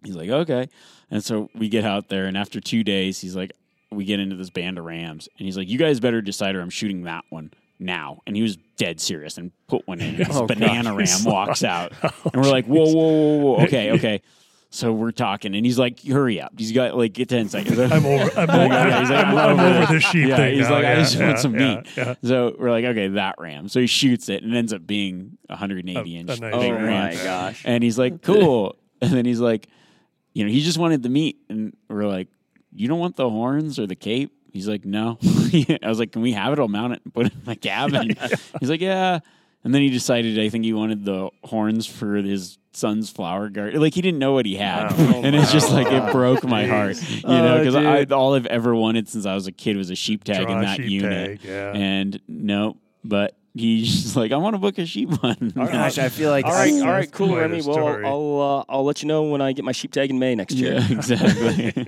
he's 0.04 0.16
like, 0.16 0.30
okay. 0.30 0.70
And 1.12 1.24
so 1.24 1.50
we 1.54 1.68
get 1.68 1.84
out 1.84 2.08
there, 2.08 2.26
and 2.26 2.38
after 2.38 2.62
two 2.62 2.86
days, 2.86 3.20
he's 3.20 3.36
like, 3.36 3.52
we 3.92 4.06
get 4.06 4.22
into 4.22 4.38
this 4.38 4.50
band 4.50 4.78
of 4.78 4.86
rams, 4.86 5.28
and 5.38 5.46
he's 5.46 5.58
like, 5.58 5.68
you 5.68 5.78
guys 5.78 6.00
better 6.00 6.22
decide, 6.22 6.56
or 6.56 6.62
I'm 6.62 6.70
shooting 6.70 7.04
that 7.04 7.26
one 7.30 7.52
now. 7.80 8.20
And 8.28 8.36
he 8.36 8.42
was 8.42 8.58
dead 8.78 9.00
serious 9.00 9.38
and 9.38 9.52
put 9.68 9.88
one 9.88 10.00
in. 10.02 10.16
This 10.18 10.28
Oh, 10.32 10.46
banana 10.48 10.94
ram 10.94 11.08
walks 11.26 11.64
out, 11.64 11.94
and 12.02 12.36
we're 12.36 12.50
like, 12.52 12.66
whoa, 12.66 12.84
whoa, 12.86 12.94
whoa, 12.94 13.38
whoa, 13.38 13.38
whoa, 13.58 13.64
okay, 13.66 13.92
okay. 13.94 14.22
So 14.72 14.94
we're 14.94 15.12
talking, 15.12 15.56
and 15.56 15.66
he's 15.66 15.80
like, 15.80 16.00
"Hurry 16.04 16.40
up!" 16.40 16.54
He's 16.56 16.72
got 16.74 16.96
like 16.96 17.14
get 17.14 17.28
ten 17.28 17.50
seconds. 17.50 17.80
I'm 17.80 18.06
over. 18.06 18.32
I'm 18.40 18.50
over, 18.52 18.68
Yeah, 18.74 19.00
he's 19.00 19.10
like, 19.10 19.26
I'm, 19.26 19.36
I'm 19.36 19.60
over 19.60 19.78
over 19.84 19.94
the 19.94 20.00
sheep 20.00 20.28
yeah, 20.28 20.36
thing. 20.36 20.58
he's 20.60 20.70
now. 20.70 20.76
like, 20.76 20.86
I 20.86 20.90
Yeah, 20.94 20.96
just 21.00 21.20
want 21.20 21.40
some 21.40 21.60
yeah, 21.60 21.76
meat. 21.78 21.88
yeah. 21.98 22.14
So 22.24 22.56
we're 22.60 22.70
like, 22.70 22.86
okay, 22.86 23.08
that 23.08 23.36
ram. 23.40 23.68
So 23.68 23.80
he 23.80 23.88
shoots 23.88 24.30
it 24.30 24.44
and 24.44 24.54
it 24.54 24.58
ends 24.60 24.72
up 24.72 24.86
being 24.86 25.40
a 25.50 25.54
180 25.54 25.98
A- 26.16 26.20
inch 26.20 26.30
a 26.30 26.40
nice 26.40 26.54
Oh 26.54 26.72
ram. 26.72 26.86
my 26.86 27.16
gosh. 27.16 27.64
And 27.66 27.84
he's 27.84 27.98
like, 27.98 28.22
cool. 28.22 28.76
And 29.02 29.12
then 29.12 29.26
he's 29.26 29.40
like, 29.40 29.70
you 30.34 30.44
know, 30.46 30.52
he 30.52 30.62
just 30.62 30.78
wanted 30.78 31.02
the 31.02 31.10
meat. 31.10 31.38
And 31.50 31.76
we're 31.90 32.06
like, 32.06 32.28
you 32.72 32.88
don't 32.88 33.00
want 33.00 33.16
the 33.16 33.28
horns 33.28 33.80
or 33.80 33.88
the 33.88 33.96
cape? 33.96 34.32
He's 34.54 34.68
like, 34.68 34.86
no. 34.86 35.18
I 35.24 35.78
was 35.84 36.00
like, 36.00 36.12
can 36.12 36.22
we 36.22 36.34
have 36.34 36.54
it? 36.54 36.60
I'll 36.60 36.68
mount 36.68 36.94
it 36.94 37.02
and 37.04 37.14
put 37.14 37.28
it 37.28 37.34
in 37.34 37.42
my 37.46 37.56
cabin. 37.56 38.16
He's 38.60 38.70
like, 38.70 38.82
yeah. 38.82 39.20
And 39.64 39.74
then 39.76 39.82
he 39.82 39.90
decided, 39.90 40.40
I 40.40 40.50
think 40.50 40.64
he 40.64 40.74
wanted 40.74 41.04
the 41.06 41.30
horns 41.44 41.86
for 41.86 42.16
his 42.16 42.58
son's 42.72 43.10
flower 43.10 43.50
garden. 43.50 43.82
Like 43.82 43.94
he 43.94 44.02
didn't 44.02 44.20
know 44.20 44.32
what 44.34 44.46
he 44.46 44.56
had, 44.56 44.92
Wow. 44.92 45.22
and 45.24 45.36
it's 45.36 45.52
just 45.52 45.72
like 45.72 45.88
it 45.92 46.12
broke 46.14 46.44
my 46.46 46.66
heart, 46.66 46.96
you 47.12 47.22
know, 47.28 47.56
Oh, 47.56 47.58
because 47.60 47.76
I 47.76 48.00
dude. 48.00 48.12
all 48.14 48.36
I've 48.36 48.46
ever 48.46 48.74
wanted 48.76 49.10
since 49.10 49.26
I 49.26 49.34
was 49.34 49.48
a 49.48 49.52
kid 49.52 49.76
was 49.76 49.90
a 49.90 49.96
sheep 49.96 50.24
tag 50.24 50.44
Draw 50.46 50.56
in 50.56 50.62
that 50.62 50.78
sheep 50.78 50.90
unit, 50.90 51.42
tag, 51.42 51.50
yeah. 51.50 51.72
and 51.74 52.22
no, 52.28 52.78
but 53.04 53.36
he's 53.54 54.04
just 54.04 54.16
like, 54.16 54.32
I 54.32 54.38
want 54.38 54.54
to 54.54 54.60
book 54.60 54.78
a 54.78 54.86
sheep 54.86 55.10
one. 55.22 55.52
Gosh, 55.56 55.98
I 55.98 56.08
feel 56.10 56.30
like 56.30 56.46
all 56.46 56.54
right, 56.54 56.74
all 56.82 56.88
right, 56.88 57.12
cool, 57.12 57.36
Remi. 57.36 57.62
Well. 57.62 58.06
I'll 58.06 58.66
uh, 58.70 58.72
I'll 58.74 58.86
let 58.86 59.02
you 59.02 59.08
know 59.10 59.24
when 59.24 59.42
I 59.42 59.52
get 59.52 59.66
my 59.66 59.72
sheep 59.74 59.92
tag 59.92 60.10
in 60.10 60.20
May 60.20 60.36
next 60.36 60.56
year. 60.56 60.76
Yeah, 60.76 60.92
exactly. 60.92 61.88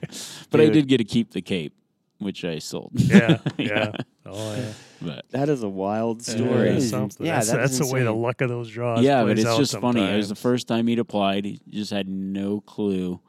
but 0.49 0.59
I 0.59 0.67
did 0.67 0.87
get 0.87 0.97
to 0.97 1.05
keep 1.05 1.31
the 1.31 1.41
cape, 1.41 1.73
which 2.21 2.45
I 2.45 2.59
sold. 2.59 2.91
Yeah, 2.93 3.39
yeah. 3.57 3.91
Oh, 4.23 4.55
yeah. 4.55 4.71
But 5.01 5.25
That 5.31 5.49
is 5.49 5.63
a 5.63 5.67
wild 5.67 6.21
story. 6.23 6.69
is 6.69 6.83
is- 6.85 6.89
something. 6.91 7.25
yeah, 7.25 7.35
that's 7.37 7.49
that 7.51 7.57
that's 7.57 7.79
the 7.79 7.91
way 7.91 8.03
the 8.03 8.13
luck 8.13 8.39
of 8.41 8.49
those 8.49 8.69
draws. 8.69 9.01
yeah, 9.01 9.21
but 9.23 9.29
plays 9.35 9.39
it's 9.39 9.47
out 9.47 9.57
just 9.57 9.77
funny. 9.79 10.03
It 10.03 10.15
was 10.15 10.29
the 10.29 10.35
first 10.35 10.67
time 10.67 10.85
he'd 10.87 10.99
applied. 10.99 11.43
He 11.43 11.59
just 11.69 11.91
had 11.91 12.07
no 12.07 12.61
clue 12.61 13.19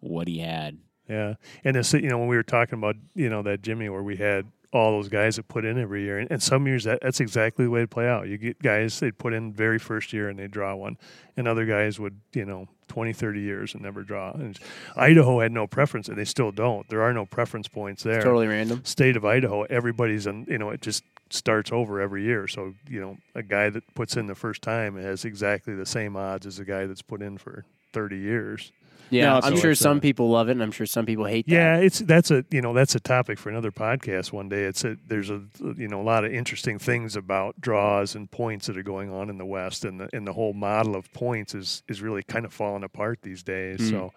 what 0.00 0.26
he 0.28 0.38
had. 0.40 0.78
Yeah, 1.08 1.34
and 1.64 1.76
it's 1.76 1.92
you 1.94 2.08
know 2.08 2.18
when 2.18 2.26
we 2.28 2.36
were 2.36 2.42
talking 2.42 2.78
about 2.78 2.96
you 3.14 3.30
know 3.30 3.42
that 3.42 3.62
Jimmy 3.62 3.88
where 3.88 4.02
we 4.02 4.16
had 4.16 4.46
all 4.72 4.90
those 4.90 5.08
guys 5.08 5.36
that 5.36 5.46
put 5.46 5.64
in 5.64 5.78
every 5.78 6.02
year, 6.02 6.18
and, 6.18 6.30
and 6.30 6.42
some 6.42 6.66
years 6.66 6.82
that 6.84 6.98
that's 7.00 7.20
exactly 7.20 7.64
the 7.64 7.70
way 7.70 7.82
it 7.82 7.90
play 7.90 8.08
out. 8.08 8.26
You 8.28 8.36
get 8.36 8.60
guys 8.60 8.98
they 8.98 9.12
put 9.12 9.32
in 9.32 9.52
very 9.52 9.78
first 9.78 10.12
year 10.12 10.28
and 10.28 10.38
they 10.38 10.48
draw 10.48 10.74
one, 10.74 10.98
and 11.36 11.46
other 11.46 11.64
guys 11.64 12.00
would 12.00 12.20
you 12.34 12.44
know 12.44 12.66
20, 12.88 13.12
30 13.12 13.40
years 13.40 13.74
and 13.74 13.82
never 13.82 14.02
draw. 14.02 14.32
And 14.32 14.58
Idaho 14.96 15.40
had 15.40 15.52
no 15.52 15.66
preference, 15.66 16.08
and 16.08 16.16
they 16.16 16.24
still 16.24 16.52
don't. 16.52 16.88
There 16.88 17.02
are 17.02 17.12
no 17.12 17.26
preference 17.26 17.68
points 17.68 18.02
there. 18.02 18.22
totally 18.22 18.46
random. 18.46 18.84
State 18.84 19.16
of 19.16 19.24
Idaho, 19.24 19.62
everybody's 19.64 20.26
in 20.26 20.46
you 20.48 20.58
know 20.58 20.70
it 20.70 20.80
just 20.80 21.04
starts 21.30 21.72
over 21.72 22.00
every 22.00 22.22
year. 22.24 22.46
So 22.48 22.74
you 22.88 23.00
know 23.00 23.18
a 23.34 23.42
guy 23.42 23.70
that 23.70 23.94
puts 23.94 24.16
in 24.16 24.26
the 24.26 24.34
first 24.34 24.62
time 24.62 24.96
has 24.96 25.24
exactly 25.24 25.74
the 25.74 25.86
same 25.86 26.16
odds 26.16 26.46
as 26.46 26.58
a 26.58 26.64
guy 26.64 26.86
that's 26.86 27.02
put 27.02 27.22
in 27.22 27.38
for 27.38 27.64
thirty 27.92 28.18
years. 28.18 28.72
Yeah, 29.10 29.26
No, 29.26 29.40
I'm 29.42 29.54
so 29.56 29.60
sure 29.62 29.70
it's, 29.72 29.80
some 29.80 29.98
uh, 29.98 30.00
people 30.00 30.30
love 30.30 30.48
it, 30.48 30.52
and 30.52 30.62
I'm 30.62 30.72
sure 30.72 30.86
some 30.86 31.06
people 31.06 31.24
hate 31.26 31.46
that. 31.46 31.52
Yeah, 31.52 31.76
it's 31.76 32.00
that's 32.00 32.30
a 32.30 32.44
you 32.50 32.60
know 32.60 32.72
that's 32.72 32.94
a 32.94 33.00
topic 33.00 33.38
for 33.38 33.50
another 33.50 33.70
podcast 33.70 34.32
one 34.32 34.48
day. 34.48 34.64
It's 34.64 34.84
a 34.84 34.96
there's 35.06 35.30
a 35.30 35.42
you 35.76 35.88
know 35.88 36.00
a 36.00 36.04
lot 36.04 36.24
of 36.24 36.32
interesting 36.32 36.78
things 36.78 37.16
about 37.16 37.60
draws 37.60 38.14
and 38.14 38.30
points 38.30 38.66
that 38.66 38.76
are 38.76 38.82
going 38.82 39.12
on 39.12 39.30
in 39.30 39.38
the 39.38 39.46
West, 39.46 39.84
and 39.84 40.00
the 40.00 40.08
and 40.12 40.26
the 40.26 40.32
whole 40.32 40.52
model 40.54 40.96
of 40.96 41.12
points 41.12 41.54
is 41.54 41.82
is 41.88 42.02
really 42.02 42.22
kind 42.22 42.44
of 42.44 42.52
falling 42.52 42.84
apart 42.84 43.20
these 43.22 43.42
days. 43.42 43.78
Mm. 43.80 43.90
So, 43.90 44.12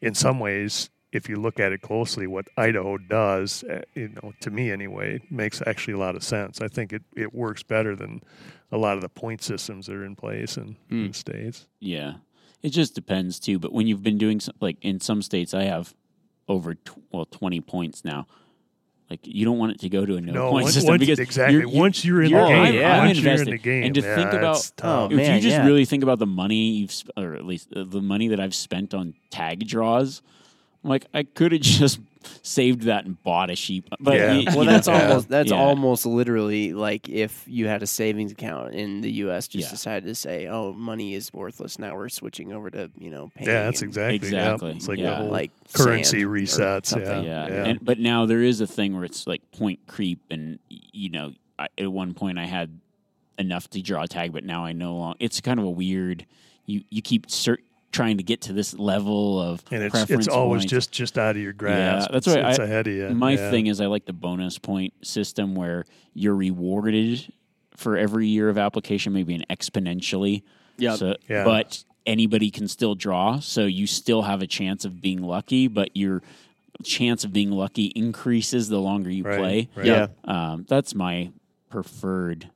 in 0.00 0.14
some 0.14 0.38
ways, 0.40 0.90
if 1.12 1.28
you 1.28 1.36
look 1.36 1.58
at 1.60 1.72
it 1.72 1.80
closely, 1.80 2.26
what 2.26 2.46
Idaho 2.56 2.98
does, 2.98 3.62
uh, 3.64 3.82
you 3.94 4.08
know, 4.22 4.32
to 4.40 4.50
me 4.50 4.70
anyway, 4.72 5.20
makes 5.30 5.62
actually 5.66 5.94
a 5.94 5.98
lot 5.98 6.16
of 6.16 6.22
sense. 6.24 6.60
I 6.60 6.68
think 6.68 6.92
it 6.92 7.02
it 7.16 7.32
works 7.32 7.62
better 7.62 7.96
than 7.96 8.20
a 8.72 8.76
lot 8.76 8.96
of 8.96 9.00
the 9.02 9.08
point 9.08 9.42
systems 9.42 9.86
that 9.86 9.94
are 9.94 10.04
in 10.04 10.16
place 10.16 10.56
in, 10.56 10.76
in 10.90 11.10
Mm. 11.10 11.14
states. 11.14 11.66
Yeah, 11.78 12.14
it 12.64 12.70
just 12.70 12.94
depends 12.96 13.38
too. 13.38 13.60
But 13.60 13.72
when 13.72 13.86
you've 13.86 14.02
been 14.02 14.18
doing 14.18 14.40
some, 14.40 14.54
like 14.60 14.78
in 14.82 14.98
some 14.98 15.22
states, 15.22 15.54
I 15.54 15.62
have 15.64 15.94
over 16.48 16.74
tw- 16.74 16.98
well 17.12 17.26
twenty 17.26 17.60
points 17.60 18.04
now. 18.04 18.26
Like 19.10 19.20
you 19.22 19.44
don't 19.44 19.58
want 19.58 19.72
it 19.72 19.80
to 19.80 19.88
go 19.90 20.06
to 20.06 20.16
a 20.16 20.20
no, 20.20 20.32
No, 20.32 20.50
point 20.50 20.64
once, 20.64 20.74
system 20.74 20.92
once- 20.92 21.00
because 21.00 21.18
exactly. 21.18 21.54
you're- 21.56 21.66
you're- 21.70 21.78
once 21.78 22.04
you're 22.04 22.22
in 22.22 22.30
you're- 22.30 22.42
the 22.42 22.48
game, 22.48 22.62
I'm, 22.64 22.74
yeah. 22.74 23.00
I'm 23.00 23.06
once 23.08 23.18
you're 23.20 23.34
in 23.34 23.44
the 23.50 23.58
game, 23.58 23.84
and 23.84 23.94
to 23.94 24.00
yeah, 24.00 24.14
think 24.16 24.32
about 24.32 24.56
it's 24.56 24.70
tough. 24.70 25.10
Oh, 25.10 25.12
if 25.12 25.16
man, 25.18 25.36
you 25.36 25.40
just 25.42 25.56
yeah. 25.58 25.66
really 25.66 25.84
think 25.84 26.02
about 26.02 26.18
the 26.18 26.26
money 26.26 26.70
you've, 26.80 26.90
sp- 26.96 27.12
or 27.16 27.34
at 27.34 27.44
least 27.44 27.68
uh, 27.76 27.84
the 27.86 28.00
money 28.00 28.28
that 28.28 28.40
I've 28.40 28.54
spent 28.54 28.94
on 28.94 29.12
tag 29.30 29.66
draws, 29.68 30.22
I'm 30.82 30.88
like 30.90 31.04
I 31.12 31.22
could 31.22 31.52
have 31.52 31.60
just 31.82 32.00
saved 32.42 32.82
that 32.82 33.04
and 33.04 33.22
bought 33.22 33.50
a 33.50 33.56
sheep. 33.56 33.88
But 34.00 34.14
Yeah. 34.16 34.32
you- 34.32 34.40
you 34.50 34.56
Well, 34.56 34.64
know, 34.64 34.72
that's 34.72 34.88
Yeah. 34.88 35.08
almost 35.08 35.28
that's 35.28 35.50
Yeah. 35.50 35.56
almost 35.58 36.06
literally 36.06 36.72
like 36.72 37.08
if 37.08 37.44
you 37.46 37.66
had 37.66 37.82
a 37.82 37.86
savings 37.86 38.32
account 38.32 38.74
in 38.74 39.00
the 39.00 39.10
U.S. 39.12 39.48
just 39.48 39.68
Yeah. 39.68 39.70
decided 39.70 40.06
to 40.06 40.14
say, 40.14 40.46
"Oh, 40.46 40.72
money 40.72 41.14
is 41.14 41.32
worthless. 41.32 41.78
Now 41.78 41.94
we're 41.94 42.08
switching 42.08 42.52
over 42.52 42.70
to 42.70 42.90
you 42.98 43.10
know 43.10 43.30
paying." 43.34 43.48
yeah, 43.48 43.64
that's 43.64 43.82
exactly. 43.82 44.16
Exactly, 44.16 44.70
Yeah. 44.70 44.76
It's 44.76 44.88
like 44.88 44.98
yeah. 44.98 45.10
the 45.10 45.16
whole 45.16 45.28
like 45.30 45.50
currency 45.72 46.22
resets. 46.24 46.86
something. 46.86 47.24
Yeah, 47.24 47.48
yeah. 47.48 47.64
And, 47.66 47.84
but 47.84 47.98
now 47.98 48.26
there 48.26 48.42
is 48.42 48.60
a 48.60 48.66
thing 48.66 48.94
where 48.94 49.04
it's 49.04 49.26
like 49.26 49.42
point 49.52 49.80
creep, 49.86 50.20
and 50.30 50.58
you 50.68 51.10
know, 51.10 51.32
I, 51.58 51.68
at 51.78 51.90
one 51.92 52.14
point 52.14 52.38
I 52.38 52.46
had 52.46 52.78
enough 53.38 53.68
to 53.70 53.82
draw 53.82 54.02
a 54.04 54.08
tag, 54.08 54.32
but 54.32 54.44
now 54.44 54.64
I 54.64 54.72
no 54.72 54.96
longer. 54.96 55.16
It's 55.20 55.40
kind 55.40 55.58
of 55.58 55.66
a 55.66 55.70
weird. 55.70 56.24
You 56.66 56.82
you 56.90 57.02
keep 57.02 57.30
cer- 57.30 57.58
trying 57.94 58.16
to 58.18 58.22
get 58.24 58.40
to 58.42 58.52
this 58.52 58.74
level 58.74 59.40
of 59.40 59.62
and 59.70 59.82
it's 59.84 59.92
preference 59.92 60.26
it's 60.26 60.34
always 60.34 60.62
points. 60.62 60.70
just 60.70 60.92
just 60.92 61.16
out 61.16 61.36
of 61.36 61.42
your 61.42 61.52
grasp. 61.52 62.10
Yeah, 62.10 62.12
that's 62.12 62.26
It's- 62.26 62.42
right. 62.44 62.50
It's 62.50 62.58
I- 62.58 62.64
ahead 62.64 62.86
of 62.88 62.92
you. 62.94 63.08
My 63.10 63.32
yeah. 63.32 63.50
thing 63.50 63.68
is, 63.68 63.80
I 63.80 63.86
like 63.86 64.04
the 64.04 64.12
bonus 64.12 64.58
point 64.58 64.92
system 65.02 65.54
where 65.54 65.84
you're 66.12 66.34
rewarded 66.34 67.32
for 67.76 67.96
every 67.96 68.26
year 68.26 68.48
of 68.48 68.58
application, 68.58 69.12
maybe 69.12 69.34
an 69.34 69.44
exponentially. 69.50 70.42
Yep. 70.78 70.98
So, 70.98 71.14
Yeah. 71.28 71.44
But 71.44 71.84
anybody 72.06 72.50
can 72.50 72.68
still 72.68 72.94
draw, 72.94 73.38
so 73.40 73.64
you 73.64 73.86
still 73.86 74.22
have 74.22 74.42
a 74.42 74.46
chance 74.46 74.84
of 74.84 75.00
being 75.00 75.22
lucky, 75.22 75.68
but 75.68 75.96
your 75.96 76.20
chance 76.82 77.24
of 77.24 77.32
being 77.32 77.50
lucky 77.52 77.86
increases 77.94 78.68
the 78.68 78.80
longer 78.80 79.08
you 79.10 79.22
Right, 79.24 79.38
play. 79.38 79.68
right. 79.76 79.86
Yeah. 79.86 80.06
Um, 80.24 80.66
that's 80.68 80.94
my 80.94 81.30
preferred. 81.70 82.50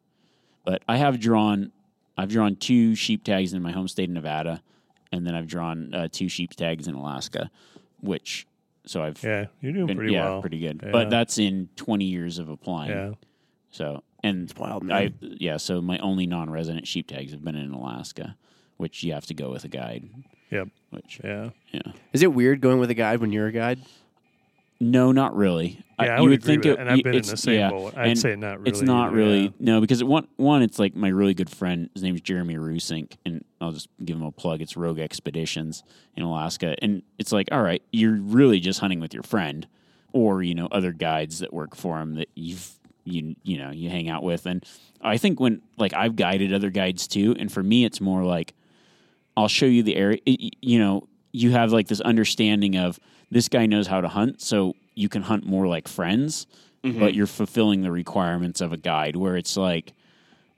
But 0.64 0.82
I 0.88 0.96
have 0.98 1.18
drawn, 1.20 1.72
I've 2.16 2.28
drawn 2.28 2.56
two 2.56 2.94
sheep 2.96 3.22
tags 3.24 3.52
in 3.54 3.62
my 3.62 3.70
home 3.72 3.88
state 3.88 4.08
of 4.08 4.14
Nevada, 4.14 4.62
and 5.12 5.26
then 5.26 5.34
I've 5.34 5.46
drawn 5.46 5.94
uh, 5.94 6.08
two 6.10 6.28
sheep 6.28 6.54
tags 6.54 6.86
in 6.88 6.94
Alaska, 6.94 7.50
which 8.00 8.46
so 8.86 9.02
I've 9.02 9.22
Yeah, 9.22 9.46
you're 9.60 9.72
doing 9.72 9.86
been- 9.86 9.96
pretty 9.96 10.12
yeah, 10.14 10.24
well. 10.24 10.40
pretty 10.40 10.58
good. 10.60 10.80
Yeah. 10.82 10.90
But 10.92 11.10
that's 11.10 11.38
in 11.38 11.68
20 11.76 12.04
years 12.04 12.38
of 12.38 12.48
applying. 12.48 12.90
Yeah. 12.90 13.12
So 13.70 14.02
and 14.22 14.44
It's 14.50 14.58
wild, 14.58 14.82
man. 14.82 14.96
I 14.96 15.12
yeah. 15.20 15.58
So 15.58 15.80
my 15.80 15.98
only 15.98 16.26
non-resident 16.26 16.86
sheep 16.88 17.06
tags 17.06 17.32
have 17.32 17.44
been 17.44 17.54
in 17.56 17.72
Alaska, 17.72 18.36
which 18.78 19.02
you 19.04 19.12
have 19.12 19.26
to 19.26 19.34
go 19.34 19.50
with 19.50 19.64
a 19.64 19.68
guide. 19.68 20.08
Yep. 20.50 20.68
Which 20.90 21.20
Yeah. 21.22 21.50
yeah. 21.72 21.92
Is 22.12 22.22
it 22.22 22.32
weird 22.32 22.60
going 22.60 22.78
with 22.80 22.90
a 22.90 22.94
guide 22.94 23.20
when 23.20 23.30
you're 23.32 23.46
a 23.48 23.52
guide? 23.52 23.78
No, 24.80 25.10
not 25.10 25.34
really. 25.34 25.84
Yeah, 25.98 26.14
I 26.14 26.16
you 26.18 26.22
would 26.22 26.30
would 26.30 26.44
think 26.44 26.64
it, 26.64 26.78
and 26.78 26.88
I've 26.88 27.02
been 27.02 27.16
in 27.16 27.22
the 27.22 27.36
same 27.36 27.58
yeah, 27.58 27.70
boat. 27.70 27.94
I'd 27.96 28.16
say 28.16 28.36
not 28.36 28.60
really 28.60 28.70
It's 28.70 28.80
not 28.80 29.12
really 29.12 29.42
yeah. 29.44 29.50
no 29.58 29.80
because 29.80 30.00
it, 30.00 30.06
one 30.06 30.28
one 30.36 30.62
it's 30.62 30.78
like 30.78 30.94
my 30.94 31.08
really 31.08 31.34
good 31.34 31.50
friend. 31.50 31.90
His 31.94 32.04
name 32.04 32.14
is 32.14 32.20
Jeremy 32.20 32.54
Rusink, 32.54 33.16
and 33.26 33.44
I'll 33.60 33.72
just 33.72 33.88
give 34.04 34.16
him 34.16 34.22
a 34.22 34.30
plug. 34.30 34.62
It's 34.62 34.76
Rogue 34.76 35.00
Expeditions 35.00 35.82
in 36.16 36.22
Alaska, 36.22 36.76
and 36.80 37.02
it's 37.18 37.32
like 37.32 37.48
all 37.50 37.62
right, 37.62 37.82
you're 37.92 38.14
really 38.16 38.60
just 38.60 38.78
hunting 38.78 39.00
with 39.00 39.12
your 39.12 39.24
friend, 39.24 39.66
or 40.12 40.42
you 40.44 40.54
know 40.54 40.68
other 40.70 40.92
guides 40.92 41.40
that 41.40 41.52
work 41.52 41.74
for 41.74 41.98
him 42.00 42.14
that 42.14 42.28
you've 42.36 42.70
you 43.02 43.34
you 43.42 43.58
know 43.58 43.72
you 43.72 43.90
hang 43.90 44.08
out 44.08 44.22
with, 44.22 44.46
and 44.46 44.64
I 45.00 45.16
think 45.16 45.40
when 45.40 45.60
like 45.76 45.92
I've 45.94 46.14
guided 46.14 46.54
other 46.54 46.70
guides 46.70 47.08
too, 47.08 47.34
and 47.36 47.50
for 47.50 47.64
me 47.64 47.84
it's 47.84 48.00
more 48.00 48.22
like 48.22 48.54
I'll 49.36 49.48
show 49.48 49.66
you 49.66 49.82
the 49.82 49.96
area. 49.96 50.20
You 50.24 50.78
know, 50.78 51.07
you 51.32 51.50
have 51.52 51.72
like 51.72 51.88
this 51.88 52.00
understanding 52.00 52.76
of 52.76 52.98
this 53.30 53.48
guy 53.48 53.66
knows 53.66 53.86
how 53.86 54.00
to 54.00 54.08
hunt, 54.08 54.40
so 54.40 54.74
you 54.94 55.08
can 55.08 55.22
hunt 55.22 55.46
more 55.46 55.66
like 55.66 55.86
friends, 55.88 56.46
mm-hmm. 56.82 56.98
but 56.98 57.14
you're 57.14 57.26
fulfilling 57.26 57.82
the 57.82 57.92
requirements 57.92 58.60
of 58.60 58.72
a 58.72 58.76
guide. 58.76 59.16
Where 59.16 59.36
it's 59.36 59.56
like, 59.56 59.92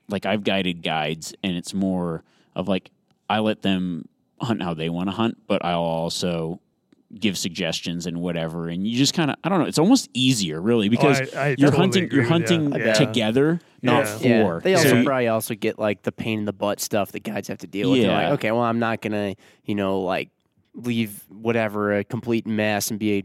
like 0.09 0.27
I've 0.27 0.45
guided 0.45 0.83
guides, 0.83 1.35
and 1.43 1.57
it's 1.57 1.75
more 1.75 2.23
of 2.55 2.69
like 2.69 2.91
I 3.29 3.41
let 3.41 3.63
them 3.63 4.09
hunt 4.41 4.63
how 4.63 4.75
they 4.75 4.89
want 4.89 5.09
to 5.09 5.15
hunt, 5.15 5.39
but 5.47 5.65
I'll 5.65 5.81
also 5.81 6.61
give 7.19 7.37
suggestions 7.37 8.07
and 8.07 8.21
whatever. 8.21 8.69
And 8.69 8.87
you 8.87 8.97
just 8.97 9.15
kind 9.15 9.33
of, 9.33 9.37
I 9.43 9.49
don't 9.49 9.59
know, 9.59 9.65
it's 9.67 9.81
almost 9.81 10.09
easier 10.15 10.61
really 10.61 10.87
oh, 10.87 10.91
because 10.91 11.35
I- 11.35 11.49
I 11.49 11.49
you're 11.59 11.71
totally 11.71 11.79
hunting, 11.79 12.05
agree 12.05 12.17
you're 12.23 12.31
with 12.31 12.51
you. 12.51 12.57
hunting 12.61 12.81
Yeah. 12.81 12.93
together, 12.93 13.61
not 13.83 14.05
Yeah. 14.07 14.17
for. 14.19 14.55
Yeah. 14.55 14.61
They 14.63 14.75
also 14.77 14.89
So 14.91 15.05
probably 15.05 15.27
also 15.29 15.55
get 15.57 15.79
like 15.79 16.03
the 16.03 16.13
pain 16.13 16.39
in 16.39 16.45
the 16.45 16.53
butt 16.53 16.79
stuff 16.81 17.11
that 17.13 17.25
guides 17.25 17.49
have 17.49 17.59
to 17.59 17.67
deal 17.67 17.91
with. 17.91 18.03
They're 18.03 18.13
like, 18.13 18.33
okay, 18.35 18.53
well, 18.53 18.63
I'm 18.63 18.79
not 18.79 19.01
gonna, 19.01 19.35
you 19.65 19.75
know, 19.75 20.01
like 20.01 20.29
leave 20.75 21.25
whatever 21.29 21.97
a 21.97 22.05
complete 22.05 22.47
mess 22.47 22.91
and 22.91 22.99
be 22.99 23.19
a 23.19 23.25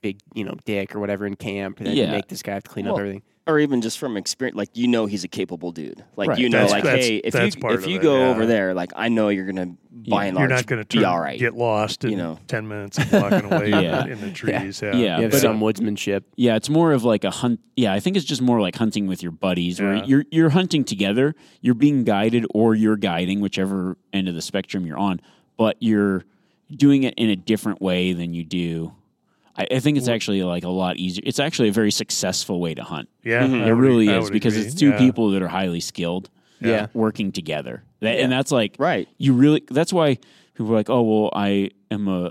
big, 0.00 0.18
you 0.34 0.44
know, 0.44 0.54
dick 0.64 0.94
or 0.94 1.00
whatever 1.00 1.26
in 1.26 1.34
camp 1.34 1.78
and 1.78 1.86
then 1.86 1.96
Yeah. 1.96 2.10
make 2.10 2.28
this 2.28 2.42
guy 2.42 2.54
have 2.54 2.62
to 2.64 2.70
clean 2.70 2.86
up 2.86 2.98
everything. 2.98 3.22
or 3.46 3.58
even 3.58 3.80
just 3.82 3.98
from 3.98 4.16
experience, 4.16 4.56
like 4.56 4.68
you 4.74 4.86
know 4.88 5.04
he's 5.06 5.22
a 5.24 5.28
capable 5.28 5.70
dude. 5.72 6.02
Like 6.16 6.28
Right. 6.30 6.38
you 6.38 6.48
know, 6.48 6.58
That's- 6.58 6.72
like 6.72 6.82
that's- 6.84 7.06
hey, 7.06 7.16
if 7.18 7.34
you 7.34 7.40
if 7.42 7.62
of 7.84 7.86
you 7.86 7.98
it, 7.98 8.02
go 8.02 8.18
yeah. 8.20 8.28
over 8.30 8.46
there, 8.46 8.72
like 8.74 8.92
I 8.96 9.08
know 9.08 9.28
you're 9.30 9.44
gonna 9.46 9.74
by 10.08 10.26
and 10.26 10.38
You're 10.38 10.48
not 10.48 10.66
going 10.66 10.82
to 10.82 10.86
be 10.96 11.00
turn, 11.02 11.04
all 11.10 11.20
right. 11.20 11.38
get 11.38 11.54
lost 11.54 12.04
in 12.04 12.10
you 12.10 12.16
know. 12.16 12.38
ten 12.48 12.68
minutes 12.68 12.98
of 12.98 13.10
walking 13.12 13.44
away 13.50 13.68
Yeah. 13.70 14.06
in 14.06 14.20
the 14.20 14.30
trees. 14.30 14.82
Yeah, 14.82 14.94
Yeah, 14.96 15.16
You 15.16 15.22
have 15.22 15.30
but- 15.32 15.40
some 15.40 15.60
woodsmanship. 15.60 16.22
Yeah, 16.36 16.56
it's 16.56 16.68
more 16.68 16.92
of 16.92 17.04
like 17.04 17.24
a 17.24 17.30
hunt. 17.30 17.60
Yeah, 17.76 17.92
I 17.94 18.00
think 18.00 18.16
it's 18.16 18.26
just 18.26 18.42
more 18.42 18.60
like 18.60 18.76
hunting 18.76 19.06
with 19.06 19.22
your 19.22 19.32
buddies, 19.32 19.80
where 19.80 19.96
Yeah. 19.96 20.04
you're 20.04 20.24
you're 20.30 20.50
hunting 20.50 20.84
together. 20.84 21.34
You're 21.62 21.74
being 21.74 22.04
guided, 22.04 22.44
or 22.54 22.74
you're 22.74 22.96
guiding, 22.98 23.40
whichever 23.40 23.96
end 24.12 24.28
of 24.28 24.34
the 24.34 24.42
spectrum 24.42 24.84
you're 24.86 24.98
on. 24.98 25.20
But 25.56 25.76
you're 25.80 26.24
doing 26.74 27.02
it 27.04 27.14
in 27.16 27.30
a 27.30 27.36
different 27.36 27.80
way 27.80 28.12
than 28.12 28.34
you 28.34 28.44
do. 28.44 28.92
I, 29.56 29.66
I 29.70 29.78
think 29.80 29.96
it's 29.98 30.08
actually 30.08 30.42
like 30.42 30.64
a 30.64 30.68
lot 30.68 30.96
easier. 30.96 31.22
It's 31.26 31.38
actually 31.38 31.68
a 31.68 31.72
very 31.72 31.90
successful 31.92 32.60
way 32.60 32.74
to 32.74 32.82
hunt. 32.82 33.08
yeah, 33.22 33.46
Mhm. 33.46 33.66
It 33.66 33.72
really 33.74 34.08
I 34.10 34.18
is 34.18 34.30
because 34.30 34.54
agree. 34.56 34.66
it's 34.66 34.74
two 34.74 34.90
Yeah. 34.90 34.98
people 34.98 35.30
that 35.30 35.42
are 35.42 35.48
highly 35.48 35.80
skilled, 35.80 36.28
Yeah. 36.60 36.86
working 36.94 37.30
together. 37.32 37.84
That, 38.00 38.18
And 38.20 38.30
that's 38.32 38.50
like 38.52 38.76
Right. 38.78 39.08
you 39.18 39.32
really 39.32 39.62
that's 39.70 39.92
why 39.92 40.18
people 40.54 40.70
are 40.72 40.76
like 40.76 40.90
oh 40.90 41.02
well 41.02 41.30
i 41.34 41.70
am 41.90 42.06
a 42.06 42.30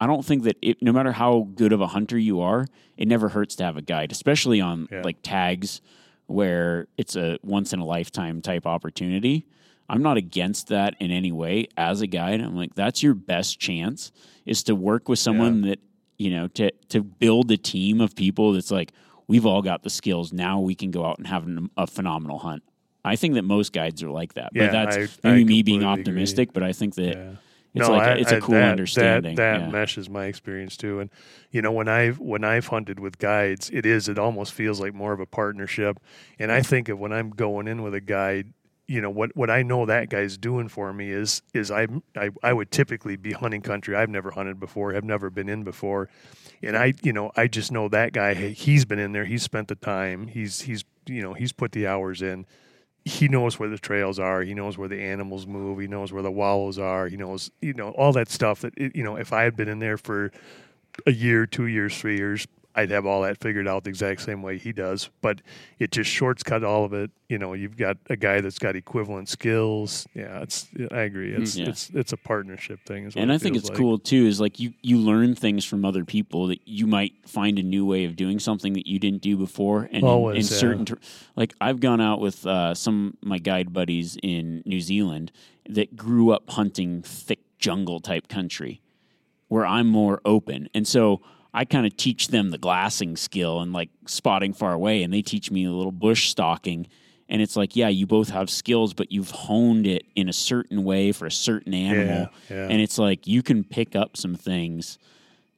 i 0.00 0.06
don't 0.06 0.24
think 0.24 0.42
that 0.42 0.56
it, 0.60 0.82
no 0.82 0.92
matter 0.92 1.12
how 1.12 1.48
good 1.54 1.72
of 1.72 1.80
a 1.80 1.86
hunter 1.86 2.18
you 2.18 2.40
are 2.40 2.66
it 2.98 3.06
never 3.08 3.28
hurts 3.30 3.54
to 3.56 3.64
have 3.64 3.76
a 3.76 3.82
guide 3.82 4.10
especially 4.12 4.60
on 4.60 4.86
Yeah. 4.92 5.02
like 5.04 5.16
tags 5.22 5.80
where 6.26 6.88
it's 6.98 7.16
a 7.16 7.38
once 7.42 7.72
in 7.72 7.78
a 7.80 7.84
lifetime 7.86 8.40
type 8.42 8.66
opportunity 8.66 9.46
i'm 9.88 10.02
not 10.02 10.16
against 10.16 10.68
that 10.68 10.94
in 11.00 11.10
any 11.10 11.32
way 11.32 11.66
as 11.76 12.00
a 12.00 12.06
guide 12.06 12.40
i'm 12.40 12.56
like 12.56 12.74
that's 12.74 13.02
your 13.02 13.14
best 13.14 13.58
chance 13.58 14.12
is 14.46 14.62
to 14.62 14.74
work 14.74 15.08
with 15.08 15.18
someone 15.18 15.62
that 15.62 15.78
you 16.18 16.30
know 16.30 16.48
to 16.48 16.70
to 16.88 17.02
build 17.02 17.50
a 17.50 17.56
team 17.56 18.00
of 18.00 18.14
people 18.14 18.52
that's 18.52 18.70
like 18.70 18.92
we've 19.26 19.46
all 19.46 19.62
got 19.62 19.82
the 19.82 19.90
skills 19.90 20.32
now 20.32 20.60
we 20.60 20.74
can 20.74 20.90
go 20.90 21.04
out 21.04 21.18
and 21.18 21.26
have 21.26 21.46
an, 21.46 21.70
a 21.76 21.86
phenomenal 21.86 22.38
hunt 22.38 22.62
i 23.04 23.16
think 23.16 23.34
that 23.34 23.42
most 23.42 23.72
guides 23.72 24.02
are 24.02 24.10
like 24.10 24.34
that 24.34 24.50
Yeah, 24.54 24.66
but 24.66 24.72
that's 24.72 25.18
I- 25.24 25.28
I 25.28 25.32
maybe 25.32 25.44
me 25.44 25.62
being 25.62 25.80
completely 25.80 26.00
agree. 26.00 26.02
optimistic 26.02 26.52
but 26.52 26.62
i 26.62 26.72
think 26.72 26.94
that 26.94 27.16
Yeah. 27.16 27.30
it's 27.74 27.88
like 27.88 28.16
a, 28.16 28.20
it's 28.20 28.32
a 28.32 28.40
cool 28.40 28.54
that, 28.54 28.70
understanding. 28.70 29.34
That, 29.34 29.58
that 29.58 29.64
yeah. 29.66 29.70
meshes 29.72 30.08
my 30.08 30.26
experience 30.26 30.76
too. 30.76 31.00
And 31.00 31.10
you 31.50 31.60
know, 31.60 31.72
when 31.72 31.88
I've 31.88 32.20
when 32.20 32.44
I've 32.44 32.68
hunted 32.68 33.00
with 33.00 33.18
guides, 33.18 33.68
it 33.70 33.84
is 33.84 34.08
it 34.08 34.16
almost 34.16 34.52
feels 34.52 34.80
like 34.80 34.94
more 34.94 35.12
of 35.12 35.18
a 35.18 35.26
partnership. 35.26 35.98
And 36.38 36.52
I 36.52 36.62
think 36.62 36.88
of 36.88 37.00
when 37.00 37.12
I'm 37.12 37.30
going 37.30 37.66
in 37.66 37.82
with 37.82 37.92
a 37.94 38.00
guide, 38.00 38.52
you 38.86 39.00
know, 39.00 39.10
what 39.10 39.34
what 39.36 39.50
I 39.50 39.62
know 39.62 39.86
that 39.86 40.10
guy's 40.10 40.36
doing 40.36 40.68
for 40.68 40.92
me 40.92 41.10
is 41.10 41.42
is 41.52 41.70
I 41.70 41.86
I, 42.16 42.30
I 42.42 42.52
would 42.52 42.70
typically 42.70 43.16
be 43.16 43.32
hunting 43.32 43.62
country 43.62 43.96
I've 43.96 44.10
never 44.10 44.30
hunted 44.30 44.60
before, 44.60 44.92
have 44.92 45.04
never 45.04 45.30
been 45.30 45.48
in 45.48 45.64
before. 45.64 46.08
And 46.62 46.76
I, 46.76 46.94
you 47.02 47.12
know, 47.12 47.30
I 47.36 47.46
just 47.46 47.72
know 47.72 47.88
that 47.88 48.12
guy. 48.12 48.34
He's 48.34 48.84
been 48.84 48.98
in 48.98 49.12
there. 49.12 49.24
He's 49.24 49.42
spent 49.42 49.68
the 49.68 49.74
time. 49.74 50.28
He's 50.28 50.62
he's 50.62 50.84
you 51.06 51.22
know 51.22 51.34
he's 51.34 51.52
put 51.52 51.72
the 51.72 51.86
hours 51.86 52.22
in 52.22 52.46
he 53.04 53.28
knows 53.28 53.58
where 53.58 53.68
the 53.68 53.78
trails 53.78 54.18
are. 54.18 54.42
He 54.42 54.54
knows 54.54 54.78
where 54.78 54.88
the 54.88 55.00
animals 55.00 55.46
move. 55.46 55.78
He 55.78 55.86
knows 55.86 56.12
where 56.12 56.22
the 56.22 56.30
wallows 56.30 56.78
are. 56.78 57.06
He 57.06 57.16
knows, 57.16 57.50
you 57.60 57.74
know, 57.74 57.90
all 57.90 58.12
that 58.12 58.30
stuff 58.30 58.60
that, 58.60 58.72
you 58.78 59.04
know, 59.04 59.16
if 59.16 59.32
I 59.32 59.42
had 59.42 59.56
been 59.56 59.68
in 59.68 59.78
there 59.78 59.98
for 59.98 60.32
a 61.06 61.12
year, 61.12 61.44
two 61.44 61.66
years, 61.66 61.96
three 61.98 62.16
years, 62.16 62.46
I'd 62.76 62.90
have 62.90 63.06
all 63.06 63.22
that 63.22 63.40
figured 63.40 63.68
out 63.68 63.84
the 63.84 63.90
exact 63.90 64.22
same 64.22 64.42
way 64.42 64.58
he 64.58 64.72
does. 64.72 65.08
But 65.20 65.40
it 65.78 65.92
just 65.92 66.10
shortcuts 66.10 66.64
all 66.64 66.84
of 66.84 66.92
it. 66.92 67.10
You 67.28 67.38
know, 67.38 67.52
you've 67.52 67.76
got 67.76 67.96
a 68.10 68.16
guy 68.16 68.40
that's 68.40 68.58
got 68.58 68.74
equivalent 68.76 69.28
skills. 69.28 70.06
Yeah, 70.14 70.42
it's, 70.42 70.68
I 70.90 71.00
agree. 71.02 71.32
It's, 71.34 71.56
Yeah. 71.56 71.68
it's, 71.68 71.90
it's 71.90 72.12
a 72.12 72.16
partnership 72.16 72.80
thing. 72.84 73.10
And 73.16 73.32
I 73.32 73.38
think 73.38 73.56
it's 73.56 73.68
like. 73.68 73.78
cool 73.78 73.98
too. 73.98 74.26
Is 74.26 74.40
like 74.40 74.58
you 74.58 74.72
you 74.82 74.98
learn 74.98 75.34
things 75.34 75.64
from 75.64 75.84
other 75.84 76.04
people 76.04 76.48
that 76.48 76.60
you 76.66 76.86
might 76.86 77.12
find 77.26 77.58
a 77.58 77.62
new 77.62 77.86
way 77.86 78.04
of 78.04 78.16
doing 78.16 78.38
something 78.38 78.72
that 78.74 78.86
you 78.86 78.98
didn't 78.98 79.22
do 79.22 79.36
before. 79.36 79.88
And 79.92 80.02
in- 80.04 80.30
in, 80.30 80.36
yeah. 80.36 80.42
certain, 80.42 80.84
ter- 80.84 80.98
like 81.36 81.54
I've 81.60 81.80
gone 81.80 82.00
out 82.00 82.20
with 82.20 82.46
uh, 82.46 82.74
some 82.74 83.16
of 83.22 83.28
my 83.28 83.38
guide 83.38 83.72
buddies 83.72 84.16
in 84.22 84.62
New 84.66 84.80
Zealand 84.80 85.30
that 85.68 85.96
grew 85.96 86.30
up 86.30 86.50
hunting 86.50 87.02
thick 87.02 87.40
jungle 87.58 88.00
type 88.00 88.28
country, 88.28 88.82
where 89.48 89.64
I'm 89.64 89.86
more 89.86 90.20
open, 90.24 90.68
and 90.74 90.86
so. 90.88 91.22
I 91.54 91.64
kind 91.64 91.86
of 91.86 91.96
teach 91.96 92.28
them 92.28 92.50
the 92.50 92.58
glassing 92.58 93.16
skill 93.16 93.60
and 93.60 93.72
like 93.72 93.88
spotting 94.06 94.52
far 94.52 94.72
away, 94.72 95.02
and 95.04 95.14
they 95.14 95.22
teach 95.22 95.50
me 95.50 95.64
a 95.64 95.70
little 95.70 95.92
bush 95.92 96.28
stalking. 96.28 96.88
And 97.28 97.40
it's 97.40 97.56
like, 97.56 97.74
yeah, 97.74 97.88
you 97.88 98.06
both 98.06 98.28
have 98.28 98.50
skills, 98.50 98.92
but 98.92 99.10
you've 99.10 99.30
honed 99.30 99.86
it 99.86 100.04
in 100.14 100.28
a 100.28 100.32
certain 100.32 100.84
way 100.84 101.10
for 101.12 101.24
a 101.26 101.30
certain 101.30 101.72
animal. 101.72 102.28
yeah. 102.50 102.68
And 102.68 102.82
it's 102.82 102.98
like 102.98 103.26
you 103.26 103.42
can 103.42 103.64
pick 103.64 103.96
up 103.96 104.16
some 104.16 104.34
things, 104.34 104.98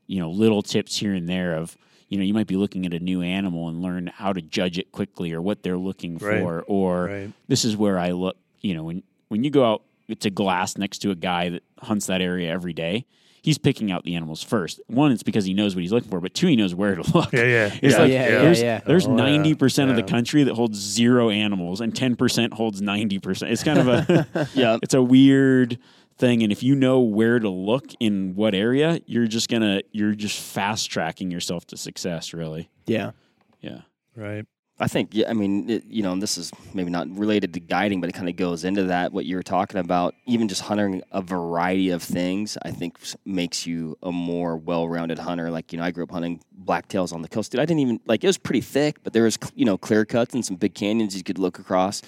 you 0.06 0.20
know, 0.20 0.31
little 0.31 0.62
tips 0.62 0.97
here 0.97 1.14
and 1.14 1.28
there 1.28 1.56
of 1.56 1.77
you 2.09 2.18
know, 2.18 2.23
you 2.24 2.35
might 2.35 2.47
be 2.47 2.55
looking 2.55 2.86
at 2.86 2.94
a 2.94 3.01
new 3.01 3.20
animal 3.20 3.68
and 3.68 3.82
learn 3.82 4.06
how 4.06 4.32
to 4.32 4.40
judge 4.40 4.78
it 4.78 4.93
quickly 4.93 5.32
or 5.32 5.43
what 5.43 5.64
they're 5.64 5.77
looking 5.77 6.18
Right. 6.18 6.40
for, 6.40 6.62
or 6.68 7.06
Right. 7.06 7.32
this 7.48 7.64
is 7.64 7.77
where 7.77 7.98
I 7.98 8.12
look. 8.12 8.36
You 8.60 8.74
know, 8.74 8.85
when 8.85 9.02
when 9.28 9.43
you 9.43 9.51
go 9.51 9.64
out 9.64 9.82
to 10.20 10.31
glass 10.31 10.77
next 10.78 10.98
to 10.98 11.10
a 11.10 11.16
guy 11.16 11.48
that 11.48 11.64
hunts 11.81 12.06
that 12.06 12.20
area 12.20 12.48
every 12.48 12.73
day, 12.74 13.06
he's 13.47 13.56
picking 13.59 13.90
out 13.93 14.02
the 14.05 14.14
animals 14.16 14.43
first. 14.43 14.81
One, 14.89 15.12
it's 15.12 15.23
because 15.23 15.44
he 15.47 15.55
knows 15.55 15.74
what 15.77 15.81
he's 15.82 15.93
looking 15.93 16.10
for, 16.10 16.20
but 16.20 16.35
two, 16.35 16.48
he 16.48 16.56
knows 16.56 16.74
where 16.74 16.97
to 16.97 17.02
look. 17.14 17.32
Yeah, 17.32 17.44
yeah. 17.44 17.78
It's 17.81 17.94
yeah, 17.94 17.98
like 18.02 18.12
yeah, 18.12 18.28
yeah, 18.28 18.43
there's 18.43 18.60
yeah. 18.60 18.81
there's 18.85 19.06
Oh, 19.06 19.14
ninety 19.14 19.55
percent 19.55 19.89
of 19.90 19.97
the 19.97 20.02
country 20.02 20.43
that 20.44 20.55
holds 20.55 20.78
zero 20.78 21.31
animals, 21.31 21.81
and 21.81 21.94
ten 21.97 22.16
percent 22.16 22.52
holds 22.52 22.82
ninety 22.82 23.18
percent. 23.18 23.52
It's 23.52 23.62
kind 23.62 23.78
of 23.78 23.89
a 23.89 24.27
Yeah. 24.55 24.77
it's 24.82 24.94
a 24.94 25.02
weird 25.02 25.78
thing, 26.18 26.43
and 26.43 26.51
if 26.51 26.62
you 26.62 26.74
know 26.74 27.01
where 27.01 27.39
to 27.39 27.48
look 27.48 27.85
in 28.01 28.35
what 28.35 28.55
area, 28.55 29.01
you're 29.06 29.27
just 29.28 29.48
gonna 29.48 29.82
you're 29.93 30.14
just 30.14 30.39
fast 30.39 30.90
tracking 30.90 31.31
yourself 31.31 31.66
to 31.68 31.77
success. 31.77 32.35
Really, 32.35 32.68
Yeah. 32.86 33.12
yeah. 33.60 33.82
Right. 34.16 34.44
I 34.78 34.88
think, 34.88 35.14
yeah, 35.14 35.30
I 35.30 35.32
mean, 35.32 35.70
it, 35.70 35.84
you 35.86 36.02
know, 36.02 36.14
this 36.16 36.36
is 36.36 36.52
maybe 36.74 36.90
not 36.90 37.08
related 37.16 37.54
to 37.54 37.60
guiding, 37.60 37.98
but 38.02 38.10
it 38.10 38.12
kind 38.12 38.28
of 38.28 38.36
goes 38.36 38.62
into 38.62 38.84
that. 38.84 39.10
What 39.10 39.24
you 39.24 39.36
were 39.36 39.42
talking 39.42 39.80
about, 39.80 40.14
even 40.26 40.48
just 40.48 40.60
hunting 40.60 41.02
a 41.12 41.22
variety 41.22 41.88
of 41.90 42.02
things, 42.02 42.58
I 42.60 42.72
think 42.72 42.98
makes 43.24 43.66
you 43.66 43.96
a 44.02 44.12
more 44.12 44.58
well-rounded 44.58 45.18
hunter. 45.18 45.50
Like, 45.50 45.72
you 45.72 45.78
know, 45.78 45.84
I 45.84 45.92
grew 45.92 46.04
up 46.04 46.10
hunting 46.10 46.40
blacktails 46.62 47.14
on 47.14 47.22
the 47.22 47.28
coast. 47.28 47.52
Dude, 47.52 47.60
I 47.60 47.64
didn't 47.64 47.80
even 47.80 48.00
like 48.04 48.22
it 48.22 48.26
was 48.26 48.36
pretty 48.36 48.60
thick, 48.60 49.02
but 49.02 49.14
there 49.14 49.22
was, 49.22 49.38
you 49.54 49.64
know, 49.64 49.78
clear 49.78 50.04
cuts 50.04 50.34
and 50.34 50.44
some 50.44 50.56
big 50.56 50.74
canyons 50.74 51.16
you 51.16 51.22
could 51.22 51.38
look 51.38 51.58
across. 51.58 52.02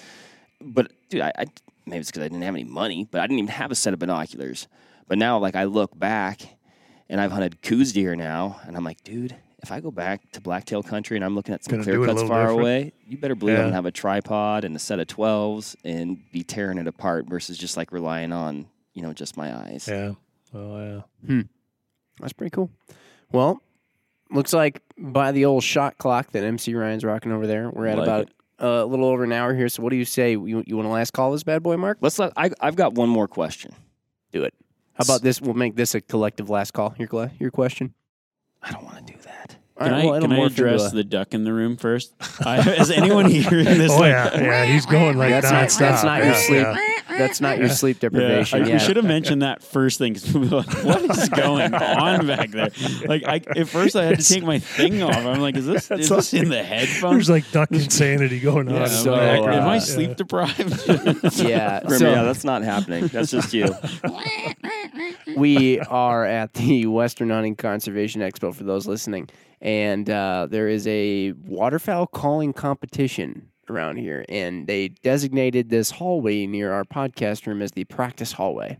But 0.61 0.93
dude, 1.09 1.23
I, 1.23 1.33
I 1.39 1.45
maybe 1.87 2.01
it's 2.01 2.11
because 2.11 2.25
I 2.25 2.29
didn't 2.29 2.43
have 2.43 2.55
any 2.55 2.65
money, 2.65 3.09
but 3.11 3.23
I 3.23 3.27
didn't 3.27 3.39
even 3.39 3.49
have 3.49 3.71
a 3.71 3.77
set 3.77 3.95
of 3.95 3.99
binoculars. 3.99 4.69
But 5.07 5.17
now, 5.17 5.39
like, 5.39 5.57
I 5.57 5.65
look 5.65 5.99
back, 5.99 6.43
and 7.09 7.19
I've 7.19 7.33
hunted 7.33 7.63
Coues 7.63 7.95
deer 7.95 8.15
now, 8.15 8.61
and 8.67 8.77
I'm 8.77 8.85
like, 8.85 9.03
dude. 9.05 9.37
If 9.63 9.73
I 9.73 9.81
go 9.81 9.91
back 9.91 10.31
to 10.33 10.41
blacktail 10.41 10.83
country 10.85 11.17
and 11.17 11.25
I'm 11.25 11.35
looking 11.35 11.53
at 11.55 11.65
some 11.65 11.73
Gonna 11.73 11.83
clear 11.85 11.97
do 11.97 12.03
it 12.05 12.11
a 12.11 12.15
cuts 12.15 12.23
far 12.29 12.43
different. 12.43 12.61
away, 12.61 12.93
you 13.09 13.19
better 13.19 13.35
believe 13.35 13.57
I'm 13.57 13.65
gonna 13.65 13.75
have 13.75 13.87
a 13.87 13.91
tripod 13.91 14.65
and 14.65 14.77
a 14.77 14.79
set 14.79 15.01
of 15.01 15.09
twelves 15.09 15.77
and 15.85 16.19
be 16.31 16.45
tearing 16.45 16.79
it 16.79 16.87
apart 16.87 17.27
versus 17.29 17.59
just 17.59 17.77
like 17.77 17.91
relying 17.91 18.33
on 18.33 18.67
you 18.95 19.03
know 19.03 19.13
just 19.13 19.37
my 19.37 19.53
eyes. 19.57 19.89
Yeah. 19.91 20.13
Oh 20.55 21.03
yeah. 21.29 21.43
That's 22.21 22.33
pretty 22.33 22.51
cool. 22.51 22.71
Well, 23.33 23.61
looks 24.31 24.53
like 24.53 24.83
by 24.97 25.33
the 25.33 25.45
old 25.45 25.63
shot 25.65 25.99
clock 25.99 26.33
that 26.33 26.45
MC 26.45 26.75
Ryan's 26.75 27.05
rocking 27.05 27.33
over 27.33 27.47
there, 27.47 27.69
we're 27.71 27.87
at 27.87 27.99
Like 27.99 28.07
about 28.07 28.21
it. 28.23 28.33
uh, 28.61 28.67
a 28.85 28.87
little 28.87 29.07
over 29.07 29.25
an 29.25 29.33
hour 29.33 29.55
here. 29.55 29.69
So, 29.69 29.83
what 29.83 29.91
do 29.91 29.97
you 29.97 30.05
say? 30.05 30.33
You, 30.33 30.63
you 30.67 30.77
want 30.77 30.87
to 30.87 30.93
last 30.93 31.13
call 31.13 31.33
this 31.33 31.43
bad 31.43 31.63
boy, 31.63 31.77
Mark? 31.77 31.99
Let's 32.01 32.19
let 32.19 32.33
I, 32.37 32.51
I've 32.61 32.77
got 32.77 32.95
one 32.95 33.09
more 33.09 33.27
question. 33.29 33.73
Do 34.33 34.45
it. 34.45 34.55
How 34.95 35.03
about 35.05 35.23
this? 35.23 35.41
We'll 35.41 35.55
make 35.55 35.77
this 35.77 35.95
a 35.95 36.01
collective 36.01 36.49
last 36.49 36.73
call. 36.73 36.95
Your 36.99 37.31
your 37.41 37.51
question. 37.51 37.95
I 38.63 38.73
don't 38.73 38.83
want 38.85 38.97
to 39.07 39.13
do 39.13 39.13
that. 39.13 39.18
All 39.18 39.18
Can 39.79 39.95
I 39.95 40.05
well, 40.07 40.21
can 40.21 40.33
I 40.33 40.39
address 40.47 40.93
a- 40.93 40.97
the 40.97 41.05
duck 41.05 41.35
in 41.35 41.45
the 41.45 41.53
room 41.53 41.77
first? 41.77 42.13
I, 42.45 42.59
is 42.81 42.91
anyone 42.91 43.27
hearing 43.31 43.65
this? 43.65 43.93
Oh 43.93 43.99
like, 44.01 44.11
yeah. 44.11 44.41
Yeah. 44.41 44.65
He's 44.65 44.87
going 44.87 45.17
like 45.17 45.31
That's 45.31 45.51
not, 45.51 45.65
nonstop. 45.69 45.79
that's 45.79 46.03
not 46.05 46.19
your 46.19 46.27
Yeah, 46.33 46.35
sleep. 46.41 46.59
yeah. 46.61 47.19
That's 47.19 47.41
not 47.41 47.59
your 47.59 47.69
sleep 47.69 47.97
Yeah, 48.03 48.09
deprivation. 48.11 48.63
I- 48.65 48.73
we 48.73 48.79
should 48.79 48.97
have 48.97 49.05
mentioned 49.05 49.43
that 49.43 49.63
first 49.63 49.99
thing. 49.99 50.15
people 50.15 50.41
were 50.43 50.47
like, 50.59 50.85
what 50.85 51.03
is 51.03 51.29
going 51.31 51.75
on 51.75 52.27
back 52.27 52.51
there? 52.51 52.71
Like, 53.07 53.25
I, 53.27 53.37
at 53.57 53.69
first 53.69 53.97
I 53.97 54.05
had 54.05 54.19
to 54.21 54.25
take 54.25 54.45
my 54.45 54.59
thing 54.59 55.03
off. 55.03 55.17
I'm 55.17 55.41
like, 55.41 55.57
is 55.57 55.67
this 55.67 55.83
is 55.85 55.89
That's 55.89 56.09
this 56.09 56.35
in 56.35 56.49
the 56.49 56.63
headphones? 56.63 57.15
There's 57.15 57.31
like 57.31 57.51
duck 57.53 57.71
insanity 57.73 58.41
going 58.41 58.69
on. 58.69 58.75
Yeah, 58.75 58.87
so, 58.87 59.15
I'm 59.15 59.19
like, 59.21 59.29
background. 59.39 59.61
am 59.61 59.69
I 59.69 59.77
uh, 59.77 59.81
sleep 59.81 60.09
Yeah. 60.11 60.15
deprived? 60.15 60.89
yeah. 61.39 61.81
So 61.99 62.09
yeah, 62.11 62.23
that's 62.23 62.45
not 62.45 62.63
happening. 62.63 63.07
That's 63.09 63.31
just 63.31 63.53
you. 63.55 63.67
we 65.39 65.81
are 65.81 66.25
at 66.25 66.55
the 66.55 66.87
Western 66.87 67.31
Hunting 67.31 67.57
Conservation 67.57 68.21
Expo 68.21 68.55
for 68.55 68.65
those 68.65 68.87
listening, 68.87 69.29
and 69.61 70.09
uh, 70.11 70.47
there 70.51 70.69
is 70.69 70.87
a 70.87 71.33
waterfowl 71.33 72.07
calling 72.09 72.53
competition 72.53 73.49
around 73.71 73.97
here, 73.97 74.25
and 74.29 74.67
they 74.67 74.89
designated 74.89 75.69
this 75.71 75.91
hallway 75.91 76.47
near 76.47 76.73
our 76.73 76.85
podcast 76.85 77.47
room 77.47 77.61
as 77.63 77.73
the 77.73 77.85
practice 77.85 78.33
hallway. 78.33 78.79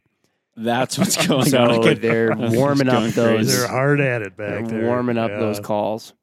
That's 0.57 0.99
what's 0.99 1.27
going 1.29 1.47
So 1.47 1.59
on. 1.63 1.71
I 1.71 1.79
could- 1.79 2.03
they're 2.03 2.35
warming 2.37 2.89
up 2.89 3.03
those- 3.13 3.15
crazy. 3.15 3.57
They're 3.57 3.69
hard 3.69 4.01
at 4.01 4.23
it 4.23 4.37
They're 4.37 4.63
back 4.63 4.71
there. 4.71 4.87
warming 4.87 5.19
up 5.19 5.31
Yeah. 5.31 5.39
those 5.39 5.61
calls. 5.61 6.15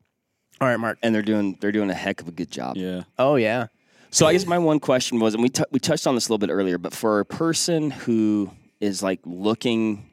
All 0.62 0.68
right, 0.68 0.78
Mark. 0.78 0.98
and 1.04 1.14
they're 1.14 1.22
doing 1.22 1.58
they're 1.60 1.72
doing 1.74 1.90
a 1.90 1.94
heck 1.94 2.22
of 2.22 2.28
a 2.28 2.32
good 2.32 2.50
job. 2.50 2.78
Yeah. 2.78 3.04
Oh 3.18 3.36
yeah. 3.36 3.68
So 4.10 4.26
I 4.26 4.32
guess 4.32 4.46
my 4.46 4.58
one 4.58 4.80
question 4.80 5.20
was, 5.20 5.34
and 5.34 5.44
we 5.44 5.50
t- 5.50 5.64
we 5.72 5.80
touched 5.80 6.08
on 6.08 6.16
this 6.16 6.28
a 6.30 6.32
little 6.32 6.38
bit 6.48 6.52
earlier, 6.52 6.78
but 6.78 6.94
for 6.94 7.20
a 7.20 7.26
person 7.26 7.92
who 7.92 8.50
is 8.80 9.04
like 9.04 9.20
looking 9.26 10.10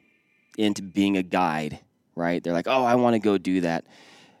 into 0.57 0.81
being 0.81 1.17
a 1.17 1.23
guide, 1.23 1.79
right? 2.15 2.43
They're 2.43 2.53
like, 2.53 2.67
oh, 2.67 2.83
I 2.83 2.95
want 2.95 3.15
to 3.15 3.19
go 3.19 3.37
do 3.37 3.61
that. 3.61 3.85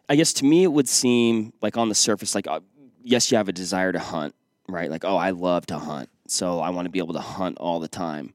I 0.09 0.15
guess 0.15 0.33
to 0.33 0.45
me, 0.45 0.63
it 0.63 0.71
would 0.71 0.89
seem 0.89 1.53
like 1.61 1.77
on 1.77 1.89
the 1.89 1.95
surface, 1.95 2.35
like, 2.35 2.47
uh, 2.47 2.59
yes, 3.03 3.31
you 3.31 3.37
have 3.37 3.49
a 3.49 3.53
desire 3.53 3.91
to 3.91 3.99
hunt, 3.99 4.35
right? 4.67 4.89
Like, 4.89 5.05
oh, 5.05 5.15
I 5.15 5.31
love 5.31 5.65
to 5.67 5.77
hunt, 5.77 6.09
so 6.27 6.59
I 6.59 6.69
want 6.69 6.85
to 6.85 6.89
be 6.89 6.99
able 6.99 7.13
to 7.13 7.21
hunt 7.21 7.57
all 7.57 7.79
the 7.79 7.87
time. 7.87 8.33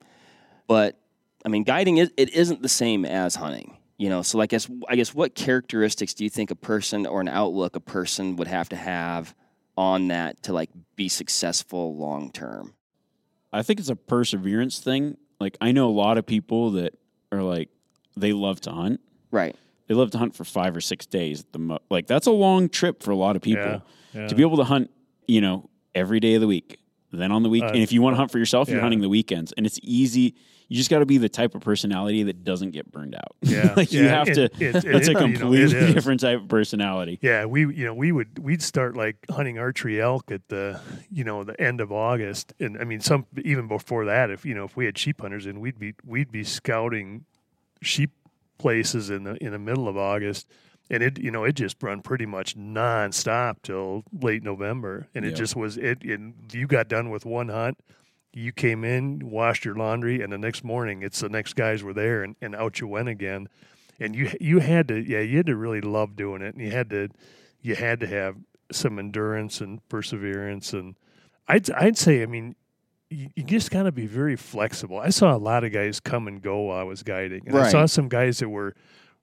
But 0.67 0.99
I 1.45 1.49
mean, 1.49 1.65
guiding 1.65 1.99
is 1.99 2.13
it 2.17 2.35
isn't 2.35 2.63
the 2.63 2.69
same 2.69 3.05
as 3.05 3.35
hunting, 3.35 3.77
you 3.97 4.09
know. 4.09 4.23
So 4.23 4.41
I 4.41 4.47
guess 4.47 4.69
I 4.89 4.97
guess 4.97 5.15
what 5.15 5.35
characteristics 5.35 6.15
do 6.15 6.25
you 6.25 6.31
think 6.31 6.51
a 6.51 6.57
person 6.57 7.07
or 7.07 7.21
an 7.21 7.29
outlook 7.29 7.77
a 7.77 7.81
person 7.81 8.37
would 8.37 8.49
have 8.49 8.69
to 8.71 8.77
have 8.77 9.35
on 9.77 10.09
that 10.09 10.43
to 10.45 10.53
like 10.53 10.71
be 10.97 11.09
successful 11.09 11.97
long 11.97 12.31
term? 12.31 12.75
I 13.53 13.63
think 13.63 13.81
it's 13.81 13.89
a 13.89 13.97
perseverance 13.97 14.79
thing. 14.79 15.17
Like 15.41 15.57
I 15.61 15.73
know 15.73 15.89
a 15.89 15.91
lot 15.91 16.19
of 16.19 16.27
people 16.27 16.73
that 16.73 16.95
are 17.33 17.43
like 17.43 17.69
they 18.17 18.33
love 18.33 18.61
to 18.63 18.73
hunt. 18.73 19.01
Right. 19.31 19.55
They 19.87 19.95
love 19.95 20.11
to 20.13 20.19
hunt 20.19 20.35
for 20.35 20.45
five 20.45 20.77
or 20.77 20.81
six 20.81 21.07
days 21.07 21.41
at 21.41 21.53
the 21.53 21.59
mo- 21.59 21.79
like 21.91 22.07
that's 22.07 22.27
a 22.27 22.31
long 22.33 22.69
trip 22.69 23.03
for 23.03 23.11
a 23.11 23.17
lot 23.17 23.37
of 23.37 23.43
people. 23.43 23.65
Yeah, 23.65 23.81
yeah. 24.15 24.27
To 24.29 24.35
be 24.35 24.43
able 24.43 24.57
to 24.59 24.65
hunt, 24.65 24.91
you 25.27 25.41
know, 25.41 25.69
every 25.95 26.21
day 26.21 26.35
of 26.35 26.41
the 26.41 26.47
week. 26.47 26.79
Then 27.11 27.33
on 27.33 27.43
the 27.43 27.49
week, 27.49 27.65
Uh, 27.65 27.69
and 27.69 27.79
if 27.79 27.91
you 27.93 28.03
want 28.03 28.15
to 28.15 28.19
hunt 28.19 28.31
for 28.31 28.39
yourself, 28.39 28.69
you're 28.69 28.81
hunting 28.83 29.01
the 29.01 29.09
weekends, 29.09 29.53
and 29.57 29.65
it's 29.65 29.81
easy. 29.83 30.35
You 30.71 30.77
just 30.77 30.91
got 30.91 30.99
to 30.99 31.07
be 31.07 31.17
the 31.17 31.31
type 31.31 31.55
of 31.55 31.63
personality 31.63 32.25
that 32.25 32.45
doesn't 32.45 32.73
get 32.73 32.93
burned 32.93 33.15
out. 33.15 33.35
Yeah, 33.43 33.73
like 33.75 33.91
you 33.91 34.05
have 34.07 34.29
it- 34.29 34.35
to. 34.35 34.45
it- 34.45 34.77
it- 34.77 34.85
that's 34.85 35.09
a 35.09 35.13
you 35.13 35.15
know, 35.15 35.21
completely 35.21 35.93
different 35.95 36.21
type 36.21 36.43
of 36.43 36.49
personality. 36.49 37.19
Yeah, 37.23 37.47
we 37.47 37.61
you 37.75 37.85
know 37.87 37.95
we 37.95 38.13
would 38.13 38.39
we'd 38.39 38.63
start 38.63 38.95
like 38.97 39.17
hunting 39.31 39.59
archery 39.59 39.99
elk 40.01 40.31
at 40.31 40.47
the 40.49 40.79
you 41.11 41.25
know 41.25 41.43
the 41.45 41.59
end 41.61 41.81
of 41.81 41.91
August, 41.91 42.53
and 42.61 42.77
I 42.79 42.85
mean 42.85 43.01
some 43.01 43.25
even 43.43 43.67
before 43.67 44.05
that. 44.05 44.31
If 44.31 44.45
you 44.45 44.55
know 44.55 44.65
if 44.65 44.77
we 44.77 44.85
had 44.85 44.99
sheep 44.99 45.21
hunters 45.23 45.47
in, 45.47 45.61
we'd 45.61 45.79
be 45.79 45.95
we'd 46.05 46.31
be 46.31 46.45
scouting 46.45 47.25
sheep 47.81 48.11
places 48.59 49.09
in 49.09 49.25
the 49.25 49.37
in 49.43 49.53
the 49.53 49.59
middle 49.59 49.89
of 49.89 49.97
August, 49.97 50.47
and 50.91 51.03
it 51.03 51.19
you 51.19 51.31
know 51.31 51.45
it 51.45 51.53
just 51.55 51.83
run 51.83 52.03
pretty 52.03 52.27
much 52.27 52.57
nonstop 52.59 53.57
till 53.63 54.05
late 54.21 54.43
November, 54.43 55.07
and 55.15 55.25
it 55.25 55.29
Yep. 55.31 55.39
just 55.39 55.57
was 55.57 55.79
it. 55.79 56.03
And 56.03 56.35
you 56.53 56.67
got 56.67 56.89
done 56.89 57.09
with 57.09 57.25
one 57.25 57.49
hunt. 57.49 57.79
You 58.39 58.53
came 58.53 58.85
in, 58.85 59.31
washed 59.31 59.65
your 59.65 59.75
laundry, 59.75 60.23
and 60.23 60.33
the 60.33 60.39
next 60.39 60.65
morning, 60.65 61.03
it's 61.03 61.21
the 61.21 61.29
next 61.29 61.55
guys 61.55 61.83
were 61.83 61.93
there, 61.93 62.23
and, 62.23 62.37
and 62.41 62.55
out 62.55 62.81
you 62.81 62.87
went 62.87 63.09
again 63.09 63.49
and 64.01 64.15
you 64.15 64.31
you 64.41 64.61
had 64.61 64.89
to 64.89 64.99
yeah 65.01 65.21
you 65.21 65.39
had 65.39 65.47
to 65.47 65.57
really 65.57 65.81
love 65.81 66.17
doing 66.17 66.43
it 66.43 66.55
and 66.55 66.65
you 66.65 66.71
had 66.71 66.91
to 66.91 67.09
you 67.63 67.75
had 67.75 68.01
to 68.01 68.07
have 68.07 68.37
some 68.71 68.99
endurance 68.99 69.61
and 69.61 69.87
perseverance 69.89 70.73
and 70.73 70.95
I'd 71.49 71.71
I'd 71.73 71.99
say 71.99 72.23
I 72.23 72.27
mean 72.27 72.55
you, 73.11 73.31
you 73.35 73.43
just 73.43 73.71
got 73.71 73.85
to 73.85 73.93
be 73.93 74.07
very 74.07 74.37
flexible. 74.37 74.99
I 74.99 75.11
saw 75.11 75.35
a 75.35 75.39
lot 75.39 75.65
of 75.65 75.73
guys 75.73 75.99
come 76.01 76.29
and 76.29 76.43
go 76.43 76.61
while 76.61 76.79
I 76.79 76.83
was 76.83 77.03
guiding, 77.03 77.45
and 77.47 77.57
I 77.57 77.71
saw 77.71 77.87
some 77.87 78.09
guys 78.09 78.39
that 78.41 78.51
were, 78.51 78.75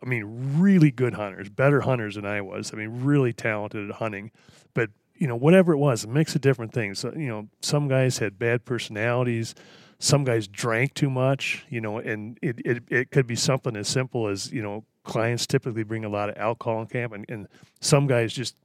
I 0.01 0.07
mean, 0.07 0.23
really 0.57 0.89
good 0.89 1.13
hunters, 1.13 1.49
better 1.49 1.81
hunters 1.81 2.15
than 2.15 2.25
I 2.25 2.41
was. 2.41 2.73
I 2.73 2.77
mean, 2.77 3.03
really 3.03 3.31
talented 3.31 3.87
at 3.87 3.97
hunting, 3.97 4.31
but 4.73 4.89
you 5.17 5.27
know, 5.27 5.35
whatever 5.35 5.73
it 5.73 5.77
was, 5.77 6.03
a 6.03 6.07
mix 6.07 6.35
of 6.35 6.41
different 6.41 6.73
things. 6.73 7.03
You 7.03 7.27
know, 7.27 7.47
some 7.61 7.87
guys 7.87 8.17
had 8.17 8.37
bad 8.37 8.65
personalities. 8.65 9.55
Some 9.99 10.25
guys 10.25 10.47
drank 10.47 10.93
too 10.93 11.09
much, 11.09 11.65
you 11.69 11.79
know, 11.79 11.99
and 11.99 12.37
it, 12.41 12.59
it, 12.65 12.83
it 12.89 13.11
could 13.11 13.25
be 13.25 13.35
something 13.35 13.77
as 13.77 13.87
simple 13.87 14.27
as, 14.27 14.51
you 14.51 14.61
know, 14.61 14.83
clients 15.05 15.47
typically 15.47 15.83
bring 15.83 16.03
a 16.03 16.09
lot 16.09 16.29
of 16.29 16.37
alcohol 16.37 16.81
in 16.81 16.87
camp 16.87 17.13
and, 17.13 17.25
and 17.29 17.47
some 17.79 18.07
guys 18.07 18.33
just 18.33 18.55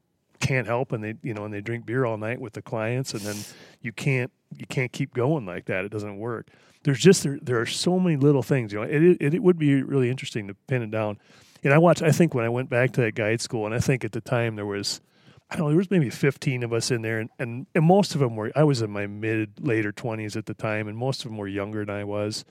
can't 0.41 0.67
help 0.67 0.93
and 0.93 1.05
they 1.05 1.15
you 1.23 1.35
know 1.35 1.45
and 1.45 1.53
they 1.53 1.61
drink 1.61 1.85
beer 1.85 2.07
all 2.07 2.17
night 2.17 2.41
with 2.41 2.55
the 2.55 2.63
clients 2.63 3.13
and 3.13 3.21
then 3.21 3.37
you 3.83 3.93
can't 3.93 4.33
you 4.57 4.67
can't 4.67 4.91
keep 4.91 5.13
going 5.13 5.45
like 5.45 5.67
that 5.67 5.85
it 5.85 5.91
doesn't 5.91 6.19
work 6.19 6.49
there's 6.83 6.99
just 6.99 7.23
there, 7.23 7.39
there 7.43 7.61
are 7.61 7.67
so 7.67 7.99
many 7.99 8.17
little 8.17 8.43
things 8.43 8.73
you 8.73 8.79
know 8.79 8.85
it, 8.85 9.03
it, 9.21 9.35
it 9.35 9.43
would 9.43 9.59
be 9.59 9.83
really 9.83 10.11
interesting 10.11 10.49
to 10.49 10.55
pin 10.67 10.83
it 10.83 10.91
down 10.91 11.19
and 11.63 11.75
i 11.75 11.79
watched 11.79 12.03
i 12.03 12.11
think 12.11 12.35
when 12.35 12.45
i 12.45 12.49
went 12.49 12.71
back 12.71 12.91
to 12.91 13.03
that 13.03 13.15
guide 13.15 13.41
school 13.41 13.67
and 13.67 13.75
i 13.75 13.79
think 13.79 14.03
at 14.03 14.13
the 14.13 14.21
time 14.21 14.57
there 14.57 14.65
was 14.65 15.03
i 15.51 15.57
don't 15.57 15.67
know 15.67 15.69
there 15.69 15.77
was 15.77 15.91
maybe 15.91 16.11
15 16.11 16.63
of 16.63 16.73
us 16.73 16.91
in 16.91 17.03
there 17.03 17.19
and, 17.19 17.31
and, 17.39 17.67
and 17.75 17.85
most 17.85 18.15
of 18.15 18.21
them 18.21 18.37
were 18.37 18.53
i 18.55 18.65
was 18.65 18.83
in 18.83 18.91
my 18.91 19.07
mid 19.07 19.53
later 19.61 19.93
20s 19.93 20.37
at 20.37 20.47
the 20.47 20.55
time 20.55 20.89
and 20.89 20.97
most 20.97 21.25
of 21.25 21.31
them 21.31 21.39
were 21.39 21.49
younger 21.49 21.85
than 21.85 21.95
i 21.95 22.05
was 22.05 22.45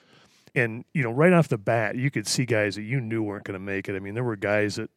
and 0.55 0.83
you 0.93 1.03
know 1.03 1.11
right 1.11 1.33
off 1.33 1.47
the 1.47 1.57
bat 1.57 1.95
you 1.95 2.09
could 2.11 2.27
see 2.27 2.45
guys 2.45 2.75
that 2.75 2.83
you 2.83 2.99
knew 2.99 3.23
weren't 3.23 3.43
going 3.43 3.59
to 3.59 3.59
make 3.59 3.87
it 3.87 3.95
i 3.95 3.99
mean 3.99 4.13
there 4.13 4.23
were 4.23 4.35
guys 4.35 4.75
that 4.75 4.89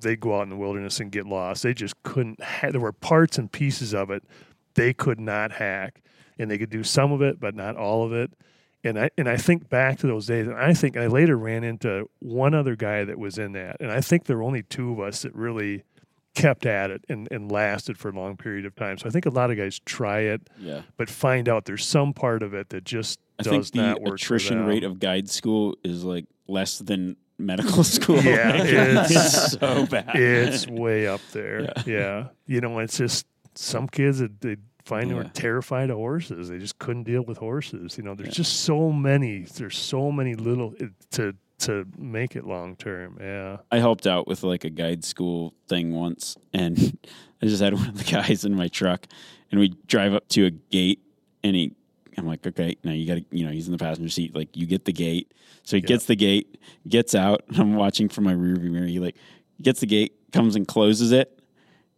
they'd 0.00 0.20
go 0.20 0.38
out 0.38 0.42
in 0.42 0.50
the 0.50 0.56
wilderness 0.56 1.00
and 1.00 1.10
get 1.10 1.26
lost. 1.26 1.62
They 1.62 1.72
just 1.72 2.00
couldn't. 2.02 2.42
Ha- 2.42 2.70
there 2.70 2.80
were 2.80 2.92
parts 2.92 3.38
and 3.38 3.50
pieces 3.50 3.94
of 3.94 4.10
it 4.10 4.22
they 4.78 4.92
could 4.94 5.18
not 5.18 5.50
hack, 5.50 6.00
and 6.38 6.48
they 6.48 6.56
could 6.56 6.70
do 6.70 6.84
some 6.84 7.10
of 7.10 7.20
it, 7.20 7.40
but 7.40 7.54
not 7.54 7.76
all 7.76 8.04
of 8.04 8.12
it. 8.12 8.30
And 8.84 8.96
I 8.96 9.10
and 9.18 9.28
I 9.28 9.36
think 9.36 9.68
back 9.68 9.98
to 9.98 10.06
those 10.06 10.26
days, 10.26 10.46
and 10.46 10.56
I 10.56 10.72
think 10.72 10.96
I 10.96 11.08
later 11.08 11.36
ran 11.36 11.64
into 11.64 12.08
one 12.20 12.54
other 12.54 12.76
guy 12.76 13.04
that 13.04 13.18
was 13.18 13.38
in 13.38 13.52
that, 13.52 13.78
and 13.80 13.90
I 13.90 14.00
think 14.00 14.24
there 14.24 14.36
were 14.36 14.44
only 14.44 14.62
two 14.62 14.92
of 14.92 15.00
us 15.00 15.22
that 15.22 15.34
really 15.34 15.82
kept 16.38 16.66
at 16.66 16.90
it 16.90 17.04
and, 17.08 17.28
and 17.30 17.50
lasted 17.50 17.98
for 17.98 18.08
a 18.08 18.12
long 18.12 18.36
period 18.36 18.64
of 18.66 18.74
time. 18.74 18.98
So 18.98 19.06
I 19.06 19.10
think 19.10 19.26
a 19.26 19.30
lot 19.30 19.50
of 19.50 19.56
guys 19.56 19.78
try 19.84 20.20
it, 20.20 20.48
Yeah. 20.58 20.82
but 20.96 21.10
find 21.10 21.48
out 21.48 21.64
there's 21.64 21.84
some 21.84 22.12
part 22.12 22.42
of 22.42 22.54
it 22.54 22.68
that 22.70 22.84
just 22.84 23.18
I 23.38 23.42
does 23.42 23.70
the 23.70 23.78
not 23.82 24.00
work. 24.00 24.08
for 24.08 24.14
attrition 24.14 24.64
rate 24.66 24.84
of 24.84 24.98
guide 24.98 25.28
school 25.28 25.76
is 25.84 26.04
like 26.04 26.26
less 26.46 26.78
than 26.78 27.16
medical 27.38 27.84
school. 27.96 28.20
Yeah, 28.22 28.52
Like, 28.52 28.68
it's- 28.68 29.52
so 29.60 29.86
bad. 29.86 30.10
it's 30.16 30.66
way 30.66 31.06
up 31.06 31.20
there. 31.32 31.62
Yeah. 31.62 31.82
Yeah. 31.86 32.26
You 32.46 32.60
know, 32.60 32.78
it's 32.78 32.98
just 32.98 33.26
some 33.54 33.88
kids 33.88 34.18
that 34.20 34.40
they 34.40 34.56
find 34.84 35.10
they 35.10 35.14
were 35.14 35.24
terrified 35.24 35.90
of 35.90 35.96
horses. 35.96 36.48
They 36.48 36.58
just 36.58 36.78
couldn't 36.78 37.02
deal 37.04 37.22
with 37.22 37.36
horses. 37.38 37.98
You 37.98 38.04
know, 38.04 38.14
there's 38.14 38.28
Yeah. 38.30 38.42
just 38.42 38.60
so 38.60 38.90
many. 38.90 39.42
There's 39.42 39.76
so 39.76 40.10
many 40.10 40.34
little 40.34 40.74
it- 40.78 40.92
to 41.12 41.34
to 41.58 41.86
make 41.96 42.36
it 42.36 42.46
long 42.46 42.76
term. 42.76 43.18
Yeah. 43.20 43.58
I 43.70 43.78
helped 43.78 44.06
out 44.06 44.26
with 44.28 44.42
like 44.42 44.64
a 44.64 44.70
guide 44.70 45.04
school 45.04 45.54
thing 45.68 45.92
once, 45.92 46.36
and 46.52 46.98
I 47.42 47.46
just 47.46 47.62
had 47.62 47.74
one 47.74 47.88
of 47.88 47.98
the 47.98 48.10
guys 48.10 48.44
in 48.44 48.54
my 48.54 48.68
truck, 48.68 49.06
and 49.50 49.60
we 49.60 49.74
drive 49.86 50.14
up 50.14 50.28
to 50.30 50.46
a 50.46 50.50
gate, 50.50 51.00
and 51.42 51.56
he, 51.56 51.74
I'm 52.16 52.26
like, 52.26 52.46
okay, 52.46 52.76
now 52.84 52.92
you 52.92 53.06
got 53.06 53.14
to, 53.14 53.24
you 53.36 53.44
know, 53.44 53.52
he's 53.52 53.66
in 53.66 53.72
the 53.72 53.78
passenger 53.78 54.10
seat, 54.10 54.34
like 54.34 54.56
you 54.56 54.66
get 54.66 54.84
the 54.84 54.92
gate, 54.92 55.32
so 55.62 55.76
he 55.76 55.80
gets 55.82 56.06
the 56.06 56.16
gate, 56.16 56.58
gets 56.88 57.14
out, 57.14 57.42
and 57.48 57.56
I'm 57.58 57.74
watching 57.74 58.08
from 58.08 58.24
my 58.24 58.34
rearview 58.34 58.70
mirror. 58.70 58.86
He 58.86 58.98
like 58.98 59.16
gets 59.60 59.80
the 59.80 59.86
gate, 59.86 60.14
comes 60.32 60.56
and 60.56 60.66
closes 60.66 61.12
it. 61.12 61.37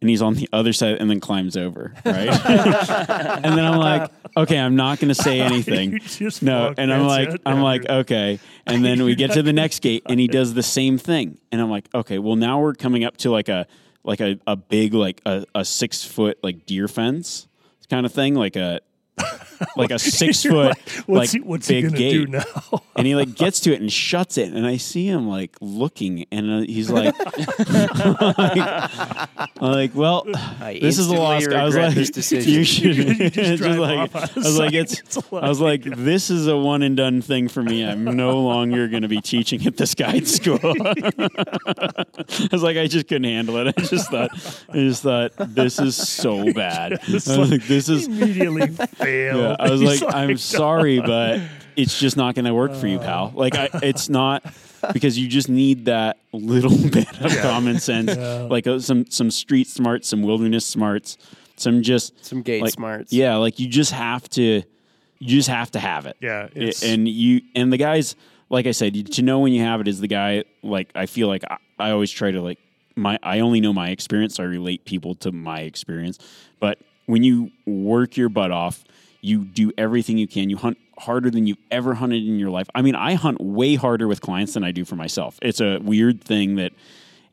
And 0.01 0.09
he's 0.09 0.21
on 0.21 0.33
the 0.33 0.49
other 0.51 0.73
side 0.73 0.95
and 0.95 1.09
then 1.09 1.19
climbs 1.19 1.55
over, 1.55 1.93
right? 2.03 2.27
and 2.45 3.45
then 3.45 3.63
I'm 3.63 3.77
like, 3.77 4.09
okay, 4.35 4.57
I'm 4.57 4.75
not 4.75 4.99
going 4.99 5.09
to 5.09 5.15
say 5.15 5.39
anything. 5.41 5.99
No, 6.41 6.73
and 6.75 6.91
I'm 6.91 7.05
like. 7.05 7.39
I'm 7.45 7.61
like, 7.61 7.87
okay. 7.87 8.39
And 8.65 8.83
then 8.83 9.03
we 9.03 9.15
get 9.15 9.31
to 9.33 9.43
the 9.43 9.53
next 9.53 9.79
gate, 9.81 10.03
and 10.07 10.19
he 10.19 10.27
does 10.27 10.53
the 10.53 10.63
same 10.63 10.97
thing, 10.97 11.37
and 11.51 11.61
I'm 11.61 11.69
like, 11.69 11.87
okay, 11.93 12.19
well 12.19 12.35
now 12.35 12.59
we're 12.59 12.73
coming 12.73 13.03
up 13.03 13.17
to 13.17 13.31
like 13.31 13.49
a 13.49 13.67
like 14.03 14.19
a, 14.19 14.39
a 14.47 14.55
big 14.55 14.93
like 14.93 15.21
a, 15.25 15.45
a 15.53 15.63
six 15.63 16.03
foot 16.03 16.39
like 16.41 16.65
deer 16.65 16.87
fence 16.87 17.47
kind 17.89 18.05
of 18.05 18.13
thing, 18.13 18.35
like 18.35 18.55
a 18.55 18.79
like 19.77 19.91
a 19.91 19.99
six 19.99 20.43
foot 20.43 20.69
like, 20.69 20.89
what's 21.05 21.07
like 21.07 21.29
he, 21.31 21.39
what's 21.39 21.67
big 21.67 21.83
he 21.83 21.89
gonna 21.89 21.97
gate. 21.97 22.11
do 22.11 22.27
now? 22.27 22.43
And 22.95 23.07
he 23.07 23.15
like 23.15 23.35
gets 23.35 23.61
to 23.61 23.73
it 23.73 23.81
and 23.81 23.91
shuts 23.91 24.37
it, 24.37 24.53
and 24.53 24.67
I 24.67 24.77
see 24.77 25.07
him 25.07 25.27
like 25.27 25.55
looking, 25.61 26.25
and 26.31 26.51
uh, 26.51 26.59
he's 26.61 26.91
like, 26.91 27.15
I'm 29.59 29.71
like, 29.71 29.95
well, 29.95 30.23
I 30.35 30.77
this 30.79 30.99
is 30.99 31.09
a 31.09 31.15
instantly 31.15 31.17
lost. 31.17 31.49
I 31.51 31.63
was 31.63 31.75
like, 31.75 32.45
you 32.47 32.63
should. 32.63 32.97
You 32.97 33.29
just 33.29 33.63
just 33.63 33.79
like, 33.79 34.13
I 34.13 34.29
was 34.35 34.59
like, 34.59 34.73
it's. 34.73 34.99
It's 34.99 35.17
I 35.31 35.47
was 35.47 35.59
like, 35.59 35.83
this 35.83 36.29
is 36.29 36.47
a 36.47 36.57
one 36.57 36.81
and 36.83 36.95
done 36.97 37.21
thing 37.21 37.47
for 37.47 37.63
me. 37.63 37.83
I'm 37.85 38.03
no 38.03 38.39
longer 38.41 38.87
going 38.87 39.03
to 39.03 39.07
be 39.07 39.21
teaching 39.21 39.65
at 39.65 39.77
this 39.77 39.95
guide 39.95 40.27
school. 40.27 40.59
I 40.61 42.05
was 42.51 42.63
like, 42.63 42.77
I 42.77 42.87
just 42.87 43.07
couldn't 43.07 43.23
handle 43.23 43.57
it. 43.57 43.73
I 43.77 43.81
just 43.81 44.11
thought, 44.11 44.31
I 44.69 44.73
just 44.73 45.03
thought, 45.03 45.31
this 45.37 45.79
is 45.79 45.95
so 45.95 46.51
bad. 46.53 46.93
I 46.93 47.11
was 47.11 47.27
like, 47.27 47.63
this 47.63 47.89
is. 47.89 48.07
immediately 48.07 48.67
fail. 48.67 49.37
Yeah, 49.39 49.50
I 49.59 49.69
was 49.69 49.81
He's 49.81 50.01
like, 50.01 50.13
I'm 50.15 50.37
sorry, 50.37 50.99
but 50.99 51.41
it's 51.75 51.99
just 51.99 52.17
not 52.17 52.35
going 52.35 52.45
to 52.45 52.53
work 52.53 52.73
for 52.75 52.87
you, 52.87 52.97
Uh. 52.99 53.03
pal. 53.03 53.31
Like, 53.35 53.55
I, 53.55 53.69
it's 53.83 54.09
not 54.19 54.43
because 54.93 55.17
you 55.17 55.27
just 55.27 55.49
need 55.49 55.85
that 55.85 56.17
little 56.33 56.75
bit 56.89 57.07
of 57.21 57.37
common 57.39 57.79
sense, 57.79 58.15
Yeah. 58.15 58.47
like 58.49 58.67
uh, 58.67 58.79
some 58.79 59.05
some 59.09 59.29
street 59.31 59.67
smarts, 59.67 60.07
some 60.07 60.21
wilderness 60.23 60.65
smarts, 60.65 61.17
some 61.55 61.81
just 61.83 62.23
Some 62.25 62.41
gate 62.41 62.61
like, 62.63 62.73
smarts. 62.73 63.13
Yeah, 63.13 63.35
like 63.37 63.59
you 63.59 63.67
just 63.67 63.91
have 63.91 64.27
to, 64.31 64.63
you 65.19 65.27
just 65.27 65.49
have 65.49 65.71
to 65.71 65.79
have 65.79 66.05
it. 66.07 66.17
Yeah, 66.19 66.47
I- 66.55 66.57
it's- 66.59 66.83
and 66.83 67.07
you 67.07 67.41
and 67.55 67.71
the 67.71 67.77
guys, 67.77 68.15
like 68.49 68.65
I 68.67 68.71
said, 68.71 68.95
you, 68.95 69.03
to 69.03 69.21
know 69.21 69.39
when 69.39 69.53
you 69.53 69.61
have 69.63 69.81
it 69.81 69.87
is 69.87 69.99
the 69.99 70.07
guy. 70.07 70.43
Like 70.63 70.89
I 70.95 71.05
feel 71.05 71.27
like 71.27 71.43
I, 71.49 71.57
I 71.79 71.91
always 71.91 72.11
try 72.11 72.31
to 72.31 72.41
like 72.41 72.57
my. 72.95 73.17
I 73.23 73.39
only 73.39 73.61
know 73.61 73.71
my 73.73 73.89
experience. 73.91 74.35
So 74.35 74.43
I 74.43 74.47
relate 74.47 74.83
people 74.85 75.13
to 75.15 75.31
my 75.31 75.61
experience, 75.61 76.17
but 76.59 76.79
when 77.05 77.23
you 77.23 77.51
work 77.65 78.17
your 78.17 78.29
butt 78.29 78.51
off, 78.51 78.83
you 79.21 79.43
do 79.45 79.71
everything 79.77 80.17
you 80.17 80.27
can. 80.27 80.49
You 80.49 80.57
hunt 80.57 80.77
harder 80.97 81.29
than 81.31 81.47
you've 81.47 81.57
ever 81.71 81.93
hunted 81.95 82.27
in 82.27 82.37
your 82.39 82.49
life. 82.49 82.67
I 82.75 82.81
mean, 82.81 82.95
I 82.95 83.13
hunt 83.13 83.39
way 83.41 83.75
harder 83.75 84.07
with 84.07 84.21
clients 84.21 84.53
than 84.53 84.63
I 84.63 84.71
do 84.71 84.85
for 84.85 84.95
myself. 84.95 85.37
It's 85.41 85.59
a 85.61 85.79
weird 85.79 86.23
thing 86.23 86.55
that. 86.55 86.71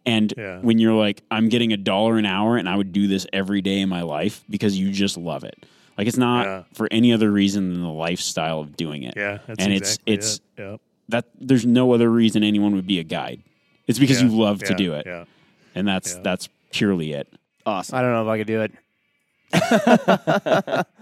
And 0.07 0.33
Yeah. 0.39 0.61
when 0.61 0.79
you're 0.79 0.95
like, 0.95 1.23
I'm 1.31 1.51
getting 1.51 1.73
a 1.75 1.77
dollar 1.77 2.17
an 2.17 2.25
hour 2.25 2.57
and 2.57 2.67
I 2.67 2.77
would 2.77 2.93
do 2.93 3.09
this 3.09 3.27
every 3.33 3.61
day 3.61 3.81
in 3.81 3.91
my 3.91 4.01
life 4.03 4.43
because 4.49 4.79
you 4.79 4.91
just 4.91 5.19
love 5.19 5.45
it. 5.45 5.67
Like 5.99 6.07
it's 6.07 6.17
not 6.17 6.47
Yeah. 6.47 6.63
for 6.73 6.89
any 6.91 7.13
other 7.13 7.31
reason 7.31 7.75
than 7.75 7.83
the 7.83 7.89
lifestyle 7.91 8.61
of 8.61 8.75
doing 8.77 9.03
it. 9.03 9.15
yeah, 9.17 9.39
that's 9.47 9.63
and 9.63 9.71
exactly 9.73 10.15
it's 10.15 10.27
it's 10.29 10.37
it. 10.37 10.43
Yeah. 10.63 10.77
that 11.11 11.27
there's 11.39 11.67
no 11.67 11.93
other 11.93 12.11
reason 12.11 12.43
anyone 12.43 12.75
would 12.75 12.87
be 12.87 12.99
a 13.01 13.05
guide. 13.05 13.43
It's 13.87 13.99
because 13.99 14.23
Yeah, 14.23 14.29
you 14.29 14.37
love 14.41 14.63
to 14.63 14.75
do 14.75 14.95
it. 14.95 15.05
Yeah. 15.05 15.25
And 15.75 15.87
that's 15.87 16.15
Yeah. 16.15 16.23
that's 16.23 16.49
purely 16.73 17.13
it. 17.13 17.29
Awesome. 17.67 17.99
I 17.99 18.01
don't 18.01 18.13
know 18.13 18.23
if 18.23 18.29
I 18.29 18.39
could 18.39 18.47
do 18.47 18.63
it. 18.63 18.73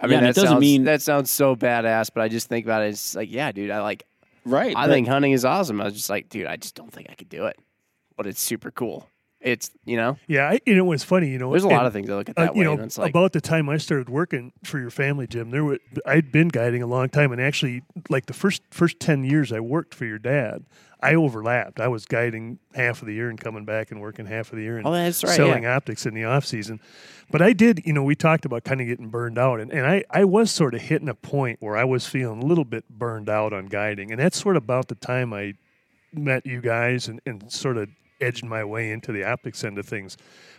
I 0.00 0.06
mean, 0.06 0.18
and 0.18 0.26
that 0.26 0.34
doesn't 0.34 0.48
sounds, 0.50 0.60
mean- 0.60 0.84
that 0.84 1.02
sounds 1.02 1.30
so 1.30 1.54
badass, 1.56 2.10
but 2.12 2.22
I 2.22 2.28
just 2.28 2.48
think 2.48 2.66
about 2.66 2.82
it. 2.82 2.88
It's 2.88 3.14
like, 3.14 3.30
yeah, 3.30 3.52
dude, 3.52 3.70
I 3.70 3.80
like, 3.80 4.04
Right. 4.44 4.76
I 4.76 4.86
but- 4.86 4.92
think 4.92 5.08
hunting 5.08 5.32
is 5.32 5.44
awesome. 5.44 5.80
I 5.80 5.84
was 5.84 5.94
just 5.94 6.10
like, 6.10 6.28
dude, 6.28 6.46
I 6.46 6.56
just 6.56 6.74
don't 6.74 6.92
think 6.92 7.08
I 7.10 7.14
could 7.14 7.28
do 7.28 7.46
it, 7.46 7.56
but 8.16 8.26
it's 8.26 8.40
super 8.40 8.70
cool. 8.70 9.08
It's, 9.44 9.70
you 9.84 9.96
know, 9.98 10.16
Yeah, 10.26 10.48
I, 10.48 10.60
you 10.64 10.74
know 10.74 10.86
what's 10.86 11.04
funny, 11.04 11.28
you 11.28 11.38
know, 11.38 11.50
there's 11.50 11.64
a 11.64 11.68
lot 11.68 11.84
of 11.84 11.92
things 11.92 12.08
I 12.08 12.14
look 12.14 12.30
at 12.30 12.38
uh, 12.38 12.46
that 12.46 12.54
you 12.56 12.60
way. 12.60 12.64
know, 12.64 12.72
and 12.72 12.82
it's 12.84 12.96
like, 12.96 13.10
about 13.10 13.32
the 13.32 13.42
time 13.42 13.68
I 13.68 13.76
started 13.76 14.08
working 14.08 14.52
for 14.64 14.78
your 14.78 14.88
family, 14.90 15.26
Jim, 15.26 15.50
there 15.50 15.62
were 15.62 15.78
I'd 16.06 16.32
been 16.32 16.48
guiding 16.48 16.82
a 16.82 16.86
long 16.86 17.10
time, 17.10 17.30
and 17.30 17.40
actually, 17.40 17.82
like 18.08 18.24
the 18.26 18.32
first 18.32 18.62
first 18.70 18.98
ten 19.00 19.22
years 19.22 19.52
I 19.52 19.60
worked 19.60 19.94
for 19.94 20.06
your 20.06 20.18
dad, 20.18 20.64
I 21.02 21.14
overlapped. 21.14 21.78
I 21.78 21.88
was 21.88 22.06
guiding 22.06 22.58
half 22.74 23.02
of 23.02 23.06
the 23.06 23.12
year 23.12 23.28
and 23.28 23.38
coming 23.38 23.66
back 23.66 23.90
and 23.90 24.00
working 24.00 24.24
half 24.24 24.50
of 24.50 24.56
the 24.56 24.62
year 24.62 24.78
and 24.78 24.86
Oh, 24.86 24.92
that's 24.92 25.22
right, 25.22 25.36
selling 25.36 25.64
yeah. 25.64 25.76
optics 25.76 26.06
in 26.06 26.14
the 26.14 26.24
off 26.24 26.46
season. 26.46 26.80
But 27.30 27.42
I 27.42 27.52
did, 27.52 27.82
you 27.84 27.92
know, 27.92 28.02
we 28.02 28.14
talked 28.14 28.46
about 28.46 28.64
kind 28.64 28.80
of 28.80 28.86
getting 28.86 29.08
burned 29.10 29.36
out, 29.38 29.60
and, 29.60 29.70
and 29.70 29.84
I 29.86 30.04
I 30.10 30.24
was 30.24 30.50
sort 30.50 30.74
of 30.74 30.80
hitting 30.80 31.10
a 31.10 31.14
point 31.14 31.58
where 31.60 31.76
I 31.76 31.84
was 31.84 32.06
feeling 32.06 32.42
a 32.42 32.46
little 32.46 32.64
bit 32.64 32.88
burned 32.88 33.28
out 33.28 33.52
on 33.52 33.66
guiding, 33.66 34.10
and 34.10 34.18
that's 34.18 34.40
sort 34.40 34.56
of 34.56 34.62
about 34.64 34.88
the 34.88 34.94
time 34.94 35.34
I 35.34 35.52
met 36.14 36.46
you 36.46 36.62
guys 36.62 37.08
and, 37.08 37.20
and 37.26 37.52
sort 37.52 37.76
of 37.76 37.90
edged 38.20 38.44
my 38.44 38.64
way 38.64 38.90
into 38.90 39.12
the 39.12 39.24
optics 39.24 39.64
end 39.64 39.78
of 39.78 39.86
things. 39.86 40.16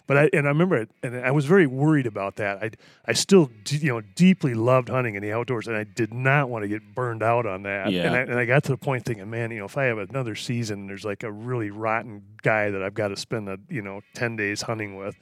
But 0.07 0.17
I 0.17 0.29
and 0.33 0.45
I 0.45 0.49
remember 0.49 0.77
it, 0.77 0.89
and 1.01 1.15
I 1.15 1.31
was 1.31 1.45
very 1.45 1.65
worried 1.65 2.05
about 2.05 2.35
that. 2.35 2.63
I 2.63 2.71
I 3.07 3.13
still 3.13 3.49
d- 3.63 3.77
you 3.77 3.93
know 3.93 4.01
deeply 4.01 4.53
loved 4.53 4.89
hunting 4.89 5.15
in 5.15 5.23
the 5.23 5.31
outdoors, 5.31 5.67
and 5.67 5.75
I 5.75 5.83
did 5.83 6.13
not 6.13 6.49
want 6.49 6.63
to 6.63 6.67
get 6.67 6.93
burned 6.93 7.23
out 7.23 7.45
on 7.47 7.63
that. 7.63 7.91
Yeah. 7.91 8.03
And 8.03 8.15
I, 8.15 8.19
and 8.19 8.35
I 8.35 8.45
got 8.45 8.63
to 8.65 8.71
the 8.71 8.77
point 8.77 9.03
thinking, 9.05 9.27
man, 9.29 9.49
you 9.49 9.59
know, 9.59 9.65
if 9.65 9.77
I 9.77 9.85
have 9.85 9.97
another 9.97 10.35
season, 10.35 10.81
and 10.81 10.89
there's 10.89 11.05
like 11.05 11.23
a 11.23 11.31
really 11.31 11.71
rotten 11.71 12.21
guy 12.43 12.69
that 12.69 12.83
I've 12.83 12.93
got 12.93 13.07
to 13.07 13.17
spend 13.17 13.49
a 13.49 13.57
you 13.67 13.81
know 13.81 14.01
ten 14.13 14.35
days 14.35 14.61
hunting 14.61 14.95
with. 14.95 15.17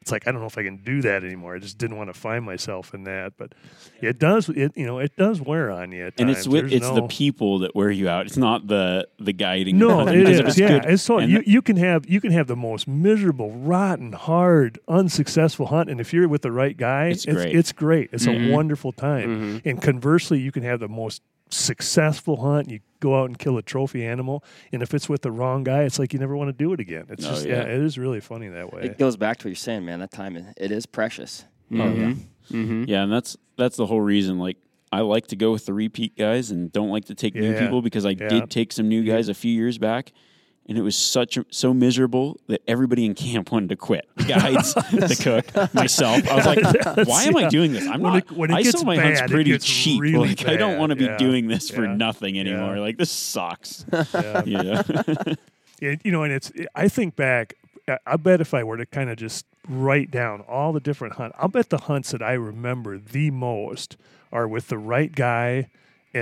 It's 0.00 0.10
like 0.12 0.26
I 0.26 0.32
don't 0.32 0.40
know 0.40 0.46
if 0.46 0.56
I 0.56 0.62
can 0.62 0.76
do 0.78 1.02
that 1.02 1.22
anymore. 1.24 1.54
I 1.54 1.58
just 1.58 1.76
didn't 1.76 1.96
want 1.96 2.08
to 2.08 2.18
find 2.18 2.44
myself 2.44 2.94
in 2.94 3.04
that, 3.04 3.32
but 3.36 3.54
it 4.00 4.18
does. 4.18 4.48
It 4.48 4.72
you 4.76 4.86
know 4.86 4.98
it 5.00 5.14
does 5.16 5.40
wear 5.40 5.70
on 5.70 5.92
you. 5.92 6.06
At 6.06 6.14
And 6.18 6.30
it's 6.30 6.46
with, 6.48 6.70
There's 6.70 6.74
it's 6.74 6.90
the 6.90 7.06
people 7.08 7.58
that 7.60 7.74
wear 7.74 7.90
you 7.90 8.08
out. 8.08 8.26
It's 8.26 8.36
not 8.36 8.66
the 8.68 9.06
the 9.18 9.32
guiding. 9.32 9.76
no, 9.78 10.06
it 10.08 10.28
is. 10.28 10.40
it's 10.40 10.58
Yeah, 10.58 10.68
good- 10.80 10.84
it's 10.90 11.02
so 11.02 11.18
you, 11.20 11.42
you 11.46 11.60
can 11.62 11.76
have 11.76 12.08
you 12.08 12.20
can 12.20 12.32
have 12.32 12.46
the 12.46 12.56
most 12.56 12.88
miserable, 12.88 13.50
rotten, 13.52 14.12
hard, 14.12 14.78
unsuccessful 14.88 15.66
hunt, 15.66 15.90
and 15.90 16.00
if 16.00 16.12
you're 16.12 16.28
with 16.28 16.42
the 16.42 16.52
right 16.52 16.76
guy, 16.76 17.08
It's 17.08 17.24
it's 17.24 17.34
great. 17.34 17.54
It's 17.56 17.72
great. 17.72 18.08
It's 18.12 18.26
Mhm. 18.26 18.48
a 18.48 18.52
wonderful 18.52 18.92
time. 18.92 19.60
And 19.64 19.82
conversely, 19.82 20.38
you 20.40 20.52
can 20.52 20.62
have 20.62 20.80
the 20.80 20.88
most 20.88 21.22
successful 21.54 22.36
hunt. 22.36 22.70
You 22.70 22.80
go 23.00 23.20
out 23.20 23.26
and 23.26 23.38
kill 23.38 23.56
a 23.58 23.62
trophy 23.62 24.04
animal, 24.04 24.42
and 24.72 24.82
if 24.82 24.94
it's 24.94 25.08
with 25.08 25.22
the 25.22 25.30
wrong 25.30 25.64
guy, 25.64 25.82
it's 25.82 25.98
like 25.98 26.12
you 26.12 26.18
never 26.18 26.36
want 26.36 26.48
to 26.48 26.52
do 26.52 26.72
it 26.72 26.80
again. 26.80 27.06
It's 27.08 27.24
Oh, 27.24 27.30
just 27.30 27.46
yeah. 27.46 27.56
yeah. 27.66 27.74
it 27.74 27.80
is 27.82 27.98
really 27.98 28.20
funny 28.20 28.48
that 28.48 28.72
way. 28.72 28.82
It 28.82 28.98
goes 28.98 29.16
back 29.16 29.38
to 29.38 29.46
what 29.46 29.50
you're 29.50 29.54
saying, 29.56 29.84
man. 29.84 30.00
That 30.00 30.10
time, 30.10 30.36
it 30.56 30.70
is 30.72 30.86
precious. 30.86 31.44
Mm-hmm. 31.72 32.12
mm-hmm 32.56 32.84
Yeah, 32.88 33.02
and 33.02 33.12
that's 33.12 33.36
that's 33.56 33.76
the 33.76 33.86
whole 33.86 34.00
reason. 34.00 34.38
Like, 34.38 34.56
I 34.90 35.00
like 35.02 35.26
to 35.28 35.36
go 35.36 35.52
with 35.52 35.66
the 35.66 35.74
repeat 35.74 36.16
guys 36.16 36.50
and 36.50 36.72
don't 36.72 36.88
like 36.90 37.04
to 37.06 37.14
take 37.14 37.34
new 37.34 37.58
people 37.58 37.82
because 37.82 38.06
I 38.06 38.10
Yeah. 38.10 38.28
did 38.28 38.50
take 38.50 38.72
some 38.72 38.88
new 38.88 39.04
guys 39.04 39.28
a 39.28 39.34
few 39.34 39.52
years 39.52 39.76
back, 39.78 40.12
and 40.68 40.76
it 40.78 40.82
was 40.82 40.94
such 40.96 41.38
so 41.50 41.72
miserable 41.72 42.38
that 42.46 42.60
everybody 42.68 43.04
in 43.06 43.14
camp 43.14 43.50
wanted 43.50 43.70
to 43.70 43.76
quit. 43.76 44.06
Guides, 44.26 44.74
the 44.92 45.18
cook, 45.54 45.74
myself. 45.74 46.28
I 46.28 46.34
was 46.36 46.46
like, 46.46 47.06
why 47.08 47.24
am 47.24 47.36
I 47.36 47.48
doing 47.48 47.72
this? 47.72 47.86
I'm 47.86 48.02
When 48.02 48.12
not. 48.12 48.22
it- 48.30 48.32
when 48.32 48.50
it 48.50 48.54
I 48.54 48.62
gets 48.62 48.76
sell 48.78 48.84
my 48.84 48.96
hunts 48.96 49.20
bad, 49.20 49.30
it 49.30 49.32
pretty 49.32 49.58
cheap. 49.58 50.00
really 50.02 50.28
like, 50.28 50.46
I 50.46 50.56
don't 50.56 50.78
want 50.78 50.90
to 50.90 50.96
be 50.96 51.04
Yeah. 51.06 51.16
doing 51.16 51.48
this 51.48 51.70
for 51.70 51.86
nothing 51.86 52.38
anymore. 52.38 52.74
Yeah. 52.76 52.80
Like, 52.82 52.98
this 52.98 53.10
sucks. 53.10 53.84
Yeah. 54.14 54.42
yeah. 54.46 54.82
It, 55.80 56.00
you 56.04 56.10
know, 56.12 56.22
and 56.24 56.32
it's. 56.32 56.50
I 56.74 56.88
think 56.88 57.16
back. 57.16 57.54
I- 57.86 57.98
I 58.06 58.16
bet 58.16 58.40
if 58.42 58.52
I 58.52 58.64
were 58.64 58.76
to 58.76 58.84
kind 58.86 59.08
of 59.10 59.16
just 59.16 59.46
write 59.68 60.10
down 60.10 60.42
all 60.42 60.72
the 60.74 60.80
different 60.80 61.14
hunts, 61.14 61.34
I'll 61.38 61.48
bet 61.48 61.70
the 61.70 61.78
hunts 61.78 62.10
that 62.10 62.22
I 62.22 62.32
remember 62.34 62.98
the 62.98 63.30
most 63.30 63.96
are 64.30 64.46
with 64.46 64.68
the 64.68 64.76
right 64.76 65.10
guy 65.14 65.70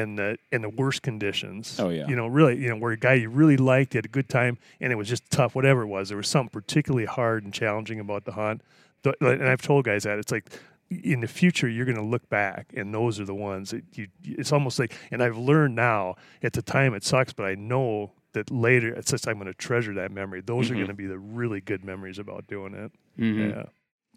in 0.01 0.17
the 0.17 0.37
in 0.53 0.63
the 0.63 0.69
worst 0.69 1.03
conditions. 1.03 1.79
Oh, 1.81 1.89
yeah. 1.89 2.07
You 2.09 2.17
know, 2.17 2.27
really, 2.27 2.57
you 2.63 2.69
know, 2.69 2.77
where 2.77 2.93
a 2.93 2.97
guy 2.97 3.15
you 3.15 3.31
really 3.31 3.57
liked, 3.57 3.95
you 3.95 3.99
had 3.99 4.05
a 4.05 4.09
good 4.09 4.29
time, 4.29 4.59
and 4.81 4.93
it 4.93 4.97
was 4.97 5.09
just 5.09 5.31
tough. 5.31 5.55
Whatever 5.55 5.83
it 5.83 5.87
was, 5.89 6.09
there 6.09 6.17
was 6.19 6.29
something 6.29 6.51
particularly 6.51 7.07
hard 7.07 7.45
and 7.45 7.53
challenging 7.53 7.99
about 8.01 8.25
the 8.25 8.33
hunt. 8.33 8.63
The- 9.03 9.15
And 9.21 9.49
I've 9.49 9.63
told 9.63 9.85
guys 9.85 10.03
that 10.05 10.19
it's 10.19 10.33
like. 10.33 10.51
In 10.89 11.19
the 11.21 11.27
future, 11.27 11.69
you're 11.69 11.85
going 11.85 11.97
to 11.97 12.11
look 12.15 12.29
back, 12.29 12.73
and 12.77 12.95
those 12.95 13.19
are 13.19 13.25
the 13.25 13.35
ones 13.35 13.71
that 13.73 13.83
you. 13.99 14.07
It's 14.23 14.53
almost 14.53 14.79
like, 14.79 14.95
and 15.11 15.21
I've 15.21 15.37
learned 15.37 15.75
now. 15.75 16.15
At 16.45 16.53
the 16.53 16.63
time, 16.63 16.95
it 16.95 17.03
sucks, 17.03 17.33
but 17.33 17.45
I 17.45 17.57
know 17.57 18.13
that 18.35 18.53
later, 18.53 18.95
it's 18.95 19.11
just 19.11 19.27
I'm 19.27 19.35
going 19.35 19.49
to 19.49 19.55
treasure 19.55 19.93
that 19.95 20.13
memory. 20.13 20.43
Those 20.43 20.71
are 20.71 20.75
Mhm. 20.75 20.77
going 20.77 20.87
to 20.87 20.95
be 20.95 21.07
the 21.07 21.19
really 21.19 21.61
good 21.61 21.85
memories 21.85 22.21
about 22.21 22.47
doing 22.47 22.73
it. 22.75 22.93
Mhm. 23.19 23.51
Yeah. 23.51 23.65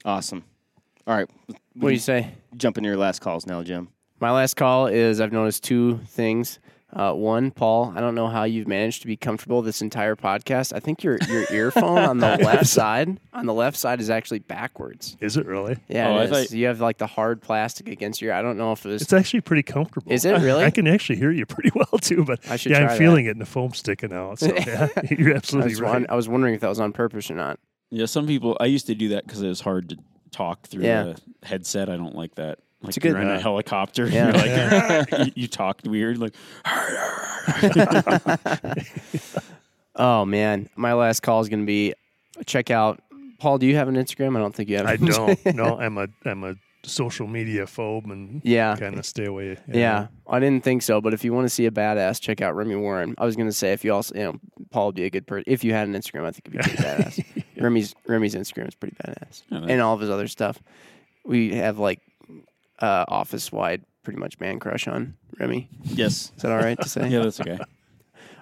Awesome. 0.05 0.43
All 1.07 1.15
right. 1.15 1.27
What 1.73 1.89
do 1.89 1.93
you 1.95 1.97
say? 1.97 2.33
Jump 2.55 2.77
into 2.77 2.87
your 2.87 2.97
last 2.97 3.17
calls 3.19 3.47
now, 3.47 3.63
Jim. 3.63 3.87
My 4.19 4.31
last 4.31 4.55
call 4.55 4.87
is 4.87 5.21
I've 5.21 5.31
noticed 5.31 5.63
two 5.63 5.99
things. 6.07 6.59
Uh, 6.91 7.13
one, 7.13 7.51
Paul, 7.51 7.93
I 7.95 8.01
don't 8.01 8.15
know 8.15 8.27
how 8.27 8.45
you've 8.45 8.67
managed 8.67 9.01
to 9.01 9.07
be 9.07 9.15
comfortable 9.15 9.61
this 9.61 9.79
entire 9.83 10.15
podcast. 10.15 10.73
I 10.73 10.79
think 10.79 11.03
your 11.03 11.19
your 11.29 11.45
earphone 11.51 11.99
on 11.99 12.17
the 12.17 12.37
left 12.37 12.65
side 12.65 13.19
on 13.31 13.45
the 13.45 13.53
left 13.53 13.77
side 13.77 14.01
is 14.01 14.09
actually 14.09 14.39
backwards. 14.39 15.15
Is 15.19 15.37
it 15.37 15.45
really? 15.45 15.77
Yeah, 15.87 16.09
Oh, 16.09 16.15
it 16.15 16.17
I 16.17 16.23
is. 16.23 16.29
thought- 16.31 16.51
you 16.57 16.65
have 16.65 16.81
like 16.81 16.97
the 16.97 17.05
hard 17.05 17.43
plastic 17.43 17.87
against 17.89 18.23
your. 18.23 18.33
I 18.33 18.41
don't 18.41 18.57
know 18.57 18.71
if 18.71 18.83
it 18.85 18.89
was. 18.89 19.03
It's 19.03 19.13
actually 19.13 19.41
pretty 19.41 19.61
comfortable. 19.61 20.11
Is 20.11 20.25
it 20.25 20.31
really? 20.41 20.63
I 20.65 20.71
can 20.71 20.87
actually 20.87 21.17
hear 21.19 21.29
you 21.29 21.45
pretty 21.45 21.69
well 21.75 21.99
too, 22.01 22.23
but 22.25 22.39
I 22.49 22.55
should 22.55 22.71
yeah, 22.71 22.79
try 22.79 22.87
I'm 22.87 22.93
that. 22.93 22.97
feeling 22.97 23.25
it 23.27 23.31
and 23.31 23.41
the 23.41 23.45
foam 23.45 23.73
sticking 23.75 24.11
out. 24.11 24.39
So 24.39 24.47
yeah, 24.57 24.87
you're 25.11 25.33
I 25.33 25.35
absolutely 25.35 25.73
was, 25.73 25.81
right. 25.81 25.91
won- 25.93 26.05
I 26.09 26.15
was 26.15 26.27
wondering 26.27 26.55
if 26.55 26.61
that 26.61 26.69
was 26.69 26.79
on 26.79 26.91
purpose 26.91 27.29
or 27.29 27.35
not. 27.35 27.59
Yeah, 27.91 28.07
some 28.07 28.25
people. 28.25 28.57
I 28.59 28.65
used 28.65 28.87
to 28.87 28.95
do 28.95 29.09
that 29.09 29.27
because 29.27 29.43
it 29.43 29.47
was 29.47 29.61
hard 29.61 29.89
to 29.89 29.97
talk 30.31 30.65
through 30.65 30.85
Yeah. 30.85 31.03
the 31.03 31.21
headset. 31.47 31.87
I 31.87 31.97
don't 31.97 32.15
like 32.15 32.33
that. 32.35 32.57
Like 32.81 32.97
a 32.97 32.99
good- 32.99 33.11
you're 33.11 33.21
in 33.21 33.27
Yeah. 33.27 33.33
a 33.33 33.37
uh, 33.37 33.41
helicopter. 33.41 34.07
Yeah. 34.07 34.27
You're 34.27 34.99
like 35.05 35.11
you, 35.27 35.31
you 35.43 35.47
talked 35.47 35.87
weird. 35.87 36.17
Like 36.17 36.33
Oh 39.95 40.23
man, 40.25 40.69
my 40.75 40.93
last 40.93 41.21
call 41.21 41.41
is 41.41 41.49
going 41.49 41.61
to 41.61 41.65
be 41.65 41.93
check 42.45 42.71
out. 42.71 43.01
Paul, 43.39 43.57
do 43.57 43.65
you 43.65 43.75
have 43.75 43.87
an 43.89 43.95
Instagram? 43.95 44.35
I 44.35 44.39
don't 44.39 44.53
think 44.55 44.69
you 44.69 44.77
have. 44.77 44.85
I 44.85 44.95
don't. 44.95 45.37
No, 45.55 45.77
I'm 45.77 45.97
a 45.97 46.07
I'm 46.25 46.43
a 46.43 46.55
social 46.83 47.27
media 47.27 47.65
phobe 47.65 48.09
and 48.09 48.41
yeah, 48.45 48.75
kind 48.77 48.97
of 48.97 49.05
stay 49.05 49.25
away. 49.25 49.57
Yeah, 49.67 50.07
I 50.27 50.39
didn't 50.39 50.63
think 50.63 50.83
so. 50.83 51.01
But 51.01 51.13
if 51.13 51.23
you 51.25 51.33
want 51.33 51.45
to 51.45 51.49
see 51.49 51.65
a 51.65 51.71
badass, 51.71 52.21
check 52.21 52.41
out 52.41 52.55
Remi 52.55 52.75
Warren. 52.75 53.15
I 53.17 53.25
was 53.25 53.35
going 53.35 53.49
to 53.49 53.53
say 53.53 53.73
if 53.73 53.83
you 53.83 53.93
also, 53.93 54.15
you 54.15 54.23
know, 54.23 54.39
Paul 54.71 54.87
would 54.87 54.95
be 54.95 55.03
a 55.05 55.09
good 55.09 55.27
person. 55.27 55.43
If 55.47 55.63
you 55.65 55.73
had 55.73 55.87
an 55.87 55.95
Instagram, 55.95 56.25
I 56.25 56.31
think 56.31 56.47
it'd 56.47 56.53
be 56.53 56.59
pretty 56.59 56.77
badass. 56.83 57.43
Remi's 57.57 57.93
Remi's 58.07 58.35
Instagram 58.35 58.69
is 58.69 58.75
pretty 58.75 58.95
badass, 59.03 59.43
Yeah, 59.49 59.65
and 59.67 59.81
all 59.81 59.93
of 59.95 59.99
his 59.99 60.09
other 60.09 60.27
stuff. 60.27 60.59
We 61.25 61.55
have 61.55 61.77
like 61.77 61.99
uh, 62.81 63.05
office 63.07 63.51
wide, 63.51 63.83
pretty 64.03 64.19
much 64.19 64.39
man 64.39 64.59
crush 64.59 64.87
on 64.87 65.15
Remi. 65.39 65.69
Yes. 65.83 66.31
Is 66.37 66.41
that 66.43 66.51
all 66.51 66.57
right 66.59 66.79
to 66.79 66.89
say? 66.89 67.07
yeah, 67.09 67.19
that's 67.23 67.39
okay. 67.41 67.57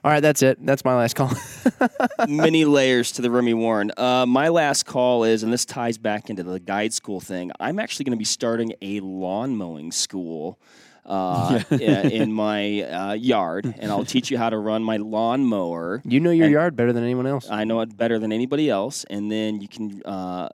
All 0.04 0.12
right, 0.12 0.20
that's 0.22 0.42
it. 0.42 0.64
That's 0.66 0.86
my 0.86 0.96
last 0.96 1.16
call. 1.16 1.32
Many 2.28 2.66
layers 2.66 3.12
to 3.14 3.22
the 3.22 3.32
Remi 3.32 3.54
Warren. 3.54 3.92
Uh, 3.98 4.26
my 4.26 4.48
last 4.50 4.86
call 4.86 5.24
is, 5.24 5.44
and 5.44 5.52
this 5.52 5.66
ties 5.66 5.98
back 5.98 6.30
into 6.30 6.44
the 6.44 6.60
guide 6.60 6.94
school 6.94 7.20
thing. 7.20 7.52
I'm 7.60 7.80
actually 7.80 8.06
going 8.06 8.12
to 8.16 8.18
be 8.18 8.24
starting 8.26 8.74
a 8.82 9.00
lawn 9.02 9.56
mowing 9.58 9.92
school. 9.92 10.60
Uh, 11.06 11.62
i- 11.72 11.76
in 11.76 12.34
my 12.34 12.82
uh, 12.84 13.14
yard, 13.14 13.74
and 13.80 13.90
I'll 13.92 14.04
teach 14.04 14.30
you 14.30 14.38
how 14.38 14.50
to 14.50 14.58
run 14.58 14.84
my 14.84 14.98
lawn 14.98 15.46
mower. 15.46 16.02
you 16.04 16.20
know 16.20 16.32
your 16.32 16.50
yard 16.50 16.76
better 16.76 16.92
than 16.92 17.02
anyone 17.02 17.26
else. 17.26 17.48
I 17.50 17.64
know 17.64 17.80
it 17.80 17.96
better 17.96 18.20
than 18.20 18.34
anybody 18.34 18.70
else, 18.70 19.06
and 19.10 19.32
then 19.32 19.62
you 19.62 19.70
can 19.70 20.02
uh, 20.04 20.50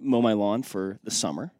mow 0.00 0.22
my 0.22 0.32
lawn 0.32 0.62
for 0.62 0.98
the 1.04 1.10
summer, 1.10 1.52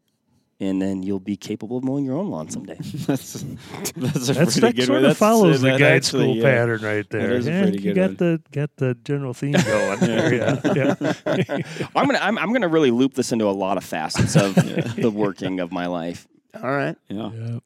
and 0.61 0.81
then 0.81 1.03
you'll 1.03 1.19
be 1.19 1.37
capable 1.37 1.79
of 1.79 1.85
mowing 1.85 2.05
your 2.05 2.17
own 2.17 2.31
lawn 2.31 2.49
someday. 2.51 2.75
That's 2.81 3.07
that's 3.07 4.29
a 4.29 4.33
That's, 4.35 4.59
pretty 4.59 4.61
that 4.61 4.77
good 4.77 4.85
sort 4.85 4.89
one. 4.91 4.97
of 4.97 5.03
That's, 5.05 5.19
follows 5.19 5.61
the 5.63 5.71
that 5.71 5.79
guide 5.81 5.93
actually, 5.97 6.25
school 6.25 6.37
yeah. 6.37 6.43
pattern 6.43 6.83
right 6.83 7.11
there. 7.11 7.33
is 7.33 7.47
a 7.47 7.51
yeah, 7.51 7.63
pretty 7.63 7.83
you 7.83 7.95
got 7.95 8.09
one. 8.11 8.17
the 8.17 8.43
got 8.53 8.77
the 8.77 8.95
general 9.05 9.33
theme 9.35 9.53
going 9.65 10.01
there. 10.01 10.35
Yeah, 10.35 10.61
yeah. 11.27 11.87
I'm 11.97 12.07
gonna 12.07 12.19
I'm, 12.21 12.39
I'm 12.39 12.53
gonna 12.53 12.69
really 12.69 12.91
loop 12.91 13.15
this 13.15 13.33
into 13.33 13.47
a 13.47 13.51
lot 13.53 13.77
of 13.79 13.85
facets 13.85 14.37
of 14.37 14.55
the 14.55 15.11
working 15.13 15.61
of 15.61 15.73
my 15.73 15.87
life. 15.87 16.29
All 16.55 16.71
right, 16.71 16.97
Yeah. 17.09 17.31
yeah. 17.33 17.59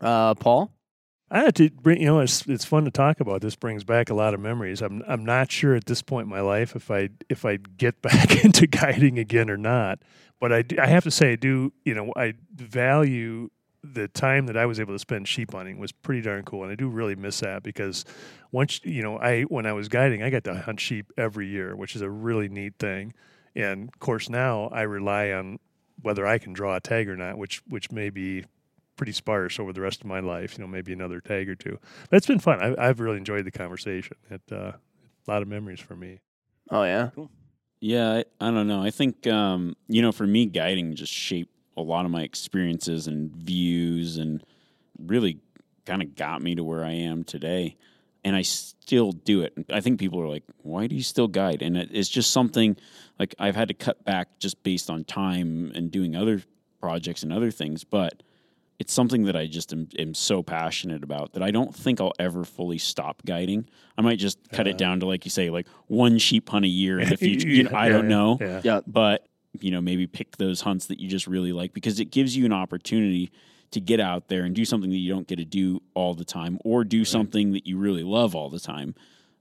uh, 0.00 0.34
Paul. 0.34 0.72
I 1.34 1.38
had 1.40 1.54
to 1.56 1.70
bring, 1.70 1.98
you 2.02 2.06
know, 2.08 2.20
it's 2.20 2.46
it's 2.46 2.66
fun 2.66 2.84
to 2.84 2.90
talk 2.90 3.18
about. 3.20 3.40
This 3.40 3.56
brings 3.56 3.84
back 3.84 4.10
a 4.10 4.14
lot 4.14 4.34
of 4.34 4.40
memories. 4.40 4.82
I'm 4.82 5.02
I'm 5.08 5.24
not 5.24 5.50
sure 5.50 5.74
at 5.74 5.86
this 5.86 6.02
point 6.02 6.24
in 6.26 6.30
my 6.30 6.42
life 6.42 6.76
if 6.76 6.90
I 6.90 7.08
if 7.30 7.46
I 7.46 7.56
get 7.56 8.02
back 8.02 8.44
into 8.44 8.66
guiding 8.66 9.18
again 9.18 9.48
or 9.48 9.56
not. 9.56 10.00
But 10.42 10.52
I 10.52 10.62
do, 10.62 10.76
I 10.80 10.88
have 10.88 11.04
to 11.04 11.10
say 11.12 11.34
I 11.34 11.36
do. 11.36 11.72
You 11.84 11.94
know, 11.94 12.12
I 12.16 12.34
value 12.52 13.48
the 13.84 14.08
time 14.08 14.46
that 14.46 14.56
I 14.56 14.66
was 14.66 14.80
able 14.80 14.92
to 14.92 14.98
spend 14.98 15.28
sheep 15.28 15.52
hunting 15.52 15.78
was 15.78 15.92
pretty 15.92 16.20
darn 16.20 16.42
cool, 16.42 16.64
and 16.64 16.72
I 16.72 16.74
do 16.74 16.88
really 16.88 17.14
miss 17.14 17.38
that 17.40 17.62
because 17.62 18.04
once 18.50 18.80
you 18.82 19.04
know 19.04 19.18
I 19.18 19.42
when 19.42 19.66
I 19.66 19.72
was 19.72 19.86
guiding, 19.86 20.20
I 20.20 20.30
got 20.30 20.42
to 20.44 20.54
hunt 20.54 20.80
sheep 20.80 21.12
every 21.16 21.46
year, 21.46 21.76
which 21.76 21.94
is 21.94 22.02
a 22.02 22.10
really 22.10 22.48
neat 22.48 22.74
thing. 22.80 23.14
And 23.54 23.88
of 23.88 24.00
course 24.00 24.28
now 24.28 24.66
I 24.72 24.82
rely 24.82 25.30
on 25.30 25.60
whether 26.00 26.26
I 26.26 26.38
can 26.38 26.52
draw 26.52 26.74
a 26.74 26.80
tag 26.80 27.08
or 27.08 27.16
not, 27.16 27.38
which 27.38 27.62
which 27.68 27.92
may 27.92 28.10
be 28.10 28.44
pretty 28.96 29.12
sparse 29.12 29.60
over 29.60 29.72
the 29.72 29.80
rest 29.80 30.00
of 30.00 30.08
my 30.08 30.18
life. 30.18 30.58
You 30.58 30.64
know, 30.64 30.68
maybe 30.68 30.92
another 30.92 31.20
tag 31.20 31.48
or 31.48 31.54
two. 31.54 31.78
But 32.10 32.16
it's 32.16 32.26
been 32.26 32.40
fun. 32.40 32.60
I, 32.60 32.88
I've 32.88 32.98
really 32.98 33.18
enjoyed 33.18 33.44
the 33.44 33.52
conversation. 33.52 34.16
It 34.28 34.42
uh, 34.50 34.72
a 34.72 35.30
lot 35.30 35.42
of 35.42 35.46
memories 35.46 35.78
for 35.78 35.94
me. 35.94 36.18
Oh 36.68 36.82
yeah, 36.82 37.10
Yeah, 37.84 38.22
I, 38.40 38.46
I 38.48 38.50
don't 38.52 38.68
know. 38.68 38.80
I 38.80 38.90
think 38.92 39.26
um, 39.26 39.74
you 39.88 40.02
know, 40.02 40.12
for 40.12 40.24
me, 40.24 40.46
guiding 40.46 40.94
just 40.94 41.12
shaped 41.12 41.50
a 41.76 41.82
lot 41.82 42.04
of 42.04 42.12
my 42.12 42.22
experiences 42.22 43.08
and 43.08 43.34
views, 43.34 44.18
and 44.18 44.40
really 44.98 45.40
kind 45.84 46.00
of 46.00 46.14
got 46.14 46.42
me 46.42 46.54
to 46.54 46.62
where 46.62 46.84
I 46.84 46.92
am 46.92 47.24
today. 47.24 47.76
And 48.22 48.36
I 48.36 48.42
still 48.42 49.10
do 49.10 49.40
it. 49.40 49.52
I 49.68 49.80
think 49.80 49.98
people 49.98 50.20
are 50.20 50.28
like, 50.28 50.44
"Why 50.62 50.86
do 50.86 50.94
you 50.94 51.02
still 51.02 51.26
guide?" 51.26 51.60
And 51.60 51.76
it, 51.76 51.88
it's 51.92 52.08
just 52.08 52.30
something 52.30 52.76
like 53.18 53.34
I've 53.40 53.56
had 53.56 53.66
to 53.66 53.74
cut 53.74 54.04
back 54.04 54.38
just 54.38 54.62
based 54.62 54.88
on 54.88 55.02
time 55.02 55.72
and 55.74 55.90
doing 55.90 56.14
other 56.14 56.40
projects 56.78 57.24
and 57.24 57.32
other 57.32 57.50
things, 57.50 57.82
but 57.82 58.22
it's 58.78 58.92
something 58.92 59.24
that 59.24 59.36
I 59.36 59.46
just 59.46 59.72
am, 59.72 59.88
am 59.98 60.14
so 60.14 60.42
passionate 60.42 61.04
about 61.04 61.34
that 61.34 61.42
I 61.42 61.50
don't 61.50 61.74
think 61.74 62.00
I'll 62.00 62.14
ever 62.18 62.44
fully 62.44 62.78
stop 62.78 63.22
guiding. 63.24 63.68
I 63.96 64.02
might 64.02 64.18
just 64.18 64.38
cut 64.50 64.66
it 64.66 64.70
uh-huh. 64.70 64.78
down 64.78 65.00
to 65.00 65.06
like 65.06 65.24
you 65.24 65.30
say, 65.30 65.50
like 65.50 65.68
one 65.86 66.18
sheep 66.18 66.48
hunt 66.48 66.64
a 66.64 66.68
year 66.68 66.98
in 66.98 67.08
the 67.08 67.16
future. 67.18 67.48
You 67.48 67.64
know, 67.64 67.70
I 67.74 67.86
Yeah, 67.86 67.92
don't 67.92 68.04
yeah, 68.04 68.16
know, 68.16 68.38
Yeah. 68.40 68.60
Yeah, 68.64 68.80
but 68.86 69.26
you 69.60 69.70
know, 69.70 69.80
maybe 69.80 70.06
pick 70.06 70.36
those 70.38 70.62
hunts 70.62 70.86
that 70.86 70.98
you 70.98 71.08
just 71.08 71.26
really 71.26 71.52
like 71.52 71.72
because 71.74 72.00
it 72.00 72.06
gives 72.06 72.36
you 72.36 72.46
an 72.46 72.52
opportunity 72.52 73.30
to 73.72 73.80
get 73.80 74.00
out 74.00 74.28
there 74.28 74.44
and 74.44 74.54
do 74.54 74.64
something 74.64 74.90
that 74.90 74.96
you 74.96 75.12
don't 75.12 75.26
get 75.26 75.36
to 75.36 75.44
do 75.44 75.80
all 75.94 76.14
the 76.14 76.24
time, 76.24 76.58
or 76.64 76.84
do 76.84 77.04
something 77.04 77.52
that 77.52 77.66
you 77.66 77.78
really 77.78 78.02
love 78.02 78.34
all 78.34 78.50
the 78.50 78.60
time. 78.60 78.94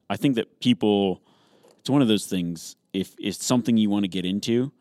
I 0.10 0.18
think 0.18 0.36
that 0.36 0.60
people, 0.60 1.22
it's 1.80 1.90
one 1.90 2.02
of 2.02 2.08
those 2.08 2.26
things. 2.26 2.76
If 2.94 3.14
it's 3.20 3.46
something 3.46 3.78
you 3.78 3.90
want 3.90 4.04
to 4.04 4.10
get 4.10 4.26
into, 4.26 4.72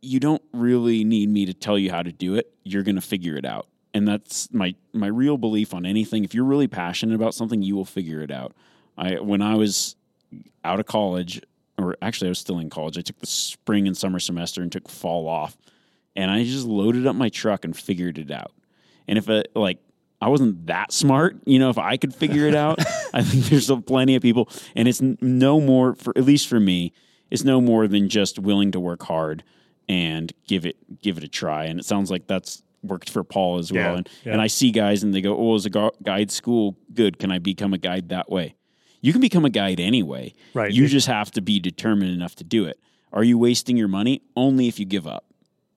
you 0.00 0.20
don't 0.20 0.42
really 0.52 1.04
need 1.04 1.28
me 1.28 1.46
to 1.46 1.54
tell 1.54 1.78
you 1.78 1.90
how 1.90 2.02
to 2.02 2.12
do 2.12 2.36
it. 2.36 2.52
You're 2.62 2.82
going 2.82 2.94
to 2.94 3.00
figure 3.00 3.36
it 3.36 3.44
out. 3.44 3.68
And 3.94 4.08
that's 4.08 4.52
my 4.52 4.74
my 4.92 5.06
real 5.06 5.38
belief 5.38 5.72
on 5.72 5.86
anything. 5.86 6.24
If 6.24 6.34
you're 6.34 6.44
really 6.44 6.66
passionate 6.66 7.14
about 7.14 7.34
something, 7.34 7.62
you 7.62 7.76
will 7.76 7.84
figure 7.84 8.20
it 8.22 8.30
out. 8.30 8.52
I 8.98 9.20
when 9.20 9.40
I 9.40 9.54
was 9.54 9.94
out 10.64 10.80
of 10.80 10.86
college, 10.86 11.40
or 11.78 11.96
actually 12.02 12.28
I 12.28 12.30
was 12.30 12.40
still 12.40 12.58
in 12.58 12.70
college, 12.70 12.98
I 12.98 13.02
took 13.02 13.20
the 13.20 13.26
spring 13.26 13.86
and 13.86 13.96
summer 13.96 14.18
semester 14.18 14.62
and 14.62 14.72
took 14.72 14.88
fall 14.88 15.28
off, 15.28 15.56
and 16.16 16.28
I 16.30 16.42
just 16.42 16.66
loaded 16.66 17.06
up 17.06 17.14
my 17.14 17.28
truck 17.28 17.64
and 17.64 17.76
figured 17.76 18.18
it 18.18 18.32
out. 18.32 18.52
And 19.06 19.16
if 19.16 19.28
it 19.28 19.52
like 19.54 19.78
I 20.20 20.28
wasn't 20.28 20.66
that 20.66 20.92
smart, 20.92 21.36
you 21.44 21.60
know, 21.60 21.70
if 21.70 21.78
I 21.78 21.96
could 21.96 22.14
figure 22.14 22.48
it 22.48 22.54
out, 22.56 22.80
I 23.14 23.22
think 23.22 23.44
there's 23.44 23.64
still 23.64 23.80
plenty 23.80 24.16
of 24.16 24.22
people, 24.22 24.48
and 24.74 24.88
it's 24.88 25.00
no 25.00 25.60
more 25.60 25.94
for 25.94 26.12
at 26.18 26.24
least 26.24 26.48
for 26.48 26.58
me, 26.58 26.92
it's 27.30 27.44
no 27.44 27.60
more 27.60 27.86
than 27.86 28.08
just 28.08 28.40
willing 28.40 28.72
to 28.72 28.80
work 28.80 29.04
hard 29.04 29.44
and 29.88 30.32
give 30.48 30.66
it 30.66 30.76
give 31.00 31.16
it 31.16 31.22
a 31.24 31.28
try. 31.28 31.66
And 31.66 31.78
it 31.78 31.84
sounds 31.84 32.10
like 32.10 32.26
that's 32.26 32.63
worked 32.84 33.10
for 33.10 33.24
Paul 33.24 33.58
as 33.58 33.72
well. 33.72 33.92
Yeah, 33.92 33.96
and 33.96 34.08
yeah. 34.24 34.32
and 34.32 34.40
I 34.40 34.46
see 34.46 34.70
guys 34.70 35.02
and 35.02 35.14
they 35.14 35.20
go, 35.20 35.36
"Oh, 35.36 35.54
is 35.54 35.66
a 35.66 35.90
guide 36.02 36.30
school 36.30 36.76
good? 36.92 37.18
Can 37.18 37.30
I 37.32 37.38
become 37.38 37.72
a 37.74 37.78
guide 37.78 38.10
that 38.10 38.30
way?" 38.30 38.54
You 39.00 39.12
can 39.12 39.20
become 39.20 39.44
a 39.44 39.50
guide 39.50 39.80
anyway. 39.80 40.32
Right. 40.54 40.72
You 40.72 40.84
It- 40.84 40.88
just 40.88 41.06
have 41.08 41.30
to 41.32 41.42
be 41.42 41.60
determined 41.60 42.12
enough 42.12 42.34
to 42.36 42.44
do 42.44 42.64
it. 42.64 42.78
Are 43.12 43.22
you 43.24 43.36
wasting 43.36 43.76
your 43.76 43.88
money? 43.88 44.22
Only 44.34 44.66
if 44.66 44.78
you 44.80 44.86
give 44.86 45.06
up. 45.06 45.26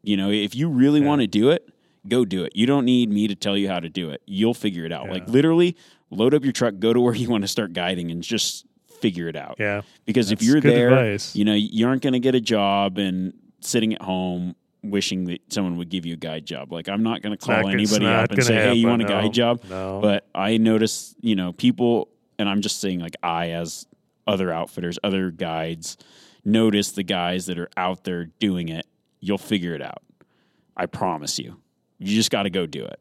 You 0.02 0.16
know, 0.16 0.32
if 0.32 0.56
you 0.56 0.70
really 0.70 1.02
want 1.02 1.20
to 1.22 1.28
do 1.28 1.50
it, 1.50 1.68
go 2.08 2.24
do 2.24 2.46
it. 2.46 2.56
You 2.56 2.66
don't 2.66 2.86
need 2.86 3.10
me 3.10 3.28
to 3.28 3.36
tell 3.36 3.58
you 3.58 3.68
how 3.68 3.80
to 3.82 3.90
do 3.90 4.10
it. 4.12 4.22
You'll 4.26 4.54
figure 4.54 4.86
it 4.86 4.94
out. 4.94 5.10
Like 5.10 5.28
literally, 5.28 5.76
load 6.10 6.34
up 6.34 6.44
your 6.44 6.54
truck, 6.54 6.80
go 6.80 6.94
to 6.94 7.02
where 7.02 7.14
you 7.14 7.30
want 7.30 7.44
to 7.44 7.48
start 7.50 7.74
guiding, 7.74 8.12
and 8.12 8.24
just 8.24 8.66
figure 9.02 9.28
it 9.28 9.36
out. 9.36 9.58
Yeah. 9.60 9.82
Because 10.06 10.32
if 10.32 10.42
you're 10.42 10.62
there, 10.62 10.88
advice. 10.90 11.36
you 11.36 11.44
know, 11.44 11.54
you 11.54 11.86
aren't 11.86 12.02
going 12.02 12.14
to 12.14 12.20
get 12.20 12.34
a 12.34 12.40
job 12.42 12.98
and 12.98 13.34
sitting 13.60 13.94
at 13.94 14.02
home 14.02 14.56
wishing 14.84 15.26
that 15.26 15.42
someone 15.52 15.78
would 15.78 15.90
give 15.90 16.06
you 16.06 16.14
a 16.14 16.18
guide 16.18 16.46
job. 16.46 16.72
Like 16.72 16.90
I'm 16.90 17.04
not 17.04 17.22
going 17.22 17.38
to 17.38 17.44
call 17.44 17.68
anybody 17.68 18.06
up 18.06 18.32
and 18.32 18.44
say, 18.44 18.56
"Hey, 18.56 18.74
you 18.76 18.88
want 18.88 19.02
a 19.02 19.06
no. 19.06 19.10
guide 19.10 19.34
job?" 19.34 19.62
No. 19.70 20.00
But 20.02 20.28
I 20.34 20.58
notice, 20.58 21.16
you 21.22 21.36
know, 21.36 21.54
people, 21.54 22.10
and 22.40 22.48
I'm 22.48 22.62
just 22.62 22.80
saying, 22.80 23.00
like 23.00 23.16
I 23.24 23.52
as 23.52 23.88
other 24.26 24.52
outfitters, 24.52 25.00
other 25.04 25.32
guides, 25.32 25.98
notice 26.44 26.92
the 26.92 27.04
guys 27.04 27.46
that 27.48 27.58
are 27.58 27.70
out 27.78 28.04
there 28.04 28.26
doing 28.26 28.70
it. 28.70 28.86
You'll 29.20 29.38
figure 29.38 29.74
it 29.74 29.82
out. 29.82 30.04
I 30.76 30.86
promise 30.86 31.40
you. 31.40 31.60
You 31.98 32.16
just 32.16 32.30
got 32.30 32.44
to 32.44 32.52
go 32.52 32.68
do 32.68 32.86
it. 32.86 33.00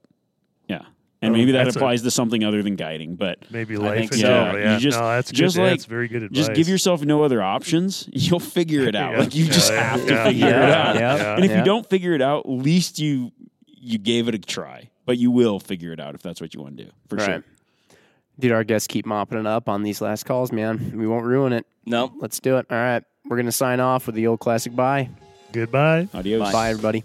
Yeah. 1.26 1.32
And 1.32 1.36
maybe 1.36 1.52
that 1.52 1.64
that's 1.64 1.76
a- 1.76 1.78
applies 1.78 2.02
to 2.02 2.10
something 2.10 2.44
other 2.44 2.62
than 2.62 2.76
guiding, 2.76 3.16
but 3.16 3.38
Maybe 3.50 3.76
I 3.76 3.80
life 3.80 3.98
think 3.98 4.12
in 4.12 4.18
so. 4.18 4.26
general. 4.26 4.58
Yeah. 4.58 4.74
You 4.74 4.80
just, 4.80 4.98
no, 4.98 5.06
that's 5.08 5.30
just 5.30 5.56
yeah, 5.56 5.62
like 5.62 5.70
that's 5.72 5.84
very 5.84 6.08
good 6.08 6.22
advice. 6.24 6.36
just 6.46 6.54
give 6.54 6.68
yourself 6.68 7.02
no 7.02 7.22
other 7.22 7.42
options. 7.42 8.08
You'll 8.12 8.40
figure 8.40 8.82
it 8.88 8.94
out. 8.96 9.12
Yeah. 9.12 9.18
Like 9.20 9.34
you 9.34 9.46
just 9.46 9.72
Yeah, 9.72 9.82
have 9.82 10.06
to 10.06 10.12
yeah, 10.14 10.24
figure 10.24 10.46
yeah, 10.48 10.64
it 10.64 10.70
out. 10.72 10.94
yeah, 10.96 11.16
yeah. 11.16 11.34
And 11.36 11.44
if 11.44 11.50
yeah. 11.50 11.58
you 11.58 11.64
don't 11.64 11.88
figure 11.88 12.14
it 12.14 12.22
out, 12.22 12.46
at 12.46 12.50
least 12.50 12.98
you 12.98 13.32
you 13.66 13.98
gave 13.98 14.28
it 14.28 14.34
a 14.34 14.38
try. 14.38 14.90
But 15.04 15.18
you 15.18 15.30
will 15.30 15.60
figure 15.60 15.92
it 15.92 16.00
out 16.00 16.14
if 16.16 16.22
that's 16.22 16.40
what 16.40 16.52
you 16.54 16.60
want 16.60 16.76
to 16.78 16.84
do. 16.84 16.90
For 17.08 17.18
sure. 17.20 17.28
Right. 17.34 17.42
Dude, 18.38 18.50
our 18.52 18.64
guests 18.64 18.88
keep 18.88 19.06
mopping 19.06 19.38
it 19.38 19.46
up 19.46 19.68
on 19.68 19.82
these 19.84 20.00
last 20.00 20.24
calls, 20.26 20.50
man. 20.52 20.92
We 20.96 21.06
won't 21.06 21.24
ruin 21.24 21.52
it. 21.52 21.64
No. 21.86 22.12
Let's 22.18 22.40
do 22.40 22.56
it. 22.58 22.66
All 22.70 22.76
right. 22.76 23.02
We're 23.24 23.36
going 23.36 23.46
to 23.46 23.52
sign 23.52 23.80
off 23.80 24.06
with 24.06 24.14
the 24.16 24.26
old 24.26 24.40
classic 24.40 24.74
bye. 24.74 25.08
Goodbye. 25.52 26.08
Adios. 26.12 26.52
Bye, 26.52 26.70
everybody. 26.70 27.04